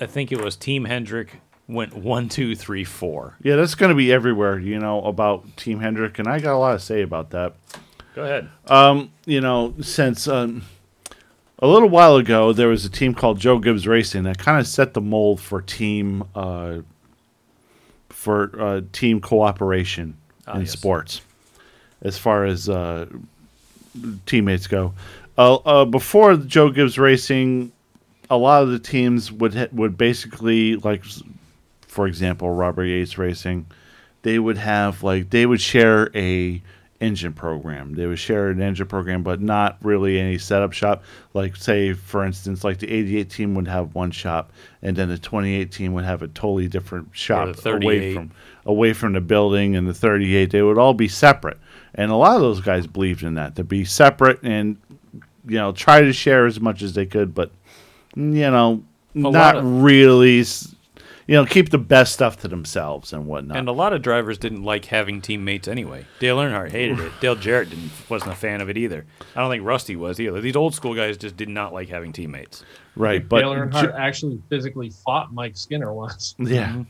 I 0.00 0.06
think 0.06 0.32
it 0.32 0.42
was 0.42 0.56
Team 0.56 0.84
Hendrick 0.86 1.40
went 1.68 1.94
one, 1.94 2.28
two, 2.30 2.54
three, 2.56 2.82
four. 2.84 3.36
Yeah, 3.42 3.56
that's 3.56 3.74
going 3.74 3.90
to 3.90 3.94
be 3.94 4.10
everywhere. 4.12 4.58
You 4.58 4.78
know 4.78 5.02
about 5.02 5.56
Team 5.56 5.80
Hendrick, 5.80 6.18
and 6.18 6.26
I 6.26 6.38
got 6.40 6.54
a 6.54 6.58
lot 6.58 6.72
to 6.72 6.78
say 6.80 7.02
about 7.02 7.30
that. 7.30 7.54
Go 8.14 8.24
ahead. 8.24 8.48
you 9.26 9.40
know, 9.40 9.74
since 9.80 10.26
um, 10.26 10.62
a 11.60 11.66
little 11.66 11.88
while 11.88 12.16
ago, 12.16 12.52
there 12.52 12.68
was 12.68 12.84
a 12.84 12.90
team 12.90 13.14
called 13.14 13.40
Joe 13.40 13.58
Gibbs 13.58 13.86
Racing 13.86 14.22
that 14.24 14.38
kind 14.38 14.60
of 14.60 14.66
set 14.66 14.94
the 14.94 15.00
mold 15.00 15.40
for 15.40 15.60
team 15.60 16.24
uh, 16.34 16.78
for 18.10 18.50
uh, 18.60 18.80
team 18.92 19.20
cooperation 19.20 20.16
in 20.52 20.60
yes. 20.60 20.72
sports, 20.72 21.20
as 22.02 22.16
far 22.16 22.44
as 22.44 22.68
uh, 22.68 23.06
teammates 24.26 24.66
go. 24.66 24.94
Uh, 25.36 25.54
uh, 25.56 25.84
before 25.84 26.36
Joe 26.36 26.70
Gibbs 26.70 26.98
Racing, 26.98 27.72
a 28.30 28.36
lot 28.36 28.62
of 28.62 28.70
the 28.70 28.78
teams 28.78 29.32
would 29.32 29.54
ha- 29.54 29.68
would 29.72 29.98
basically 29.98 30.76
like, 30.76 31.02
for 31.82 32.06
example, 32.06 32.50
Robert 32.50 32.84
Yates 32.84 33.18
Racing, 33.18 33.66
they 34.22 34.38
would 34.38 34.58
have 34.58 35.02
like 35.02 35.30
they 35.30 35.46
would 35.46 35.60
share 35.60 36.10
a 36.16 36.62
engine 37.00 37.32
program. 37.32 37.94
They 37.94 38.06
would 38.06 38.18
share 38.18 38.48
an 38.48 38.60
engine 38.60 38.86
program, 38.86 39.22
but 39.22 39.40
not 39.40 39.78
really 39.82 40.18
any 40.18 40.36
setup 40.38 40.72
shop. 40.72 41.02
Like 41.34 41.54
say, 41.56 41.92
for 41.92 42.24
instance, 42.24 42.64
like 42.64 42.78
the 42.78 42.90
88 42.90 43.30
team 43.30 43.54
would 43.54 43.68
have 43.68 43.94
one 43.94 44.10
shop, 44.10 44.52
and 44.82 44.96
then 44.96 45.08
the 45.08 45.18
28 45.18 45.70
team 45.70 45.92
would 45.94 46.04
have 46.04 46.22
a 46.22 46.28
totally 46.28 46.66
different 46.68 47.08
shop 47.12 47.46
away 47.86 48.14
from 48.14 48.30
away 48.66 48.92
from 48.92 49.12
the 49.12 49.20
building. 49.20 49.76
And 49.76 49.86
the 49.86 49.94
38, 49.94 50.50
they 50.50 50.62
would 50.62 50.78
all 50.78 50.94
be 50.94 51.08
separate. 51.08 51.58
And 51.94 52.10
a 52.10 52.16
lot 52.16 52.36
of 52.36 52.42
those 52.42 52.60
guys 52.60 52.86
believed 52.86 53.22
in 53.22 53.34
that 53.34 53.56
to 53.56 53.64
be 53.64 53.84
separate 53.84 54.40
and 54.42 54.76
you 55.46 55.56
know 55.56 55.72
try 55.72 56.00
to 56.00 56.12
share 56.12 56.46
as 56.46 56.60
much 56.60 56.82
as 56.82 56.94
they 56.94 57.06
could, 57.06 57.34
but 57.34 57.50
you 58.16 58.22
know 58.50 58.82
lot 59.14 59.32
not 59.32 59.56
of- 59.56 59.82
really. 59.82 60.40
s- 60.40 60.74
You 61.28 61.34
know, 61.34 61.44
keep 61.44 61.68
the 61.68 61.76
best 61.78 62.14
stuff 62.14 62.38
to 62.40 62.48
themselves 62.48 63.12
and 63.12 63.26
whatnot. 63.26 63.58
And 63.58 63.68
a 63.68 63.72
lot 63.72 63.92
of 63.92 64.00
drivers 64.00 64.38
didn't 64.38 64.62
like 64.64 64.86
having 64.86 65.20
teammates 65.20 65.68
anyway. 65.68 66.06
Dale 66.20 66.38
Earnhardt 66.38 66.70
hated 66.70 66.98
it. 66.98 67.12
Dale 67.20 67.36
Jarrett 67.36 67.68
didn't 67.68 67.90
wasn't 68.08 68.32
a 68.32 68.34
fan 68.34 68.62
of 68.62 68.70
it 68.70 68.78
either. 68.78 69.04
I 69.36 69.40
don't 69.40 69.50
think 69.50 69.62
Rusty 69.62 69.94
was 69.94 70.18
either. 70.20 70.40
These 70.40 70.56
old 70.56 70.74
school 70.74 70.94
guys 70.94 71.18
just 71.18 71.36
did 71.36 71.50
not 71.50 71.72
like 71.74 71.88
having 71.90 72.12
teammates. 72.12 72.64
right, 72.96 73.28
but 73.28 73.40
Dale 73.40 73.52
Earnhardt 73.52 73.82
Jo- 73.92 73.94
actually 73.96 74.40
physically 74.48 74.90
fought 75.04 75.32
Mike 75.32 75.56
Skinner 75.56 75.92
once. 75.92 76.34
Yeah. 76.38 76.68
Mm-hmm. 76.70 76.82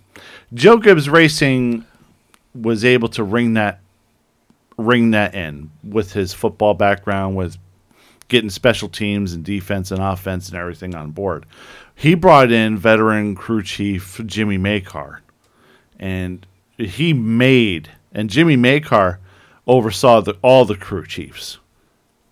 Joe 0.55 0.77
Gibbs 0.79 1.09
Racing 1.11 1.85
was 2.55 2.85
able 2.85 3.09
to 3.09 3.25
ring 3.25 3.55
that 3.55 3.81
ring 4.77 5.11
that 5.11 5.35
in 5.35 5.71
with 5.83 6.13
his 6.13 6.33
football 6.33 6.75
background 6.75 7.35
with 7.35 7.59
getting 8.29 8.51
special 8.51 8.89
teams 8.89 9.33
and 9.33 9.45
defense 9.45 9.91
and 9.91 10.01
offense 10.01 10.49
and 10.49 10.57
everything 10.57 10.95
on 10.95 11.11
board. 11.11 11.45
He 11.99 12.15
brought 12.15 12.53
in 12.53 12.79
veteran 12.79 13.35
crew 13.35 13.61
chief 13.61 14.21
Jimmy 14.25 14.57
Makar 14.57 15.21
and 15.99 16.47
he 16.77 17.13
made 17.13 17.91
and 18.13 18.31
Jimmy 18.31 18.55
Makar 18.55 19.19
oversaw 19.67 20.21
the, 20.21 20.37
all 20.41 20.65
the 20.65 20.77
crew 20.77 21.05
chiefs 21.05 21.59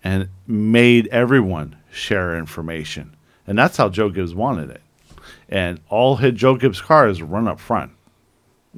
and 0.01 0.29
made 0.47 1.07
everyone 1.07 1.75
share 1.91 2.37
information. 2.37 3.17
And 3.45 3.57
that's 3.57 3.75
how 3.75 3.89
Joe 3.89 4.09
Gibbs 4.09 4.33
wanted 4.33 4.69
it. 4.69 4.81
And 5.49 5.81
all 5.89 6.15
his 6.15 6.35
Joe 6.35 6.55
Gibbs 6.55 6.79
cars 6.79 7.21
run 7.21 7.45
up 7.45 7.59
front. 7.59 7.91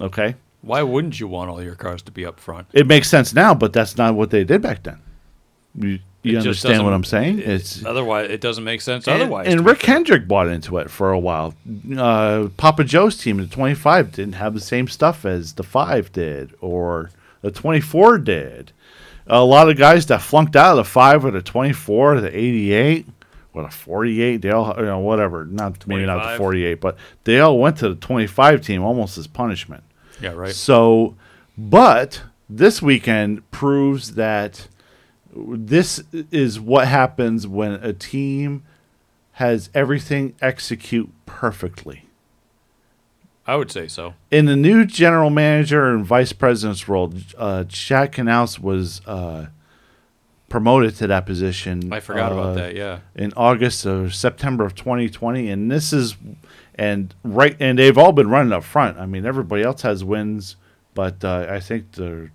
Okay? 0.02 0.38
Why 0.61 0.82
wouldn't 0.82 1.20
you 1.20 1.28
want 1.28 1.52
all 1.52 1.61
your 1.61 1.76
cars 1.76 2.02
to 2.02 2.11
be 2.11 2.26
up 2.26 2.40
front? 2.40 2.66
It 2.74 2.88
makes 2.88 3.07
sense 3.07 3.32
now, 3.32 3.53
but 3.53 3.74
that's 3.74 3.95
not 3.95 4.16
what 4.16 4.32
they 4.32 4.44
did 4.44 4.64
back 4.64 4.82
then. 4.82 4.99
You, 5.76 5.99
you 6.24 6.34
It 6.34 6.38
understand 6.40 6.84
what 6.84 6.94
I'm 6.94 7.04
saying? 7.04 7.40
it- 7.40 7.48
It's 7.48 7.86
otherwise 7.86 8.30
it 8.30 8.41
doesn't 8.41 8.64
make 8.64 8.82
sense. 8.82 9.08
and, 9.08 9.22
otherwise, 9.22 9.48
and 9.48 9.66
Rick 9.66 9.84
Hendrick 9.84 10.28
bought 10.28 10.48
into 10.48 10.78
it 10.78 10.90
for 10.91 11.12
a 11.12 11.20
while. 11.20 11.54
Uh, 11.98 12.48
Papa 12.58 12.84
Joe's 12.84 13.18
team, 13.18 13.40
in 13.40 13.46
the 13.48 13.54
25, 13.56 14.12
didn't 14.12 14.34
have 14.34 14.54
the 14.54 14.60
same 14.60 14.88
stuff 14.88 15.26
as 15.26 15.54
the 15.54 15.64
5 15.64 16.12
did 16.12 16.52
or 16.62 17.10
the 17.41 17.52
24 17.52 18.18
did. 18.18 18.72
A 19.28 19.44
lot 19.44 19.70
of 19.70 19.78
guys 19.78 20.08
that 20.08 20.22
flunked 20.22 20.56
out 20.56 20.72
of 20.72 20.78
the 20.78 20.84
5 20.84 21.24
or 21.24 21.32
the 21.32 21.41
24 21.41 22.16
or 22.16 22.22
the 22.22 22.36
88 22.38 23.06
or 23.54 23.64
the 23.64 23.70
48, 23.70 24.41
they 24.41 24.50
all, 24.50 24.74
you 24.78 24.86
know, 24.86 25.00
whatever. 25.00 25.46
Not 25.46 25.88
Maybe 25.88 26.06
not 26.06 26.32
the 26.34 26.38
48, 26.38 26.82
but 26.82 26.98
they 27.24 27.40
all 27.40 27.58
went 27.60 27.78
to 27.78 27.90
the 27.90 27.96
25 27.96 28.62
team 28.62 28.84
almost 28.84 29.18
as 29.18 29.28
punishment. 29.28 29.84
Yeah, 30.22 30.32
right. 30.34 30.54
So, 30.54 31.16
but 31.58 32.24
this 32.50 32.82
weekend 32.82 33.50
proves 33.52 34.16
that 34.16 34.68
this 35.35 36.03
is 36.11 36.60
what 36.60 36.88
happens 36.88 37.47
when 37.47 37.73
a 37.73 37.93
team 37.93 38.64
has 39.34 39.69
everything 39.73 40.35
execute 40.41 41.10
perfectly. 41.26 42.06
I 43.45 43.56
would 43.56 43.72
say 43.72 43.88
so. 43.88 44.14
In 44.30 44.45
the 44.45 44.56
new 44.56 44.85
general 44.85 45.30
manager 45.30 45.89
and 45.89 46.06
vice 46.06 46.34
president's 46.34 46.88
role, 46.88 47.14
uh, 47.38 47.64
Chad 47.64 48.11
Knaus 48.11 48.60
was 48.60 49.01
uh, 49.07 49.47
promoted 50.49 50.95
to 50.97 51.07
that 51.07 51.26
position. 51.26 51.91
I 51.91 51.99
forgot 51.99 52.31
uh, 52.31 52.35
about 52.35 52.56
that. 52.56 52.76
Yeah. 52.76 52.99
in 53.15 53.34
August 53.35 53.85
or 53.85 54.10
September 54.10 54.65
of 54.65 54.76
2020, 54.76 55.49
and 55.49 55.72
this 55.72 55.93
is 55.93 56.15
and 56.76 57.14
right 57.23 57.56
and 57.60 57.80
they've 57.80 57.97
all 57.97 58.11
been 58.11 58.30
running 58.30 58.53
up 58.53 58.64
front. 58.64 58.99
I 58.99 59.06
mean, 59.06 59.26
everybody 59.26 59.64
else 59.64 59.81
has 59.81 60.03
wins, 60.03 60.56
but 60.93 61.23
uh, 61.23 61.47
I 61.49 61.60
think 61.60 61.93
the 61.93 62.30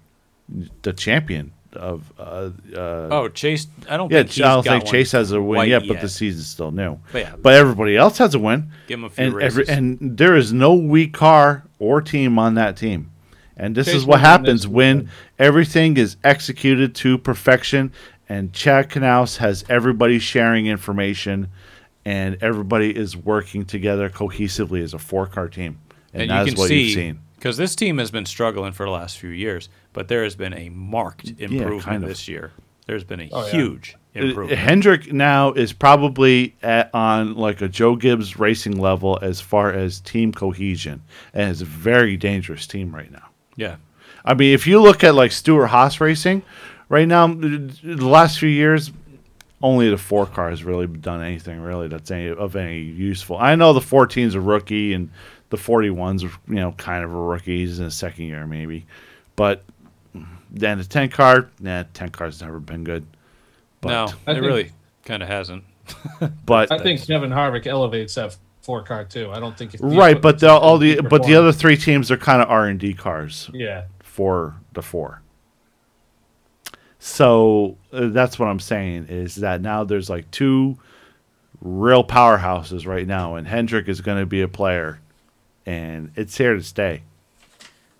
the 0.82 0.92
champion 0.92 1.52
of 1.76 2.12
uh, 2.18 2.50
uh, 2.74 3.08
Oh, 3.10 3.28
Chase. 3.28 3.66
I 3.88 3.96
don't 3.96 4.10
yeah, 4.10 4.18
think 4.18 4.30
he's 4.30 4.44
I 4.44 4.48
don't 4.54 4.64
got 4.64 4.70
think 4.70 4.84
one 4.84 4.92
Chase 4.92 5.12
has 5.12 5.32
a 5.32 5.40
win 5.40 5.68
yet, 5.68 5.82
but 5.88 6.00
the 6.00 6.08
season's 6.08 6.46
still 6.46 6.70
new. 6.70 6.98
But 7.12 7.18
yeah. 7.22 7.36
but 7.40 7.54
everybody 7.54 7.96
else 7.96 8.18
has 8.18 8.34
a 8.34 8.38
win. 8.38 8.70
Give 8.86 8.98
'em 8.98 9.04
a 9.04 9.10
few 9.10 9.24
and 9.24 9.42
every, 9.42 9.62
races. 9.62 9.68
and 9.76 10.16
there 10.18 10.36
is 10.36 10.52
no 10.52 10.74
weak 10.74 11.12
car 11.12 11.64
or 11.78 12.00
team 12.00 12.38
on 12.38 12.54
that 12.54 12.76
team. 12.76 13.10
And 13.56 13.74
this 13.74 13.86
Chase 13.86 13.96
is 13.96 14.06
what 14.06 14.20
happens 14.20 14.66
when 14.66 15.08
everything 15.38 15.96
is 15.96 16.16
executed 16.24 16.94
to 16.96 17.18
perfection 17.18 17.92
and 18.28 18.52
Chad 18.52 18.90
Knaus 18.90 19.36
has 19.36 19.64
everybody 19.68 20.18
sharing 20.18 20.66
information 20.66 21.48
and 22.04 22.36
everybody 22.42 22.96
is 22.96 23.16
working 23.16 23.64
together 23.64 24.08
cohesively 24.10 24.82
as 24.82 24.92
a 24.94 24.98
four 24.98 25.26
car 25.26 25.48
team. 25.48 25.78
And, 26.12 26.22
and 26.22 26.30
that 26.30 26.46
you 26.46 26.52
is 26.52 26.58
what 26.58 26.68
see 26.68 26.82
you've 26.82 26.94
seen. 26.94 27.20
because 27.36 27.56
this 27.56 27.74
team 27.76 27.98
has 27.98 28.10
been 28.10 28.26
struggling 28.26 28.72
for 28.72 28.86
the 28.86 28.92
last 28.92 29.18
few 29.18 29.30
years, 29.30 29.68
but 29.94 30.08
there 30.08 30.22
has 30.24 30.34
been 30.36 30.52
a 30.52 30.68
marked 30.68 31.28
improvement 31.38 31.82
kind 31.82 32.02
of. 32.02 32.08
this 32.10 32.28
year. 32.28 32.52
There's 32.86 33.04
been 33.04 33.20
a 33.20 33.30
Oh, 33.32 33.46
huge 33.46 33.96
Uh, 34.14 34.20
improvement. 34.20 34.58
Hendrick 34.58 35.10
now 35.10 35.52
is 35.52 35.72
probably 35.72 36.54
at, 36.62 36.90
on 36.92 37.34
like 37.36 37.62
a 37.62 37.68
Joe 37.68 37.96
Gibbs 37.96 38.38
racing 38.38 38.78
level 38.78 39.18
as 39.22 39.40
far 39.40 39.72
as 39.72 40.00
team 40.00 40.32
cohesion, 40.32 41.00
and 41.32 41.50
it's 41.50 41.62
a 41.62 41.64
very 41.64 42.18
dangerous 42.18 42.66
team 42.66 42.94
right 42.94 43.10
now. 43.10 43.28
yeah, 43.56 43.76
I 44.26 44.34
mean, 44.34 44.52
if 44.52 44.66
you 44.66 44.82
look 44.82 45.02
at 45.02 45.14
like 45.14 45.32
Stewart-Haas 45.32 45.98
racing, 46.00 46.42
right 46.90 47.08
now, 47.08 47.26
the 47.28 48.06
last 48.06 48.38
few 48.38 48.48
years, 48.50 48.92
only 49.62 49.88
the 49.88 49.96
four 49.96 50.26
car 50.26 50.50
has 50.50 50.62
really 50.62 50.86
done 50.86 51.22
anything 51.22 51.58
really 51.60 51.88
that's 51.88 52.10
any 52.10 52.28
of 52.28 52.54
any 52.56 52.80
useful. 52.80 53.38
I 53.38 53.54
know 53.54 53.72
the 53.72 53.80
14's 53.80 54.34
a 54.34 54.40
rookie 54.40 54.92
and 54.92 55.08
the 55.48 55.56
41's 55.56 56.24
are, 56.24 56.30
you 56.48 56.56
know 56.56 56.72
kind 56.72 57.02
of 57.02 57.10
a 57.14 57.18
rookie. 57.18 57.60
He's 57.60 57.78
in 57.78 57.86
his 57.86 57.94
second 57.94 58.26
year 58.26 58.46
maybe, 58.46 58.84
but 59.36 59.62
then 60.50 60.78
the 60.78 60.84
10 60.84 61.10
car, 61.10 61.50
nah, 61.60 61.84
10 61.94 62.10
car's 62.10 62.40
never 62.40 62.60
been 62.60 62.84
good. 62.84 63.06
But, 63.80 63.88
no, 63.88 64.04
I 64.26 64.30
it 64.30 64.34
think- 64.34 64.46
really 64.46 64.72
kind 65.04 65.22
of 65.22 65.28
hasn't. 65.28 65.64
but 66.46 66.72
I 66.72 66.78
think 66.78 67.06
Kevin 67.06 67.30
Harvick 67.30 67.66
elevates 67.66 68.14
that 68.14 68.36
four 68.62 68.82
car 68.82 69.04
too. 69.04 69.30
I 69.30 69.38
don't 69.38 69.56
think 69.56 69.74
if 69.74 69.80
right, 69.82 70.20
but 70.20 70.38
the, 70.40 70.50
all 70.50 70.78
the 70.78 71.00
but 71.00 71.24
the 71.24 71.34
other 71.34 71.52
three 71.52 71.76
teams 71.76 72.10
are 72.10 72.16
kind 72.16 72.40
of 72.40 72.48
R 72.48 72.66
and 72.66 72.80
D 72.80 72.94
cars. 72.94 73.50
yeah. 73.52 73.84
for 74.00 74.54
the 74.72 74.80
four. 74.80 75.20
So 76.98 77.76
uh, 77.92 78.08
that's 78.08 78.38
what 78.38 78.46
I'm 78.48 78.60
saying 78.60 79.08
is 79.10 79.34
that 79.36 79.60
now 79.60 79.84
there's 79.84 80.08
like 80.08 80.30
two 80.30 80.78
real 81.60 82.02
powerhouses 82.02 82.86
right 82.86 83.06
now, 83.06 83.34
and 83.34 83.46
Hendrick 83.46 83.88
is 83.88 84.00
going 84.00 84.18
to 84.18 84.26
be 84.26 84.40
a 84.40 84.48
player, 84.48 85.00
and 85.66 86.12
it's 86.16 86.38
here 86.38 86.54
to 86.54 86.62
stay. 86.62 87.02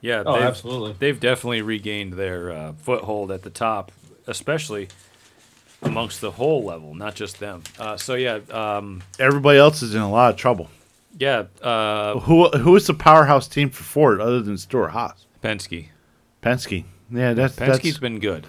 Yeah, 0.05 0.23
Oh, 0.27 0.35
they've, 0.35 0.43
absolutely. 0.43 0.95
They've 0.99 1.19
definitely 1.19 1.63
regained 1.63 2.13
their 2.13 2.53
uh, 2.53 2.73
foothold 2.75 3.33
at 3.33 3.41
the 3.41 3.49
top, 3.49 3.91
especially 4.27 4.89
amongst 5.81 6.21
the 6.21 6.31
whole 6.33 6.63
level, 6.63 6.95
not 6.95 7.15
just 7.15 7.41
them. 7.41 7.63
Uh, 7.79 7.97
so 7.97 8.15
yeah, 8.15 8.41
um, 8.51 9.03
Everybody 9.19 9.59
else 9.59 9.81
is 9.81 9.95
in 9.95 10.03
a 10.03 10.11
lot 10.11 10.35
of 10.35 10.37
trouble. 10.37 10.69
yeah, 11.19 11.45
uh, 11.63 12.19
Who 12.21 12.51
who 12.51 12.77
is 12.77 12.87
the 12.87 12.93
powerhouse 12.93 13.49
team 13.49 13.71
for 13.71 13.83
Ford 13.83 14.21
other 14.21 14.43
than 14.43 14.59
Stewart-Haas? 14.59 15.25
Penske. 15.43 15.89
Penske. 16.43 16.85
Yeah, 17.11 17.33
that's 17.33 17.57
Penske's 17.57 17.83
that's 17.83 17.99
been 17.99 18.19
good. 18.19 18.47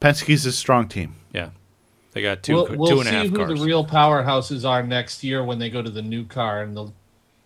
Penske,'s 0.00 0.46
a 0.46 0.52
strong 0.52 0.88
team. 0.88 1.14
Yeah, 1.32 1.50
they 2.10 2.22
got 2.22 2.42
2 2.42 2.54
we'll, 2.54 2.76
we'll 2.76 3.00
and 3.02 3.08
a 3.08 3.22
see 3.22 3.28
who 3.28 3.46
the 3.46 3.64
real 3.64 3.86
powerhouses 3.86 4.68
are 4.68 4.82
next 4.82 5.22
year 5.22 5.44
when 5.44 5.60
they 5.60 5.70
go 5.70 5.80
to 5.80 5.90
the 5.90 6.02
new 6.02 6.24
car 6.24 6.62
and 6.62 6.76
the 6.76 6.90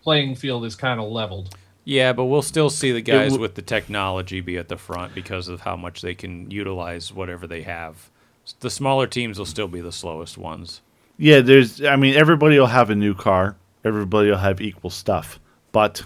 playing 0.01 0.33
field 0.33 0.65
is 0.65 0.75
kind 0.75 0.99
of 0.99 1.11
leveled. 1.11 1.55
Yeah, 1.85 2.13
but 2.13 2.25
we'll 2.25 2.41
still 2.41 2.69
see 2.69 2.91
the 2.93 3.01
guys 3.01 3.31
w- 3.31 3.41
with 3.41 3.55
the 3.55 3.61
technology 3.61 4.39
be 4.39 4.57
at 4.57 4.69
the 4.69 4.77
front 4.77 5.13
because 5.13 5.47
of 5.49 5.61
how 5.61 5.75
much 5.75 6.01
they 6.01 6.15
can 6.15 6.49
utilize 6.49 7.11
whatever 7.11 7.45
they 7.45 7.63
have. 7.63 8.09
The 8.61 8.69
smaller 8.69 9.05
teams 9.07 9.37
will 9.37 9.45
still 9.45 9.67
be 9.67 9.81
the 9.81 9.91
slowest 9.91 10.37
ones. 10.37 10.81
Yeah, 11.17 11.41
there's. 11.41 11.81
I 11.83 11.95
mean, 11.97 12.15
everybody 12.15 12.57
will 12.57 12.67
have 12.67 12.89
a 12.89 12.95
new 12.95 13.13
car. 13.13 13.55
Everybody 13.85 14.29
will 14.29 14.37
have 14.37 14.61
equal 14.61 14.89
stuff, 14.89 15.39
but 15.73 16.03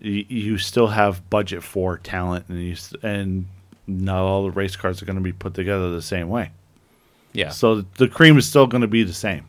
you, 0.00 0.24
you 0.28 0.58
still 0.58 0.88
have 0.88 1.28
budget 1.30 1.62
for 1.62 1.98
talent, 1.98 2.46
and 2.48 2.62
you 2.62 2.72
s- 2.72 2.94
and 3.02 3.46
not 3.86 4.22
all 4.22 4.44
the 4.44 4.50
race 4.50 4.76
cars 4.76 5.02
are 5.02 5.04
going 5.04 5.16
to 5.16 5.22
be 5.22 5.32
put 5.32 5.52
together 5.54 5.90
the 5.90 6.00
same 6.02 6.28
way. 6.28 6.50
Yeah, 7.32 7.50
So 7.50 7.82
the 7.96 8.08
cream 8.08 8.36
is 8.38 8.48
still 8.48 8.66
going 8.66 8.80
to 8.80 8.88
be 8.88 9.02
the 9.04 9.12
same, 9.12 9.44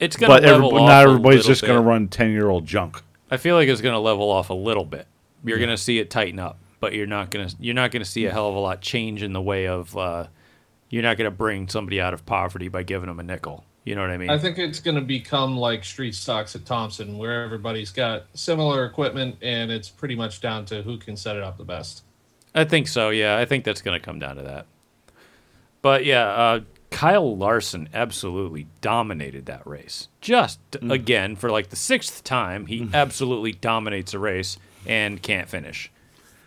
it's 0.00 0.16
going 0.16 0.30
to 0.32 0.40
be 0.40 0.46
but 0.46 0.52
level 0.52 0.72
everyb- 0.72 0.80
off. 0.80 0.88
not 0.88 1.02
everybody's 1.06 1.46
just 1.46 1.62
going 1.62 1.76
to 1.76 1.80
run 1.86 2.08
ten 2.08 2.30
year 2.32 2.48
old 2.48 2.66
junk. 2.66 3.02
I 3.30 3.36
feel 3.36 3.56
like 3.56 3.68
it's 3.68 3.80
going 3.80 3.94
to 3.94 3.98
level 3.98 4.30
off 4.30 4.50
a 4.50 4.54
little 4.54 4.84
bit. 4.84 5.06
You're 5.44 5.58
going 5.58 5.70
to 5.70 5.76
see 5.76 5.98
it 5.98 6.10
tighten 6.10 6.38
up, 6.38 6.58
but 6.80 6.94
you're 6.94 7.06
not 7.06 7.30
going 7.30 7.48
to 7.48 7.56
you're 7.60 7.74
not 7.74 7.90
going 7.90 8.02
to 8.02 8.08
see 8.08 8.26
a 8.26 8.32
hell 8.32 8.48
of 8.48 8.54
a 8.54 8.58
lot 8.58 8.80
change 8.80 9.22
in 9.22 9.32
the 9.32 9.40
way 9.40 9.66
of 9.68 9.96
uh, 9.96 10.26
you're 10.90 11.02
not 11.02 11.16
going 11.16 11.30
to 11.30 11.36
bring 11.36 11.68
somebody 11.68 12.00
out 12.00 12.14
of 12.14 12.26
poverty 12.26 12.68
by 12.68 12.82
giving 12.82 13.08
them 13.08 13.20
a 13.20 13.22
nickel. 13.22 13.64
You 13.84 13.94
know 13.94 14.02
what 14.02 14.10
I 14.10 14.18
mean? 14.18 14.28
I 14.28 14.38
think 14.38 14.58
it's 14.58 14.80
going 14.80 14.96
to 14.96 15.00
become 15.00 15.56
like 15.56 15.82
street 15.84 16.14
stocks 16.14 16.54
at 16.54 16.66
Thompson, 16.66 17.16
where 17.16 17.42
everybody's 17.44 17.90
got 17.90 18.24
similar 18.34 18.84
equipment 18.84 19.36
and 19.40 19.70
it's 19.70 19.88
pretty 19.88 20.14
much 20.14 20.40
down 20.40 20.66
to 20.66 20.82
who 20.82 20.98
can 20.98 21.16
set 21.16 21.36
it 21.36 21.42
up 21.42 21.56
the 21.56 21.64
best. 21.64 22.02
I 22.54 22.64
think 22.64 22.88
so. 22.88 23.10
Yeah, 23.10 23.38
I 23.38 23.44
think 23.44 23.64
that's 23.64 23.80
going 23.80 23.98
to 23.98 24.04
come 24.04 24.18
down 24.18 24.36
to 24.36 24.42
that. 24.42 24.66
But 25.80 26.04
yeah, 26.04 26.26
uh, 26.26 26.60
Kyle 26.90 27.36
Larson 27.36 27.88
absolutely 27.92 28.66
dominated 28.80 29.46
that 29.46 29.66
race. 29.66 30.08
Just 30.20 30.58
mm. 30.72 30.92
again 30.92 31.36
for 31.36 31.50
like 31.50 31.70
the 31.70 31.76
sixth 31.76 32.24
time, 32.24 32.66
he 32.66 32.80
mm. 32.80 32.94
absolutely 32.94 33.52
dominates 33.52 34.14
a 34.14 34.18
race 34.18 34.58
and 34.86 35.22
can't 35.22 35.48
finish. 35.48 35.90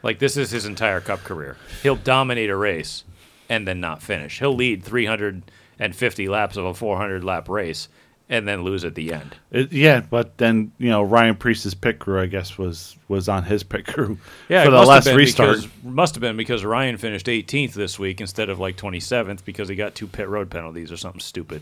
Like 0.03 0.19
this 0.19 0.38
is 0.38 0.51
his 0.51 0.65
entire 0.65 0.99
Cup 0.99 1.23
career. 1.23 1.57
He'll 1.84 1.95
dominate 1.95 2.49
a 2.49 2.55
race 2.55 3.03
and 3.49 3.68
then 3.68 3.80
not 3.80 4.01
finish. 4.01 4.39
He'll 4.39 4.55
lead 4.55 4.84
350 4.84 6.27
laps 6.27 6.57
of 6.57 6.65
a 6.65 6.73
400 6.73 7.23
lap 7.23 7.47
race 7.47 7.88
and 8.32 8.48
then 8.48 8.64
lose 8.64 8.86
at 8.86 8.95
the 8.95 9.14
end. 9.14 9.36
It, 9.52 9.74
yeah, 9.74 9.99
but 10.10 10.38
then 10.38 10.72
you 10.80 10.90
know 10.90 11.03
Ryan 11.03 11.36
Preece's 11.36 11.76
pit 11.76 11.99
crew, 11.99 12.20
I 12.20 12.26
guess, 12.26 12.58
was 12.58 12.95
was 13.10 13.30
on 13.30 13.44
his 13.44 13.62
pit 13.62 13.86
crew 13.86 14.18
Yeah, 14.49 14.64
for 14.64 14.72
the 14.72 14.82
last 14.82 15.08
restart. 15.08 15.58
Because, 15.58 15.70
must 15.84 16.16
have 16.16 16.22
been 16.22 16.38
because 16.38 16.64
Ryan 16.64 16.98
finished 16.98 17.28
18th 17.28 17.74
this 17.74 17.99
week 17.99 18.22
instead 18.22 18.49
of 18.49 18.58
like 18.58 18.78
27th 18.78 19.44
because 19.45 19.68
he 19.68 19.76
got 19.76 19.94
two 19.94 20.08
pit 20.08 20.30
road 20.30 20.49
penalties 20.49 20.91
or 20.91 20.98
something 20.98 21.20
stupid. 21.20 21.62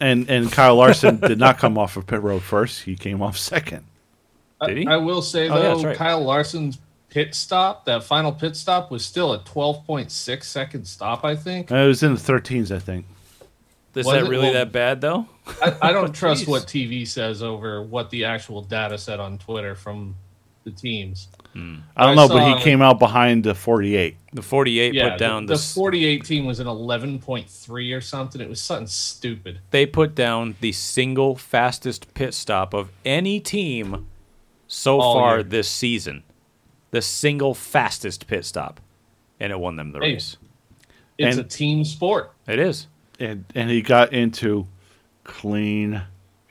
And 0.00 0.28
and 0.30 0.50
Kyle 0.50 0.74
Larson 0.76 1.16
did 1.20 1.38
not 1.38 1.58
come 1.58 1.78
off 1.78 1.96
of 1.96 2.06
pit 2.06 2.22
road 2.22 2.42
first; 2.42 2.82
he 2.82 2.96
came 2.96 3.22
off 3.22 3.36
second. 3.36 3.84
Did 4.66 4.78
he? 4.78 4.86
I, 4.86 4.94
I 4.94 4.96
will 4.96 5.22
say 5.22 5.48
Oh, 5.50 5.54
though, 5.54 5.62
that's 5.74 5.84
right. 5.84 5.96
Kyle 5.96 6.24
Larson's 6.24 6.78
pit 7.10 7.34
stop, 7.34 7.84
that 7.84 8.02
final 8.02 8.32
pit 8.32 8.56
stop, 8.56 8.90
was 8.90 9.04
still 9.04 9.34
a 9.34 9.38
12.6 9.40 10.42
second 10.42 10.86
stop. 10.86 11.22
I 11.24 11.36
think. 11.36 11.70
Uh, 11.70 11.76
It 11.76 11.86
was 11.86 12.02
in 12.02 12.14
the 12.14 12.20
13s, 12.20 12.74
I 12.74 12.78
think. 12.78 13.04
Is 13.96 14.06
Was 14.06 14.14
that 14.14 14.24
it? 14.24 14.28
really 14.28 14.44
Well- 14.44 14.52
that 14.54 14.72
bad 14.72 15.00
though? 15.00 15.26
I, 15.62 15.76
I 15.80 15.92
don't 15.92 16.12
trust 16.14 16.44
Jeez. 16.44 16.48
what 16.48 16.62
TV 16.62 17.06
says 17.06 17.42
over 17.42 17.82
what 17.82 18.10
the 18.10 18.24
actual 18.24 18.62
data 18.62 18.98
said 18.98 19.20
on 19.20 19.38
Twitter 19.38 19.74
from 19.74 20.14
the 20.64 20.70
teams. 20.72 21.28
Hmm. 21.52 21.76
I 21.96 22.02
don't 22.06 22.12
I 22.18 22.22
know, 22.22 22.28
but 22.28 22.38
saw- 22.40 22.56
he 22.58 22.62
came 22.64 22.82
out 22.82 22.98
behind 22.98 23.44
the 23.44 23.54
48. 23.54 24.16
The 24.32 24.42
48 24.42 24.92
Yeah, 24.94 25.10
put 25.10 25.18
down 25.18 25.46
the, 25.46 25.54
the, 25.54 25.58
the 25.60 25.64
48 25.74 26.44
was 26.44 26.58
an 26.60 26.66
11.3 26.66 27.96
or 27.96 28.00
something. 28.00 28.40
It 28.40 28.48
was 28.48 28.60
something 28.60 28.86
stupid. 28.88 29.60
they 29.70 29.86
put 29.86 30.14
down 30.14 30.56
the 30.60 30.72
single 30.72 31.36
fastest 31.36 32.12
pit 32.14 32.34
stop 32.34 32.74
of 32.74 32.90
any 33.04 33.38
team 33.40 34.08
so 34.66 35.00
All 35.00 35.14
far 35.14 35.34
year. 35.36 35.42
this 35.44 35.68
season. 35.68 36.24
The 36.90 37.00
single 37.02 37.54
fastest 37.54 38.26
pit 38.26 38.44
stop, 38.44 38.80
and 39.38 39.52
it 39.52 39.58
won 39.60 39.76
them 39.76 39.92
the 39.92 40.00
Hey. 40.00 40.14
race. 40.14 40.36
It's 41.18 41.36
And- 41.36 41.46
a 41.46 41.48
team 41.48 41.84
sport. 41.84 42.32
It 42.48 42.58
is. 42.58 42.88
And, 43.18 43.44
and 43.54 43.70
he 43.70 43.82
got 43.82 44.12
into 44.12 44.66
clean 45.24 46.02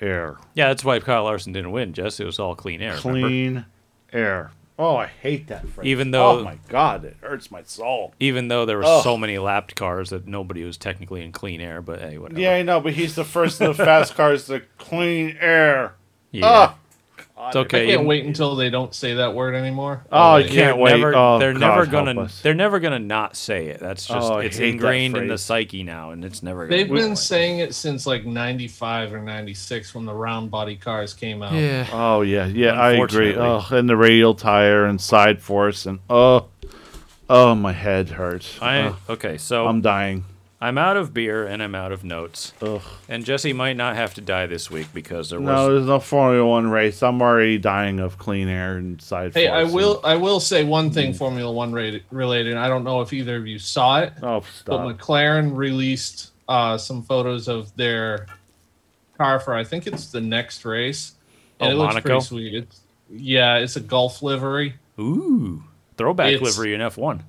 air. 0.02 0.38
Yeah, 0.54 0.68
that's 0.70 0.84
why 0.84 1.00
Kyle 1.00 1.24
Larson 1.24 1.54
didn't 1.54 1.72
win. 1.72 1.94
Jess, 1.94 2.20
it 2.20 2.26
was 2.26 2.40
all 2.40 2.56
clean 2.56 2.82
air. 2.82 2.98
remember? 3.04 3.28
Clean 3.28 3.66
air. 4.12 4.52
Oh, 4.78 4.98
I 4.98 5.06
hate 5.08 5.48
that 5.48 5.66
phrase. 5.70 5.88
Even 5.88 6.12
though- 6.12 6.40
Oh, 6.40 6.44
my 6.44 6.58
God, 6.68 7.06
it 7.06 7.16
hurts 7.22 7.50
my 7.50 7.64
soul. 7.64 8.14
Even 8.20 8.50
though 8.50 8.66
there 8.66 8.78
were 8.78 8.84
Ugh. 8.86 9.04
so 9.04 9.16
many 9.18 9.38
lapped 9.38 9.76
cars 9.76 10.10
that 10.10 10.28
nobody 10.28 10.66
was 10.66 10.78
technically 10.78 11.24
in 11.24 11.32
clean 11.32 11.62
air, 11.62 11.82
but 11.82 12.02
hey, 12.02 12.18
whatever. 12.18 12.42
Yeah, 12.42 12.56
I 12.56 12.62
know, 12.62 12.82
but 12.82 12.94
he's 12.94 13.16
the 13.16 13.24
first 13.24 13.62
of 13.62 13.78
the 13.78 13.86
fast 13.86 14.16
cars 14.16 14.48
to 14.48 14.62
clean 14.78 15.38
air. 15.40 15.94
Yeah. 16.32 16.46
Ah, 16.46 16.78
it's 17.48 17.56
okay. 17.56 17.84
I 17.84 17.96
can't 17.96 18.08
wait 18.08 18.26
until 18.26 18.56
they 18.56 18.70
don't 18.70 18.94
say 18.94 19.16
that 19.16 19.34
word 19.34 19.56
anymore. 19.56 20.04
Oh, 20.12 20.34
oh 20.34 20.38
you 20.38 20.46
can't 20.46 20.56
they're 20.56 20.76
wait. 20.76 20.92
Never, 21.00 21.16
Oh, 21.16 21.40
they're 21.40 21.54
God, 21.54 21.60
never 21.60 21.86
gonna. 21.86 22.30
They're 22.44 22.54
never 22.54 22.80
gonna 22.80 23.00
not 23.00 23.36
say 23.36 23.68
it. 23.68 23.80
That's 23.80 24.06
just 24.06 24.32
Oh, 24.32 24.36
I 24.36 24.44
it's 24.46 24.58
hate 24.58 24.64
that 24.64 24.70
ingrained 24.74 25.18
in 25.18 25.28
the 25.28 25.38
psyche 25.38 25.84
now, 25.84 26.12
and 26.12 26.24
it's 26.26 26.42
never. 26.44 26.66
Gonna 26.66 26.78
They've 26.78 26.88
go 26.88 26.96
been 26.96 27.06
away. 27.06 27.16
saying 27.16 27.60
it 27.60 27.76
since 27.76 28.06
like 28.08 28.26
95 28.26 29.14
or 29.14 29.20
96 29.22 29.96
when 29.96 30.06
the 30.06 30.14
round 30.14 30.52
body 30.52 30.76
cars 30.76 31.14
came 31.14 31.42
out. 31.42 31.54
Yeah. 31.54 31.88
Oh 31.92 32.22
yeah, 32.22 32.46
yeah, 32.46 32.74
I 32.74 32.92
agree. 32.92 33.30
Unfortunately. 33.34 33.36
Oh, 33.72 33.78
and 33.78 33.90
the 33.90 33.98
radial 33.98 34.36
tire 34.36 34.86
and 34.86 35.00
side 35.00 35.42
force 35.42 35.86
and 35.86 36.00
oh, 36.10 36.48
oh, 37.30 37.56
my 37.56 37.74
head 37.74 38.10
hurts. 38.10 38.62
I 38.62 38.80
Ugh, 38.82 38.96
okay. 39.10 39.38
So 39.38 39.68
I'm 39.68 39.82
I'm, 40.62 40.78
out 40.78 40.98
of 40.98 41.14
beer 41.14 41.46
and 41.46 41.62
I'm 41.62 41.76
out 41.76 41.92
of 41.92 42.04
notes. 42.04 42.54
Ugh. 42.62 42.82
And 43.10 43.24
Jesse 43.26 43.54
might 43.54 43.76
not 43.78 43.96
have 43.96 44.14
to 44.16 44.22
die 44.22 44.46
this 44.48 44.72
week 44.72 44.88
because 44.94 45.30
there 45.30 45.40
was. 45.40 45.46
No, 45.48 45.74
there's 45.74 45.86
no 45.88 46.00
Formula 46.00 46.46
One 46.48 46.70
race. 46.72 47.04
I'm 47.04 47.22
already 47.22 47.58
dying 47.58 48.00
of 48.00 48.18
clean 48.18 48.48
air 48.48 48.78
and 48.78 49.02
side 49.02 49.34
Hey, 49.34 49.48
force. 49.48 49.58
I 49.58 49.62
and- 49.62 49.74
will. 49.74 50.02
I 50.04 50.16
will 50.16 50.40
say 50.40 50.64
one 50.64 50.90
thing 50.92 51.14
Formula 51.14 51.52
One 51.52 51.72
rated, 51.74 52.04
related. 52.10 52.56
I 52.58 52.68
don't 52.70 52.84
know 52.84 53.02
if 53.02 53.12
either 53.14 53.36
of 53.38 53.46
you 53.48 53.60
saw 53.60 54.00
it, 54.02 54.14
oh, 54.24 54.42
stop. 54.60 54.84
but. 54.84 54.98
McLaren 54.98 55.56
released 55.56 56.32
uh, 56.48 56.78
some 56.78 57.04
photos 57.04 57.48
of 57.48 57.76
their 57.76 58.28
car 59.18 59.40
for 59.40 59.54
I 59.54 59.64
think 59.64 59.88
it's 59.88 60.12
the 60.12 60.22
next 60.22 60.64
race, 60.66 61.14
and 61.60 61.70
Oh, 61.70 61.72
it 61.72 61.78
looks 61.78 62.00
pretty 62.02 62.22
sweet. 62.22 62.54
It's, 62.56 62.80
yeah, 63.10 63.58
it's 63.58 63.76
a 63.76 63.82
Gulf 63.82 64.22
livery. 64.24 64.76
Ooh, 65.00 65.64
throwback 65.98 66.32
It's- 66.34 66.42
livery 66.42 66.74
in 66.74 66.82
F1. 66.82 67.22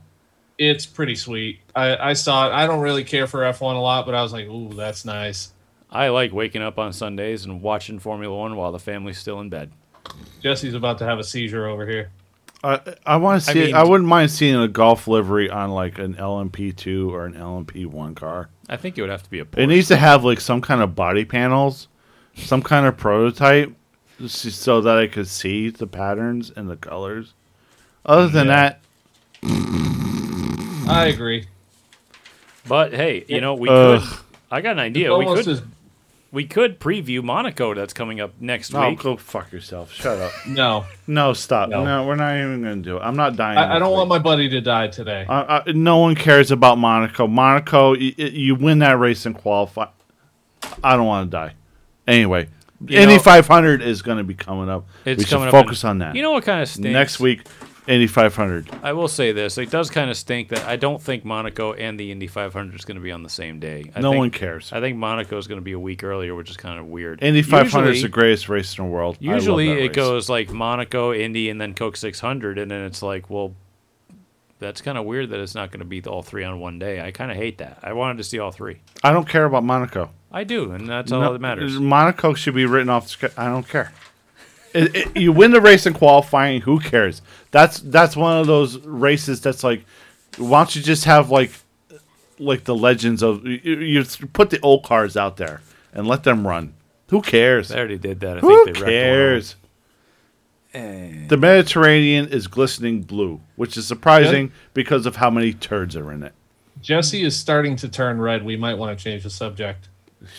It's 0.58 0.86
pretty 0.86 1.14
sweet. 1.16 1.60
I, 1.74 1.96
I 2.10 2.12
saw 2.14 2.48
it. 2.48 2.52
I 2.52 2.66
don't 2.66 2.80
really 2.80 3.04
care 3.04 3.26
for 3.26 3.40
F1 3.40 3.74
a 3.76 3.78
lot, 3.78 4.06
but 4.06 4.14
I 4.14 4.22
was 4.22 4.32
like, 4.32 4.46
ooh, 4.46 4.72
that's 4.72 5.04
nice. 5.04 5.52
I 5.90 6.08
like 6.08 6.32
waking 6.32 6.62
up 6.62 6.78
on 6.78 6.92
Sundays 6.92 7.44
and 7.44 7.60
watching 7.62 7.98
Formula 7.98 8.34
One 8.36 8.56
while 8.56 8.72
the 8.72 8.78
family's 8.78 9.18
still 9.18 9.40
in 9.40 9.48
bed. 9.50 9.70
Jesse's 10.42 10.74
about 10.74 10.98
to 10.98 11.04
have 11.04 11.18
a 11.18 11.24
seizure 11.24 11.66
over 11.66 11.86
here. 11.86 12.10
I, 12.64 12.80
I 13.04 13.16
want 13.18 13.42
to 13.42 13.50
see. 13.52 13.62
I, 13.62 13.66
mean- 13.66 13.74
I 13.74 13.84
wouldn't 13.84 14.08
mind 14.08 14.30
seeing 14.30 14.56
a 14.56 14.66
Gulf 14.66 15.06
livery 15.06 15.50
on 15.50 15.70
like 15.70 15.98
an 15.98 16.14
LMP2 16.14 17.10
or 17.10 17.26
an 17.26 17.34
LMP1 17.34 18.16
car. 18.16 18.48
I 18.68 18.76
think 18.76 18.96
it 18.98 19.02
would 19.02 19.10
have 19.10 19.22
to 19.22 19.30
be 19.30 19.40
a. 19.40 19.46
It 19.56 19.66
needs 19.66 19.88
to 19.88 19.96
have 19.96 20.24
like 20.24 20.40
some 20.40 20.60
kind 20.62 20.80
of 20.82 20.94
body 20.96 21.24
panels, 21.24 21.86
some 22.34 22.62
kind 22.62 22.86
of 22.86 22.96
prototype, 22.96 23.72
so 24.26 24.80
that 24.80 24.96
I 24.96 25.06
could 25.06 25.28
see 25.28 25.68
the 25.70 25.86
patterns 25.86 26.50
and 26.56 26.68
the 26.68 26.76
colors. 26.76 27.34
Other 28.04 28.28
than 28.28 28.46
Yeah. 28.48 28.72
that, 29.42 29.86
I 30.86 31.06
agree. 31.06 31.46
But 32.68 32.92
hey, 32.92 33.24
you 33.28 33.40
know 33.40 33.54
we 33.54 33.68
Ugh. 33.68 34.00
could. 34.02 34.18
I 34.50 34.60
got 34.60 34.72
an 34.72 34.78
idea. 34.80 35.16
We 35.16 35.24
could. 35.26 35.46
as 35.48 35.62
We 36.32 36.46
could 36.46 36.78
preview 36.80 37.22
Monaco. 37.22 37.74
That's 37.74 37.92
coming 37.92 38.20
up 38.20 38.32
next 38.40 38.72
no, 38.72 38.88
week. 38.90 38.98
go 39.00 39.16
fuck 39.16 39.52
yourself. 39.52 39.92
Shut 39.92 40.18
up. 40.18 40.32
no. 40.48 40.84
No, 41.06 41.32
stop. 41.32 41.68
No, 41.68 41.84
No. 41.84 42.06
we're 42.06 42.16
not 42.16 42.36
even 42.36 42.62
gonna 42.62 42.76
do 42.76 42.96
it. 42.96 43.00
I'm 43.00 43.16
not 43.16 43.36
dying. 43.36 43.58
I, 43.58 43.76
I 43.76 43.78
don't 43.78 43.90
week. 43.90 43.98
want 43.98 44.08
my 44.08 44.18
buddy 44.18 44.48
to 44.48 44.60
die 44.60 44.88
today. 44.88 45.24
I, 45.28 45.58
I, 45.66 45.72
no 45.72 45.98
one 45.98 46.14
cares 46.14 46.50
about 46.50 46.78
Monaco. 46.78 47.26
Monaco, 47.26 47.94
you, 47.94 48.12
you 48.16 48.54
win 48.54 48.80
that 48.80 48.98
race 48.98 49.26
and 49.26 49.36
qualify. 49.36 49.86
I 50.82 50.96
don't 50.96 51.06
want 51.06 51.30
to 51.30 51.36
die. 51.36 51.54
Anyway, 52.08 52.48
You 52.86 52.98
Indy 52.98 53.16
know- 53.16 53.22
500 53.22 53.82
is 53.82 54.02
going 54.02 54.18
to 54.18 54.24
be 54.24 54.34
coming 54.34 54.68
up. 54.68 54.86
It's 55.04 55.18
we 55.18 55.24
should 55.24 55.30
coming 55.30 55.48
up 55.48 55.52
focus 55.52 55.84
in- 55.84 55.90
on 55.90 55.98
that. 55.98 56.16
You 56.16 56.22
know 56.22 56.32
what 56.32 56.44
kind 56.44 56.60
of 56.62 56.68
stinks? 56.68 56.88
Next 56.90 57.20
week, 57.20 57.46
Indy 57.86 58.06
500. 58.08 58.68
I 58.82 58.92
will 58.92 59.06
say 59.08 59.32
this: 59.32 59.58
it 59.58 59.70
does 59.70 59.90
kind 59.90 60.10
of 60.10 60.16
stink 60.16 60.48
that 60.48 60.64
I 60.64 60.76
don't 60.76 61.00
think 61.00 61.24
Monaco 61.24 61.72
and 61.72 61.98
the 62.00 62.10
Indy 62.10 62.26
500 62.26 62.74
is 62.74 62.84
going 62.84 62.96
to 62.96 63.00
be 63.02 63.12
on 63.12 63.22
the 63.22 63.28
same 63.28 63.60
day. 63.60 63.90
I 63.94 64.00
no 64.00 64.10
think, 64.10 64.18
one 64.18 64.30
cares. 64.30 64.72
I 64.72 64.80
think 64.80 64.96
Monaco 64.96 65.38
is 65.38 65.46
going 65.46 65.60
to 65.60 65.64
be 65.64 65.72
a 65.72 65.78
week 65.78 66.02
earlier, 66.02 66.34
which 66.34 66.50
is 66.50 66.56
kind 66.56 66.78
of 66.80 66.86
weird. 66.86 67.22
Indy 67.22 67.42
500 67.42 67.90
is 67.90 68.02
the 68.02 68.08
greatest 68.08 68.48
race 68.48 68.76
in 68.76 68.84
the 68.84 68.90
world. 68.90 69.16
Usually 69.20 69.68
it 69.70 69.88
race. 69.88 69.94
goes 69.96 70.28
like 70.28 70.50
Monaco, 70.50 71.12
Indy, 71.12 71.48
and 71.48 71.60
then 71.60 71.74
Coke 71.74 71.96
600, 71.96 72.58
and 72.58 72.70
then 72.70 72.82
it's 72.82 73.02
like, 73.02 73.30
well, 73.30 73.54
that's 74.58 74.80
kind 74.80 74.96
of 74.98 75.04
weird 75.04 75.30
that 75.30 75.38
it's 75.40 75.54
not 75.54 75.70
going 75.70 75.80
to 75.80 75.84
be 75.86 76.02
all 76.02 76.22
three 76.22 76.42
on 76.42 76.58
one 76.58 76.78
day. 76.78 77.00
I 77.00 77.10
kind 77.10 77.30
of 77.30 77.36
hate 77.36 77.58
that. 77.58 77.78
I 77.82 77.92
wanted 77.92 78.18
to 78.18 78.24
see 78.24 78.38
all 78.38 78.50
three. 78.50 78.80
I 79.04 79.12
don't 79.12 79.28
care 79.28 79.44
about 79.44 79.64
Monaco. 79.64 80.10
I 80.32 80.44
do, 80.44 80.72
and 80.72 80.88
that's 80.88 81.12
all 81.12 81.20
No, 81.20 81.32
that 81.34 81.40
matters. 81.40 81.78
Monaco 81.78 82.34
should 82.34 82.54
be 82.54 82.66
written 82.66 82.88
off. 82.88 83.04
the 83.04 83.28
sc- 83.28 83.38
I 83.38 83.46
don't 83.46 83.68
care. 83.68 83.92
It- 84.76 84.94
it- 84.96 85.16
you 85.16 85.32
win 85.32 85.50
the 85.52 85.60
race 85.60 85.86
in 85.86 85.92
qualifying. 85.94 86.60
Who 86.62 86.78
cares? 86.80 87.22
That's 87.50 87.80
that's 87.80 88.14
one 88.16 88.36
of 88.38 88.46
those 88.46 88.78
races 88.80 89.40
that's 89.40 89.64
like 89.64 89.84
Why 90.38 90.60
don't 90.60 90.76
you 90.76 90.82
just 90.82 91.04
have 91.04 91.30
like, 91.30 91.50
like 92.38 92.64
the 92.64 92.74
legends 92.74 93.22
of 93.22 93.46
you, 93.46 93.58
you 93.78 94.04
put 94.32 94.50
the 94.50 94.60
old 94.60 94.84
cars 94.84 95.16
out 95.16 95.36
there 95.38 95.62
and 95.92 96.06
let 96.06 96.24
them 96.24 96.46
run. 96.46 96.74
Who 97.08 97.22
cares? 97.22 97.68
They 97.68 97.78
already 97.78 97.98
did 97.98 98.20
that. 98.20 98.38
I 98.38 98.40
Who 98.40 98.64
think 98.64 98.76
they 98.76 98.82
wrecked 98.82 98.82
one 98.82 98.88
of 98.88 98.90
cares? 98.90 99.56
them. 100.72 101.28
The 101.28 101.36
Mediterranean 101.38 102.28
is 102.28 102.46
glistening 102.48 103.02
blue, 103.02 103.40
which 103.56 103.76
is 103.78 103.86
surprising 103.86 104.52
because 104.74 105.06
of 105.06 105.16
how 105.16 105.30
many 105.30 105.54
turds 105.54 105.96
are 105.96 106.12
in 106.12 106.22
it. 106.22 106.32
Jesse 106.82 107.22
is 107.22 107.34
starting 107.34 107.76
to 107.76 107.88
turn 107.88 108.20
red. 108.20 108.44
We 108.44 108.56
might 108.56 108.74
want 108.74 108.96
to 108.98 109.02
change 109.02 109.22
the 109.22 109.30
subject. 109.30 109.88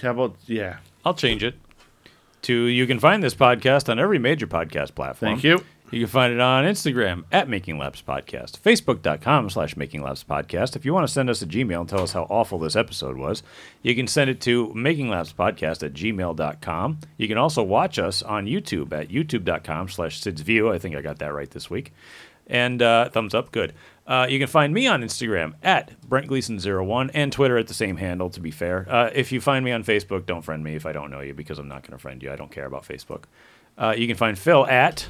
How 0.02 0.12
about 0.12 0.36
yeah? 0.46 0.78
I'll 1.04 1.16
change 1.16 1.44
it 1.44 1.56
to 2.48 2.66
you 2.66 2.88
can 2.88 3.00
find 3.00 3.24
this 3.24 3.36
podcast 3.36 3.90
on 3.90 4.00
every 4.00 4.20
major 4.20 4.48
podcast 4.48 4.96
platform. 4.96 5.34
Thank 5.34 5.44
you. 5.44 5.64
You 5.90 6.02
can 6.02 6.10
find 6.10 6.34
it 6.34 6.42
on 6.42 6.66
Instagram 6.66 7.24
at 7.32 7.48
Making 7.48 7.78
Laps 7.78 8.02
Podcast, 8.02 8.60
Facebook.com 8.60 9.50
slash 9.50 9.78
Making 9.78 10.04
Laps 10.04 10.22
Podcast. 10.22 10.76
If 10.76 10.84
you 10.84 10.94
want 10.94 11.08
to 11.08 11.14
send 11.14 11.30
us 11.30 11.42
a 11.42 11.46
Gmail 11.46 11.80
and 11.80 11.88
tell 11.88 12.02
us 12.02 12.12
how 12.12 12.24
awful 12.24 12.60
this 12.60 12.76
episode 12.76 13.16
was, 13.16 13.42
you 13.84 13.96
can 13.96 14.06
send 14.06 14.30
it 14.30 14.42
to 14.42 14.74
Making 14.74 15.08
Laps 15.08 15.32
Podcast 15.32 15.84
at 15.84 15.94
gmail.com. 15.94 17.00
You 17.16 17.28
can 17.30 17.38
also 17.38 17.64
watch 17.64 18.00
us 18.00 18.22
on 18.22 18.48
YouTube 18.48 18.92
at 18.92 19.08
youtube.com 19.08 19.88
slash 19.88 20.20
Sid's 20.20 20.42
View. 20.42 20.70
I 20.70 20.78
think 20.78 20.94
I 20.94 21.02
got 21.02 21.20
that 21.20 21.34
right 21.34 21.50
this 21.50 21.70
week. 21.70 21.94
And 22.48 22.82
uh, 22.82 23.10
thumbs 23.10 23.34
up, 23.34 23.54
good. 23.54 23.74
Uh, 24.08 24.26
you 24.30 24.40
can 24.40 24.48
find 24.48 24.74
me 24.74 24.88
on 24.88 25.02
Instagram 25.02 25.54
at 25.62 26.00
Brent 26.02 26.28
Gleason01 26.28 27.12
and 27.14 27.32
Twitter 27.32 27.58
at 27.58 27.68
the 27.68 27.74
same 27.74 27.98
handle, 27.98 28.30
to 28.30 28.40
be 28.40 28.52
fair. 28.52 28.88
Uh, 28.90 29.10
if 29.14 29.34
you 29.34 29.42
find 29.42 29.66
me 29.66 29.74
on 29.74 29.84
Facebook, 29.84 30.26
don't 30.26 30.44
friend 30.44 30.64
me 30.64 30.76
if 30.76 30.86
I 30.86 30.94
don't 30.94 31.12
know 31.12 31.20
you 31.20 31.34
because 31.34 31.60
I'm 31.60 31.68
not 31.68 31.82
going 31.84 31.92
to 31.92 31.98
friend 31.98 32.24
you. 32.24 32.32
I 32.32 32.38
don't 32.38 32.52
care 32.52 32.66
about 32.66 32.84
Facebook. 32.88 33.24
Uh, 33.78 33.94
you 33.98 34.08
can 34.08 34.16
find 34.16 34.40
Phil 34.40 34.66
at 34.68 35.08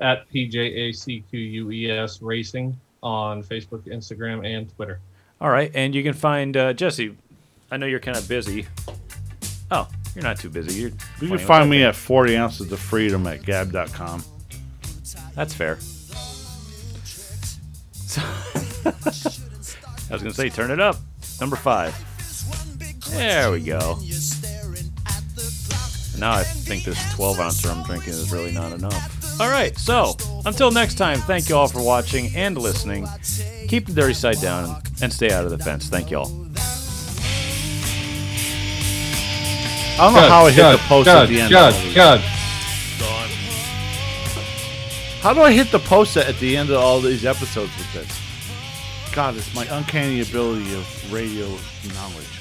At 0.00 0.30
PJACQUES 0.30 2.18
Racing 2.22 2.78
on 3.02 3.42
Facebook, 3.42 3.82
Instagram, 3.88 4.46
and 4.46 4.72
Twitter. 4.76 5.00
All 5.40 5.50
right, 5.50 5.72
and 5.74 5.94
you 5.94 6.02
can 6.02 6.12
find 6.14 6.56
uh, 6.56 6.72
Jesse. 6.72 7.16
I 7.70 7.78
know 7.78 7.86
you're 7.86 8.00
kind 8.00 8.16
of 8.16 8.28
busy. 8.28 8.66
Oh, 9.70 9.88
you're 10.14 10.24
not 10.24 10.38
too 10.38 10.50
busy. 10.50 10.80
You're 10.80 10.90
You 11.20 11.28
can 11.28 11.38
find 11.38 11.68
me 11.68 11.82
at 11.82 11.96
40 11.96 12.36
ounces 12.36 12.70
of 12.70 12.78
freedom 12.78 13.26
at 13.26 13.42
gab.com. 13.42 14.24
That's 15.34 15.54
fair. 15.54 15.78
So- 18.10 18.22
I 20.10 20.12
was 20.12 20.22
gonna 20.22 20.34
say, 20.34 20.48
turn 20.50 20.70
it 20.72 20.80
up. 20.80 20.96
Number 21.40 21.54
five. 21.56 21.94
There 23.10 23.50
we 23.52 23.60
go. 23.60 23.98
Now 26.18 26.32
I 26.32 26.42
think 26.42 26.84
this 26.84 26.98
12 27.14 27.38
ounce 27.40 27.64
I'm 27.64 27.82
drinking 27.84 28.12
is 28.14 28.32
really 28.32 28.52
not 28.52 28.72
enough. 28.72 29.40
All 29.40 29.48
right, 29.48 29.76
so 29.78 30.16
until 30.44 30.70
next 30.70 30.96
time, 30.96 31.18
thank 31.20 31.48
you 31.48 31.56
all 31.56 31.68
for 31.68 31.80
watching 31.82 32.34
and 32.36 32.58
listening. 32.58 33.06
Keep 33.68 33.86
the 33.86 33.92
dirty 33.92 34.14
side 34.14 34.40
down 34.40 34.82
and 35.00 35.12
stay 35.12 35.30
out 35.32 35.44
of 35.44 35.50
the 35.50 35.58
fence. 35.58 35.88
Thank 35.88 36.10
you 36.10 36.18
all. 36.18 36.26
I 39.98 40.04
don't 40.04 40.14
know 40.14 40.28
how 40.28 40.46
I 40.46 40.50
hit 40.50 40.62
the 40.72 40.78
post 40.88 41.08
at 41.08 41.28
the 41.28 41.40
end. 41.40 41.52
of 41.54 41.74
all 41.76 41.80
these. 41.84 41.94
Judge. 41.94 42.22
How 45.20 45.34
do 45.34 45.42
I 45.42 45.52
hit 45.52 45.70
the 45.70 45.78
post 45.80 46.16
at 46.16 46.38
the 46.38 46.56
end 46.56 46.70
of 46.70 46.76
all 46.76 46.98
these 46.98 47.26
episodes 47.26 47.76
with 47.76 47.92
this? 47.92 49.12
God, 49.12 49.36
it's 49.36 49.54
my 49.54 49.66
uncanny 49.70 50.22
ability 50.22 50.74
of 50.74 51.12
radio 51.12 51.46
knowledge. 51.92 52.39